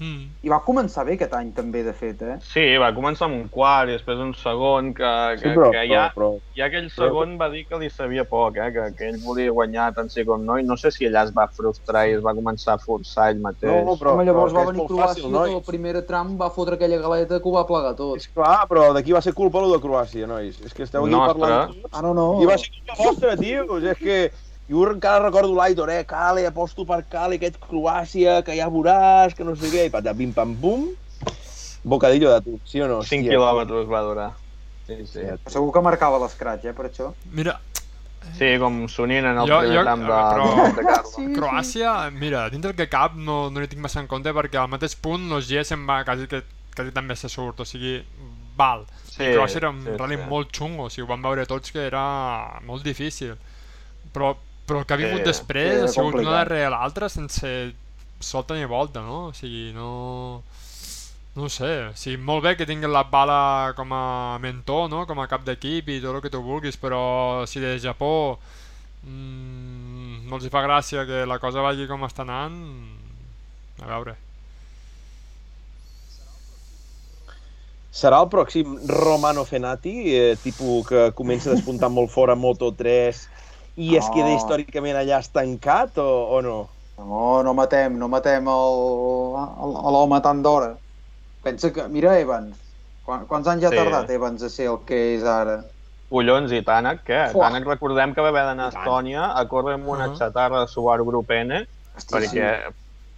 Mm. 0.00 0.24
I 0.44 0.48
va 0.52 0.58
començar 0.66 1.04
bé 1.06 1.14
aquest 1.16 1.32
any, 1.34 1.52
també, 1.56 1.82
de 1.86 1.92
fet, 1.96 2.20
eh? 2.22 2.36
Sí, 2.44 2.64
va 2.82 2.90
començar 2.92 3.26
amb 3.30 3.36
un 3.38 3.48
quart 3.48 3.88
i 3.88 3.92
després 3.96 4.18
un 4.20 4.34
segon, 4.34 4.92
que, 4.94 5.12
que, 5.40 5.42
Sí, 5.42 5.54
però, 5.54 5.70
que 5.72 5.78
però, 5.82 5.92
ja, 5.92 6.02
però, 6.14 6.28
ja 6.58 6.66
aquell 6.66 6.90
segon 6.92 7.36
va 7.40 7.48
dir 7.52 7.64
que 7.68 7.78
li 7.80 7.88
sabia 7.90 8.24
poc, 8.28 8.56
eh? 8.58 8.70
que, 8.74 8.86
que 8.98 9.08
ell 9.08 9.18
volia 9.24 9.50
guanyar 9.56 9.92
tant 9.96 10.10
sí 10.12 10.24
com 10.24 10.44
no, 10.44 10.58
i 10.58 10.62
no 10.66 10.76
sé 10.76 10.90
si 10.90 11.06
allà 11.08 11.24
es 11.24 11.32
va 11.36 11.46
frustrar 11.48 12.06
i 12.08 12.16
es 12.18 12.22
va 12.24 12.34
començar 12.36 12.74
a 12.74 12.78
forçar 12.82 13.30
ell 13.32 13.40
mateix. 13.40 13.84
No, 13.86 13.96
però- 13.96 14.14
Home, 14.16 14.24
llavors 14.28 14.52
que 14.52 14.58
va 14.58 14.62
és 14.62 14.70
venir 14.72 14.82
molt 14.82 14.90
Croàcia, 14.90 15.24
fàcil, 15.24 15.38
que 15.46 15.56
el 15.56 15.62
primer 15.70 16.06
tram 16.06 16.36
va 16.40 16.50
fotre 16.50 16.74
aquella 16.76 16.98
galeta 17.02 17.40
que 17.40 17.48
ho 17.48 17.52
va 17.56 17.66
plegar 17.66 17.94
tot. 17.96 18.16
és 18.16 18.28
clar, 18.28 18.66
però 18.68 18.92
d'aquí 18.92 19.12
va 19.12 19.20
ser 19.22 19.32
culpa 19.34 19.60
lo 19.60 19.72
de 19.72 19.80
Croàcia, 19.82 20.26
nois. 20.26 20.60
És 20.64 20.74
que 20.74 20.82
esteu 20.84 21.04
aquí 21.04 21.12
Nostra. 21.12 21.40
parlant. 21.40 21.74
Ah, 21.92 22.02
no, 22.02 22.12
no. 22.14 22.42
I 22.42 22.46
va 22.46 22.58
ser 22.58 22.70
culpa 22.70 23.02
vostra, 23.02 23.36
tios. 23.36 23.82
És 23.82 23.98
que 23.98 24.32
jo 24.68 24.86
encara 24.90 25.24
recordo 25.28 25.54
l'Aitor, 25.54 25.90
eh? 25.90 26.04
Cale, 26.06 26.46
aposto 26.46 26.84
per 26.84 27.04
Cale, 27.08 27.36
aquest 27.36 27.58
Croàcia, 27.62 28.40
que 28.44 28.56
ja 28.58 28.68
veuràs, 28.68 29.34
que 29.36 29.44
no 29.44 29.54
sé 29.56 29.70
què, 29.70 29.86
i 29.86 29.90
patapim 29.94 30.32
pam 30.34 30.54
pum. 30.60 30.88
Bocadillo 31.86 32.32
de 32.32 32.40
tu, 32.42 32.58
sí 32.66 32.80
o 32.82 32.88
no? 32.90 33.02
5 33.06 33.28
quilòmetres 33.30 33.86
va 33.90 34.00
durar. 34.02 34.30
Sí, 34.88 34.96
sí. 35.06 35.22
Segur 35.50 35.70
que 35.74 35.82
marcava 35.82 36.18
l'escratx, 36.22 36.64
eh, 36.66 36.72
per 36.74 36.90
això. 36.90 37.12
Mira, 37.32 37.60
Sí, 38.34 38.56
com 38.58 38.88
s'unint 38.90 39.22
en 39.24 39.36
el 39.38 39.46
Jo- 39.46 39.60
primer 39.60 39.76
jo- 39.76 39.82
tram 39.84 40.00
de, 40.00 40.06
però- 40.06 40.74
de 40.74 40.82
Carlo. 40.82 41.10
Sí, 41.12 41.26
Croàcia, 41.36 42.10
mira, 42.10 42.48
dintre 42.50 42.72
del 42.72 42.76
que 42.76 42.88
cap 42.90 43.14
no, 43.14 43.50
no 43.50 43.60
li 43.60 43.68
tinc 43.68 43.80
massa 43.80 44.00
en 44.00 44.08
compte 44.08 44.32
perquè 44.34 44.58
al 44.58 44.66
mateix 44.68 44.96
punt 44.96 45.28
l'Ogier 45.30 45.62
se'n 45.64 45.84
va 45.86 46.02
quasi, 46.02 46.26
que, 46.26 46.42
quasi 46.74 46.90
també 46.90 47.14
se 47.14 47.28
surt, 47.28 47.60
o 47.60 47.64
sigui, 47.64 48.02
val. 48.56 48.82
Sí, 49.04 49.22
I 49.22 49.36
Croàcia 49.36 49.58
era 49.58 49.70
un 49.70 49.80
sí, 49.84 49.94
rally 49.96 50.16
sí. 50.16 50.22
molt 50.28 50.50
xungo, 50.50 50.86
o 50.86 50.90
sigui, 50.90 51.04
ho 51.06 51.06
vam 51.12 51.22
veure 51.22 51.46
tots 51.46 51.70
que 51.70 51.86
era 51.86 52.58
molt 52.66 52.82
difícil. 52.82 53.36
Però, 54.12 54.34
però 54.66 54.80
el 54.82 54.86
que 54.86 54.94
ha 54.94 55.00
vingut 55.00 55.24
Sí, 55.24 55.30
després 55.30 55.82
ha 55.82 55.88
sigut 55.88 56.18
una 56.18 56.32
complicat. 56.32 56.38
darrere 56.40 56.70
l'altra 56.74 57.08
sense 57.12 57.50
solta 58.20 58.54
ni 58.54 58.64
volta, 58.66 59.00
no? 59.02 59.28
O 59.30 59.32
sigui, 59.36 59.72
no... 59.76 60.42
No 61.36 61.44
ho 61.44 61.48
sé, 61.52 61.68
o 61.90 61.96
sigui, 62.00 62.16
molt 62.16 62.42
bé 62.46 62.54
que 62.56 62.64
tinguin 62.64 62.88
la 62.92 63.02
bala 63.12 63.72
com 63.76 63.90
a 63.92 64.38
mentor, 64.40 64.86
no? 64.88 65.02
Com 65.06 65.20
a 65.20 65.26
cap 65.28 65.44
d'equip 65.44 65.90
i 65.92 65.98
tot 66.00 66.16
el 66.16 66.22
que 66.24 66.30
tu 66.32 66.40
vulguis, 66.42 66.78
però 66.80 67.44
si 67.46 67.60
de 67.60 67.74
Japó 67.82 68.38
mm, 69.04 70.24
no 70.28 70.38
els 70.38 70.46
hi 70.48 70.52
fa 70.54 70.62
gràcia 70.64 71.04
que 71.08 71.26
la 71.28 71.36
cosa 71.42 71.60
vagi 71.60 71.86
com 71.90 72.06
està 72.08 72.24
anant, 72.24 72.56
a 73.82 73.90
veure. 73.90 74.16
Serà 77.96 78.18
el 78.24 78.28
pròxim 78.32 78.74
Romano 78.88 79.44
Fenati, 79.48 79.94
eh, 80.16 80.36
tipus 80.42 80.86
que 80.88 81.04
comença 81.16 81.50
a 81.50 81.54
despuntar 81.56 81.88
molt 81.92 82.10
fora 82.12 82.34
a 82.36 82.40
Moto3 82.40 83.22
i 83.76 83.96
es 83.96 84.08
queda 84.14 84.28
No. 84.30 84.36
històricament 84.36 84.96
allà 84.96 85.18
estancat 85.20 85.98
o, 85.98 86.06
o 86.36 86.40
no? 86.42 86.68
No, 86.98 87.42
no 87.44 87.52
matem, 87.54 87.98
no 88.00 88.08
matem 88.08 88.46
l'home 88.48 90.20
tant 90.24 90.42
d'hora. 90.42 90.74
Pensa 91.44 91.70
que, 91.72 91.84
mira 91.92 92.18
Evans, 92.18 92.56
quan, 93.04 93.26
quants 93.28 93.46
anys 93.48 93.64
ha 93.68 93.70
Sí. 93.70 93.76
tardat 93.76 94.10
Evans 94.10 94.42
a 94.42 94.48
ser 94.50 94.66
el 94.70 94.78
que 94.86 95.14
és 95.16 95.22
ara? 95.24 95.62
Collons, 96.10 96.52
i 96.52 96.62
Tànec, 96.62 97.02
què? 97.04 97.20
Fuà. 97.32 97.48
Tànec 97.50 97.66
recordem 97.66 98.14
que 98.14 98.22
va 98.22 98.28
haver 98.28 98.44
d'anar 98.46 98.66
a. 98.66 98.74
Estònia 98.74 99.32
a 99.36 99.44
córrer 99.48 99.74
amb 99.74 99.88
una 99.88 100.08
Uh-huh. 100.08 100.16
xatarra 100.16 100.60
de 100.60 100.68
Subaru 100.68 101.04
Grup 101.04 101.30
N 101.30 101.66
Hòstia, 101.96 102.16
perquè, 102.16 102.72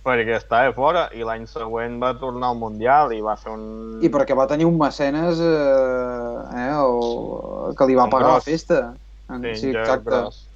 perquè 0.05 0.36
estava 0.36 0.72
fora 0.72 1.09
i 1.12 1.22
l'any 1.22 1.47
següent 1.47 2.01
va 2.02 2.14
tornar 2.18 2.48
al 2.48 2.56
Mundial 2.56 3.12
i 3.12 3.20
va 3.20 3.36
fer 3.36 3.52
un... 3.52 3.98
sí. 4.01 4.06
I 4.06 4.10
perquè 4.10 4.35
va 4.36 4.47
tenir 4.47 4.64
un 4.66 4.78
mecenes 4.78 5.39
eh, 5.39 5.44
eh, 6.56 6.72
el, 6.72 7.74
que 7.76 7.86
li 7.86 7.94
va 7.94 8.05
Un 8.05 8.10
pagar 8.10 8.28
la 8.28 8.35
gros. 8.40 8.44
festa. 8.44 8.94
En- 9.28 9.43
Sí, 9.43 9.55
Sí, 9.60 9.70
exacte. 9.70 10.05
gros. 10.10 10.48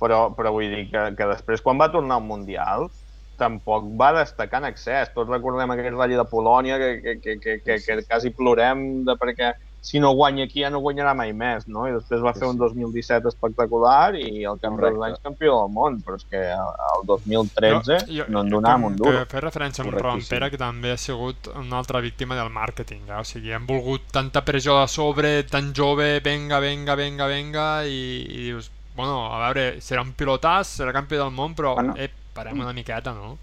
Però, 0.00 0.34
però 0.36 0.52
vull 0.52 0.68
dir 0.68 0.86
que, 0.90 1.02
que 1.16 1.28
després, 1.32 1.62
quan 1.64 1.78
va 1.80 1.90
tornar 1.92 2.18
al 2.20 2.26
Mundial, 2.28 2.88
tampoc 3.36 3.84
va 4.00 4.12
destacar 4.16 4.62
en 4.62 4.70
excés. 4.70 5.10
Tots 5.14 5.30
recordem 5.30 5.70
aquell 5.72 5.94
ratll 5.96 6.16
de 6.16 6.24
Polònia 6.28 6.78
que, 6.80 6.90
que, 7.02 7.14
que, 7.20 7.38
que, 7.40 7.56
que, 7.64 7.78
que 7.84 8.02
quasi 8.08 8.30
plorem 8.32 9.04
de 9.04 9.16
perquè 9.20 9.54
si 9.86 10.00
no 10.02 10.10
guanya 10.18 10.44
aquí 10.48 10.64
ja 10.64 10.70
no 10.72 10.80
guanyarà 10.82 11.12
mai 11.14 11.30
més, 11.36 11.66
no? 11.70 11.84
I 11.86 11.92
després 11.94 12.18
va 12.24 12.32
Sí, 12.34 12.40
fer 12.40 12.48
un 12.48 12.56
sí. 12.56 12.62
2017 12.64 13.28
espectacular 13.30 14.16
i 14.18 14.42
al 14.44 14.56
cap 14.58 14.74
dels 14.80 14.98
anys 15.06 15.20
campió 15.22 15.60
del 15.60 15.70
món, 15.70 16.00
però 16.02 16.16
és 16.18 16.24
que 16.26 16.40
el 16.42 17.04
2013 17.06 17.98
Jo- 18.08 18.16
jo- 18.16 18.26
no 18.32 18.40
en 18.42 18.50
donàvem 18.50 18.86
un 18.88 18.96
duro. 18.96 19.20
Fer 19.30 19.42
referència 19.44 19.84
a 19.84 19.86
un 19.86 19.92
Correctíssim. 19.92 20.18
Rompera 20.26 20.50
que 20.50 20.58
també 20.58 20.90
ha 20.92 20.96
sigut 20.98 21.46
una 21.54 21.78
altra 21.78 22.00
víctima 22.00 22.34
del 22.34 22.50
màrqueting, 22.50 23.04
eh? 23.08 23.20
o 23.20 23.24
sigui, 23.24 23.52
hem 23.52 23.66
volgut 23.68 24.08
tanta 24.10 24.42
pressió 24.44 24.78
a 24.80 24.88
sobre, 24.88 25.44
tan 25.44 25.72
jove, 25.76 26.18
venga, 26.24 26.58
venga, 26.58 26.96
venga, 26.96 27.26
venga, 27.30 27.68
i, 27.86 28.00
i 28.26 28.42
dius, 28.50 28.72
bueno, 28.96 29.16
a 29.32 29.38
veure, 29.46 29.66
serà 29.84 30.02
un 30.02 30.12
pilotàs, 30.16 30.74
serà 30.80 30.92
campió 30.96 31.20
del 31.22 31.32
món, 31.36 31.54
però, 31.54 31.74
Bueno. 31.78 31.94
eh, 31.96 32.10
parem 32.34 32.58
una 32.60 32.72
miqueta, 32.76 33.12
no? 33.12 33.36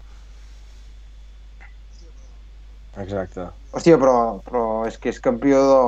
Exacte. 3.02 3.48
Hòstia, 3.74 3.96
però, 3.98 4.38
però 4.46 4.64
és 4.86 4.96
que 5.02 5.10
és 5.10 5.18
campió 5.22 5.58
de, 5.66 5.78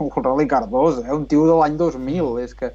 del 0.00 0.24
Rally 0.24 0.46
Cardós, 0.48 1.02
eh? 1.04 1.12
un 1.12 1.26
tio 1.28 1.44
de 1.48 1.58
l'any 1.58 1.76
2000. 1.76 2.30
És 2.40 2.54
que 2.56 2.70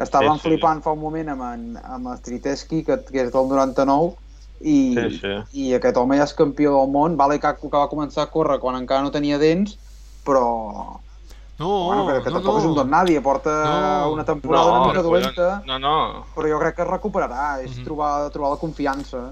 estàvem 0.00 0.38
Sí, 0.38 0.40
sí. 0.40 0.48
flipant 0.48 0.80
fa 0.84 0.94
un 0.96 1.02
moment 1.02 1.28
amb, 1.34 1.44
en, 1.50 1.66
amb 1.84 2.08
Striteski, 2.22 2.82
que, 2.86 2.96
que 3.10 3.26
és 3.26 3.32
del 3.34 3.50
99, 3.52 4.14
i, 4.60 4.78
Sí, 4.96 5.18
sí. 5.20 5.34
i 5.64 5.68
aquest 5.76 5.96
home 6.00 6.16
ja 6.16 6.24
és 6.24 6.32
campió 6.36 6.72
del 6.78 6.88
món. 6.94 7.18
Vale 7.20 7.36
que, 7.42 7.52
que 7.60 7.74
va 7.76 7.88
començar 7.92 8.24
a 8.24 8.32
córrer 8.32 8.58
quan 8.64 8.80
encara 8.80 9.04
no 9.04 9.12
tenia 9.12 9.38
dents, 9.40 9.76
però... 10.24 10.46
No, 11.60 11.68
bueno, 11.90 12.06
que, 12.08 12.22
que 12.24 12.30
no, 12.32 12.38
tampoc 12.40 12.58
és 12.58 12.64
un 12.64 12.70
no. 12.72 12.78
don 12.80 12.90
nadie, 12.90 13.20
porta 13.20 13.52
No. 13.66 14.12
una 14.14 14.24
temporada 14.24 14.70
una 14.72 14.86
mica 14.88 15.02
dolenta, 15.04 15.48
no, 15.68 15.78
no. 15.78 15.94
però 16.34 16.48
jo 16.54 16.58
crec 16.62 16.74
que 16.78 16.82
es 16.86 16.88
recuperarà, 16.88 17.60
és 17.60 17.76
Mhm. 17.76 17.84
trobar, 17.84 18.30
trobar 18.32 18.50
la 18.54 18.60
confiança. 18.62 19.26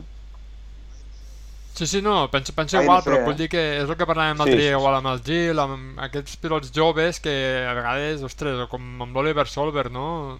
Sí, 1.79 1.87
sí, 1.87 2.03
no, 2.03 2.29
penso, 2.29 2.53
penso 2.53 2.77
Ai, 2.77 2.83
igual, 2.85 2.99
no 2.99 3.03
sé, 3.05 3.11
però 3.11 3.21
eh? 3.21 3.25
vull 3.25 3.37
dir 3.39 3.49
que 3.49 3.61
és 3.79 3.89
el 3.89 3.97
que 3.97 4.05
parlàvem 4.07 4.37
l'altre 4.41 4.57
Sí, 4.57 4.63
dia, 4.65 4.73
sí, 4.75 4.79
igual 4.81 4.97
amb 4.99 5.07
el 5.13 5.21
Gil, 5.23 5.59
amb 5.63 6.01
aquests 6.09 6.37
pilots 6.43 6.73
joves 6.75 7.21
que 7.23 7.35
a 7.71 7.75
vegades, 7.79 8.23
ostres, 8.27 8.65
com 8.69 8.83
amb 9.07 9.15
l'Oliver 9.15 9.47
Solver, 9.47 9.87
no? 9.95 10.39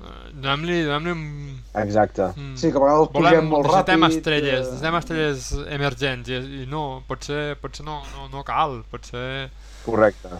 Eh, 0.00 0.32
Donem-li 0.32 0.78
donem 0.86 1.12
un... 1.12 1.62
Exacte. 1.82 2.30
Mm. 2.34 2.56
Sí, 2.56 2.70
que 2.72 2.78
a 2.78 2.80
vegades 2.80 3.10
Volem, 3.12 3.34
pugem 3.34 3.48
molt 3.50 3.66
necessitem 3.68 4.00
ràpid. 4.06 4.16
estrelles, 4.16 4.58
eh, 4.58 4.70
necessitem 4.70 4.96
estrelles 5.02 5.52
emergents 5.78 6.28
i, 6.32 6.38
i 6.62 6.66
no, 6.66 7.02
potser, 7.06 7.56
potser 7.60 7.84
no, 7.84 8.00
no, 8.16 8.28
no 8.32 8.42
cal, 8.42 8.80
potser... 8.90 9.50
Correcte. 9.84 10.30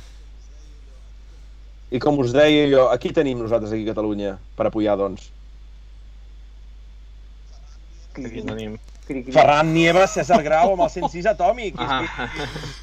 I 1.91 1.99
com 2.03 2.19
us 2.21 2.35
deia 2.37 2.67
jo, 2.69 2.89
aquí 2.93 3.13
tenim 3.17 3.39
nosaltres 3.41 3.73
aquí 3.73 3.87
a 3.87 3.93
Catalunya 3.95 4.35
per 4.59 4.67
apoyar, 4.69 4.99
doncs. 5.01 5.31
Aquí 8.19 8.43
tenim. 8.43 8.77
Ferran 9.33 9.71
Nieves, 9.73 10.11
César 10.19 10.43
Grau 10.45 10.75
amb 10.75 10.83
el 10.85 10.91
106 10.93 11.25
atòmic. 11.31 11.79
Ah. 11.81 12.03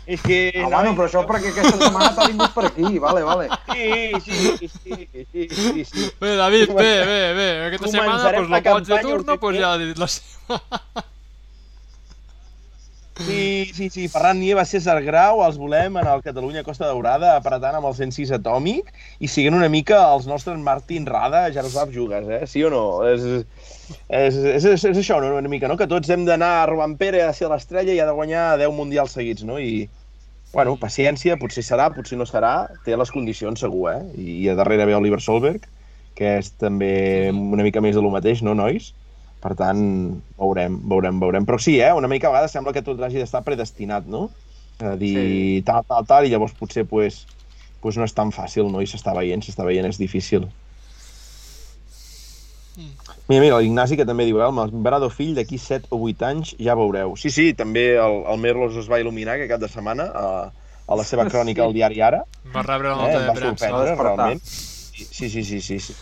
És 0.10 0.24
que... 0.26 0.40
És 0.50 0.56
que 0.56 0.64
Ah, 0.64 0.70
bueno, 0.72 0.96
però 0.98 1.06
això 1.06 1.22
perquè 1.30 1.52
aquesta 1.52 1.76
setmana 1.78 2.16
t'ha 2.18 2.26
vingut 2.32 2.56
per 2.56 2.64
aquí, 2.72 2.98
vale, 3.04 3.22
vale. 3.28 3.46
Sí, 3.70 3.86
sí, 4.26 4.34
sí, 4.58 4.70
sí, 5.14 5.48
sí, 5.54 5.86
sí. 5.86 6.08
Bé, 6.22 6.32
David, 6.40 6.74
bé, 6.74 6.94
bé, 7.06 7.20
bé, 7.38 7.50
aquesta 7.68 7.92
setmana, 7.92 8.16
Començarem 8.16 8.42
doncs, 8.42 8.56
la 8.56 8.64
pots 8.72 8.90
de 8.90 9.02
turno, 9.06 9.36
UTP. 9.36 9.44
doncs 9.46 9.60
ja 9.62 9.70
ha 9.76 9.78
dit 9.84 10.02
la 10.02 10.10
seva. 10.16 10.60
Sí, 13.18 13.72
sí, 13.74 13.90
sí, 13.90 14.10
Ferran 14.10 14.42
Nieves, 14.42 14.74
César 14.74 14.98
Grau, 15.02 15.40
els 15.46 15.56
volem 15.56 15.96
en 16.02 16.08
el 16.12 16.22
Catalunya 16.24 16.66
Costa 16.68 16.90
Daurada 16.90 17.38
apretant 17.38 17.78
amb 17.78 17.88
el 17.88 17.94
106 17.96 18.34
atòmic 18.36 18.90
i 19.24 19.30
siguent 19.32 19.56
una 19.56 19.70
mica 19.72 20.02
els 20.12 20.28
nostres 20.28 20.60
Martín 20.60 21.06
Rada, 21.08 21.46
Jaroslav 21.56 21.94
Jugas, 21.96 22.28
eh? 22.28 22.42
Sí 22.52 22.66
o 22.68 22.72
no? 22.74 22.82
És, 23.08 23.24
és, 23.24 24.36
és, 24.36 24.68
és, 24.74 24.84
és 24.92 25.00
això, 25.00 25.22
no? 25.24 25.32
una 25.40 25.52
mica, 25.52 25.70
no? 25.72 25.78
Que 25.80 25.88
tots 25.88 26.12
hem 26.12 26.26
d'anar 26.28 26.52
a 26.58 26.66
Roban 26.68 26.98
Pere 27.00 27.24
a 27.24 27.32
ser 27.38 27.48
l'estrella 27.54 27.96
i 27.96 28.02
ha 28.04 28.10
de 28.10 28.18
guanyar 28.20 28.50
10 28.60 28.76
mundials 28.76 29.16
seguits, 29.16 29.48
no? 29.48 29.62
I, 29.64 29.88
bueno, 30.52 30.76
paciència, 30.84 31.40
potser 31.40 31.64
serà, 31.64 31.88
potser 31.96 32.20
no 32.20 32.28
serà, 32.28 32.54
té 32.84 33.00
les 33.00 33.16
condicions 33.16 33.64
segur, 33.64 33.94
eh? 33.94 34.04
I, 34.20 34.28
i 34.44 34.52
a 34.52 34.60
darrere 34.60 34.92
ve 34.92 35.00
Oliver 35.00 35.24
Solberg, 35.24 35.64
que 36.20 36.36
és 36.44 36.52
també 36.60 37.32
una 37.32 37.64
mica 37.64 37.80
més 37.80 37.96
de 37.96 38.04
lo 38.04 38.12
mateix, 38.12 38.44
no, 38.44 38.60
nois? 38.60 38.92
Per 39.46 39.54
tant, 39.54 39.82
veurem, 40.42 40.80
veurem, 40.90 41.20
veurem. 41.22 41.46
Però 41.46 41.60
sí, 41.62 41.76
eh? 41.78 41.92
una 41.94 42.10
mica 42.10 42.32
a 42.32 42.34
vegades 42.34 42.56
sembla 42.56 42.74
que 42.74 42.82
tot 42.82 43.02
hagi 43.06 43.20
d'estar 43.22 43.44
predestinat, 43.46 44.08
no? 44.10 44.32
A 44.82 44.96
dir 44.98 45.12
Sí. 45.14 45.64
tal, 45.68 45.84
tal, 45.88 46.06
tal, 46.10 46.26
i 46.26 46.32
llavors 46.34 46.56
potser 46.58 46.84
pues, 46.90 47.28
pues 47.84 47.96
no 48.00 48.08
és 48.10 48.16
tan 48.18 48.34
fàcil, 48.34 48.72
no? 48.74 48.82
I 48.82 48.90
s'està 48.90 49.14
veient, 49.14 49.46
s'està 49.46 49.64
veient, 49.68 49.86
és 49.86 50.02
difícil. 50.02 50.48
Mira, 53.30 53.42
mira, 53.42 53.60
l'Ignasi 53.62 53.96
que 53.98 54.06
també 54.06 54.26
diu, 54.28 54.40
eh, 54.42 54.46
el 54.50 54.54
Membrado 54.58 55.08
fill 55.14 55.34
d'aquí 55.38 55.58
7 55.62 55.88
o 55.94 56.02
8 56.10 56.26
anys 56.28 56.56
ja 56.60 56.76
veureu. 56.78 57.16
Sí, 57.18 57.30
sí, 57.32 57.54
també 57.58 57.86
el, 58.02 58.18
el 58.34 58.42
Merlos 58.42 58.76
es 58.82 58.90
va 58.92 59.00
il·luminar 59.02 59.38
aquest 59.38 59.54
cap 59.54 59.62
de 59.64 59.70
setmana 59.72 60.10
a, 60.10 60.26
a 60.86 60.98
la 61.00 61.06
seva 61.08 61.26
crònica 61.32 61.64
al 61.64 61.74
diari 61.78 62.02
Ara. 62.02 62.24
Va 62.54 62.66
rebre 62.66 62.92
la 62.92 62.98
Eh, 62.98 63.02
nota 63.06 63.22
em 63.22 63.22
de 63.22 63.30
va 63.30 63.38
premsa. 63.40 63.70
sorprendre, 63.70 63.90
despertar. 63.94 64.16
realment. 64.18 64.44
Sí, 64.46 65.30
sí, 65.30 65.44
sí, 65.46 65.62
sí, 65.62 65.80
sí. 65.80 65.96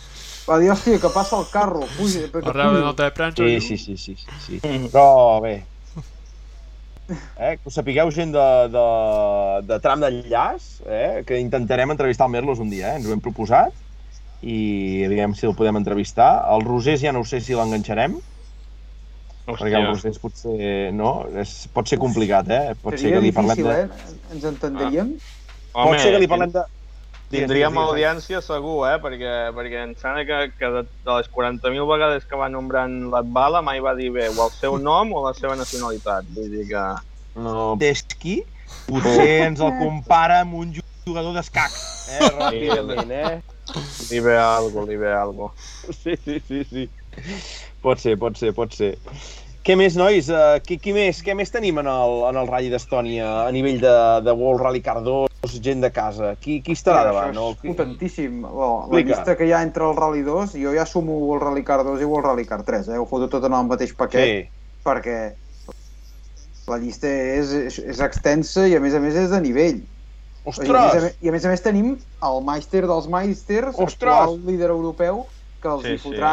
Va 0.44 0.58
dir, 0.60 0.70
hòstia, 0.74 1.00
que 1.00 1.10
passa 1.14 1.38
el 1.40 1.46
carro, 1.52 1.86
puja, 1.96 2.26
perquè 2.32 2.52
rebre 2.52 2.80
puja. 2.80 2.88
nota 2.90 3.06
de 3.06 3.14
premsa. 3.16 3.46
Sí, 3.46 3.60
sí, 3.60 3.78
sí, 3.80 3.96
sí, 3.96 4.16
sí, 4.20 4.40
sí. 4.46 4.58
Però 4.92 5.40
bé, 5.40 5.54
eh, 7.08 7.56
que 7.56 7.68
ho 7.68 7.72
sapigueu 7.72 8.10
gent 8.14 8.32
de, 8.34 8.44
de, 8.72 8.84
de 9.68 9.78
tram 9.84 10.04
d'enllaç, 10.04 10.68
eh, 10.86 11.24
que 11.28 11.40
intentarem 11.40 11.92
entrevistar 11.94 12.28
el 12.28 12.34
Merlos 12.36 12.60
un 12.60 12.70
dia, 12.72 12.92
eh, 12.92 13.00
ens 13.00 13.08
ho 13.08 13.14
hem 13.14 13.22
proposat, 13.24 13.72
i 14.44 15.04
aviam 15.06 15.34
si 15.36 15.48
el 15.48 15.56
podem 15.56 15.80
entrevistar. 15.80 16.30
El 16.52 16.64
Rosés 16.66 17.00
ja 17.00 17.12
no 17.12 17.24
ho 17.24 17.28
sé 17.28 17.40
si 17.44 17.56
l'enganxarem, 17.56 18.16
perquè 19.48 19.72
el 19.72 19.80
Hòstia. 19.80 19.90
Rosés 19.90 20.20
potser, 20.20 20.92
no, 20.96 21.14
és, 21.40 21.56
pot 21.72 21.88
ser 21.88 22.00
complicat, 22.00 22.48
eh? 22.52 22.76
Pot 22.80 22.96
ser 22.96 23.06
Seria 23.06 23.18
que 23.18 23.26
li 23.26 23.34
parlem 23.36 23.60
difícil, 23.60 23.72
de... 23.72 24.12
eh? 24.12 24.32
Ens 24.36 24.48
entendríem? 24.52 25.16
Pot 25.74 26.00
ser 26.00 26.14
que 26.14 26.22
li 26.22 26.30
parlem 26.30 26.54
de... 26.54 26.64
Tindríem 27.32 27.78
audiència 27.80 28.40
segur, 28.44 28.84
eh? 28.88 28.96
Perquè, 29.02 29.32
perquè 29.56 29.80
em 29.82 29.94
sembla 29.98 30.24
que, 30.28 30.40
que 30.58 30.70
de, 30.76 30.82
de 31.06 31.16
les 31.18 31.30
40.000 31.34 31.88
vegades 31.88 32.26
que 32.28 32.38
va 32.38 32.50
nombrant 32.52 32.94
l'Atbala 33.14 33.62
mai 33.64 33.82
va 33.84 33.94
dir 33.98 34.10
bé 34.14 34.28
o 34.30 34.36
el 34.46 34.52
seu 34.58 34.78
nom 34.88 35.12
o 35.14 35.24
la 35.26 35.34
seva 35.38 35.56
nacionalitat. 35.58 36.28
Vull 36.36 36.52
dir 36.52 36.68
que... 36.70 36.84
No, 37.34 37.72
Teski, 37.80 38.38
potser 38.86 39.30
ens 39.48 39.62
el 39.64 39.74
compara 39.80 40.42
amb 40.44 40.54
un 40.60 40.76
jugador 41.04 41.34
d'escacs, 41.34 41.80
eh, 42.14 42.28
ràpidament, 42.36 43.10
eh? 43.10 43.54
Li 44.10 44.20
ve 44.22 44.36
algo, 44.38 44.84
li 44.86 44.96
ve 45.00 45.10
algo. 45.12 45.50
Sí, 45.90 46.14
sí, 46.24 46.38
sí, 46.46 46.62
sí. 46.68 46.84
Pot 47.82 48.00
ser, 48.00 48.14
pot 48.20 48.38
ser, 48.38 48.52
pot 48.56 48.72
ser. 48.76 48.94
Què 49.64 49.78
més, 49.80 49.94
nois? 49.96 50.28
Uh, 50.28 50.58
qui, 50.60 50.76
qui 50.76 50.92
més? 50.92 51.22
Què 51.24 51.32
més 51.36 51.52
tenim 51.52 51.78
en 51.80 51.88
el, 51.88 52.18
en 52.28 52.36
el 52.36 52.48
Rally 52.50 52.68
d'Estònia 52.72 53.28
a 53.46 53.52
nivell 53.54 53.80
de, 53.80 53.94
de 54.26 54.34
World 54.36 54.60
Rally 54.60 54.82
Car 54.84 54.98
2, 55.00 55.33
gent 55.52 55.80
de 55.82 55.90
casa? 55.92 56.34
Qui, 56.40 56.62
qui 56.62 56.72
estarà 56.72 57.04
davant? 57.04 57.30
Això 57.30 57.34
No? 57.34 57.50
és 57.50 57.58
Qui... 57.60 57.68
potentíssim. 57.68 58.40
Bueno, 58.42 58.78
la 58.78 58.84
Explica. 58.84 59.08
llista 59.08 59.36
que 59.36 59.46
hi 59.46 59.52
ha 59.52 59.62
entre 59.62 59.84
el 59.88 59.96
Rally 59.96 60.22
2, 60.22 60.52
jo 60.62 60.72
ja 60.74 60.86
sumo 60.86 61.34
el 61.34 61.40
Rally 61.40 61.64
Car 61.64 61.84
2 61.84 62.00
i 62.00 62.04
el 62.04 62.22
Rally 62.22 62.44
Car 62.46 62.62
3, 62.64 62.88
eh? 62.88 62.98
Ho 62.98 63.06
foto 63.06 63.28
tot 63.28 63.44
en 63.44 63.52
el 63.52 63.66
mateix 63.66 63.94
paquet, 63.94 64.24
Sí, 64.24 64.70
perquè 64.84 65.34
la 66.66 66.78
llista 66.80 67.08
és, 67.08 67.50
és, 67.52 67.78
és 67.78 68.00
extensa 68.00 68.66
i 68.68 68.74
a 68.76 68.80
més 68.80 68.94
a 68.94 69.00
més 69.00 69.14
és 69.14 69.30
de 69.30 69.40
nivell. 69.40 69.82
I 69.84 70.48
a, 70.48 70.50
més 70.50 70.58
a, 70.58 70.72
Ostres! 70.72 71.02
més, 71.02 71.16
I 71.20 71.28
a 71.28 71.32
més 71.32 71.44
a 71.44 71.48
més 71.52 71.60
tenim 71.64 71.90
el 72.28 72.42
Meister 72.44 72.82
dels 72.86 73.06
Ostres! 73.08 73.84
actual 73.84 74.38
líder 74.46 74.70
europeu, 74.70 75.26
que 75.60 75.68
els 75.68 75.82
Sí, 75.84 75.92
hi 75.94 75.98
fotrà 75.98 76.32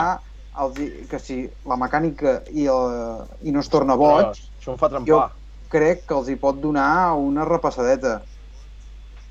els, 0.59 0.79
hi- 0.79 1.05
que 1.07 1.19
si 1.19 1.37
la 1.65 1.77
mecànica 1.79 2.41
i, 2.51 2.65
el, 2.67 3.27
i 3.43 3.51
no 3.51 3.59
es 3.63 3.69
torna 3.71 3.95
boig, 3.95 4.27
Ostres, 4.33 4.49
Això 4.59 4.71
em 4.73 4.77
fa 4.81 4.89
trempar. 4.89 5.31
crec 5.71 6.03
que 6.07 6.13
els 6.13 6.27
hi 6.27 6.35
pot 6.35 6.59
donar 6.59 7.13
una 7.15 7.45
repassadeta. 7.47 8.21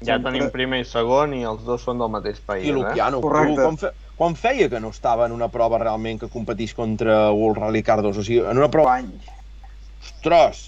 Ja 0.01 0.15
Sempre- 0.17 0.33
tenim 0.33 0.51
primer 0.51 0.81
i 0.81 0.85
segon 0.89 1.35
i 1.37 1.43
els 1.45 1.61
dos 1.67 1.83
són 1.85 1.99
del 2.01 2.09
mateix 2.09 2.39
país, 2.41 2.65
I 2.65 2.71
eh? 2.71 2.73
Luciano, 2.79 3.21
Correcte. 3.21 3.61
quan, 3.61 3.77
fe, 3.77 3.91
quan 4.17 4.37
feia 4.37 4.69
que 4.73 4.81
no 4.81 4.89
estava 4.89 5.27
en 5.29 5.33
una 5.37 5.51
prova 5.53 5.79
realment 5.79 6.19
que 6.23 6.29
competís 6.33 6.73
contra 6.75 7.31
World 7.37 7.59
Rally 7.61 7.83
Car 7.85 8.01
2? 8.03 8.17
O 8.17 8.25
sigui, 8.25 8.41
en 8.41 8.57
una 8.57 8.71
prova... 8.73 8.95
Anys. 8.97 9.29
Ostres! 10.01 10.63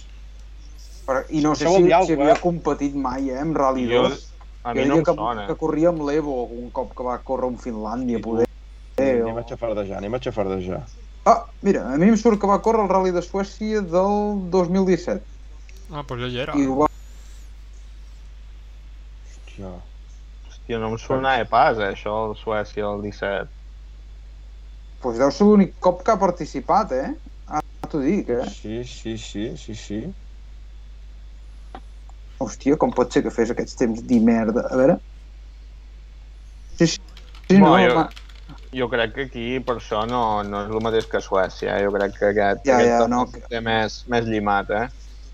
Però, 1.06 1.24
I 1.30 1.40
no 1.40 1.54
sé 1.56 1.64
si, 1.66 1.72
si 1.88 2.12
havia 2.12 2.36
eh? 2.36 2.40
competit 2.42 2.94
mai, 2.94 3.30
eh, 3.32 3.40
amb 3.40 3.56
Rally 3.56 3.88
Jo, 3.88 4.04
2. 4.10 4.20
a 4.68 4.74
jo 4.76 4.80
mi 4.82 4.86
no 4.92 5.00
em 5.00 5.04
que, 5.08 5.14
sona. 5.16 5.46
que 5.48 5.56
corria 5.56 5.88
amb 5.90 6.04
l'Evo 6.06 6.36
un 6.52 6.68
cop 6.70 6.92
que 6.94 7.02
va 7.08 7.16
córrer 7.24 7.48
un 7.48 7.56
Finlàndia, 7.58 8.20
poder. 8.22 8.46
Eh, 9.00 9.22
Anem 9.22 9.40
a 9.40 9.46
xafardejar, 9.48 9.96
anem 9.98 10.14
a 10.14 10.20
xafardejar. 10.20 10.84
Ah, 11.24 11.40
mira, 11.62 11.88
a 11.88 11.96
mi 11.96 12.12
em 12.12 12.16
surt 12.20 12.38
que 12.38 12.46
va 12.50 12.60
córrer 12.60 12.84
el 12.84 12.92
Rally 12.92 13.10
de 13.16 13.22
Suècia 13.24 13.80
del 13.80 14.50
2017. 14.52 15.24
Ah, 15.90 16.04
doncs 16.04 16.20
ja 16.20 16.28
hi 16.28 16.40
era. 16.44 16.54
I 16.58 16.68
ho 16.68 16.82
va... 16.84 16.91
Hòstia. 19.62 19.88
Hòstia, 20.48 20.78
no 20.82 20.88
em 20.92 20.98
sonava 21.00 21.44
pas, 21.48 21.78
eh, 21.78 21.90
això, 21.94 22.14
el 22.30 22.34
Suècia, 22.36 22.84
el 22.88 23.02
17. 23.02 23.50
Pues 25.02 25.18
deu 25.18 25.30
ser 25.34 25.46
l'únic 25.48 25.72
cop 25.82 26.02
que 26.06 26.12
ha 26.12 26.18
participat, 26.20 26.92
eh? 26.94 27.08
Ara 27.50 27.90
t'ho 27.90 28.00
dic, 28.02 28.28
eh? 28.30 28.44
Sí, 28.50 28.82
sí, 28.84 29.16
sí, 29.18 29.46
sí, 29.56 29.74
sí. 29.74 30.00
Hòstia, 32.42 32.76
com 32.78 32.90
pot 32.94 33.12
ser 33.14 33.22
que 33.22 33.30
fes 33.34 33.50
aquests 33.54 33.78
temps 33.78 34.02
d'imerda? 34.02 34.66
A 34.70 34.78
veure... 34.78 34.98
Sí, 36.78 36.86
sí, 36.86 36.98
sí 37.50 37.58
no, 37.58 37.70
Bueno, 37.70 37.88
jo- 37.88 37.94
ma- 38.00 38.10
Jo 38.74 38.88
crec 38.88 39.12
que 39.14 39.24
aquí 39.28 39.46
per 39.60 39.76
això 39.78 40.02
no, 40.08 40.42
no 40.42 40.62
és 40.64 40.70
el 40.72 40.80
mateix 40.84 41.06
que 41.08 41.20
Suècia. 41.20 41.76
eh? 41.78 41.84
Jo 41.84 41.92
crec 41.92 42.14
que 42.18 42.30
aquest, 42.32 42.64
Ja, 42.66 42.78
aquest 42.78 43.00
ja, 43.02 43.08
no. 43.08 43.20
ho 43.28 43.48
té 43.52 43.60
més, 43.60 43.98
més 44.08 44.24
llimat, 44.28 44.70
eh? 44.70 44.86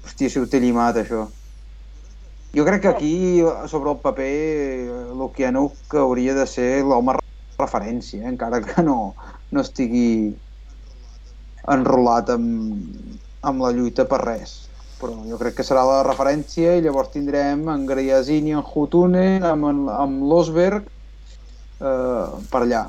Hòstia, 0.04 0.30
si 0.30 0.40
ho 0.40 0.46
té 0.50 0.60
llimat, 0.62 0.96
això. 1.02 1.24
Jo 2.56 2.64
crec 2.64 2.82
que 2.82 2.88
aquí, 2.88 3.14
sobre 3.68 3.92
el 3.92 3.98
paper, 4.00 4.34
l'Okianuk 5.18 5.96
hauria 6.00 6.34
de 6.34 6.46
ser 6.48 6.82
l'home 6.82 7.18
referència, 7.58 8.22
eh? 8.22 8.30
encara 8.32 8.62
que 8.64 8.84
no, 8.86 9.14
no 9.52 9.64
estigui 9.64 10.32
enrolat 11.68 12.32
amb, 12.32 13.18
amb 13.44 13.64
la 13.64 13.72
lluita 13.76 14.06
per 14.08 14.22
res. 14.24 14.56
Però 14.98 15.12
jo 15.28 15.38
crec 15.38 15.58
que 15.58 15.66
serà 15.66 15.84
la 15.86 16.00
referència 16.06 16.72
i 16.74 16.82
llavors 16.82 17.12
tindrem 17.12 17.68
en 17.70 17.84
Griasini, 17.86 18.56
en 18.56 18.64
Hutunen, 18.64 19.44
amb, 19.46 19.90
amb 19.94 20.24
l'Osberg 20.30 20.88
eh, 20.88 22.24
per 22.50 22.62
allà. 22.64 22.86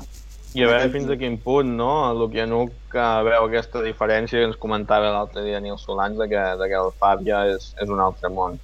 I 0.56 0.64
a 0.64 0.70
veure 0.72 0.88
fins 0.90 1.12
a 1.12 1.18
quin 1.20 1.36
punt, 1.38 1.76
no? 1.78 1.92
L'Ukianuk 2.18 2.72
que 2.90 3.04
veu 3.28 3.44
aquesta 3.44 3.84
diferència 3.84 4.40
que 4.40 4.48
ens 4.48 4.58
comentava 4.58 5.12
l'altre 5.14 5.44
dia 5.46 5.60
Nil 5.62 5.78
Solans 5.78 6.18
de 6.18 6.26
que, 6.32 6.42
de 6.58 6.72
que 6.72 6.80
el 6.80 6.90
Fàbia 6.98 7.44
és, 7.52 7.70
és 7.78 7.92
un 7.92 8.02
altre 8.02 8.32
món 8.34 8.58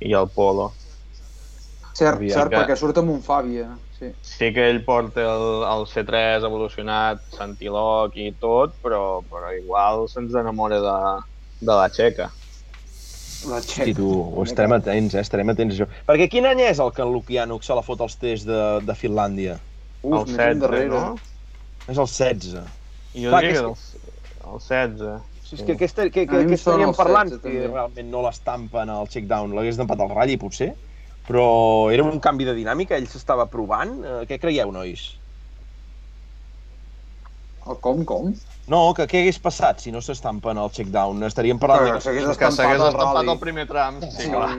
i 0.00 0.14
el 0.14 0.28
Polo. 0.34 0.72
Cert, 1.94 2.18
Aviam 2.18 2.34
cert, 2.34 2.50
que... 2.50 2.58
perquè 2.58 2.76
surt 2.78 2.98
amb 2.98 3.12
un 3.14 3.20
Fàbia. 3.22 3.68
Sí. 3.94 4.08
sí 4.26 4.48
que 4.54 4.64
ell 4.66 4.80
porta 4.82 5.22
el, 5.22 5.44
el 5.70 5.84
C3 5.86 6.46
evolucionat, 6.48 7.20
Santiloc 7.36 8.16
i 8.18 8.32
tot, 8.42 8.74
però, 8.82 9.20
però 9.30 9.52
igual 9.54 10.08
se'ns 10.10 10.34
enamora 10.34 10.80
de, 10.82 10.96
de 11.60 11.70
la 11.70 11.86
Xeca. 11.94 12.26
La 13.46 13.60
Xeca. 13.62 13.86
I 13.92 13.94
tu, 13.94 14.08
estarem 14.42 14.74
atents, 14.80 15.14
eh? 15.14 15.22
Estarem 15.22 15.52
atents 15.54 15.76
això. 15.76 15.86
Perquè 16.08 16.26
quin 16.32 16.48
any 16.50 16.64
és 16.66 16.82
el 16.82 16.90
que 16.96 17.04
el 17.04 17.14
Lukianuk 17.14 17.62
se 17.62 17.76
la 17.78 17.84
fot 17.86 18.02
als 18.02 18.18
tests 18.18 18.48
de, 18.48 18.62
de 18.82 18.98
Finlàndia? 18.98 19.60
Uf, 20.02 20.24
el 20.24 20.32
16, 20.32 20.64
darrere. 20.64 20.90
no? 20.90 21.14
És 21.86 21.94
el 21.94 22.08
16. 22.10 22.58
Jo 23.14 23.30
Clar, 23.30 23.44
diria 23.44 23.60
que 23.60 23.70
és... 23.70 23.86
el 24.42 24.58
16. 24.58 25.33
Si 25.44 25.58
és 25.58 25.64
que 25.66 25.74
aquesta, 25.76 26.06
que, 26.08 26.24
que, 26.24 26.38
que 26.48 26.56
estaríem 26.56 26.94
parlant, 26.96 27.30
que 27.42 27.52
realment 27.66 28.08
no 28.08 28.22
l'estampen 28.24 28.88
al 28.88 29.10
check-down, 29.12 29.52
l'hagués 29.52 29.76
d'empatar 29.76 30.06
al 30.06 30.14
Rally, 30.14 30.38
potser, 30.40 30.70
però 31.28 31.44
era 31.92 32.06
un 32.06 32.16
canvi 32.24 32.46
de 32.48 32.54
dinàmica, 32.56 32.96
ell 32.96 33.08
s'estava 33.10 33.44
provant. 33.52 33.98
Eh, 34.00 34.22
què 34.30 34.40
creieu, 34.40 34.72
nois? 34.72 35.04
El 37.64 37.78
com, 37.84 38.02
com? 38.08 38.32
No, 38.72 38.80
que 38.96 39.06
què 39.08 39.22
hagués 39.22 39.40
passat 39.40 39.80
si 39.84 39.92
no 39.92 40.00
s'estampen 40.04 40.60
al 40.60 40.72
check-down? 40.72 41.20
Estaríem 41.28 41.60
parlant 41.60 41.84
però, 41.84 41.92
de 41.92 41.98
que 41.98 42.06
s'hagués 42.06 42.28
estampat, 42.28 42.76
estampat, 42.76 42.92
estampat 42.92 43.32
el 43.34 43.40
primer 43.40 43.66
tram. 43.68 44.00
Sí, 44.04 44.12
sí. 44.16 44.30
clar. 44.32 44.52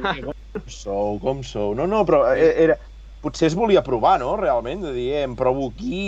Com 0.55 0.67
sou, 0.71 1.17
com 1.21 1.41
sou. 1.45 1.73
No, 1.77 1.89
no, 1.89 2.03
però 2.05 2.23
eh, 2.33 2.51
era, 2.65 2.77
potser 3.25 3.49
es 3.49 3.57
volia 3.57 3.81
provar, 3.85 4.19
no?, 4.21 4.35
realment, 4.37 4.85
de 4.85 4.93
dir, 4.93 5.09
eh, 5.17 5.25
em 5.25 5.33
provo 5.37 5.71
aquí 5.73 6.03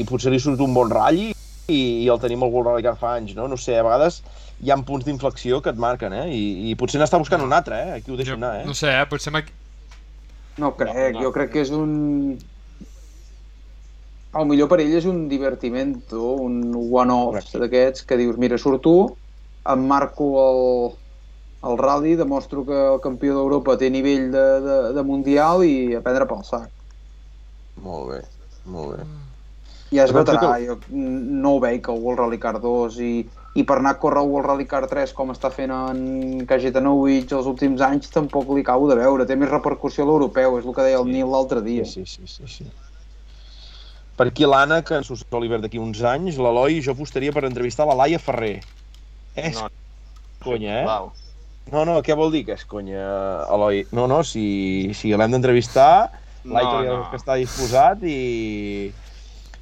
i 0.00 0.04
potser 0.08 0.32
li 0.32 0.40
surt 0.40 0.60
un 0.64 0.76
bon 0.76 0.92
ratll 0.92 1.32
i, 1.68 2.04
i 2.04 2.08
el 2.12 2.20
tenim 2.20 2.42
al 2.44 2.52
World 2.52 2.70
Rally 2.70 2.84
Car 2.86 2.96
fa 3.00 3.14
anys, 3.18 3.34
no? 3.36 3.46
No 3.48 3.56
sé, 3.60 3.78
a 3.78 3.84
vegades 3.86 4.22
hi 4.62 4.70
ha 4.70 4.76
punts 4.86 5.04
d'inflexió 5.06 5.60
que 5.62 5.72
et 5.72 5.80
marquen, 5.80 6.12
eh? 6.12 6.26
I, 6.32 6.70
i 6.70 6.74
potser 6.78 7.00
n'està 7.00 7.18
buscant 7.20 7.42
un 7.44 7.52
altre, 7.56 7.80
eh? 7.80 7.92
Aquí 7.98 8.12
ho 8.12 8.18
deixo 8.20 8.34
Jo, 8.34 8.40
anar, 8.40 8.60
eh? 8.62 8.66
no 8.68 8.74
sé, 8.76 8.92
eh? 8.92 9.06
potser 9.10 9.32
No 10.56 10.74
crec, 10.78 11.14
No, 11.14 11.18
no. 11.18 11.24
jo 11.26 11.32
crec 11.34 11.50
que 11.54 11.62
és 11.64 11.70
un... 11.74 12.36
El 14.34 14.46
millor 14.50 14.68
per 14.70 14.80
ell 14.82 14.94
és 14.98 15.04
un 15.06 15.28
divertimento, 15.30 16.20
un 16.42 16.60
one-off 16.74 17.52
d'aquests 17.54 18.02
que 18.06 18.18
dius, 18.18 18.38
mira, 18.38 18.58
surt 18.58 18.82
tu, 18.82 18.94
em 19.70 19.84
marco 19.86 20.26
el, 20.42 20.62
el 21.70 21.78
rally, 21.78 22.16
demostro 22.18 22.64
que 22.66 22.80
el 22.94 23.00
campió 23.04 23.36
d'Europa 23.36 23.76
té 23.78 23.90
nivell 23.94 24.30
de, 24.34 24.46
de, 24.64 24.78
de 24.96 25.04
mundial 25.06 25.62
i 25.66 25.94
a 25.94 26.02
prendre 26.02 26.26
pel 26.30 26.42
sac. 26.46 26.66
Molt 27.84 28.10
bé, 28.10 28.20
molt 28.74 28.96
bé. 28.96 29.06
Ja 29.94 30.04
es 30.08 30.12
veterà, 30.14 30.40
que- 30.58 30.66
jo 30.66 30.78
no 30.90 31.54
ho 31.56 31.60
veig 31.62 31.86
el 31.88 32.00
World 32.02 32.20
Rally 32.24 32.38
Car 32.42 32.56
2 32.60 32.98
i, 33.00 33.10
i 33.54 33.62
per 33.64 33.76
anar 33.78 33.92
a 33.94 33.98
córrer 34.02 34.22
el 34.24 34.28
World 34.32 34.48
Rally 34.48 34.66
Car 34.66 34.86
3 34.90 35.12
com 35.14 35.30
està 35.30 35.50
fent 35.54 35.70
en 35.70 36.46
Kajetanowicz 36.50 37.32
els 37.36 37.46
últims 37.46 37.80
anys 37.86 38.10
tampoc 38.10 38.48
li 38.56 38.64
acabo 38.64 38.88
de 38.90 38.96
veure, 38.98 39.26
té 39.28 39.36
més 39.36 39.50
repercussió 39.52 40.02
a 40.04 40.08
l'europeu, 40.08 40.58
és 40.58 40.66
el 40.66 40.74
que 40.74 40.82
deia 40.88 40.98
el 40.98 41.04
Sí. 41.06 41.12
Nil 41.12 41.30
l'altre 41.30 41.62
dia. 41.62 41.84
Sí, 41.84 42.02
sí, 42.06 42.26
sí, 42.26 42.42
sí. 42.48 42.66
Per 44.16 44.28
aquí 44.28 44.44
l'Anna, 44.46 44.82
que 44.86 44.94
ens 44.94 45.10
ho 45.10 45.16
Oliver 45.36 45.60
d'aquí 45.60 45.78
uns 45.78 46.00
anys, 46.02 46.36
l'Eloi, 46.38 46.80
jo 46.82 46.92
apostaria 46.92 47.32
per 47.34 47.44
entrevistar 47.44 47.86
la 47.86 47.94
Laia 47.98 48.18
Ferrer. 48.18 48.60
És 49.34 49.56
No, 49.60 49.68
conya, 50.44 50.74
eh? 50.80 50.82
Sisplau. 50.84 51.12
No, 51.72 51.84
no, 51.88 52.02
què 52.02 52.14
vol 52.14 52.30
dir 52.30 52.44
que 52.46 52.52
és 52.54 52.64
conya, 52.64 53.02
Eloi? 53.50 53.86
No, 53.92 54.06
no, 54.06 54.22
si, 54.22 54.92
si 54.94 55.10
l'hem 55.16 55.30
d'entrevistar, 55.32 56.10
l'Aitor 56.44 56.82
No, 56.82 56.84
ja 56.84 56.96
no. 56.98 57.10
que 57.10 57.16
està 57.16 57.34
disposat 57.40 58.02
i, 58.04 58.92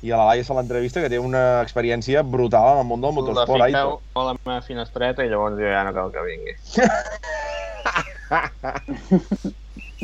i 0.02 0.10
a 0.10 0.16
la 0.18 0.24
Laia 0.30 0.42
se 0.44 0.54
l'entrevista, 0.56 1.00
que 1.02 1.10
té 1.12 1.18
una 1.22 1.60
experiència 1.62 2.22
brutal 2.26 2.72
en 2.74 2.78
el 2.82 2.86
món 2.88 3.00
del 3.02 3.10
La 3.12 3.16
motorsport, 3.20 3.62
fiqueu 3.68 3.68
Aitor. 3.68 4.00
a 4.18 4.20
la 4.28 4.34
meva 4.38 4.60
finestreta 4.66 5.20
i 5.24 5.28
llavors 5.30 5.56
jo 5.60 5.68
ja 5.70 5.82
no 5.86 5.92
cal 5.94 6.08
que 6.14 6.22
vingui. 6.26 6.54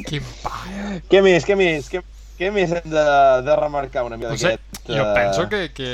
Quin 0.09 0.23
pa. 0.43 0.53
Què 1.11 1.19
més, 1.25 1.43
què 1.47 1.55
més, 1.59 1.89
què, 1.91 1.99
què 2.39 2.51
més 2.55 2.71
hem 2.79 2.87
de, 2.93 3.05
de 3.47 3.55
remarcar 3.59 4.05
una 4.07 4.17
mica 4.21 4.31
No 4.31 4.39
sé, 4.39 4.53
d'aquest... 4.55 4.87
jo 4.87 5.03
eh, 5.03 5.15
penso 5.17 5.49
que, 5.51 5.61
que 5.75 5.89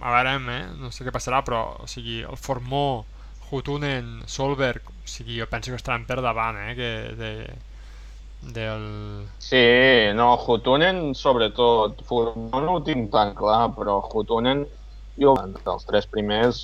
a 0.00 0.08
veurem, 0.14 0.48
eh? 0.54 0.64
no 0.80 0.88
sé 0.94 1.04
què 1.04 1.12
passarà, 1.12 1.42
però 1.44 1.60
o 1.84 1.86
sigui, 1.90 2.22
el 2.24 2.36
Formó, 2.40 3.04
Hutunen, 3.50 4.22
Solberg, 4.30 4.82
o 4.88 4.90
sigui, 5.08 5.36
jo 5.40 5.46
penso 5.50 5.70
que 5.72 5.76
estaran 5.80 6.06
per 6.08 6.20
davant, 6.24 6.56
eh? 6.64 6.72
Que 6.78 6.90
de, 7.20 7.30
del... 8.54 9.28
Sí, 9.42 9.62
no, 10.14 10.36
Hutunen 10.46 11.14
sobretot. 11.14 12.02
Furman 12.08 12.64
no 12.66 12.76
ho 12.78 12.82
tinc 12.86 13.10
tan 13.12 13.34
clar, 13.38 13.72
però 13.76 13.98
Hutunen, 14.12 14.64
jo 15.20 15.34
dels 15.64 15.86
tres 15.88 16.06
primers, 16.12 16.60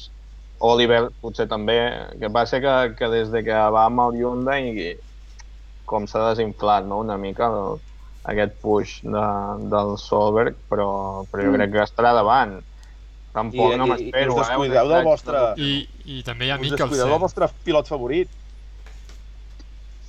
Oliver 0.62 1.08
potser 1.20 1.48
també, 1.50 1.78
que 2.20 2.30
passa 2.30 2.60
que, 2.62 2.74
que 2.98 3.08
des 3.10 3.30
de 3.34 3.42
que 3.46 3.62
va 3.74 3.86
amb 3.88 4.04
el 4.06 4.20
Hyundai 4.20 4.92
com 5.84 6.06
s'ha 6.06 6.28
desinflat 6.30 6.86
no? 6.86 7.00
una 7.02 7.16
mica 7.18 7.48
el, 7.50 7.80
aquest 8.32 8.60
push 8.62 9.00
de, 9.02 9.24
del 9.72 9.96
Solberg, 9.98 10.60
però, 10.70 11.24
però 11.30 11.42
jo 11.48 11.50
Mm. 11.50 11.56
crec 11.58 11.72
que 11.72 11.82
estarà 11.82 12.12
davant. 12.14 12.60
Tampoc 13.32 13.72
I- 13.72 13.78
no 13.80 13.86
i- 13.86 13.90
m'espero, 13.90 14.36
i 14.36 14.38
us 14.38 14.46
eh? 14.46 14.48
descuideu 14.48 14.84
un 14.86 14.92
del 14.92 15.04
vostre- 15.04 15.42
I, 15.56 15.72
I 16.04 16.22
també 16.22 16.46
hi 16.46 16.50
ha 16.52 16.60
Us 16.60 16.70
descuideu 16.70 17.08
del 17.08 17.18
Mikkelsen. 17.18 17.20
vostre 17.26 17.48
pilot 17.64 17.88
favorit. 17.88 18.30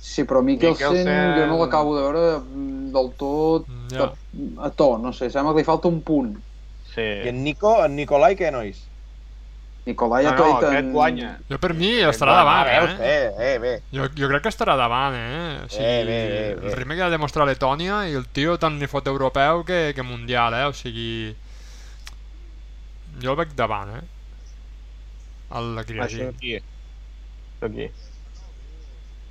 Sí, 0.04 0.24
però 0.28 0.42
Mikkelsen, 0.44 0.98
Mikkelsen- 1.00 1.38
jo 1.38 1.44
no 1.48 1.58
l'acabo 1.62 1.94
de 1.96 2.02
veure 2.04 2.24
mm, 2.44 2.90
del 2.92 3.06
tot 3.16 3.68
Ja. 3.94 4.10
a, 4.10 4.66
a 4.66 4.70
to, 4.76 4.98
no 5.00 5.12
sé, 5.16 5.30
sembla 5.32 5.54
que 5.54 5.62
li 5.62 5.64
falta 5.64 5.88
un 5.88 6.02
punt. 6.04 6.34
Sí. 6.94 7.00
I 7.24 7.28
en 7.30 7.40
Nico, 7.42 7.72
en 7.84 7.96
Nicolai, 7.96 8.36
què, 8.36 8.50
nois? 8.52 8.82
Nicolai 9.86 10.24
No, 10.24 10.30
ha 10.30 10.34
no, 10.36 10.44
tot 10.44 10.64
aquest 10.68 10.90
guanya. 10.92 11.30
Jo 11.50 11.58
per 11.60 11.72
mi 11.76 11.90
Aquest 12.02 12.14
estarà 12.18 12.34
guanya, 12.36 12.44
davant, 12.44 12.68
Veus? 12.68 13.00
eh? 13.00 13.14
Eh, 13.14 13.54
eh, 13.54 13.58
bé. 13.64 13.72
Jo, 13.96 14.06
jo 14.16 14.28
crec 14.30 14.42
que 14.44 14.52
estarà 14.52 14.76
davant, 14.80 15.16
eh? 15.16 15.64
O 15.64 15.68
sigui, 15.72 15.84
Eh, 15.88 16.04
bé, 16.04 16.20
bé, 16.28 16.54
bé. 16.60 16.68
el 16.70 16.76
ritme 16.78 16.94
que 16.96 17.02
ha 17.02 17.08
de 17.10 17.16
demostrar 17.16 17.46
Letònia 17.48 18.02
i 18.08 18.14
el 18.20 18.28
tio 18.28 18.58
tant 18.58 18.78
li 18.80 18.86
fot 18.86 19.06
europeu 19.08 19.64
que, 19.64 19.92
que 19.96 20.02
mundial, 20.02 20.54
eh? 20.60 20.64
O 20.68 20.72
sigui... 20.76 21.34
Jo 23.22 23.32
el 23.32 23.36
veig 23.40 23.52
davant, 23.56 23.90
eh? 23.98 24.04
El 25.54 25.74
la 25.76 25.82
Això 25.84 25.92
Criagin. 25.92 26.28
aquí. 26.28 26.56
Això 26.56 27.68
aquí. 27.70 27.90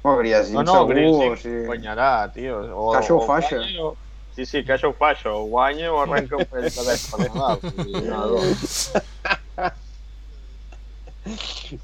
Oh, 0.03 0.17
Griasin, 0.17 0.55
No, 0.55 0.63
no, 0.63 0.73
segur, 0.73 0.87
o 1.31 1.35
sigui... 1.39 1.65
guanyarà, 1.65 2.09
tio. 2.33 2.57
O, 2.75 2.91
Caixa 2.91 3.13
o 3.15 3.21
o 3.21 3.27
faixa. 3.27 3.55
guanya 3.57 3.83
o- 3.85 3.97
Sí, 4.35 4.45
sí, 4.49 4.63
caixa 4.65 4.87
o 4.89 4.93
faixa. 4.97 5.29
O 5.31 5.45
guanya 5.47 5.93
o 5.93 6.01
arrenca 6.01 6.35
un 6.35 6.45
parell 6.49 6.71
de 6.73 6.83
vets 6.87 7.05
per 7.11 7.19
dos. 8.33 8.93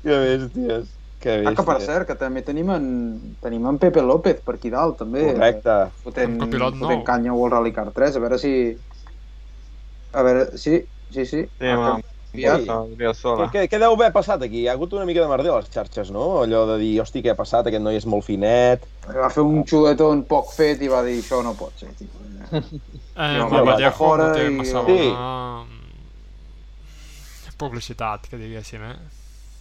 Que 0.04 0.16
bèsties. 0.24 0.90
Que 1.20 1.32
Ah, 1.48 1.54
que 1.56 1.64
per 1.64 1.76
bèsties. 1.78 1.86
cert, 1.86 2.08
que 2.08 2.16
també 2.20 2.41
tenim 2.48 2.70
en, 2.74 2.86
tenim 3.44 3.66
en 3.68 3.78
Pepe 3.80 4.02
López 4.04 4.41
per 4.44 4.56
aquí 4.56 4.70
dalt, 4.72 4.98
també. 5.00 5.24
Correcte. 5.34 5.76
Fotent, 6.04 6.36
nou. 6.74 6.90
fotent 6.90 7.04
canya 7.08 7.32
al 7.32 7.38
World 7.40 7.54
Rally 7.58 7.74
Car 7.76 7.91
3, 7.96 8.16
a 8.16 8.20
veure 8.24 8.38
si... 8.40 8.54
A 10.12 10.24
veure, 10.26 10.58
sí, 10.58 10.82
sí, 11.12 11.26
sí. 11.26 11.44
Sí, 11.46 11.68
Ah, 11.70 12.00
canviat. 12.31 12.65
Gabriel 12.65 13.15
Què, 13.53 13.65
què, 13.72 13.80
deu 13.81 13.93
haver 13.97 14.11
passat 14.14 14.41
aquí? 14.45 14.61
Hi 14.64 14.68
ha 14.69 14.73
hagut 14.77 14.93
una 14.93 15.06
mica 15.10 15.22
de 15.22 15.27
merder 15.31 15.51
a 15.53 15.60
les 15.60 15.69
xarxes, 15.73 16.11
no? 16.11 16.41
Allò 16.43 16.65
de 16.69 16.77
dir, 16.81 16.93
hosti, 17.01 17.22
què 17.26 17.31
ha 17.34 17.38
passat? 17.39 17.68
Aquest 17.68 17.84
noi 17.84 17.95
és 17.99 18.06
molt 18.06 18.26
finet. 18.27 18.85
Va 19.10 19.30
fer 19.34 19.43
un 19.43 19.64
xuletón 19.65 20.23
poc 20.30 20.53
fet 20.56 20.81
i 20.81 20.88
va 20.91 21.03
dir, 21.03 21.18
això 21.23 21.41
no 21.43 21.53
pot 21.60 21.73
ser, 21.80 21.89
tio. 21.97 22.07
Eh, 23.19 23.35
amb 23.35 23.51
va 23.51 23.60
el 23.60 23.65
Vallejo 23.68 23.91
fora 23.97 24.30
no 24.31 24.43
i- 24.45 24.53
massa 24.61 24.80
Sí. 24.88 24.93
bona 25.10 25.65
publicitat, 27.57 28.27
que 28.31 28.38
diguéssim, 28.39 28.84
eh? 28.88 28.95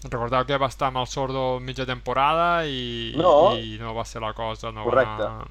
Recordeu 0.04 0.44
que 0.46 0.56
va 0.62 0.68
estar 0.70 0.92
amb 0.92 1.00
el 1.00 1.08
Sordo 1.10 1.58
mitja 1.58 1.84
temporada 1.86 2.64
i 2.70 3.14
No. 3.18 3.56
i 3.58 3.78
no 3.80 3.94
va 3.96 4.04
ser 4.06 4.22
la 4.22 4.32
cosa. 4.32 4.70
No 4.70 4.84
Correcte. 4.86 5.24
Va... 5.26 5.46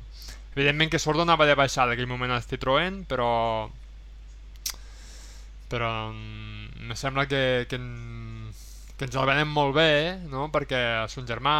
Evidentment 0.56 0.90
que 0.90 1.00
Sordo 1.00 1.22
anava 1.28 1.46
de 1.46 1.56
baixar 1.60 1.88
d'aquell 1.90 2.08
moment 2.08 2.32
al 2.32 2.42
Citroën, 2.42 3.04
però... 3.10 3.68
Però 5.68 5.90
me 6.88 6.96
sembla 6.96 7.28
que, 7.28 7.66
que, 7.70 7.76
en- 7.76 8.52
que 8.98 9.06
ens 9.06 9.16
el 9.16 9.28
venen 9.30 9.48
molt 9.54 9.76
bé, 9.78 9.90
no? 10.32 10.48
perquè 10.54 10.80
és 11.06 11.18
un 11.22 11.28
germà 11.30 11.56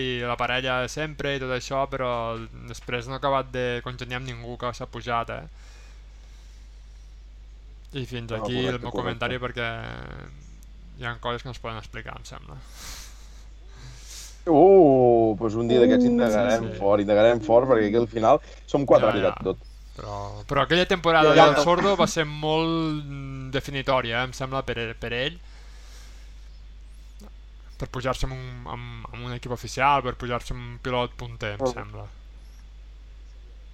i 0.00 0.20
la 0.24 0.36
parella 0.40 0.80
de 0.84 0.88
sempre 0.92 1.34
i 1.36 1.40
tot 1.42 1.52
això, 1.52 1.82
però 1.92 2.10
després 2.70 3.08
no 3.08 3.16
ha 3.18 3.20
acabat 3.22 3.50
de 3.52 3.66
congeniar 3.84 4.22
amb 4.22 4.30
ningú 4.30 4.56
que 4.60 4.72
s'ha 4.74 4.86
pujat, 4.88 5.30
eh? 5.36 5.42
I 7.98 8.04
fins 8.06 8.30
No, 8.30 8.36
aquí 8.36 8.54
correcte, 8.54 8.74
el 8.76 8.80
meu 8.84 8.92
correcte. 8.92 8.96
comentari 9.00 9.38
perquè 9.40 9.68
hi 10.98 11.04
ha 11.06 11.14
coses 11.22 11.42
que 11.42 11.48
no 11.48 11.54
es 11.56 11.60
poden 11.62 11.78
explicar, 11.80 12.16
em 12.18 12.24
sembla. 12.28 12.56
Uh, 14.48 15.34
doncs 15.36 15.56
un 15.60 15.68
dia 15.68 15.80
d'aquests 15.82 16.06
indagarem 16.08 16.68
sí, 16.68 16.72
sí. 16.72 16.78
fort, 16.80 17.02
indagarem 17.04 17.40
fort, 17.44 17.68
perquè 17.68 17.88
aquí 17.90 17.98
al 18.00 18.08
final 18.08 18.40
som 18.66 18.86
quatre 18.88 19.12
Ja, 19.12 19.20
ja, 19.20 19.32
ja. 19.34 19.34
tot. 19.44 19.60
Però, 19.98 20.16
però 20.46 20.62
aquella 20.62 20.86
temporada 20.86 21.32
del 21.34 21.56
Sordo 21.66 21.96
va 21.98 22.06
ser 22.06 22.22
molt 22.28 23.02
mm, 23.02 23.48
definitòria, 23.54 24.20
eh, 24.20 24.28
em 24.28 24.34
sembla, 24.36 24.62
per, 24.62 24.76
per 25.00 25.10
ell. 25.16 25.38
Per 27.78 27.88
pujar-se 27.94 28.26
amb, 28.28 28.36
un, 28.36 28.68
amb, 28.74 29.08
amb 29.10 29.24
un 29.26 29.34
equip 29.34 29.54
oficial, 29.54 30.04
per 30.06 30.14
pujar-se 30.18 30.54
amb 30.54 30.62
un 30.62 30.76
pilot 30.82 31.16
punter, 31.18 31.56
em 31.56 31.64
Oh. 31.66 31.72
sembla. 31.72 32.04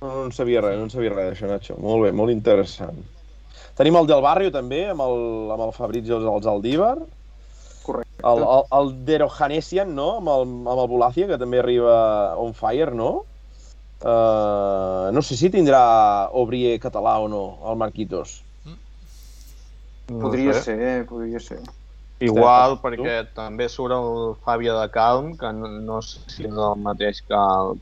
No, 0.00 0.08
no 0.08 0.24
en 0.28 0.32
sabia 0.36 0.60
res, 0.64 0.78
no 0.80 0.88
en 0.88 0.92
sabia 0.92 1.12
res 1.12 1.30
d'això, 1.32 1.50
Nacho. 1.52 1.76
Molt 1.80 2.06
bé, 2.06 2.12
molt 2.12 2.32
interessant. 2.32 3.04
Tenim 3.76 3.96
el 4.00 4.08
del 4.08 4.20
Barrio, 4.24 4.50
també, 4.54 4.82
amb 4.92 5.04
el, 5.04 5.20
amb 5.54 5.66
el 5.66 5.72
Fabrizio 5.76 6.18
els 6.20 6.48
Aldívar. 6.48 6.96
Correcte. 7.84 8.24
El, 8.24 8.42
el, 8.48 8.66
el 8.80 8.90
Dero 9.04 9.28
Hanesian, 9.28 9.92
no?, 9.96 10.18
amb 10.22 10.32
el, 10.34 10.44
amb 10.72 10.80
el 10.80 10.88
Bulacia, 10.88 11.28
que 11.28 11.40
també 11.40 11.60
arriba 11.60 11.96
on 12.40 12.52
fire, 12.56 12.92
no? 12.96 13.24
Uh, 14.04 15.08
no 15.16 15.22
sé 15.24 15.32
si 15.40 15.48
tindrà 15.48 16.28
Obrier 16.36 16.76
català 16.76 17.16
o 17.24 17.28
no, 17.32 17.44
el 17.64 17.78
Marquitos. 17.80 18.42
No 20.12 20.26
Podria 20.26 20.52
sé. 20.52 20.74
ser, 20.76 21.06
podria 21.08 21.40
ser. 21.40 21.62
Igual, 22.20 22.76
Tu? 22.76 22.82
perquè 22.84 23.14
també 23.36 23.66
surt 23.72 23.94
el 23.96 24.34
Fàbio 24.44 24.76
de 24.76 24.90
Calm, 24.92 25.32
que 25.40 25.52
no, 25.56 25.70
no 25.86 26.02
sé 26.04 26.20
si 26.28 26.44
és 26.44 26.52
el 26.52 26.82
mateix 26.84 27.22
que 27.24 27.38
el, 27.38 27.80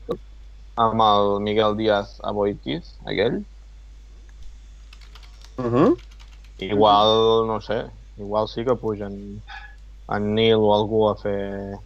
amb 0.79 1.03
el 1.03 1.33
Miguel 1.43 1.75
Díaz 1.77 2.15
a 2.23 2.31
Boitiz, 2.31 2.95
aquell. 3.03 3.43
Uh 5.59 5.67
-huh. 5.67 5.91
Igual, 6.63 7.47
no 7.47 7.59
sé, 7.61 7.83
igual 8.17 8.47
sí 8.47 8.63
que 8.63 8.75
pugen 8.75 9.41
en 10.07 10.35
Nil 10.35 10.55
o 10.55 10.73
algú 10.73 11.09
a 11.09 11.15
fer... 11.15 11.77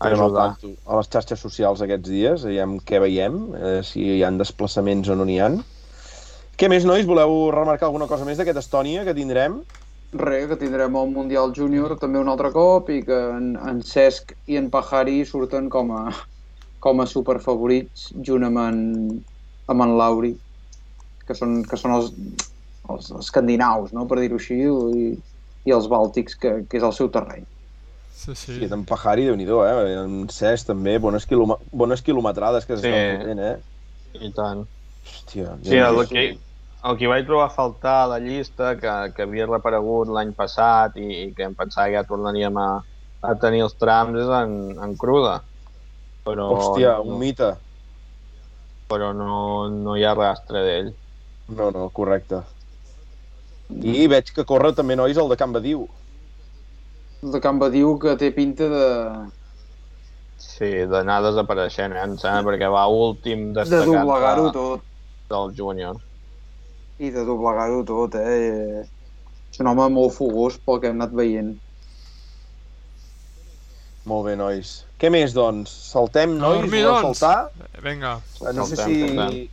ajudar. 0.00 0.56
tanto 0.56 0.72
a 0.86 0.96
les 0.96 1.10
xarxes 1.12 1.40
socials 1.40 1.82
aquests 1.84 2.08
dies, 2.08 2.44
veiem 2.48 2.78
què 2.80 3.00
veiem, 3.02 3.36
eh, 3.54 3.80
si 3.84 4.00
hi 4.16 4.22
ha 4.24 4.30
desplaçaments 4.32 5.08
o 5.12 5.16
no 5.18 5.26
n'hi 5.28 5.38
ha. 5.40 5.50
Què 6.56 6.68
més, 6.68 6.84
nois? 6.84 7.06
Voleu 7.08 7.50
remarcar 7.54 7.88
alguna 7.88 8.08
cosa 8.08 8.24
més 8.24 8.40
d'aquest 8.40 8.58
Estònia 8.60 9.04
que 9.04 9.14
tindrem? 9.16 9.60
Res, 10.12 10.48
que 10.50 10.58
tindrem 10.58 10.96
el 10.98 11.12
Mundial 11.14 11.52
Júnior 11.56 11.94
també 12.00 12.18
un 12.18 12.28
altre 12.28 12.50
cop 12.52 12.88
i 12.90 12.98
que 13.06 13.18
en, 13.36 13.54
en 13.56 13.80
Cesc 13.86 14.34
i 14.50 14.58
en 14.58 14.68
Pajari 14.72 15.20
surten 15.24 15.68
com 15.70 15.92
a, 15.94 16.02
com 16.80 17.00
a 17.00 17.06
superfavorits 17.06 18.10
junt 18.26 18.48
amb 18.48 18.60
en, 18.64 18.80
amb 19.70 19.86
en 19.86 19.96
Lauri, 20.00 20.34
que 21.28 21.36
són, 21.38 21.60
que 21.68 21.78
són 21.78 21.94
els, 21.94 22.10
els 22.90 23.12
escandinaus, 23.20 23.94
no? 23.96 24.08
per 24.10 24.18
dir-ho 24.20 24.40
així, 24.40 24.58
i, 24.66 25.12
i 25.68 25.76
els 25.76 25.88
bàltics, 25.92 26.36
que, 26.40 26.56
que 26.66 26.80
és 26.80 26.86
el 26.88 26.96
seu 26.96 27.12
terreny. 27.14 27.46
Sí, 28.20 28.34
sí. 28.36 28.58
Sí, 28.58 28.66
en 28.68 28.82
Pajari, 28.84 29.24
déu 29.24 29.36
nhi 29.38 29.46
eh? 29.48 29.94
En 30.02 30.28
Cesc, 30.28 30.66
també, 30.68 30.98
bones, 31.00 31.24
quiloma 31.24 31.56
bones 31.72 32.02
quilometrades 32.04 32.66
que 32.66 32.76
Sí. 32.76 32.82
s'estan 32.82 33.20
fotent, 33.22 33.40
eh? 33.40 33.56
I 34.20 34.32
tant. 34.36 34.66
Hòstia, 35.06 35.54
Sí, 35.64 35.76
el 35.78 35.96
Déu-n'hi-do. 35.96 36.08
que, 36.10 36.24
el 36.90 36.98
que 36.98 37.08
vaig 37.08 37.24
trobar 37.24 37.46
a 37.46 37.54
faltar 37.54 37.94
a 38.02 38.06
la 38.12 38.18
llista, 38.18 38.74
que, 38.76 38.92
que 39.16 39.22
havia 39.24 39.46
reaparegut 39.46 40.08
l'any 40.12 40.34
passat 40.36 40.96
i, 41.00 41.06
i 41.22 41.34
que 41.34 41.46
em 41.48 41.54
pensava 41.56 41.88
que 41.88 41.96
ja 41.96 42.04
tornaríem 42.04 42.56
a, 42.60 42.68
a 43.22 43.34
tenir 43.40 43.62
els 43.64 43.76
trams, 43.80 44.18
és 44.20 44.28
en, 44.42 44.52
en 44.84 44.96
cruda. 45.00 45.38
Però, 46.26 46.50
Hòstia, 46.58 46.98
no, 46.98 47.14
un 47.14 47.18
mite. 47.24 47.54
però 48.90 49.14
no, 49.16 49.68
no 49.70 49.96
hi 49.96 50.04
ha 50.04 50.12
rastre 50.18 50.60
d'ell. 50.66 50.92
No, 51.56 51.70
no, 51.70 51.88
correcte. 51.94 52.42
I 53.70 54.06
veig 54.10 54.32
que 54.34 54.44
corre 54.44 54.74
també, 54.74 54.96
nois, 54.98 55.16
el 55.16 55.28
de 55.30 55.36
Can 55.40 55.52
Badiu. 55.56 55.88
De 57.22 57.40
Can 57.44 57.58
Badiu 57.60 57.98
que 58.00 58.16
té 58.16 58.30
pinta 58.32 58.68
de, 58.72 58.84
Sí, 60.40 60.70
d'anar 60.88 61.18
desapareixent, 61.26 61.92
eh, 61.92 62.04
em 62.06 62.14
sembla, 62.16 62.46
perquè 62.48 62.68
va 62.72 62.86
últim 62.88 63.50
de 63.52 63.60
destacat 63.60 63.90
doblegar-ho 63.90 64.46
de- 64.46 64.52
tot. 64.56 64.86
del 65.28 65.52
júnior. 65.56 65.98
I 66.98 67.10
de 67.10 67.24
doblegar-ho 67.28 67.82
tot, 67.84 68.14
eh? 68.14 68.86
És 69.52 69.60
un 69.60 69.66
home 69.68 69.88
molt 69.92 70.14
fogós 70.16 70.56
pel 70.64 70.80
que 70.80 70.88
hem 70.88 70.96
anat 71.00 71.12
veient. 71.12 71.58
Molt 74.08 74.24
bé, 74.26 74.36
nois. 74.36 74.86
Què 74.98 75.10
més, 75.12 75.34
doncs? 75.36 75.70
Saltem, 75.92 76.32
A 76.38 76.40
nois? 76.40 76.62
dormir, 76.62 76.84
Voleu 76.86 77.02
doncs. 77.02 77.18
saltar? 77.18 77.50
Vinga. 77.84 78.14
Eh, 78.40 78.52
No 78.56 78.64
sé 78.64 78.76
si... 78.76 79.00
saltem. 79.00 79.50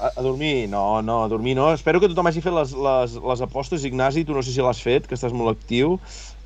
A, 0.00 0.12
a 0.14 0.22
dormir? 0.22 0.68
No, 0.70 1.00
no, 1.02 1.24
a 1.24 1.28
dormir 1.28 1.56
no. 1.56 1.72
Espero 1.74 1.98
que 1.98 2.06
tothom 2.06 2.28
hagi 2.28 2.40
fet 2.44 2.52
les, 2.54 2.70
les, 2.72 3.14
les 3.18 3.40
apostes. 3.42 3.82
Ignasi, 3.88 4.22
tu 4.24 4.32
no 4.36 4.42
sé 4.46 4.52
si 4.54 4.62
l'has 4.62 4.78
fet, 4.84 5.08
que 5.08 5.16
estàs 5.16 5.32
molt 5.34 5.56
actiu. 5.56 5.96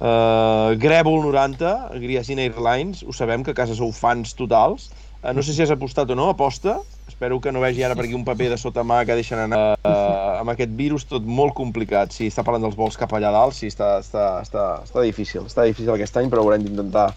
Uh, 0.03 0.75
Grèvol 0.83 1.21
90, 1.23 1.95
Griasin 2.03 2.41
Airlines, 2.43 3.05
ho 3.07 3.13
sabem 3.15 3.45
que 3.47 3.53
a 3.53 3.55
casa 3.55 3.77
sou 3.79 3.93
fans 3.95 4.33
totals. 4.35 4.89
Uh, 5.23 5.31
no 5.31 5.45
sé 5.47 5.55
si 5.55 5.63
has 5.63 5.71
apostat 5.71 6.11
o 6.11 6.17
no, 6.19 6.27
aposta. 6.33 6.81
Espero 7.07 7.39
que 7.39 7.53
no 7.55 7.63
vegi 7.63 7.85
ara 7.87 7.95
per 7.95 8.09
aquí 8.09 8.17
un 8.19 8.25
paper 8.27 8.49
de 8.51 8.59
sota 8.59 8.83
mà 8.83 9.05
que 9.07 9.15
deixen 9.15 9.39
anar 9.39 9.77
uh, 9.79 10.41
amb 10.41 10.51
aquest 10.51 10.75
virus 10.75 11.07
tot 11.07 11.23
molt 11.23 11.55
complicat. 11.55 12.11
Sí, 12.11 12.27
està 12.33 12.43
parlant 12.43 12.67
dels 12.67 12.75
vols 12.75 12.99
cap 12.99 13.15
allà 13.15 13.31
dalt, 13.31 13.55
sí, 13.55 13.71
està, 13.71 13.93
està, 14.03 14.25
està, 14.43 14.65
està 14.83 15.05
difícil. 15.07 15.47
Està 15.47 15.69
difícil 15.71 15.95
aquest 15.95 16.19
any, 16.19 16.33
però 16.33 16.43
haurem 16.43 16.67
d'intentar 16.67 17.13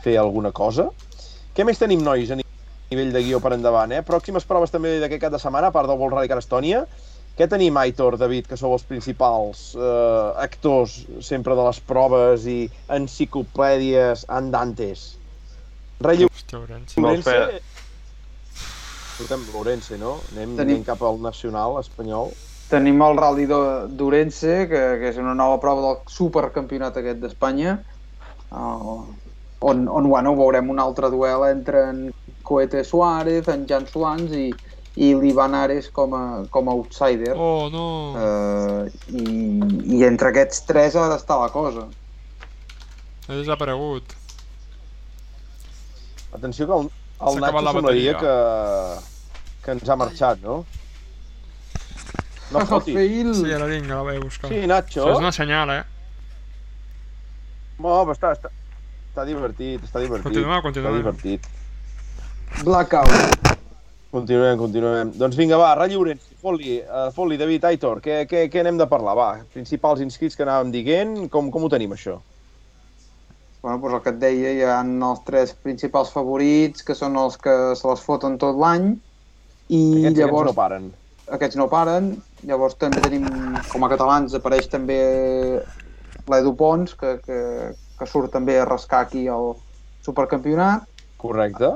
fer 0.00 0.16
alguna 0.16 0.54
cosa. 0.56 0.88
Què 1.52 1.66
més 1.68 1.76
tenim, 1.82 2.00
nois, 2.00 2.32
a 2.32 2.40
nivell 2.40 3.12
de 3.12 3.20
guió 3.26 3.42
per 3.44 3.52
endavant, 3.52 3.92
eh? 3.92 4.00
Pròximes 4.00 4.48
proves 4.48 4.72
també 4.72 4.96
d'aquest 5.02 5.26
cap 5.28 5.36
de 5.36 5.42
setmana, 5.44 5.68
a 5.68 5.76
part 5.76 5.92
del 5.92 6.00
World 6.00 6.16
Rally 6.16 6.32
Car 6.32 6.40
Estònia. 6.40 6.86
Què 7.36 7.44
tenim, 7.52 7.76
Aitor, 7.76 8.16
David, 8.16 8.46
que 8.48 8.56
sou 8.56 8.72
els 8.72 8.86
principals 8.88 9.74
eh, 9.76 10.28
actors 10.40 10.94
sempre 11.20 11.56
de 11.58 11.66
les 11.66 11.80
proves 11.84 12.46
i 12.48 12.62
enciclopèdies 12.96 14.24
andantes? 14.32 15.02
Rei 16.00 16.24
Hòstia, 16.24 16.62
Orense. 16.62 16.96
Vols 16.96 17.10
Ourense... 17.10 17.34
fer- 17.36 17.60
Portem 19.16 19.44
Ourense, 19.56 19.98
no? 20.00 20.14
Anem, 20.32 20.56
Tenim- 20.56 20.74
anem 20.78 20.86
cap 20.88 21.04
al 21.04 21.20
nacional 21.24 21.76
espanyol. 21.80 22.32
Tenim 22.70 23.04
el 23.04 23.20
Rally 23.20 23.46
d'O- 23.48 23.86
d'Orense, 24.00 24.56
que, 24.72 24.82
que 25.00 25.12
és 25.12 25.20
una 25.20 25.36
nova 25.36 25.60
prova 25.62 25.84
del 25.84 26.00
supercampionat 26.10 26.96
aquest 27.00 27.20
d'Espanya, 27.22 27.76
uh, 28.50 29.04
on, 29.60 29.84
on 29.88 30.08
bueno, 30.08 30.34
veurem 30.40 30.72
un 30.72 30.80
altre 30.82 31.12
duel 31.12 31.46
entre 31.48 31.84
en 31.92 32.02
Coete 32.44 32.82
Suárez, 32.84 33.48
en 33.52 33.68
Jan 33.70 33.86
Solans 33.92 34.32
i, 34.36 34.50
i 34.96 35.10
l'Ivan 35.14 35.54
Ares 35.54 35.90
com 35.92 36.14
a, 36.16 36.22
com 36.50 36.68
a 36.70 36.72
outsider. 36.72 37.34
Oh, 37.36 37.68
no. 37.72 37.86
Uh, 38.16 38.88
i, 39.12 39.98
I 39.98 40.04
entre 40.08 40.30
aquests 40.32 40.62
tres 40.68 40.96
ha 40.96 41.08
d'estar 41.12 41.36
la 41.42 41.50
cosa. 41.52 41.84
He 43.28 43.36
desaparegut. 43.42 44.14
Atenció 46.32 46.66
que 46.68 46.78
el, 46.78 46.88
el 46.88 47.40
Nacho 47.40 47.60
semblaria 47.60 47.72
bateria. 47.80 48.16
que, 48.20 48.34
que 49.64 49.76
ens 49.76 49.88
ha 49.88 49.96
marxat, 50.00 50.40
no? 50.44 50.62
No 52.54 52.62
fotis. 52.70 52.96
Sí, 53.40 53.52
ara 53.52 53.66
vinc, 53.66 53.88
la 53.90 54.02
vaig 54.06 54.20
buscar. 54.22 54.48
Sí, 54.52 54.62
Nacho. 54.70 55.02
Això 55.02 55.16
és 55.16 55.24
una 55.24 55.32
senyal, 55.34 55.72
eh? 55.74 55.82
No, 57.76 57.90
però 58.06 58.14
està, 58.14 58.32
està, 58.36 58.52
està 59.10 59.26
divertit, 59.28 59.82
està 59.84 60.00
divertit. 60.00 60.30
Continua, 60.30 60.62
continua. 60.64 60.92
Està 60.94 61.02
divertit. 61.02 61.50
Blackout. 62.64 63.55
Continuem, 64.14 64.56
continuem. 64.58 65.10
Doncs 65.18 65.36
vinga, 65.36 65.58
va, 65.60 65.74
Rally 65.76 65.96
Ourense, 65.98 66.36
fot-li, 66.40 66.78
uh, 66.82 67.08
fot-li, 67.12 67.36
David, 67.40 67.64
Aitor, 67.68 68.00
què, 68.04 68.22
què, 68.30 68.46
què 68.52 68.62
anem 68.62 68.78
de 68.80 68.86
parlar? 68.88 69.14
Va, 69.18 69.28
principals 69.52 70.00
inscrits 70.04 70.36
que 70.38 70.44
anàvem 70.46 70.70
dient, 70.72 71.16
com, 71.32 71.50
com 71.52 71.66
ho 71.66 71.70
tenim, 71.72 71.92
això? 71.96 72.20
Bueno, 73.62 73.80
doncs 73.82 73.96
el 73.98 74.02
que 74.04 74.12
et 74.14 74.20
deia, 74.22 74.52
hi 74.54 74.62
ha 74.62 74.78
els 75.10 75.22
tres 75.26 75.52
principals 75.66 76.12
favorits, 76.14 76.84
que 76.86 76.94
són 76.94 77.16
els 77.18 77.36
que 77.42 77.54
se 77.76 77.88
les 77.90 78.04
foten 78.06 78.38
tot 78.38 78.56
l'any, 78.62 78.92
i 79.68 79.82
Aquests, 79.98 80.18
llavors 80.20 80.46
aquests 80.46 80.52
no 80.52 80.54
paren. 80.62 80.86
aquests 81.38 81.58
no 81.58 81.66
paren. 81.72 82.10
Llavors 82.46 82.76
també 82.78 83.02
tenim, 83.02 83.26
com 83.72 83.84
a 83.84 83.90
catalans, 83.90 84.34
apareix 84.38 84.68
també 84.70 85.00
l'Edu 86.30 86.54
Pons, 86.56 86.94
que, 86.94 87.16
que, 87.26 87.40
que 87.98 88.06
surt 88.06 88.30
també 88.32 88.58
a 88.60 88.68
rascar 88.68 89.02
aquí 89.06 89.26
el 89.26 89.56
supercampionat. 90.06 90.86
Correcte. 91.18 91.72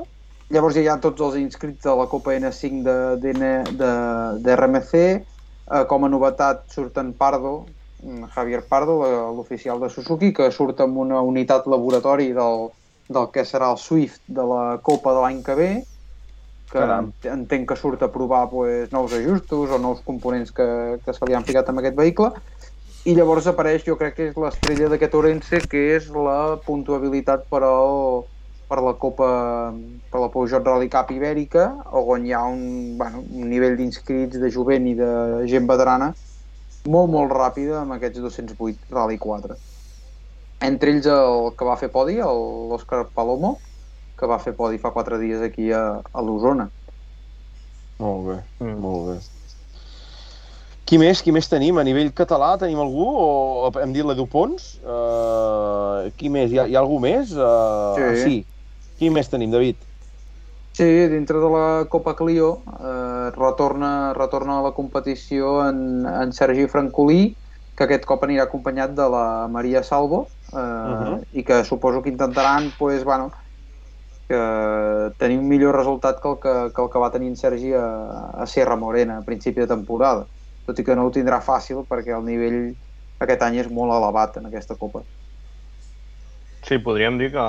Llavors 0.51 0.75
ja 0.75 0.81
hi 0.83 0.89
ha 0.91 0.97
tots 0.99 1.21
els 1.23 1.37
inscrits 1.39 1.85
de 1.85 1.93
la 1.95 2.07
Copa 2.11 2.33
N5 2.35 2.81
de, 2.83 2.95
de, 3.23 3.33
de, 3.79 3.91
de 4.43 4.55
RMC. 4.57 4.93
Eh, 5.71 5.83
com 5.87 6.03
a 6.03 6.09
novetat 6.11 6.65
surten 6.73 7.13
Pardo, 7.15 7.65
mm, 8.03 8.25
Javier 8.35 8.63
Pardo, 8.67 8.97
la- 9.03 9.29
l'oficial 9.31 9.79
de 9.79 9.89
Suzuki, 9.89 10.33
que 10.33 10.49
surt 10.51 10.81
amb 10.83 10.97
una 10.97 11.21
unitat 11.21 11.67
laboratori 11.71 12.33
del, 12.35 12.67
del 13.07 13.29
que 13.31 13.45
serà 13.47 13.69
el 13.71 13.77
Swift 13.79 14.19
de 14.27 14.43
la 14.43 14.79
Copa 14.83 15.13
de 15.15 15.21
l'any 15.23 15.39
que 15.43 15.55
ve, 15.55 15.69
que 16.71 16.79
Caram. 16.79 17.13
entenc 17.27 17.67
que 17.69 17.75
surt 17.75 18.03
a 18.03 18.11
provar 18.11 18.49
pues, 18.49 18.91
nous 18.91 19.13
ajustos 19.13 19.71
o 19.71 19.77
nous 19.79 20.01
components 20.03 20.51
que, 20.51 20.99
que 21.05 21.13
se 21.13 21.25
li 21.27 21.33
han 21.35 21.43
ficat 21.47 21.69
amb 21.69 21.79
aquest 21.79 21.95
vehicle. 21.95 22.31
I 23.05 23.15
llavors 23.15 23.47
apareix, 23.47 23.83
jo 23.87 23.95
crec 23.97 24.15
que 24.15 24.27
és 24.29 24.35
l'estrella 24.37 24.87
d'aquest 24.91 25.15
Orense, 25.15 25.61
que 25.67 25.95
és 25.95 26.09
la 26.13 26.57
puntuabilitat 26.65 27.47
per, 27.49 27.63
al, 27.65 28.23
per 28.71 28.79
la 28.79 28.93
Copa, 28.95 29.29
per 30.09 30.19
la 30.21 30.29
Peugeot 30.31 30.63
Rally 30.63 30.87
Cup 30.87 31.09
Ibèrica, 31.11 31.65
on 31.91 32.23
hi 32.23 32.31
ha 32.31 32.45
un, 32.47 32.61
bueno, 32.97 33.19
un 33.35 33.49
nivell 33.51 33.75
d'inscrits 33.75 34.39
de 34.39 34.51
jovent 34.53 34.87
i 34.87 34.93
de 34.95 35.09
gent 35.51 35.67
veterana 35.67 36.13
molt, 36.87 37.11
molt 37.11 37.33
ràpida 37.35 37.81
amb 37.81 37.97
aquests 37.97 38.21
208 38.23 38.87
Rally 38.95 39.19
4. 39.19 39.57
Entre 40.63 40.93
ells 40.93 41.09
el 41.09 41.51
que 41.57 41.67
va 41.67 41.75
fer 41.81 41.89
podi, 41.91 42.15
l'Òscar 42.21 43.03
Palomo, 43.13 43.57
que 44.17 44.29
va 44.29 44.39
fer 44.39 44.53
podi 44.55 44.79
fa 44.79 44.93
4 44.95 45.19
dies 45.19 45.43
aquí 45.43 45.71
a, 45.75 45.99
a 45.99 46.23
l'Osona. 46.23 46.69
Molt 47.99 48.27
bé, 48.29 48.39
Mm. 48.63 48.79
molt 48.81 49.09
bé. 49.09 49.19
Qui 50.85 50.97
més? 50.99 51.21
Qui 51.23 51.31
més 51.31 51.47
tenim? 51.47 51.77
A 51.77 51.83
nivell 51.87 52.09
català 52.11 52.57
tenim 52.59 52.79
algú? 52.81 53.05
O 53.07 53.71
hem 53.79 53.93
dit 53.95 54.03
l'Edu 54.03 54.25
Pons? 54.27 54.79
Uh, 54.83 56.09
qui 56.17 56.27
més? 56.33 56.51
Hi 56.51 56.59
ha, 56.59 56.65
hi 56.67 56.75
ha 56.75 56.81
algú 56.81 56.97
més? 56.99 57.31
Uh, 57.31 57.95
Sí. 58.15 58.23
sí. 58.23 58.39
Qui 59.01 59.09
més 59.09 59.31
tenim, 59.33 59.49
David? 59.49 59.79
Sí, 60.77 60.85
dintre 61.09 61.39
de 61.41 61.47
la 61.49 61.85
Copa 61.89 62.13
Clio 62.15 62.51
eh, 62.69 63.31
retorna, 63.33 64.13
retorna 64.13 64.59
a 64.59 64.65
la 64.67 64.71
competició 64.77 65.55
en, 65.65 66.05
en 66.05 66.31
Sergi 66.37 66.67
Francolí, 66.69 67.23
que 67.75 67.87
aquest 67.87 68.05
cop 68.05 68.23
anirà 68.27 68.45
acompanyat 68.45 68.93
de 68.93 69.07
la 69.09 69.23
Maria 69.49 69.81
Salvo, 69.83 70.27
eh, 70.53 70.59
Mhm. 70.61 71.23
i 71.31 71.43
que 71.43 71.63
suposo 71.65 72.03
que 72.03 72.13
intentaran 72.13 72.71
pues, 72.77 73.03
bueno, 73.03 73.31
que 74.29 74.39
tenir 75.17 75.39
un 75.39 75.47
millor 75.49 75.75
resultat 75.75 76.21
que 76.21 76.29
el 76.29 76.39
que, 76.39 76.53
que 76.75 76.81
el 76.85 76.89
que 76.93 76.99
va 76.99 77.11
tenir 77.11 77.29
en 77.29 77.35
Sergi 77.35 77.73
a, 77.73 77.87
a 78.43 78.45
Sierra 78.45 78.75
Morena 78.77 79.17
a 79.17 79.25
principi 79.25 79.61
de 79.61 79.67
temporada. 79.67 80.27
Tot 80.65 80.79
i 80.79 80.85
que 80.85 80.95
no 80.95 81.07
ho 81.07 81.11
tindrà 81.11 81.41
fàcil 81.41 81.83
perquè 81.89 82.13
el 82.15 82.23
nivell 82.23 82.61
aquest 83.19 83.41
any 83.49 83.57
és 83.65 83.69
molt 83.69 83.91
elevat 83.97 84.37
en 84.37 84.45
aquesta 84.45 84.77
Copa. 84.77 85.03
Sí, 86.63 86.77
podríem 86.77 87.17
dir 87.17 87.31
que, 87.33 87.45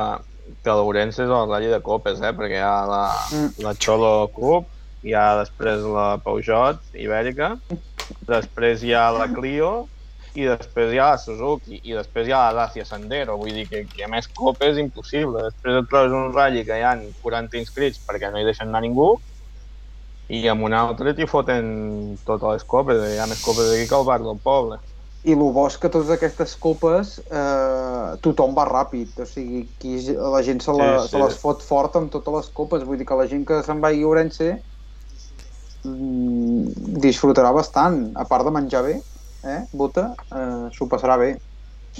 que 0.63 0.75
l'Ourense 0.77 1.23
és 1.25 1.31
el 1.31 1.49
Rally 1.51 1.71
de 1.73 1.81
Copes, 1.85 2.21
eh? 2.21 2.33
perquè 2.37 2.59
hi 2.61 2.67
ha 2.67 2.85
la, 2.89 3.03
Mm. 3.33 3.51
la 3.65 3.73
Cholo 3.75 4.29
Cup, 4.35 4.69
hi 5.03 5.15
ha 5.15 5.27
després 5.41 5.83
la 5.83 6.19
Peugeot 6.23 6.79
Ibèrica, 6.95 7.57
després 8.29 8.83
hi 8.85 8.93
ha 8.95 9.09
la 9.15 9.27
Clio 9.33 9.89
i 10.35 10.47
després 10.49 10.93
hi 10.95 10.99
ha 11.03 11.11
la 11.13 11.19
Suzuki, 11.21 11.81
i 11.85 11.93
després 11.93 12.29
hi 12.29 12.33
ha 12.33 12.45
la 12.53 12.63
Dacia 12.67 12.85
Sandero, 12.89 13.37
vull 13.37 13.53
dir 13.53 13.67
que, 13.69 13.83
que 13.91 14.05
a 14.05 14.09
més 14.09 14.29
copes 14.29 14.73
és 14.75 14.79
impossible. 14.81 15.43
Després 15.51 15.83
et 15.83 15.91
trobes 15.91 16.15
un 16.17 16.33
ratll 16.33 16.63
que 16.65 16.79
hi 16.79 16.87
ha 16.87 16.95
40 17.23 17.59
inscrits 17.61 18.01
perquè 18.07 18.31
no 18.33 18.41
hi 18.41 18.47
deixen 18.49 18.69
anar 18.69 18.81
ningú, 18.87 19.11
i 20.33 20.47
amb 20.49 20.65
un 20.65 20.73
altre 20.73 21.13
t'hi 21.13 21.27
foten 21.29 22.17
totes 22.25 22.55
les 22.55 22.65
copes, 22.65 23.03
hi 23.13 23.19
ha 23.21 23.27
més 23.29 23.43
copes 23.45 23.69
aquí 23.75 23.85
que 23.91 23.99
al 23.99 24.07
bar 24.09 24.21
del 24.23 24.39
poble. 24.41 24.79
I 25.23 25.37
el 25.37 25.43
bo 25.55 25.67
és 25.71 25.77
que 25.79 25.91
totes 25.93 26.11
aquestes 26.11 26.57
copes 26.59 27.13
eh, 27.23 28.09
tothom 28.25 28.57
va 28.57 28.65
ràpid, 28.67 29.13
o 29.23 29.27
sigui, 29.29 29.61
aquí 29.69 30.01
la 30.19 30.41
gent 30.43 30.59
se, 30.65 30.75
la, 30.75 30.89
Sí, 30.99 31.05
sí, 31.05 31.13
se 31.13 31.23
les 31.23 31.37
fot 31.39 31.63
fort 31.63 31.95
amb 32.01 32.11
totes 32.11 32.35
les 32.35 32.49
copes, 32.57 32.83
vull 32.89 32.99
dir 32.99 33.07
que 33.07 33.19
la 33.21 33.29
gent 33.31 33.45
que 33.47 33.61
se'n 33.63 33.83
vagi 33.85 34.03
a 34.03 34.09
Ourense 34.11 34.49
mm, 35.85 36.99
disfrutarà 37.05 37.53
bastant, 37.55 38.03
a 38.19 38.27
part 38.27 38.49
de 38.49 38.55
menjar 38.59 38.83
bé, 38.89 38.97
eh, 39.47 39.61
Bota, 39.73 40.09
eh, 40.35 40.67
s'ho 40.75 40.91
passarà 40.91 41.17
bé. 41.23 41.37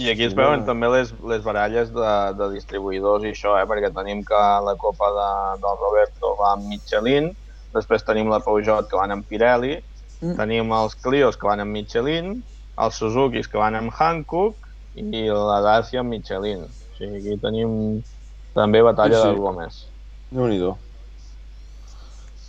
I 0.03 0.09
aquí 0.11 0.25
es 0.25 0.35
veuen 0.35 0.65
també 0.65 0.89
les, 0.89 1.15
les 1.29 1.43
baralles 1.45 1.93
de, 1.95 2.11
de 2.39 2.51
distribuïdors 2.57 3.27
i 3.29 3.35
això, 3.37 3.55
eh? 3.61 3.67
perquè 3.69 3.93
tenim 3.95 4.25
que 4.27 4.43
la 4.67 4.75
copa 4.81 5.11
de, 5.15 5.31
del 5.63 5.81
Roberto 5.85 6.35
va 6.41 6.55
amb 6.57 6.67
Michelin, 6.71 7.31
després 7.77 8.03
tenim 8.09 8.33
la 8.33 8.41
Peugeot 8.43 8.89
que 8.91 8.99
van 8.99 9.15
amb 9.15 9.29
Pirelli, 9.29 9.79
Mm. 10.23 10.37
tenim 10.39 10.71
els 10.71 10.95
Clios 11.03 11.35
que 11.35 11.49
van 11.49 11.59
amb 11.65 11.75
Michelin, 11.75 12.37
els 12.79 12.97
Suzukis 12.97 13.49
que 13.49 13.59
van 13.61 13.75
amb 13.77 13.93
Hankook 13.93 14.57
i 14.97 15.27
la 15.29 15.61
Dacia 15.65 16.01
amb 16.01 16.11
Michelin. 16.13 16.65
O 16.65 16.97
sigui, 16.99 17.19
aquí 17.21 17.37
tenim 17.43 18.03
també 18.55 18.83
batalla 18.83 19.21
Sí, 19.21 19.29
sí. 19.29 19.35
de 19.35 19.41
gomes. 19.41 19.87
déu 20.31 20.47
nhi 20.49 20.59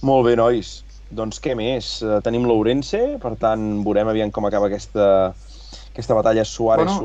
Molt 0.04 0.26
bé, 0.26 0.36
nois. 0.36 0.84
Doncs 1.12 1.40
què 1.40 1.56
més? 1.56 2.02
Eh, 2.02 2.20
tenim 2.26 2.44
l'Ourense, 2.46 3.18
per 3.22 3.36
tant, 3.40 3.84
veurem 3.86 4.08
aviam 4.08 4.32
com 4.32 4.46
acaba 4.46 4.68
aquesta, 4.68 5.34
aquesta 5.94 6.14
batalla 6.18 6.44
Suárez, 6.44 6.86
Bueno. 6.88 7.00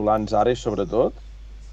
sobretot. 0.57 1.15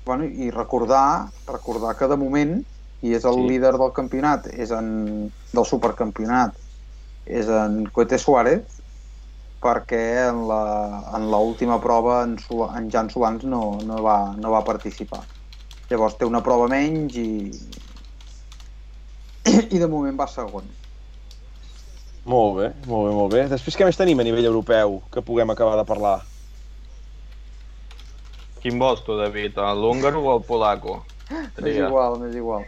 Bueno, 0.05 0.25
I 0.25 0.51
recordar, 0.51 1.29
recordar 1.47 1.95
que 1.97 2.07
de 2.07 2.15
moment, 2.17 2.63
qui 3.01 3.13
és 3.15 3.25
el 3.25 3.33
sí. 3.33 3.47
líder 3.47 3.73
del 3.77 3.91
campionat, 3.93 4.47
és 4.53 4.71
en, 4.71 5.31
del 5.53 5.65
supercampionat, 5.65 6.53
és 7.25 7.47
en 7.49 7.85
Coete 7.87 8.19
Suárez, 8.19 8.74
perquè 9.65 10.03
en 10.29 10.45
la- 10.49 11.01
en 11.17 11.27
l'última 11.31 11.79
prova 11.81 12.21
en, 12.23 12.37
en 12.77 12.89
Jan 12.93 13.09
Solans 13.09 13.43
no, 13.49 13.63
no, 13.89 14.01
va, 14.05 14.19
no 14.37 14.53
va 14.53 14.63
participar. 14.67 15.23
Llavors 15.89 16.17
té 16.19 16.25
una 16.25 16.41
prova 16.45 16.69
menys 16.71 17.17
i, 17.21 17.29
i 19.75 19.81
de 19.81 19.87
moment 19.87 20.17
va 20.21 20.27
segon. 20.29 20.69
Molt 22.25 22.55
bé, 22.57 22.69
molt 22.89 23.05
bé, 23.05 23.11
molt 23.13 23.33
bé. 23.33 23.43
Després 23.51 23.77
què 23.77 23.85
més 23.85 23.99
tenim 23.99 24.21
a 24.21 24.25
nivell 24.25 24.47
europeu 24.49 24.97
que 25.13 25.21
puguem 25.25 25.53
acabar 25.53 25.75
de 25.77 25.85
parlar? 25.85 26.15
Quin 28.63 28.79
vols 28.81 29.03
tu, 29.05 29.13
David? 29.19 29.59
L'húngaro 29.77 30.23
o 30.25 30.31
el 30.33 30.41
polaco? 30.47 31.03
M'és 31.29 31.77
igual, 31.77 32.17
m'és 32.23 32.33
igual. 32.41 32.65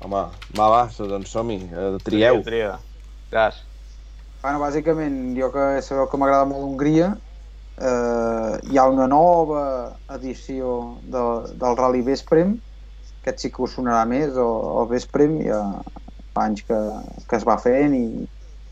Home, 0.00 0.24
va, 0.56 0.68
va, 0.72 0.82
doncs 1.12 1.34
som-hi, 1.36 1.58
eh, 1.68 1.90
trieu. 2.06 2.40
Tria, 2.40 2.44
tria. 2.48 2.76
Gas. 3.34 3.67
Bueno, 4.42 4.60
bàsicament, 4.62 5.16
jo 5.38 5.48
que 5.54 5.64
sabeu 5.82 6.06
que 6.10 6.18
m'agrada 6.20 6.46
molt 6.46 6.62
Hongria, 6.66 7.08
eh, 7.82 8.52
hi 8.70 8.78
ha 8.78 8.86
una 8.90 9.08
nova 9.10 9.62
edició 10.16 10.74
de, 11.02 11.22
del 11.62 11.76
Rally 11.80 12.02
Vesprem, 12.06 12.54
aquest 13.22 13.42
sí 13.44 13.50
que 13.54 13.64
us 13.66 13.74
sonarà 13.78 14.04
més, 14.06 14.30
el, 14.38 14.52
el 14.82 14.88
Vesprem, 14.92 15.40
ja 15.48 15.62
fa 16.36 16.46
anys 16.46 16.62
que, 16.68 16.78
que 17.28 17.40
es 17.40 17.46
va 17.48 17.58
fent 17.62 17.96
i... 17.98 18.04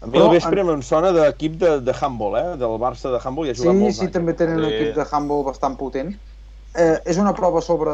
A 0.04 0.06
mi 0.06 0.18
el 0.20 0.26
Però 0.28 0.30
vespre 0.36 0.60
em 0.60 0.82
sona 0.84 1.10
d'equip 1.16 1.54
de, 1.58 1.70
de 1.80 1.92
handball, 1.98 2.34
eh? 2.38 2.56
Del 2.60 2.74
Barça 2.82 3.10
de 3.10 3.18
handball 3.18 3.48
i 3.48 3.52
ha 3.54 3.56
Sí, 3.56 3.62
jugat 3.64 3.78
molts 3.80 3.98
sí, 3.98 4.04
anys. 4.04 4.12
també 4.18 4.34
tenen 4.38 4.60
un 4.60 4.66
Sí. 4.68 4.74
equip 4.74 4.94
de 4.98 5.06
handball 5.10 5.44
bastant 5.46 5.78
potent. 5.80 6.12
Eh, 6.76 6.98
és 7.08 7.16
una 7.18 7.32
prova 7.34 7.62
sobre, 7.64 7.92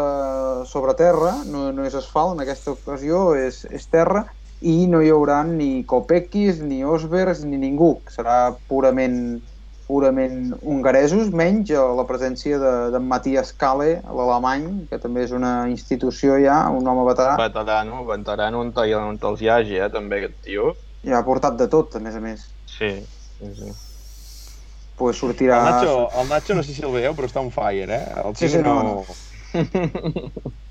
sobre 0.67 0.95
terra, 0.99 1.33
no, 1.47 1.69
no 1.73 1.85
és 1.87 1.95
asfalt, 1.95 2.35
en 2.35 2.43
aquesta 2.43 2.75
ocasió 2.75 3.21
és, 3.39 3.63
és 3.71 3.87
terra, 3.89 4.25
i 4.63 4.87
no 4.91 5.01
hi 5.03 5.11
haurà 5.11 5.43
ni 5.49 5.85
Kopeckis, 5.89 6.61
ni 6.63 6.85
Osbergs, 6.87 7.43
ni 7.49 7.59
ningú. 7.59 7.97
Serà 8.11 8.53
purament 8.71 9.41
purament 9.93 10.53
hongaresos, 10.63 11.29
menys 11.37 11.71
eh, 11.75 11.81
la 11.99 12.05
presència 12.09 12.57
de- 12.61 12.91
d'en 12.95 13.05
Matthias 13.11 13.51
Kalle, 13.61 13.99
l'alemany, 14.07 14.87
que 14.89 14.99
també 15.03 15.27
és 15.27 15.35
una 15.37 15.67
institució 15.69 16.39
ja, 16.41 16.63
un 16.73 16.87
home 16.89 17.05
veterà, 17.11 17.35
Veterano, 17.37 18.05
veterano 18.09 18.63
on, 18.63 18.73
on 18.73 19.19
te'ls 19.21 19.43
hi 19.43 19.51
hagi, 19.53 19.77
eh, 19.83 19.91
també, 19.93 20.23
aquest 20.23 20.39
tio. 20.47 20.73
ja 21.05 21.19
ha 21.19 21.25
portat 21.27 21.59
de 21.59 21.69
tot, 21.69 21.99
a 21.99 22.01
més 22.01 22.17
a 22.17 22.23
més. 22.25 22.47
Sí, 22.65 22.93
sí, 23.37 23.53
sí. 23.59 23.73
Pues 24.97 25.19
sortirà... 25.19 25.59
El 25.59 25.71
Nacho, 25.75 26.09
el 26.23 26.29
Nacho 26.31 26.55
no 26.55 26.63
sé 26.63 26.73
si 26.73 26.83
el 26.87 26.93
veieu, 26.95 27.13
però 27.19 27.29
està 27.29 27.43
on 27.43 27.51
fire, 27.51 27.91
eh? 27.91 28.05
El 28.23 28.37
Sí, 28.39 28.49
sí, 28.49 28.63
no, 28.65 28.81
no... 28.87 29.05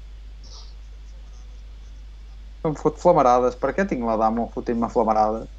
Em 2.68 2.78
fot 2.78 3.00
flamarades. 3.02 3.58
Per 3.58 3.74
què 3.76 3.88
tinc 3.90 4.06
la 4.06 4.20
dama 4.22 4.48
fotent-me 4.54 4.90
flamarades? 4.94 5.50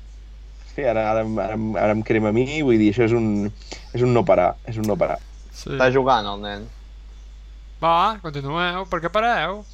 Sí, 0.72 0.86
ara, 0.88 1.04
ara, 1.10 1.26
ara, 1.44 1.58
ara 1.82 1.92
em 1.96 2.02
crema 2.06 2.30
a 2.30 2.36
mi, 2.36 2.46
vull 2.64 2.80
dir, 2.80 2.92
això 2.94 3.04
és 3.04 3.12
un, 3.16 3.50
és 3.92 4.04
un 4.06 4.14
no 4.16 4.22
parar, 4.24 4.54
és 4.70 4.78
un 4.80 4.88
no 4.88 4.96
parar. 4.96 5.18
Sí. 5.52 5.74
Està 5.74 5.90
jugant, 5.92 6.30
el 6.32 6.40
nen. 6.40 6.64
Va, 7.82 8.16
continueu, 8.22 8.86
per 8.88 9.02
què 9.02 9.10
pareu? 9.12 9.64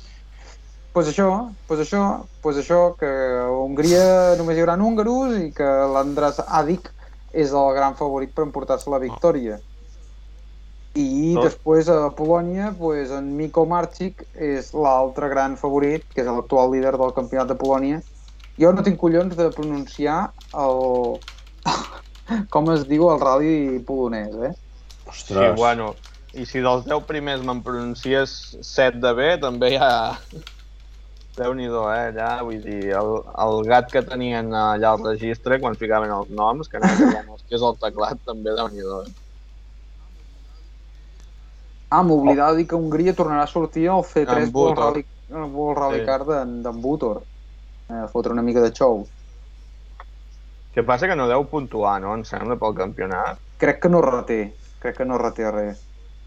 pues 0.99 1.07
això, 1.13 1.53
pues 1.69 1.79
això, 1.79 2.27
pues 2.43 2.57
això, 2.59 2.97
que 2.99 3.07
a 3.07 3.47
Hongria 3.55 4.35
només 4.35 4.57
hi 4.57 4.65
haurà 4.65 4.75
húngaros 4.83 5.37
i 5.39 5.53
que 5.55 5.69
l'Andras 5.93 6.41
Adik 6.43 6.89
és 7.31 7.53
el 7.55 7.69
gran 7.77 7.95
favorit 7.95 8.33
per 8.35 8.43
emportar-se 8.43 8.91
la 8.91 8.99
victòria. 8.99 9.61
I 10.97 11.35
Tot. 11.36 11.44
després 11.44 11.89
a 11.93 12.09
Polònia, 12.16 12.73
pues, 12.78 13.12
en 13.15 13.31
Miko 13.36 13.65
Marchik 13.69 14.24
és 14.35 14.73
l'altre 14.74 15.28
gran 15.28 15.56
favorit, 15.60 16.06
que 16.15 16.24
és 16.24 16.31
l'actual 16.31 16.73
líder 16.73 16.97
del 16.97 17.15
campionat 17.16 17.52
de 17.52 17.59
Polònia. 17.60 18.01
Jo 18.59 18.73
no 18.74 18.82
tinc 18.82 18.98
collons 19.01 19.36
de 19.39 19.51
pronunciar 19.55 20.32
el... 20.56 21.19
com 22.55 22.70
es 22.74 22.85
diu 22.89 23.09
el 23.12 23.20
rally 23.23 23.78
polonès, 23.86 24.35
eh? 24.48 24.55
Ostres. 25.09 25.39
Sí, 25.39 25.56
bueno, 25.56 25.93
i 26.35 26.44
si 26.48 26.60
dels 26.65 26.85
10 26.89 27.06
primers 27.09 27.44
me'n 27.47 27.62
pronuncies 27.65 28.39
7 28.60 29.02
de 29.05 29.15
bé, 29.19 29.35
també 29.43 29.74
ja... 29.77 29.90
déu 31.39 31.55
nhi 31.55 31.69
eh? 31.69 31.78
Allà, 31.78 32.32
vull 32.43 32.59
dir, 32.65 32.90
el, 32.98 33.12
el 33.44 33.60
gat 33.69 33.93
que 33.93 34.02
tenien 34.02 34.51
allà 34.51 34.97
al 34.97 35.05
registre, 35.05 35.60
quan 35.62 35.78
ficaven 35.78 36.10
els 36.10 36.31
noms, 36.35 36.66
que 36.66 36.81
no 36.82 36.90
els 36.90 37.44
que 37.47 37.55
és 37.55 37.62
el 37.62 37.78
teclat, 37.78 38.19
també 38.27 38.56
déu 38.59 38.70
nhi 38.73 38.82
eh? 38.82 39.28
Ah, 41.90 42.02
m'oblidava 42.05 42.52
de 42.52 42.59
dir 42.62 42.66
que 42.69 42.77
Hongria 42.77 43.15
tornarà 43.16 43.44
a 43.47 43.51
sortir 43.51 43.86
al 43.89 44.02
C3 44.05 44.43
En 44.48 44.51
World. 44.55 44.78
Rally, 44.78 45.05
el 45.31 45.44
World 45.55 45.78
Rally 45.78 46.01
Sí. 46.01 46.06
Car 46.06 46.24
d'en 46.27 46.81
Butor. 46.82 47.23
Eh, 47.89 48.06
fotre 48.12 48.32
una 48.32 48.43
mica 48.43 48.60
de 48.60 48.70
show. 48.73 49.06
Que 50.74 50.82
passa 50.85 51.09
que 51.09 51.16
no 51.16 51.27
deu 51.28 51.47
puntuar, 51.48 52.01
no? 52.02 52.12
Em 52.15 52.24
sembla, 52.28 52.59
pel 52.60 52.74
campionat. 52.77 53.39
Crec 53.59 53.81
que 53.82 53.89
no 53.89 54.02
reté, 54.05 54.55
crec 54.82 54.98
que 54.98 55.06
no 55.09 55.16
reté 55.19 55.48
res. 55.51 55.81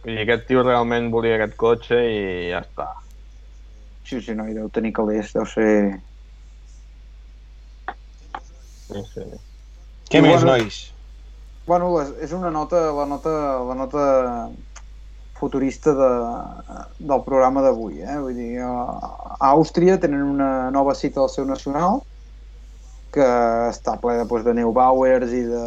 Vull 0.04 0.16
dir, 0.18 0.24
aquest 0.26 0.48
tio 0.50 0.64
realment 0.66 1.12
volia 1.14 1.36
aquest 1.38 1.54
cotxe 1.62 2.00
i 2.10 2.50
ja 2.50 2.64
està. 2.66 2.88
Sí, 4.04 4.20
sí, 4.20 4.34
no, 4.34 4.48
hi 4.50 4.56
deu 4.58 4.68
tenir 4.74 4.92
calés, 4.98 5.30
deu 5.38 5.46
ser... 5.46 6.02
Sí, 8.90 9.04
sí. 9.14 9.28
Què 10.10 10.18
I 10.20 10.26
més, 10.26 10.42
bueno- 10.42 10.58
nois? 10.58 10.82
Bueno, 11.70 11.92
és 12.20 12.34
una 12.34 12.50
nota, 12.52 12.88
la 12.98 13.06
nota, 13.06 13.32
la 13.64 13.76
nota 13.78 14.02
futurista 15.42 15.96
de, 15.98 16.12
del 17.02 17.26
programa 17.26 17.66
d'avui, 17.66 18.00
eh? 18.06 18.18
Vull 18.22 18.38
dir, 18.38 18.54
a, 18.64 18.72
Àustria 19.52 19.98
tenen 20.00 20.24
una 20.30 20.70
nova 20.72 20.96
cita 20.96 21.24
al 21.26 21.32
seu 21.34 21.50
nacional 21.50 22.04
que 23.12 23.28
està 23.68 23.98
ple 24.00 24.16
de, 24.22 24.26
doncs, 24.30 24.46
de 24.48 24.54
Neubauers 24.56 25.34
i 25.36 25.44
de, 25.44 25.66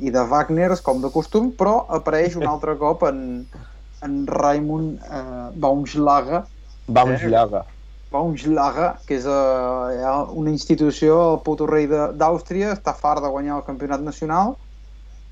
i 0.00 0.12
de 0.14 0.22
Wagners, 0.30 0.80
com 0.80 1.02
de 1.02 1.10
costum, 1.12 1.50
però 1.52 1.82
apareix 1.92 2.38
un 2.40 2.46
altre 2.48 2.78
cop 2.80 3.04
en, 3.10 3.18
en 4.06 4.20
Raimund 4.30 5.02
eh, 5.04 5.48
Baumschlager, 5.60 6.46
Vamos, 6.86 7.22
Llaga. 7.22 7.64
Baumschlager, 8.12 8.92
que 9.06 9.18
és 9.18 9.26
eh, 9.26 10.12
una 10.38 10.52
institució, 10.52 11.18
el 11.34 11.40
puto 11.46 11.66
rei 11.66 11.88
d'Àustria, 11.90 12.72
està 12.76 12.94
fart 12.94 13.24
de 13.24 13.30
guanyar 13.32 13.58
el 13.58 13.66
campionat 13.66 14.04
nacional. 14.06 14.54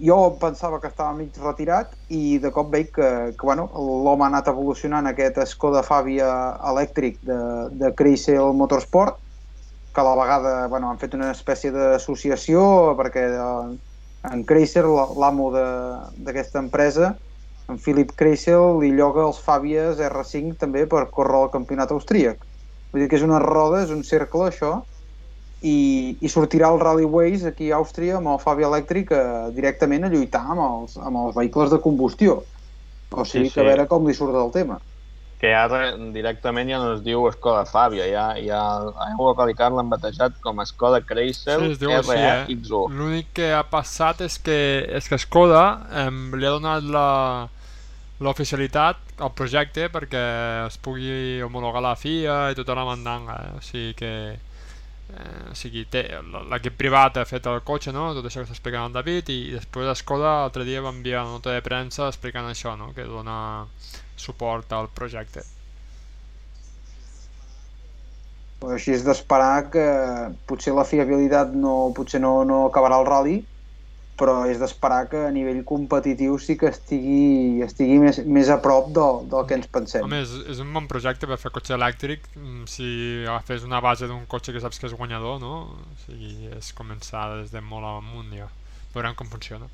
Jo 0.03 0.17
pensava 0.43 0.81
que 0.83 0.89
estava 0.91 1.15
mig 1.15 1.37
retirat 1.39 1.93
i 2.11 2.39
de 2.43 2.51
cop 2.51 2.73
veig 2.73 2.89
que, 2.97 3.09
que 3.39 3.47
bueno, 3.47 3.69
l'home 3.79 4.25
ha 4.25 4.29
anat 4.33 4.49
evolucionant 4.51 5.07
aquest 5.07 5.39
Skoda 5.47 5.85
Fabia 5.87 6.29
elèctric 6.73 7.21
de, 7.23 7.37
de 7.79 7.93
Chrysler 7.95 8.41
Motorsport, 8.59 9.21
que 9.95 10.01
a 10.03 10.05
la 10.05 10.17
vegada 10.19 10.55
bueno, 10.69 10.91
han 10.91 10.99
fet 10.99 11.15
una 11.15 11.31
espècie 11.31 11.71
d'associació 11.71 12.65
perquè 12.99 13.23
eh, 13.39 13.77
en 14.35 14.43
Chrysler, 14.49 14.85
la- 14.91 15.11
l'amo 15.23 15.51
d'aquesta 15.55 16.59
empresa, 16.59 17.13
en 17.71 17.79
Philip 17.79 18.11
Chrysler 18.19 18.59
li 18.83 18.91
lloga 18.99 19.23
els 19.29 19.39
Fabias 19.41 20.01
R5 20.03 20.57
també 20.59 20.87
per 20.91 21.07
córrer 21.15 21.45
el 21.45 21.53
campionat 21.55 21.95
austríac. 21.95 22.43
Vull 22.93 23.05
dir 23.05 23.09
que 23.11 23.17
és 23.21 23.27
una 23.27 23.39
roda, 23.43 23.85
és 23.87 23.95
un 23.95 24.03
cercle 24.05 24.49
això, 24.51 24.75
i, 25.65 25.77
i 26.21 26.29
sortirà 26.31 26.69
el 26.75 26.81
Rally 26.83 27.07
Ways 27.09 27.45
aquí 27.49 27.71
a 27.73 27.79
Àustria 27.81 28.19
amb 28.19 28.29
el 28.35 28.41
Fabi 28.43 28.67
elèctric 28.69 29.13
eh, 29.17 29.23
directament 29.57 30.05
a 30.05 30.11
lluitar 30.13 30.43
amb 30.55 30.65
els, 30.65 30.99
amb 31.01 31.23
els 31.23 31.37
vehicles 31.39 31.73
de 31.73 31.81
combustió. 31.85 32.43
O 33.15 33.25
sigui 33.25 33.49
Sí, 33.49 33.55
que 33.55 33.63
a 33.63 33.65
sí. 33.65 33.69
veure 33.71 33.87
com 33.89 34.07
li 34.09 34.15
surt 34.17 34.35
del 34.37 34.53
tema. 34.53 34.81
Que 35.41 35.51
ara 35.57 35.81
directament 36.15 36.71
ja 36.71 36.79
no 36.81 36.95
es 36.95 37.03
diu 37.05 37.25
Skoda 37.35 37.65
Fabia, 37.69 38.07
ja, 38.09 38.27
ja 38.41 38.61
Evo 39.11 39.33
Radical 39.37 39.75
l'han 39.77 39.91
batejat 39.93 40.39
com 40.45 40.63
Skoda 40.65 41.01
Chrysler 41.05 41.59
Sí, 41.61 41.73
es 41.75 41.81
diu 41.83 41.93
així, 41.93 42.15
eh? 42.17 42.47
RX1. 42.47 42.95
L'únic 42.97 43.33
que 43.37 43.51
ha 43.53 43.65
passat 43.69 44.23
és 44.25 44.39
que, 44.41 44.57
és 45.01 45.09
que 45.11 45.19
Skoda 45.21 45.65
em, 46.05 46.31
li 46.39 46.49
ha 46.49 46.55
donat 46.55 46.87
la 46.89 47.09
l'oficialitat 48.25 49.21
al 49.27 49.33
projecte 49.37 49.89
perquè 49.93 50.21
es 50.69 50.77
pugui 50.81 51.43
homologar 51.45 51.83
la 51.83 51.97
FIA 51.99 52.53
i 52.53 52.57
tota 52.57 52.77
la 52.79 52.85
mandanga, 52.87 53.35
eh? 53.43 53.57
o 53.59 53.61
sigui 53.63 53.93
que 53.99 54.13
eh, 55.15 55.51
o 55.51 55.57
sigui, 55.59 55.85
té, 55.91 56.05
l'equip 56.51 56.77
privat 56.79 57.19
ha 57.19 57.25
fet 57.29 57.47
el 57.51 57.63
cotxe, 57.67 57.93
no? 57.95 58.11
tot 58.17 58.27
això 58.29 58.43
que 58.43 58.49
està 58.49 58.57
explicant 58.57 58.89
el 58.89 58.97
David 58.97 59.31
i 59.35 59.39
després 59.55 59.91
Skoda 60.01 60.37
l'altre 60.43 60.67
dia 60.69 60.83
va 60.85 60.93
enviar 60.95 61.25
una 61.25 61.39
nota 61.39 61.55
de 61.55 61.65
premsa 61.65 62.09
explicant 62.11 62.49
això, 62.51 62.77
no? 62.81 62.93
que 62.97 63.07
dona 63.09 63.37
suport 64.17 64.73
al 64.73 64.91
projecte. 64.95 65.45
Així 68.75 68.95
és 68.97 69.03
d'esperar 69.05 69.69
que 69.73 69.85
potser 70.49 70.73
la 70.73 70.87
fiabilitat 70.89 71.53
no, 71.53 71.93
potser 71.97 72.21
no, 72.23 72.37
no 72.49 72.65
acabarà 72.69 73.01
el 73.03 73.09
rally, 73.09 73.35
però 74.19 74.35
és 74.47 74.61
d'esperar 74.63 75.05
que 75.11 75.21
a 75.27 75.31
nivell 75.35 75.63
competitiu 75.67 76.37
sí 76.39 76.55
que 76.59 76.69
estigui, 76.71 77.63
estigui 77.67 77.99
més, 78.03 78.21
més 78.25 78.51
a 78.53 78.61
prop 78.63 78.93
del, 78.95 79.25
del 79.31 79.47
que 79.49 79.59
ens 79.59 79.71
pensem. 79.71 80.07
Home, 80.07 80.21
és, 80.23 80.35
és 80.55 80.61
un 80.63 80.71
bon 80.75 80.87
projecte 80.91 81.27
per 81.31 81.39
fer 81.43 81.51
cotxe 81.55 81.75
elèctric 81.75 82.29
mm, 82.39 82.67
si 82.71 82.89
agafes 83.25 83.67
una 83.67 83.83
base 83.85 84.11
d'un 84.11 84.23
cotxe 84.31 84.55
que 84.55 84.63
saps 84.63 84.79
que 84.79 84.87
és 84.91 84.95
guanyador, 84.95 85.41
no? 85.43 85.55
O 85.75 85.97
sigui, 86.05 86.53
és 86.55 86.71
començar 86.79 87.27
des 87.41 87.51
de 87.55 87.65
molt 87.65 87.91
amunt 87.91 88.31
ja. 88.39 88.47
Veurem 88.95 89.19
com 89.19 89.33
funciona. 89.33 89.67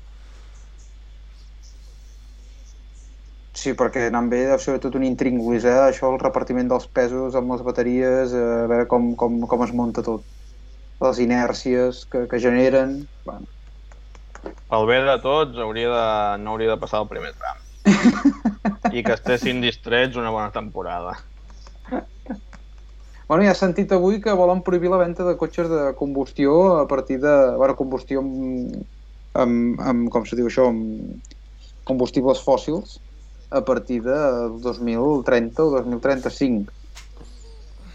Sí, 3.61 3.75
perquè 3.77 4.07
anant 4.07 4.29
bé 4.31 4.45
deu 4.47 4.59
ser 4.63 4.79
tot 4.81 4.95
un 4.97 5.05
intríngulis, 5.05 5.65
eh? 5.69 5.77
Això, 5.91 6.09
el 6.09 6.21
repartiment 6.23 6.69
dels 6.71 6.87
pesos 6.89 7.35
amb 7.37 7.53
les 7.53 7.61
bateries, 7.67 8.33
eh, 8.33 8.45
a 8.65 8.67
veure 8.71 8.87
com, 8.89 9.11
com, 9.19 9.41
com 9.53 9.65
es 9.67 9.73
munta 9.75 10.01
tot. 10.05 10.25
Les 11.03 11.19
inèrcies 11.21 12.05
que, 12.09 12.25
que 12.31 12.39
generen... 12.41 13.03
Bueno, 13.27 13.45
Pel 14.43 14.87
bé 14.89 15.01
de 15.05 15.17
tots 15.23 15.59
hauria 15.59 15.89
de, 15.91 16.05
no 16.43 16.53
hauria 16.53 16.73
de 16.73 16.79
passar 16.81 17.03
el 17.03 17.09
primer 17.11 17.33
tram. 17.35 17.59
I 18.95 19.03
que 19.03 19.15
estessin 19.17 19.61
distrets 19.63 20.17
una 20.19 20.31
bona 20.33 20.51
temporada. 20.55 21.17
Bueno, 23.27 23.45
ja 23.45 23.53
he 23.53 23.55
sentit 23.55 23.91
avui 23.95 24.19
que 24.23 24.33
volen 24.35 24.63
prohibir 24.65 24.89
la 24.91 24.99
venda 24.99 25.23
de 25.23 25.37
cotxes 25.39 25.69
de 25.71 25.93
combustió 25.95 26.79
a 26.79 26.87
partir 26.87 27.21
de... 27.23 27.35
Bueno, 27.55 27.77
combustió 27.79 28.19
amb, 28.19 28.81
amb, 29.33 29.79
amb 29.79 30.09
com 30.11 30.27
se 30.27 30.35
diu 30.35 30.49
això, 30.49 30.67
amb 30.67 31.31
combustibles 31.87 32.43
fòssils 32.43 32.99
a 33.51 33.61
partir 33.67 34.01
de 34.03 34.17
2030 34.63 35.63
o 35.63 35.71
2035 35.77 36.71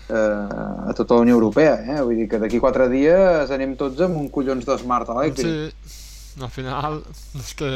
eh, 0.08 0.14
a 0.14 0.92
tota 0.96 1.14
la 1.14 1.20
Unió 1.26 1.36
Europea, 1.36 1.76
eh? 1.84 2.00
Vull 2.00 2.22
dir 2.22 2.28
que 2.32 2.40
d'aquí 2.40 2.60
quatre 2.60 2.88
dies 2.92 3.52
anem 3.52 3.76
tots 3.76 4.00
amb 4.04 4.16
un 4.20 4.28
collons 4.32 4.64
de 4.64 4.76
smart 4.80 5.12
elèctric. 5.12 5.72
Sí, 5.76 5.94
al 6.40 6.50
final 6.52 7.02
és 7.40 7.54
que 7.58 7.70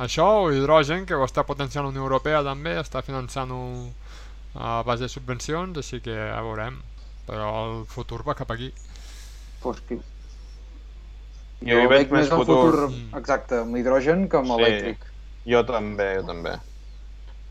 això 0.00 0.26
o 0.44 0.52
hidrogen, 0.52 1.04
que 1.06 1.16
ho 1.18 1.24
està 1.26 1.44
potenciant 1.44 1.84
la 1.84 1.92
Unió 1.92 2.06
Europea 2.06 2.42
també, 2.46 2.76
està 2.80 3.02
finançant-ho 3.04 3.60
a 4.54 4.80
base 4.86 5.04
de 5.06 5.10
subvencions, 5.12 5.76
així 5.78 6.00
que 6.02 6.14
ja 6.14 6.40
veurem. 6.42 6.80
Però 7.26 7.50
el 7.64 7.84
futur 7.86 8.22
va 8.26 8.34
cap 8.34 8.50
aquí. 8.50 8.72
Pues 9.62 9.82
que... 9.86 10.00
Jo 11.60 11.76
hi 11.82 11.90
veig 11.92 12.10
més 12.10 12.30
el 12.30 12.40
futur. 12.40 12.56
futur, 12.72 12.88
exacte, 13.18 13.58
amb 13.60 13.76
l'hidrogen 13.76 14.24
que 14.32 14.38
amb 14.40 14.48
Sí. 14.48 14.56
l'elèctric. 14.56 15.04
Jo 15.46 15.60
també, 15.68 16.08
jo 16.16 16.24
també. 16.30 16.54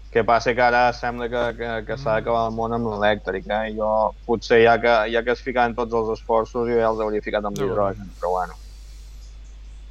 Que 0.10 0.24
passa 0.26 0.56
que 0.58 0.64
ara 0.66 0.88
sembla 0.98 1.28
que, 1.30 1.44
que, 1.60 1.70
que 1.86 1.98
s'ha 2.02 2.16
d'acabar 2.18 2.48
el 2.50 2.56
món 2.58 2.74
amb 2.74 2.90
l'elèctric, 2.90 3.46
eh? 3.46 3.76
Jo 3.78 3.92
potser 4.26 4.64
ja 4.64 4.80
que, 4.82 4.96
ja 5.14 5.22
que 5.24 5.36
es 5.38 5.44
ficaven 5.46 5.76
tots 5.78 5.94
els 5.94 6.10
esforços 6.18 6.68
jo 6.68 6.80
ja 6.82 6.90
els 6.90 7.00
hauria 7.06 7.22
ficat 7.22 7.46
amb 7.46 7.62
l'hidrogen, 7.62 8.10
però 8.20 8.34
bueno. 8.40 8.58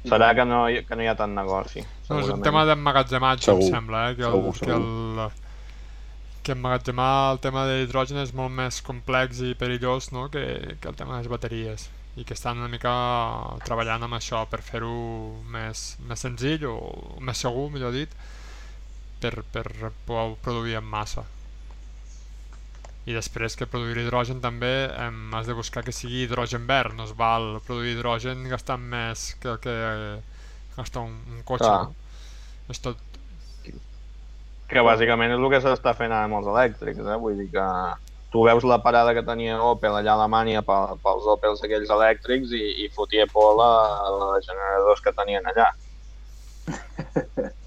Serà 0.07 0.31
que 0.35 0.45
no, 0.47 0.63
que 0.87 0.95
no 0.95 1.03
hi 1.03 1.09
ha 1.11 1.15
tant 1.19 1.33
negoci, 1.35 1.83
No, 2.09 2.19
és 2.23 2.29
un 2.31 2.41
tema 2.41 2.63
d'emmagatzematge, 2.65 3.51
em 3.51 3.59
Segur. 3.59 3.69
sembla, 3.75 4.09
eh? 4.09 4.15
que, 4.17 4.23
el, 4.25 4.31
Segur, 4.31 4.53
que, 4.65 4.77
el, 4.77 5.31
que 6.43 6.55
emmagatzemar 6.55 7.33
el 7.33 7.39
tema 7.43 7.65
de 7.67 7.75
l'hidrogen 7.81 8.17
és 8.23 8.31
molt 8.33 8.53
més 8.55 8.79
complex 8.81 9.43
i 9.45 9.53
perillós 9.59 10.11
no? 10.15 10.29
que, 10.33 10.77
que 10.81 10.89
el 10.89 10.95
tema 10.97 11.17
de 11.17 11.23
les 11.23 11.29
bateries 11.29 11.89
i 12.17 12.25
que 12.25 12.33
estan 12.33 12.57
una 12.57 12.71
mica 12.71 12.91
treballant 13.67 14.07
amb 14.07 14.17
això 14.17 14.41
per 14.49 14.61
fer-ho 14.65 14.93
més, 15.51 15.83
més 16.07 16.19
senzill 16.25 16.65
o 16.71 16.77
més 17.21 17.37
segur, 17.45 17.69
millor 17.71 17.93
dit, 17.95 18.15
per, 19.21 19.35
per 19.53 19.65
poder 20.07 20.35
produir 20.43 20.79
en 20.79 20.87
massa. 20.89 21.23
I 23.09 23.15
després 23.15 23.55
que 23.57 23.65
produir 23.65 24.03
hidrogen 24.03 24.41
també 24.43 24.69
hem, 24.93 25.31
has 25.33 25.47
de 25.49 25.55
buscar 25.57 25.81
que 25.85 25.93
sigui 25.95 26.27
hidrogen 26.27 26.67
verd, 26.69 26.93
no 26.97 27.07
es 27.07 27.15
val 27.17 27.55
produir 27.65 27.95
hidrogen 27.95 28.43
gastant 28.51 28.83
més 28.91 29.31
que 29.41 29.55
el 29.55 29.61
que 29.63 29.77
gasta 30.75 31.01
un, 31.01 31.15
un 31.33 31.41
cotxe. 31.47 31.65
Clar. 31.65 31.87
No? 31.89 31.95
És 32.69 32.83
tot... 32.85 33.01
Que 34.69 34.83
bàsicament 34.85 35.33
és 35.33 35.41
el 35.41 35.49
que 35.49 35.61
s'està 35.63 35.95
fent 35.97 36.13
ara 36.13 36.29
amb 36.29 36.37
els 36.37 36.51
elèctrics, 36.51 37.01
eh? 37.01 37.17
Vull 37.23 37.39
dir 37.41 37.47
que 37.55 37.65
tu 38.29 38.43
veus 38.45 38.67
la 38.69 38.77
parada 38.83 39.15
que 39.17 39.25
tenia 39.25 39.57
Opel 39.65 39.95
allà 39.97 40.13
a 40.13 40.19
Alemanya 40.19 40.61
pel, 40.65 40.99
pels 41.01 41.25
Opels 41.33 41.63
aquells 41.65 41.89
elèctrics 41.95 42.53
i, 42.53 42.65
i 42.85 42.91
fotia 42.93 43.25
por 43.31 43.57
a, 43.65 43.71
a 44.05 44.11
les 44.35 44.45
generadors 44.45 45.01
que 45.01 45.15
tenien 45.17 45.49
allà. 45.49 45.71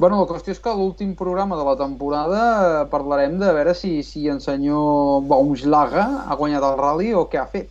Bueno, 0.00 0.16
la 0.16 0.24
qüestió 0.30 0.54
és 0.54 0.60
que 0.64 0.72
l'últim 0.72 1.10
programa 1.12 1.58
de 1.58 1.64
la 1.66 1.74
temporada 1.76 2.38
eh, 2.40 2.84
parlarem 2.88 3.34
de 3.40 3.50
veure 3.52 3.74
si, 3.76 3.98
si 4.06 4.22
el 4.32 4.38
senyor 4.40 5.26
Baumschlager 5.28 6.06
ha 6.24 6.38
guanyat 6.40 6.64
el 6.70 6.78
rally 6.78 7.10
o 7.12 7.26
què 7.28 7.36
ha 7.42 7.44
fet. 7.52 7.68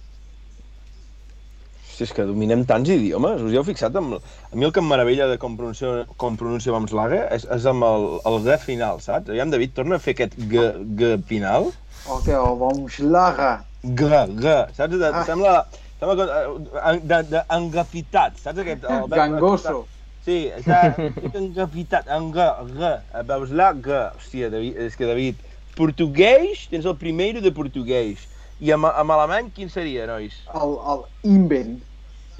Si 1.89 2.05
és 2.05 2.13
que 2.13 2.27
dominem 2.29 2.61
tants 2.69 2.91
idiomes, 2.93 3.41
us 3.41 3.49
hi 3.49 3.57
heu 3.57 3.65
fixat? 3.65 3.97
Amb... 3.97 4.19
A 4.21 4.53
mi 4.53 4.69
el 4.69 4.75
que 4.75 4.83
em 4.83 4.87
meravella 4.91 5.25
de 5.31 5.39
com 5.41 5.57
pronuncia, 5.57 6.05
com 6.21 6.37
pronuncia 6.37 6.75
Bamslaga 6.77 7.25
és, 7.33 7.49
és 7.57 7.65
amb 7.73 7.89
el, 7.89 8.07
el 8.29 8.39
G 8.45 8.61
final, 8.67 9.01
saps? 9.01 9.33
Aviam, 9.33 9.49
David, 9.49 9.73
torna 9.81 9.97
a 9.97 10.05
fer 10.05 10.13
aquest 10.19 10.37
G, 10.53 10.69
G 11.01 11.15
final. 11.33 11.71
O 12.05 12.21
què, 12.21 12.37
el 12.37 12.57
Baumschlager? 12.61 13.55
G, 13.89 14.09
G, 14.37 14.57
saps? 14.77 14.99
De, 15.01 15.09
Ah. 15.09 15.25
Sembla, 15.25 15.59
sembla 15.97 16.29
eh, 16.29 16.99
de, 17.01 17.23
de, 17.33 17.47
engafitat, 17.57 18.37
saps? 18.37 18.61
Aquest, 18.61 18.85
el 18.85 19.09
Gangoso. 19.17 19.81
Sí, 20.25 20.49
està 20.51 20.93
engafitat, 21.39 22.09
enga, 22.11 22.49
G, 22.75 22.89
veus 23.29 23.53
la 23.55 23.69
G. 23.73 23.95
Hòstia, 24.19 24.49
David, 24.53 24.75
és 24.87 24.97
que 24.99 25.07
David, 25.07 25.39
portuguès, 25.77 26.65
tens 26.71 26.85
el 26.89 26.97
primer 26.99 27.31
de 27.41 27.51
portuguès. 27.55 28.25
I 28.59 28.73
amb, 28.75 28.89
amb 28.91 29.13
alemany, 29.15 29.47
quin 29.55 29.69
seria, 29.71 30.05
nois? 30.09 30.35
El, 30.59 30.75
el 30.91 31.05
invent. 31.31 31.77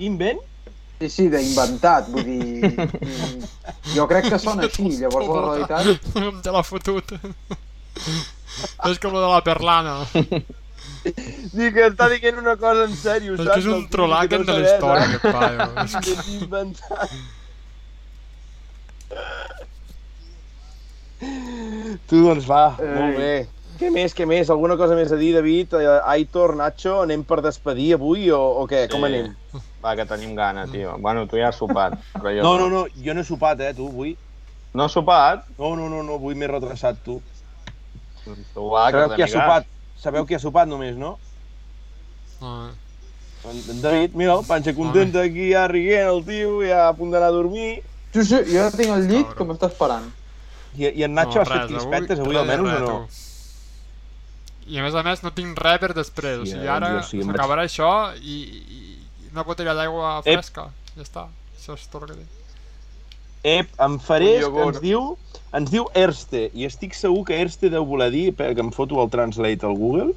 Invent? 0.03 0.41
Sí, 0.99 1.07
sí, 1.13 1.25
d'inventat, 1.31 2.09
vull 2.11 2.25
dir... 2.27 2.73
mm, 2.75 3.45
Jo 3.95 4.03
crec 4.11 4.27
que 4.33 4.39
sona 4.43 4.67
així, 4.67 4.89
llavors 4.99 5.29
la 5.31 5.43
realitat... 5.45 6.09
Em 6.19 6.41
te 6.43 6.51
l'ha 6.51 6.63
fotut. 6.67 7.13
és 8.89 8.99
com 8.99 9.15
lo 9.15 9.23
de 9.23 9.29
la 9.31 9.39
perlana. 9.45 9.95
Dic 11.55 11.71
que 11.77 11.85
està 11.87 12.09
dient 12.11 12.41
una 12.43 12.57
cosa 12.59 12.83
en 12.89 12.95
sèrio, 12.99 13.37
És 13.37 13.45
saps? 13.45 13.53
que 13.53 13.59
és 13.63 13.71
un 13.71 13.85
trolaken 13.93 14.43
de 14.43 14.57
la 14.57 14.65
història, 14.67 15.07
aquest 15.07 15.27
paio. 15.39 15.69
És 15.85 15.95
que... 16.03 16.15
És 16.17 16.31
inventat. 16.41 17.19
Tu, 21.19 22.19
doncs 22.23 22.45
va, 22.49 22.63
Ei. 22.79 22.91
molt 22.95 23.17
bé. 23.17 23.31
Què 23.79 23.89
més, 23.93 24.13
què 24.15 24.25
més? 24.27 24.49
Alguna 24.51 24.75
cosa 24.79 24.95
més 24.97 25.11
a 25.15 25.17
dir, 25.19 25.31
David? 25.35 25.75
Eh, 25.79 25.97
Aitor, 26.13 26.55
Nacho, 26.59 26.97
anem 27.05 27.23
per 27.27 27.39
despedir 27.45 27.93
avui 27.95 28.29
o, 28.35 28.39
o 28.63 28.65
què? 28.67 28.85
Com 28.91 29.05
Sí. 29.05 29.11
anem? 29.11 29.29
Va, 29.83 29.95
que 29.95 30.05
tenim 30.07 30.33
gana, 30.35 30.65
tio. 30.67 30.97
Bueno, 30.99 31.25
tu 31.27 31.39
ja 31.39 31.49
has 31.49 31.59
sopat, 31.59 31.95
però 32.17 32.33
jo 32.35 32.43
No, 32.43 32.57
no, 32.59 32.67
no, 32.73 32.81
jo 33.05 33.13
no 33.15 33.21
he 33.23 33.27
sopat, 33.27 33.61
eh, 33.63 33.73
tu, 33.77 33.87
avui. 33.87 34.17
No 34.75 34.85
has 34.85 34.95
sopat? 34.97 35.45
No, 35.57 35.75
no, 35.79 35.87
no, 35.91 36.03
no 36.03 36.19
avui 36.19 36.35
m'he 36.35 36.49
retrasat, 36.51 36.99
tu. 37.05 37.21
Tu 38.25 38.67
va, 38.73 38.89
que 38.91 38.99
Sabeu 38.99 39.15
qui 39.15 39.23
ha 39.23 39.31
sopat? 39.31 39.69
Sabeu 40.03 40.27
qui 40.27 40.35
ha 40.35 40.41
sopat 40.43 40.67
només, 40.67 40.99
no? 40.99 41.15
No, 42.41 42.51
En 43.49 43.79
David, 43.81 44.15
mira, 44.19 44.35
panxa 44.47 44.73
contenta 44.75 45.23
aquí, 45.23 45.51
ja 45.53 45.67
rient, 45.71 46.09
el 46.11 46.25
tio, 46.27 46.59
ja 46.67 46.89
a 46.89 46.93
punt 46.97 47.15
d'anar 47.15 47.31
a 47.31 47.35
dormir. 47.37 47.79
Sí, 48.13 48.23
sí, 48.25 48.35
jo 48.49 48.63
ja 48.63 48.69
tinc 48.73 48.89
el 48.95 49.07
llit 49.09 49.33
que 49.37 49.45
m'està 49.45 49.69
esperant. 49.69 50.07
I, 50.77 50.87
i 50.99 51.03
en 51.05 51.13
Nacho 51.17 51.39
no, 51.39 51.41
ha 51.41 51.45
fet 51.49 51.67
crispetes 51.69 52.19
avui, 52.19 52.37
almenys, 52.37 52.69
o 52.69 52.79
no? 52.79 52.87
tu. 53.09 53.25
I 54.69 54.77
a 54.79 54.83
més 54.85 54.95
a 54.97 55.01
més 55.05 55.23
no 55.25 55.31
tinc 55.33 55.57
res 55.57 55.79
per 55.81 55.93
després, 55.97 56.41
o 56.41 56.45
Sí, 56.45 56.51
sigui, 56.53 56.65
eh, 56.67 56.73
ara 56.73 56.91
jo 56.97 57.03
sí, 57.07 57.19
em 57.21 57.27
vaig- 57.29 57.37
s'acabarà 57.39 57.63
això 57.65 57.89
i, 58.21 58.35
i 58.77 59.29
una 59.31 59.43
botella 59.47 59.73
d'aigua 59.77 60.11
fresca, 60.25 60.67
ja 60.95 61.05
està, 61.05 61.23
això 61.57 61.73
és 61.77 61.87
tot 61.89 62.03
el 62.05 62.11
que 62.11 62.17
tinc. 62.19 62.35
Ep, 63.49 63.69
en 63.79 63.99
Farés 64.03 64.43
Un 64.43 64.49
iogurt. 64.49 64.75
ens 64.75 64.81
diu, 64.83 65.17
ens 65.55 65.71
diu 65.71 65.85
Erste, 65.95 66.49
i 66.53 66.65
estic 66.67 66.93
segur 66.93 67.23
que 67.25 67.37
Erste 67.41 67.69
deu 67.71 67.85
voler 67.87 68.09
dir, 68.11 68.25
que 68.35 68.59
em 68.61 68.71
foto 68.75 68.99
el 69.01 69.09
translate 69.09 69.65
al 69.65 69.77
Google, 69.79 70.13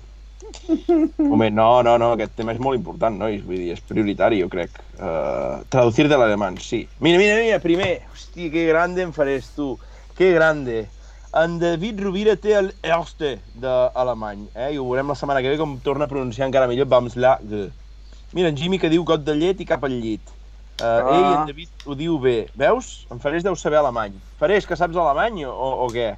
Moment, 1.18 1.54
no, 1.54 1.68
no, 1.86 1.96
no, 2.00 2.12
aquest 2.16 2.34
tema 2.38 2.54
és 2.54 2.60
molt 2.62 2.78
important, 2.78 3.16
nois, 3.18 3.42
vull 3.44 3.60
dir, 3.60 3.72
és 3.76 3.84
prioritari, 3.88 4.40
jo 4.42 4.50
crec. 4.52 4.74
Uh, 4.96 5.62
traducir 5.72 6.08
de 6.10 6.18
l'alemany, 6.18 6.58
sí. 6.62 6.84
Mira, 7.04 7.20
mira, 7.20 7.38
mira, 7.40 7.60
primer, 7.62 7.92
hòstia, 8.12 8.50
que 8.52 8.66
grande 8.68 9.04
em 9.06 9.14
faràs 9.14 9.52
tu, 9.56 9.74
que 10.18 10.32
grande. 10.36 10.84
En 11.32 11.56
David 11.60 12.02
Rovira 12.04 12.34
té 12.36 12.52
el 12.58 12.74
Erste 12.84 13.38
d'alemany, 13.62 14.44
eh? 14.52 14.74
I 14.74 14.80
ho 14.80 14.84
veurem 14.84 15.08
la 15.08 15.16
setmana 15.16 15.40
que 15.40 15.54
ve 15.54 15.60
com 15.60 15.78
torna 15.80 16.04
a 16.04 16.10
pronunciar 16.10 16.50
encara 16.50 16.68
millor 16.68 16.90
Bamslag. 16.92 17.46
Mira, 18.36 18.50
en 18.52 18.56
Jimmy 18.56 18.78
que 18.80 18.90
diu 18.92 19.04
got 19.08 19.24
de 19.24 19.36
llet 19.38 19.62
i 19.64 19.68
cap 19.68 19.84
al 19.88 19.96
llit. 19.96 20.28
Uh, 20.82 20.84
ah. 20.84 21.14
Ei, 21.14 21.24
en 21.30 21.48
David 21.48 21.86
ho 21.86 21.96
diu 21.96 22.18
bé. 22.20 22.36
Veus? 22.58 23.06
En 23.12 23.20
Farés 23.22 23.44
deu 23.44 23.56
saber 23.56 23.80
alemany. 23.80 24.16
Farés, 24.40 24.68
que 24.68 24.76
saps 24.76 24.96
alemany 24.98 25.44
o, 25.48 25.52
o 25.86 25.88
què? 25.92 26.12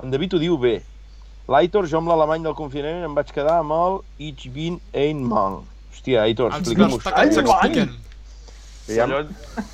En 0.00 0.12
David 0.12 0.36
ho 0.36 0.42
diu 0.42 0.56
bé. 0.60 0.78
L'Aitor, 1.48 1.86
jo 1.90 1.98
amb 2.00 2.08
l'alemany 2.08 2.44
del 2.46 2.54
confinament 2.56 3.04
em 3.04 3.14
vaig 3.16 3.30
quedar 3.36 3.58
amb 3.60 3.74
el 3.76 3.98
Ich 4.30 4.46
bin 4.54 4.78
ein 4.96 5.20
Mann. 5.28 5.60
Hòstia, 5.92 6.22
Aitor, 6.24 6.52
Els 6.54 6.62
explica'm-ho. 6.64 6.96
destacats 6.96 7.36
s'expliquen. 7.36 7.90
Ja, 8.88 9.04
Collons... 9.06 9.72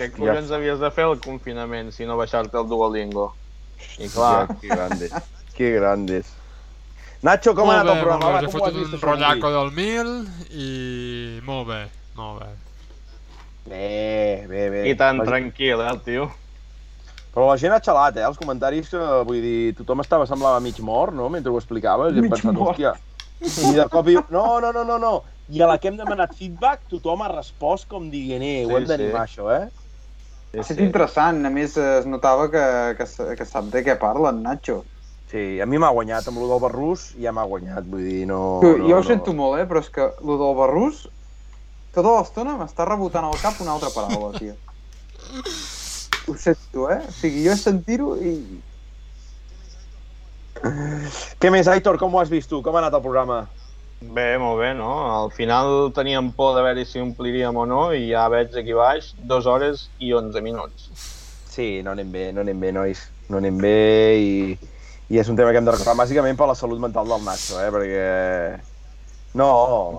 Què 0.00 0.06
collons 0.14 0.50
havies 0.56 0.78
de 0.80 0.88
fer 0.96 1.04
al 1.04 1.18
confinament 1.20 1.90
si 1.92 2.06
no 2.08 2.16
baixar-te 2.16 2.56
el 2.56 2.68
Duolingo? 2.70 3.26
I 4.00 4.08
clar, 4.08 4.46
que 4.60 4.68
grandes. 4.70 5.12
que 5.56 5.72
grandes. 5.76 6.30
Nacho, 7.26 7.52
com 7.54 7.68
ha 7.68 7.80
anat 7.80 7.90
el 7.96 8.00
programa? 8.00 8.30
molt 8.30 8.40
bé. 8.40 8.46
He 8.46 8.52
fotut 8.54 8.94
un 8.94 9.00
rotllaco 9.02 9.50
del 9.52 9.70
mil 9.76 10.12
i 10.56 11.40
molt 11.44 11.68
bé, 11.68 11.80
molt 12.16 12.40
bé. 12.40 12.50
Bé, 13.66 14.46
bé, 14.48 14.62
bé. 14.72 14.84
i 14.88 14.94
tan 14.96 15.20
tranquil, 15.26 15.82
eh, 15.84 15.90
el 15.90 16.00
tio. 16.06 16.30
Però 17.34 17.46
la 17.46 17.56
gent 17.60 17.74
ha 17.74 17.80
xalat, 17.82 18.16
eh, 18.18 18.26
els 18.26 18.38
comentaris 18.40 18.90
que, 18.90 19.00
vull 19.26 19.42
dir, 19.44 19.74
tothom 19.78 20.02
estava, 20.02 20.26
semblava 20.26 20.62
mig 20.62 20.80
mort, 20.82 21.14
no?, 21.14 21.28
mentre 21.30 21.52
ho 21.52 21.58
explicaves, 21.60 22.14
i 22.14 22.22
hem 22.22 22.30
pensat, 22.32 22.54
mort. 22.56 22.74
hòstia... 22.74 22.96
I 23.40 23.70
de 23.72 23.86
cop 23.88 24.04
diu, 24.04 24.20
no, 24.28 24.58
no, 24.60 24.68
no, 24.74 24.82
no, 24.84 24.98
no, 25.00 25.12
i 25.48 25.62
a 25.64 25.68
la 25.70 25.78
que 25.80 25.88
hem 25.88 25.96
demanat 25.96 26.34
feedback, 26.36 26.82
tothom 26.92 27.22
ha 27.24 27.30
respost 27.32 27.86
com 27.88 28.10
dient, 28.12 28.42
eh, 28.44 28.66
ho 28.66 28.74
Sí, 28.74 28.76
hem 28.76 28.88
d'animar, 28.90 29.22
sí. 29.30 29.38
això, 29.38 29.46
eh? 29.54 29.70
Ha 30.50 30.60
estat 30.60 30.82
interessant, 30.82 31.38
a 31.46 31.52
més 31.54 31.78
es 31.80 32.08
notava 32.10 32.50
que, 32.52 32.64
que, 32.98 33.06
que 33.38 33.46
sap 33.48 33.70
de 33.72 33.84
què 33.86 33.96
parla 34.02 34.34
en 34.34 34.42
Nacho. 34.44 34.82
Sí, 35.30 35.44
a 35.62 35.66
mi 35.70 35.78
m'ha 35.78 35.92
guanyat, 35.94 36.26
amb 36.28 36.42
lo 36.42 36.50
del 36.50 36.62
Barrús 36.66 37.12
ja 37.22 37.32
m'ha 37.32 37.46
guanyat, 37.46 37.86
vull 37.88 38.02
dir, 38.04 38.24
no... 38.28 38.58
Tu, 38.60 38.74
no, 38.76 38.88
jo 38.90 38.98
ho 38.98 39.00
no. 39.00 39.08
sento 39.08 39.32
molt, 39.38 39.62
eh, 39.62 39.68
però 39.70 39.80
és 39.80 39.92
que 39.94 40.10
el 40.10 40.34
del 40.34 40.56
Barrús 40.58 41.04
tota 41.94 42.18
l'estona 42.18 42.58
m'està 42.58 42.84
rebotant 42.90 43.30
al 43.30 43.38
cap 43.40 43.62
una 43.62 43.78
altra 43.78 43.94
paraula, 43.94 44.34
tio. 44.36 44.58
Ho 46.28 46.36
sento, 46.36 46.90
eh? 46.90 47.00
O 47.06 47.12
sigui, 47.14 47.44
jo 47.46 47.56
sentir-ho 47.56 48.14
i... 48.20 48.34
Què 51.40 51.48
més, 51.52 51.68
Aitor, 51.72 51.96
com 52.00 52.12
ho 52.12 52.20
has 52.20 52.30
vist 52.32 52.50
tu? 52.50 52.60
Com 52.64 52.76
ha 52.76 52.82
anat 52.82 52.96
el 52.98 53.04
programa? 53.04 53.44
Bé, 54.00 54.38
molt 54.40 54.60
bé, 54.60 54.72
no? 54.76 54.90
Al 55.12 55.30
final 55.36 55.90
teníem 55.96 56.30
por 56.32 56.54
de 56.56 56.64
veure 56.64 56.84
si 56.88 57.00
ompliríem 57.00 57.56
o 57.56 57.66
no 57.68 57.80
i 57.92 58.06
ja 58.10 58.26
veig 58.32 58.54
aquí 58.56 58.76
baix 58.76 59.10
2 59.28 59.48
hores 59.48 59.88
i 60.00 60.12
11 60.16 60.40
minuts. 60.44 60.88
Sí, 61.50 61.82
no 61.84 61.92
anem 61.92 62.12
bé, 62.12 62.30
no 62.32 62.44
anem 62.44 62.60
bé, 62.60 62.72
nois. 62.72 63.02
No 63.28 63.40
anem 63.40 63.58
bé 63.60 63.76
i, 64.16 64.30
i 65.12 65.20
és 65.20 65.28
un 65.28 65.36
tema 65.36 65.52
que 65.52 65.60
hem 65.60 65.68
de 65.68 65.74
recordar 65.74 65.98
bàsicament 66.00 66.38
per 66.38 66.48
la 66.48 66.56
salut 66.56 66.80
mental 66.80 67.12
del 67.12 67.26
Nacho, 67.26 67.60
eh? 67.60 67.68
Perquè... 67.74 68.04
No, 69.36 69.50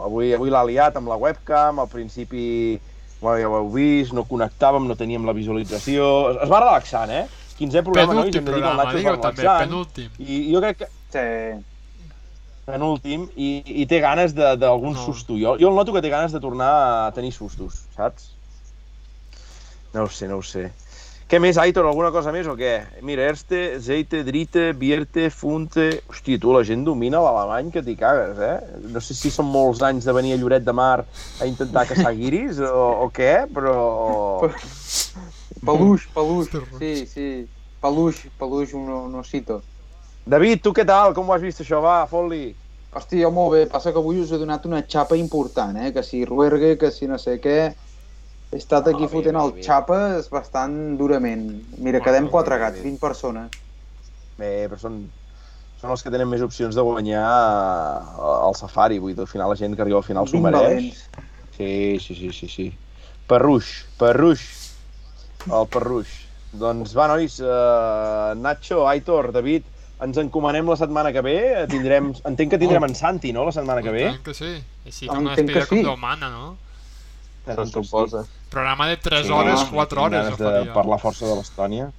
avui, 0.04 0.34
avui 0.36 0.52
l'ha 0.52 0.66
liat 0.68 0.98
amb 1.00 1.08
la 1.08 1.20
webcam, 1.22 1.80
al 1.80 1.88
principi 1.92 2.80
ho 3.22 3.34
heu 3.38 3.70
vist, 3.70 4.14
no 4.18 4.24
connectàvem, 4.26 4.88
no 4.90 4.96
teníem 4.98 5.26
la 5.26 5.34
visualització... 5.38 6.06
Es, 6.32 6.38
es 6.48 6.50
va 6.50 6.60
relaxant, 6.64 7.12
eh? 7.14 7.28
15è 7.60 7.84
programa, 7.86 8.16
nois, 8.18 8.32
Penúltim 8.32 8.40
hem 8.42 8.46
de 8.46 8.52
dir 8.52 8.62
que 8.62 8.68
el 8.68 8.72
programa, 8.72 8.84
Nacho 8.84 8.98
es 8.98 9.06
va 9.06 9.12
també, 9.22 9.42
relaxant. 9.44 9.70
penúltim. 9.70 10.10
I 10.26 10.54
jo 10.54 10.62
crec 10.64 10.78
que 10.82 10.88
Sí. 11.12 11.64
penúltim 12.66 13.26
i, 13.36 13.50
i 13.84 13.86
té 13.90 14.00
ganes 14.02 14.34
de- 14.34 14.56
d'algun 14.58 14.94
No. 14.94 15.06
susto. 15.06 15.34
Jo, 15.38 15.58
jo 15.60 15.70
el 15.70 15.76
noto 15.76 15.94
que 15.94 16.02
té 16.02 16.10
ganes 16.10 16.32
de 16.32 16.40
tornar 16.40 17.08
a 17.08 17.12
tenir 17.12 17.32
sustos, 17.34 17.84
saps? 17.96 18.32
No 19.94 20.04
ho 20.04 20.10
sé, 20.10 20.28
no 20.28 20.38
ho 20.38 20.42
sé. 20.44 20.72
Què 21.32 21.40
més, 21.40 21.56
Aitor? 21.56 21.86
Alguna 21.88 22.10
cosa 22.12 22.34
més 22.36 22.44
o 22.52 22.58
què? 22.60 22.74
Mira, 23.08 23.24
Erste, 23.32 23.78
Zeite, 23.80 24.20
Drite, 24.28 24.74
Bierte, 24.76 25.30
Funte... 25.32 25.86
Hòstia, 26.12 26.36
tu, 26.44 26.50
la 26.52 26.60
gent 26.68 26.82
domina 26.84 27.22
l'alemany 27.24 27.70
que 27.72 27.80
t'hi 27.86 27.94
cagues, 27.96 28.42
eh? 28.44 28.82
No 28.92 29.00
sé 29.00 29.16
si 29.16 29.30
són 29.32 29.48
molts 29.48 29.80
anys 29.88 30.04
de 30.10 30.12
venir 30.18 30.34
a 30.36 30.40
Lloret 30.42 30.66
de 30.66 30.74
Mar 30.76 31.06
a 31.06 31.48
intentar 31.48 31.86
caçar 31.88 32.12
guiris 32.18 32.60
o, 32.68 32.82
o 33.06 33.08
què, 33.16 33.46
però... 33.48 33.76
Peluix, 35.70 36.10
peluix, 36.12 36.50
sí, 36.82 36.92
sí. 37.08 37.28
Peluix, 37.80 38.20
peluix, 38.42 38.74
un, 38.76 38.90
un 38.98 39.16
osito. 39.22 39.62
David, 40.28 40.60
tu 40.66 40.74
què 40.76 40.84
tal? 40.90 41.16
Com 41.16 41.32
ho 41.32 41.38
has 41.38 41.46
vist 41.46 41.64
això? 41.64 41.80
Va, 41.86 42.02
fot-li. 42.12 42.50
Hòstia, 42.92 43.32
molt 43.32 43.56
bé. 43.56 43.64
Passa 43.72 43.96
que 43.96 44.04
avui 44.04 44.20
us 44.20 44.36
he 44.36 44.42
donat 44.42 44.68
una 44.68 44.84
xapa 44.84 45.16
important, 45.16 45.80
eh? 45.80 45.94
Que 45.96 46.04
si 46.04 46.26
Ruergue, 46.28 46.76
que 46.76 46.92
si 46.92 47.08
no 47.08 47.22
sé 47.24 47.38
què... 47.40 47.56
He 48.52 48.58
estat 48.60 48.88
aquí 48.92 49.06
Ah, 49.06 49.08
bé, 49.08 49.12
fotent 49.14 49.38
bé, 49.38 49.44
el 49.46 49.52
bé. 49.56 49.64
xapes 49.64 50.30
bastant 50.30 50.98
durament. 51.00 51.46
Mira, 51.78 52.00
Bueno, 52.00 52.04
quedem 52.06 52.28
quatre 52.30 52.58
gats, 52.60 52.78
bé. 52.78 52.84
20 52.84 53.00
persones. 53.00 53.52
Bé, 54.38 54.68
però 54.70 54.78
són, 54.80 54.98
són 55.80 55.92
els 55.94 56.04
que 56.04 56.12
tenen 56.12 56.28
més 56.28 56.42
opcions 56.44 56.76
de 56.76 56.82
guanyar 56.82 57.24
eh, 57.24 58.48
el 58.50 58.56
safari. 58.60 59.00
Vull 59.00 59.14
dir, 59.16 59.22
al 59.22 59.28
final 59.32 59.50
la 59.50 59.56
gent 59.56 59.76
que 59.76 59.82
arriba 59.86 59.98
al 60.02 60.04
final 60.04 60.28
s'ho 60.28 60.38
20 60.42 60.44
mereix. 60.50 60.66
valents. 60.66 61.06
Sí, 61.58 62.00
sí, 62.00 62.16
sí, 62.16 62.32
sí, 62.34 62.48
sí. 62.50 62.68
Perruix, 63.28 63.86
Perruix. 64.00 64.42
El 65.48 65.68
Perruix. 65.72 66.08
Doncs 66.52 66.92
va, 66.98 67.08
nois, 67.08 67.38
uh, 67.40 68.34
Nacho, 68.36 68.82
Aitor, 68.90 69.32
David, 69.32 69.64
ens 70.04 70.18
encomanem 70.18 70.68
la 70.68 70.76
setmana 70.76 71.14
que 71.16 71.22
ve. 71.24 71.38
Tindrem, 71.72 72.12
entenc 72.28 72.52
que 72.52 72.60
tindrem 72.60 72.84
en 72.90 72.96
Santi, 72.96 73.32
no?, 73.32 73.46
la 73.46 73.54
setmana 73.56 73.82
que 73.82 73.92
ve. 73.96 74.04
Entenc 74.10 74.26
que 74.26 74.34
sí. 74.36 74.52
Així 74.86 75.08
com 75.08 75.20
una 75.24 75.36
que 75.36 75.44
despedida 75.46 75.66
com 75.70 75.78
sí. 75.78 75.84
Déu 75.88 75.96
mana, 75.98 76.30
no? 76.34 76.58
Se 77.46 77.66
suposa. 77.66 78.26
Programa 78.50 78.88
de 78.88 78.98
3 78.98 79.26
Sí, 79.26 79.32
hores, 79.32 79.60
no? 79.66 79.72
4 79.72 80.02
hores. 80.04 80.38
De 80.38 80.44
faria. 80.46 80.74
parlar 80.74 81.00
força 81.00 81.26
de 81.26 81.36
l'Estònia. 81.40 81.92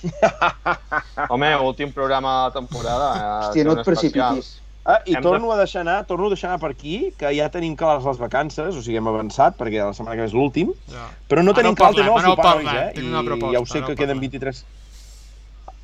Home, 1.28 1.56
últim 1.60 1.92
programa 1.92 2.30
de 2.38 2.44
la 2.48 2.52
temporada. 2.52 3.08
eh, 3.16 3.48
Hòstia, 3.48 3.64
no 3.64 3.72
et 3.78 3.84
precipitis. 3.84 4.56
Ah, 4.82 5.02
i 5.04 5.12
Hem 5.14 5.22
torno 5.22 5.50
a 5.52 5.58
deixar 5.58 5.82
anar, 5.82 6.06
torno 6.08 6.26
a 6.26 6.30
deixar 6.32 6.48
anar 6.50 6.58
per 6.62 6.70
aquí, 6.72 7.12
que 7.18 7.28
ja 7.36 7.50
tenim 7.52 7.74
clares 7.76 8.02
les 8.08 8.16
vacances, 8.16 8.74
o 8.74 8.80
sigui, 8.82 8.96
hem 8.96 9.06
avançat, 9.10 9.58
perquè 9.58 9.76
la 9.84 9.92
setmana 9.92 10.16
que 10.16 10.22
ve 10.24 10.28
és 10.30 10.32
l'últim, 10.32 10.72
Ja. 10.88 11.04
però 11.28 11.42
no 11.44 11.52
Ara 11.52 11.60
tenim 11.60 11.72
ho 11.72 11.76
clar 11.76 11.90
el 11.90 11.96
tema 11.96 12.06
parlem, 12.08 12.14
del 12.16 12.24
ara 12.24 12.28
ho 12.30 12.36
sopar, 12.36 12.54
nois, 12.54 12.64
parlem, 12.64 12.88
eh? 12.88 12.92
tinc 12.94 13.06
una 13.12 13.20
I 13.20 13.26
proposta, 13.26 13.52
ja 13.52 13.60
ho 13.60 13.66
sé 13.66 13.82
que 13.84 13.94
queden 13.96 14.16
parlem. 14.16 14.30
23... 14.30 14.64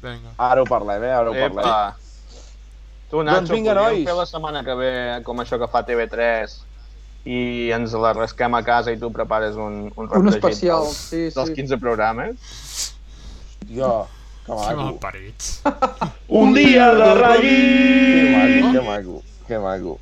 Vinga. 0.03 0.31
Ara 0.39 0.62
ho 0.62 0.65
parlem, 0.65 1.03
eh? 1.05 1.12
Ara 1.12 1.31
ho 1.31 1.35
parlem. 1.35 1.59
Epa. 1.61 1.97
Tu, 3.11 3.23
Nacho, 3.23 3.37
Doncs 3.37 3.51
vinga, 3.51 3.74
podríem 3.74 3.93
nois. 4.01 4.09
fer 4.09 4.16
la 4.16 4.27
setmana 4.27 4.65
que 4.65 4.74
ve 4.74 4.91
com 5.24 5.37
això 5.45 5.59
que 5.61 5.69
fa 5.69 5.85
TV3 5.87 6.57
i 7.27 7.70
ens 7.74 7.93
la 7.98 8.12
rasquem 8.15 8.55
a 8.55 8.62
casa 8.62 8.93
i 8.94 8.98
tu 9.01 9.11
prepares 9.12 9.57
un, 9.59 9.89
un 9.98 10.09
Un 10.15 10.28
especial, 10.31 10.86
dels, 10.86 10.97
sí, 11.11 11.23
dels 11.35 11.48
sí. 11.51 11.55
15 11.59 11.78
programes. 11.82 12.94
Jo, 13.66 14.07
que 14.47 14.53
maco. 14.55 14.98
Un 16.28 16.55
dia 16.55 16.93
de 16.94 17.15
ratllis! 17.19 18.16
Que 18.16 18.32
maco, 18.39 18.73
que 18.73 18.81
maco, 18.89 19.23
que 19.48 19.59
maco. 19.59 19.98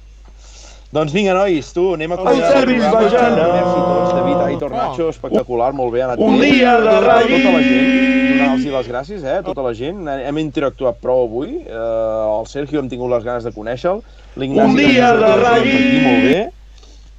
Doncs 0.95 1.11
vinga, 1.11 1.33
nois, 1.35 1.73
tu, 1.75 1.89
anem 1.97 2.13
a 2.13 2.15
acomiadar 2.15 2.53
servis 2.61 2.85
programa. 2.85 3.01
vagina. 3.09 3.47
Merci 3.51 3.79
a 3.81 3.87
tots, 3.89 4.13
David, 4.15 4.43
Aitor, 4.45 4.71
Oh. 4.71 4.77
Nacho, 4.77 5.09
espectacular, 5.11 5.73
molt 5.75 5.91
bé, 5.93 6.03
ha 6.05 6.13
anat 6.13 6.21
Un 6.23 6.37
bé. 6.39 6.51
dia 6.53 6.77
de 6.79 6.93
ratllis. 7.03 7.43
Tota 7.43 7.55
la 7.57 7.63
gent, 7.65 7.89
donar-los 8.29 8.67
les 8.77 8.89
gràcies, 8.93 9.25
eh, 9.25 9.39
a 9.39 9.43
tota 9.43 9.63
la 9.65 9.73
gent. 9.75 10.05
Hem 10.07 10.39
interactuat 10.39 11.01
prou 11.03 11.25
avui. 11.25 11.57
Eh, 11.67 11.73
el 12.39 12.47
Sergio 12.47 12.79
hem 12.79 12.89
tingut 12.93 13.11
les 13.11 13.25
ganes 13.27 13.43
de 13.43 13.51
conèixer-lo. 13.51 14.05
Un 14.37 14.77
dia 14.77 15.11
de 15.17 15.33
ratllis. 15.43 16.03
molt 16.05 16.23
bé. 16.29 16.51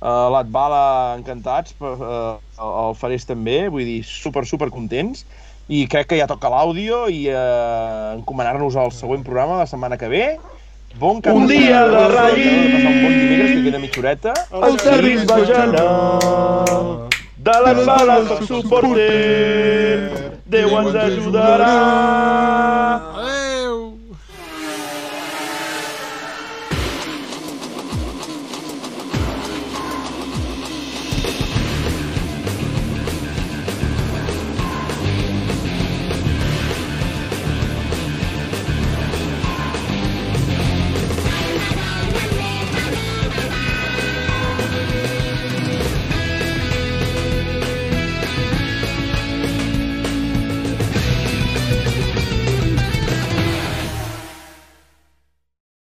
Uh, 0.06 0.30
L'Atbala, 0.30 1.16
encantats, 1.18 1.74
uh, 1.82 2.38
el 2.62 2.94
Farés 3.00 3.26
també, 3.26 3.64
vull 3.74 3.88
dir, 3.88 4.04
super, 4.06 4.44
super 4.46 4.70
contents. 4.70 5.24
I 5.66 5.88
crec 5.90 6.12
que 6.12 6.20
ja 6.20 6.28
toca 6.30 6.52
l'àudio 6.54 7.08
i 7.10 7.24
uh, 7.32 8.14
encomanar-nos 8.14 8.78
al 8.78 8.94
següent 8.94 9.26
programa 9.26 9.64
la 9.64 9.66
setmana 9.66 9.98
que 9.98 10.12
ve. 10.12 10.28
Bon 11.02 11.18
cap 11.26 11.34
Un 11.34 11.50
dia 11.50 11.82
de 11.90 11.96
passar 11.98 12.30
un 12.30 13.02
bon 13.02 13.18
dimecres, 13.18 13.50
que 13.56 13.64
queda 13.66 13.82
mitja 13.82 14.00
horeta. 14.04 14.36
El 14.62 14.78
servis 14.86 15.26
vagina 15.26 15.90
de 17.46 17.58
les 17.66 17.82
bales 17.90 18.30
soc 18.30 18.46
suporter. 18.46 20.32
Déu 20.46 20.78
ens 20.84 20.96
ajudarà. 21.02 21.74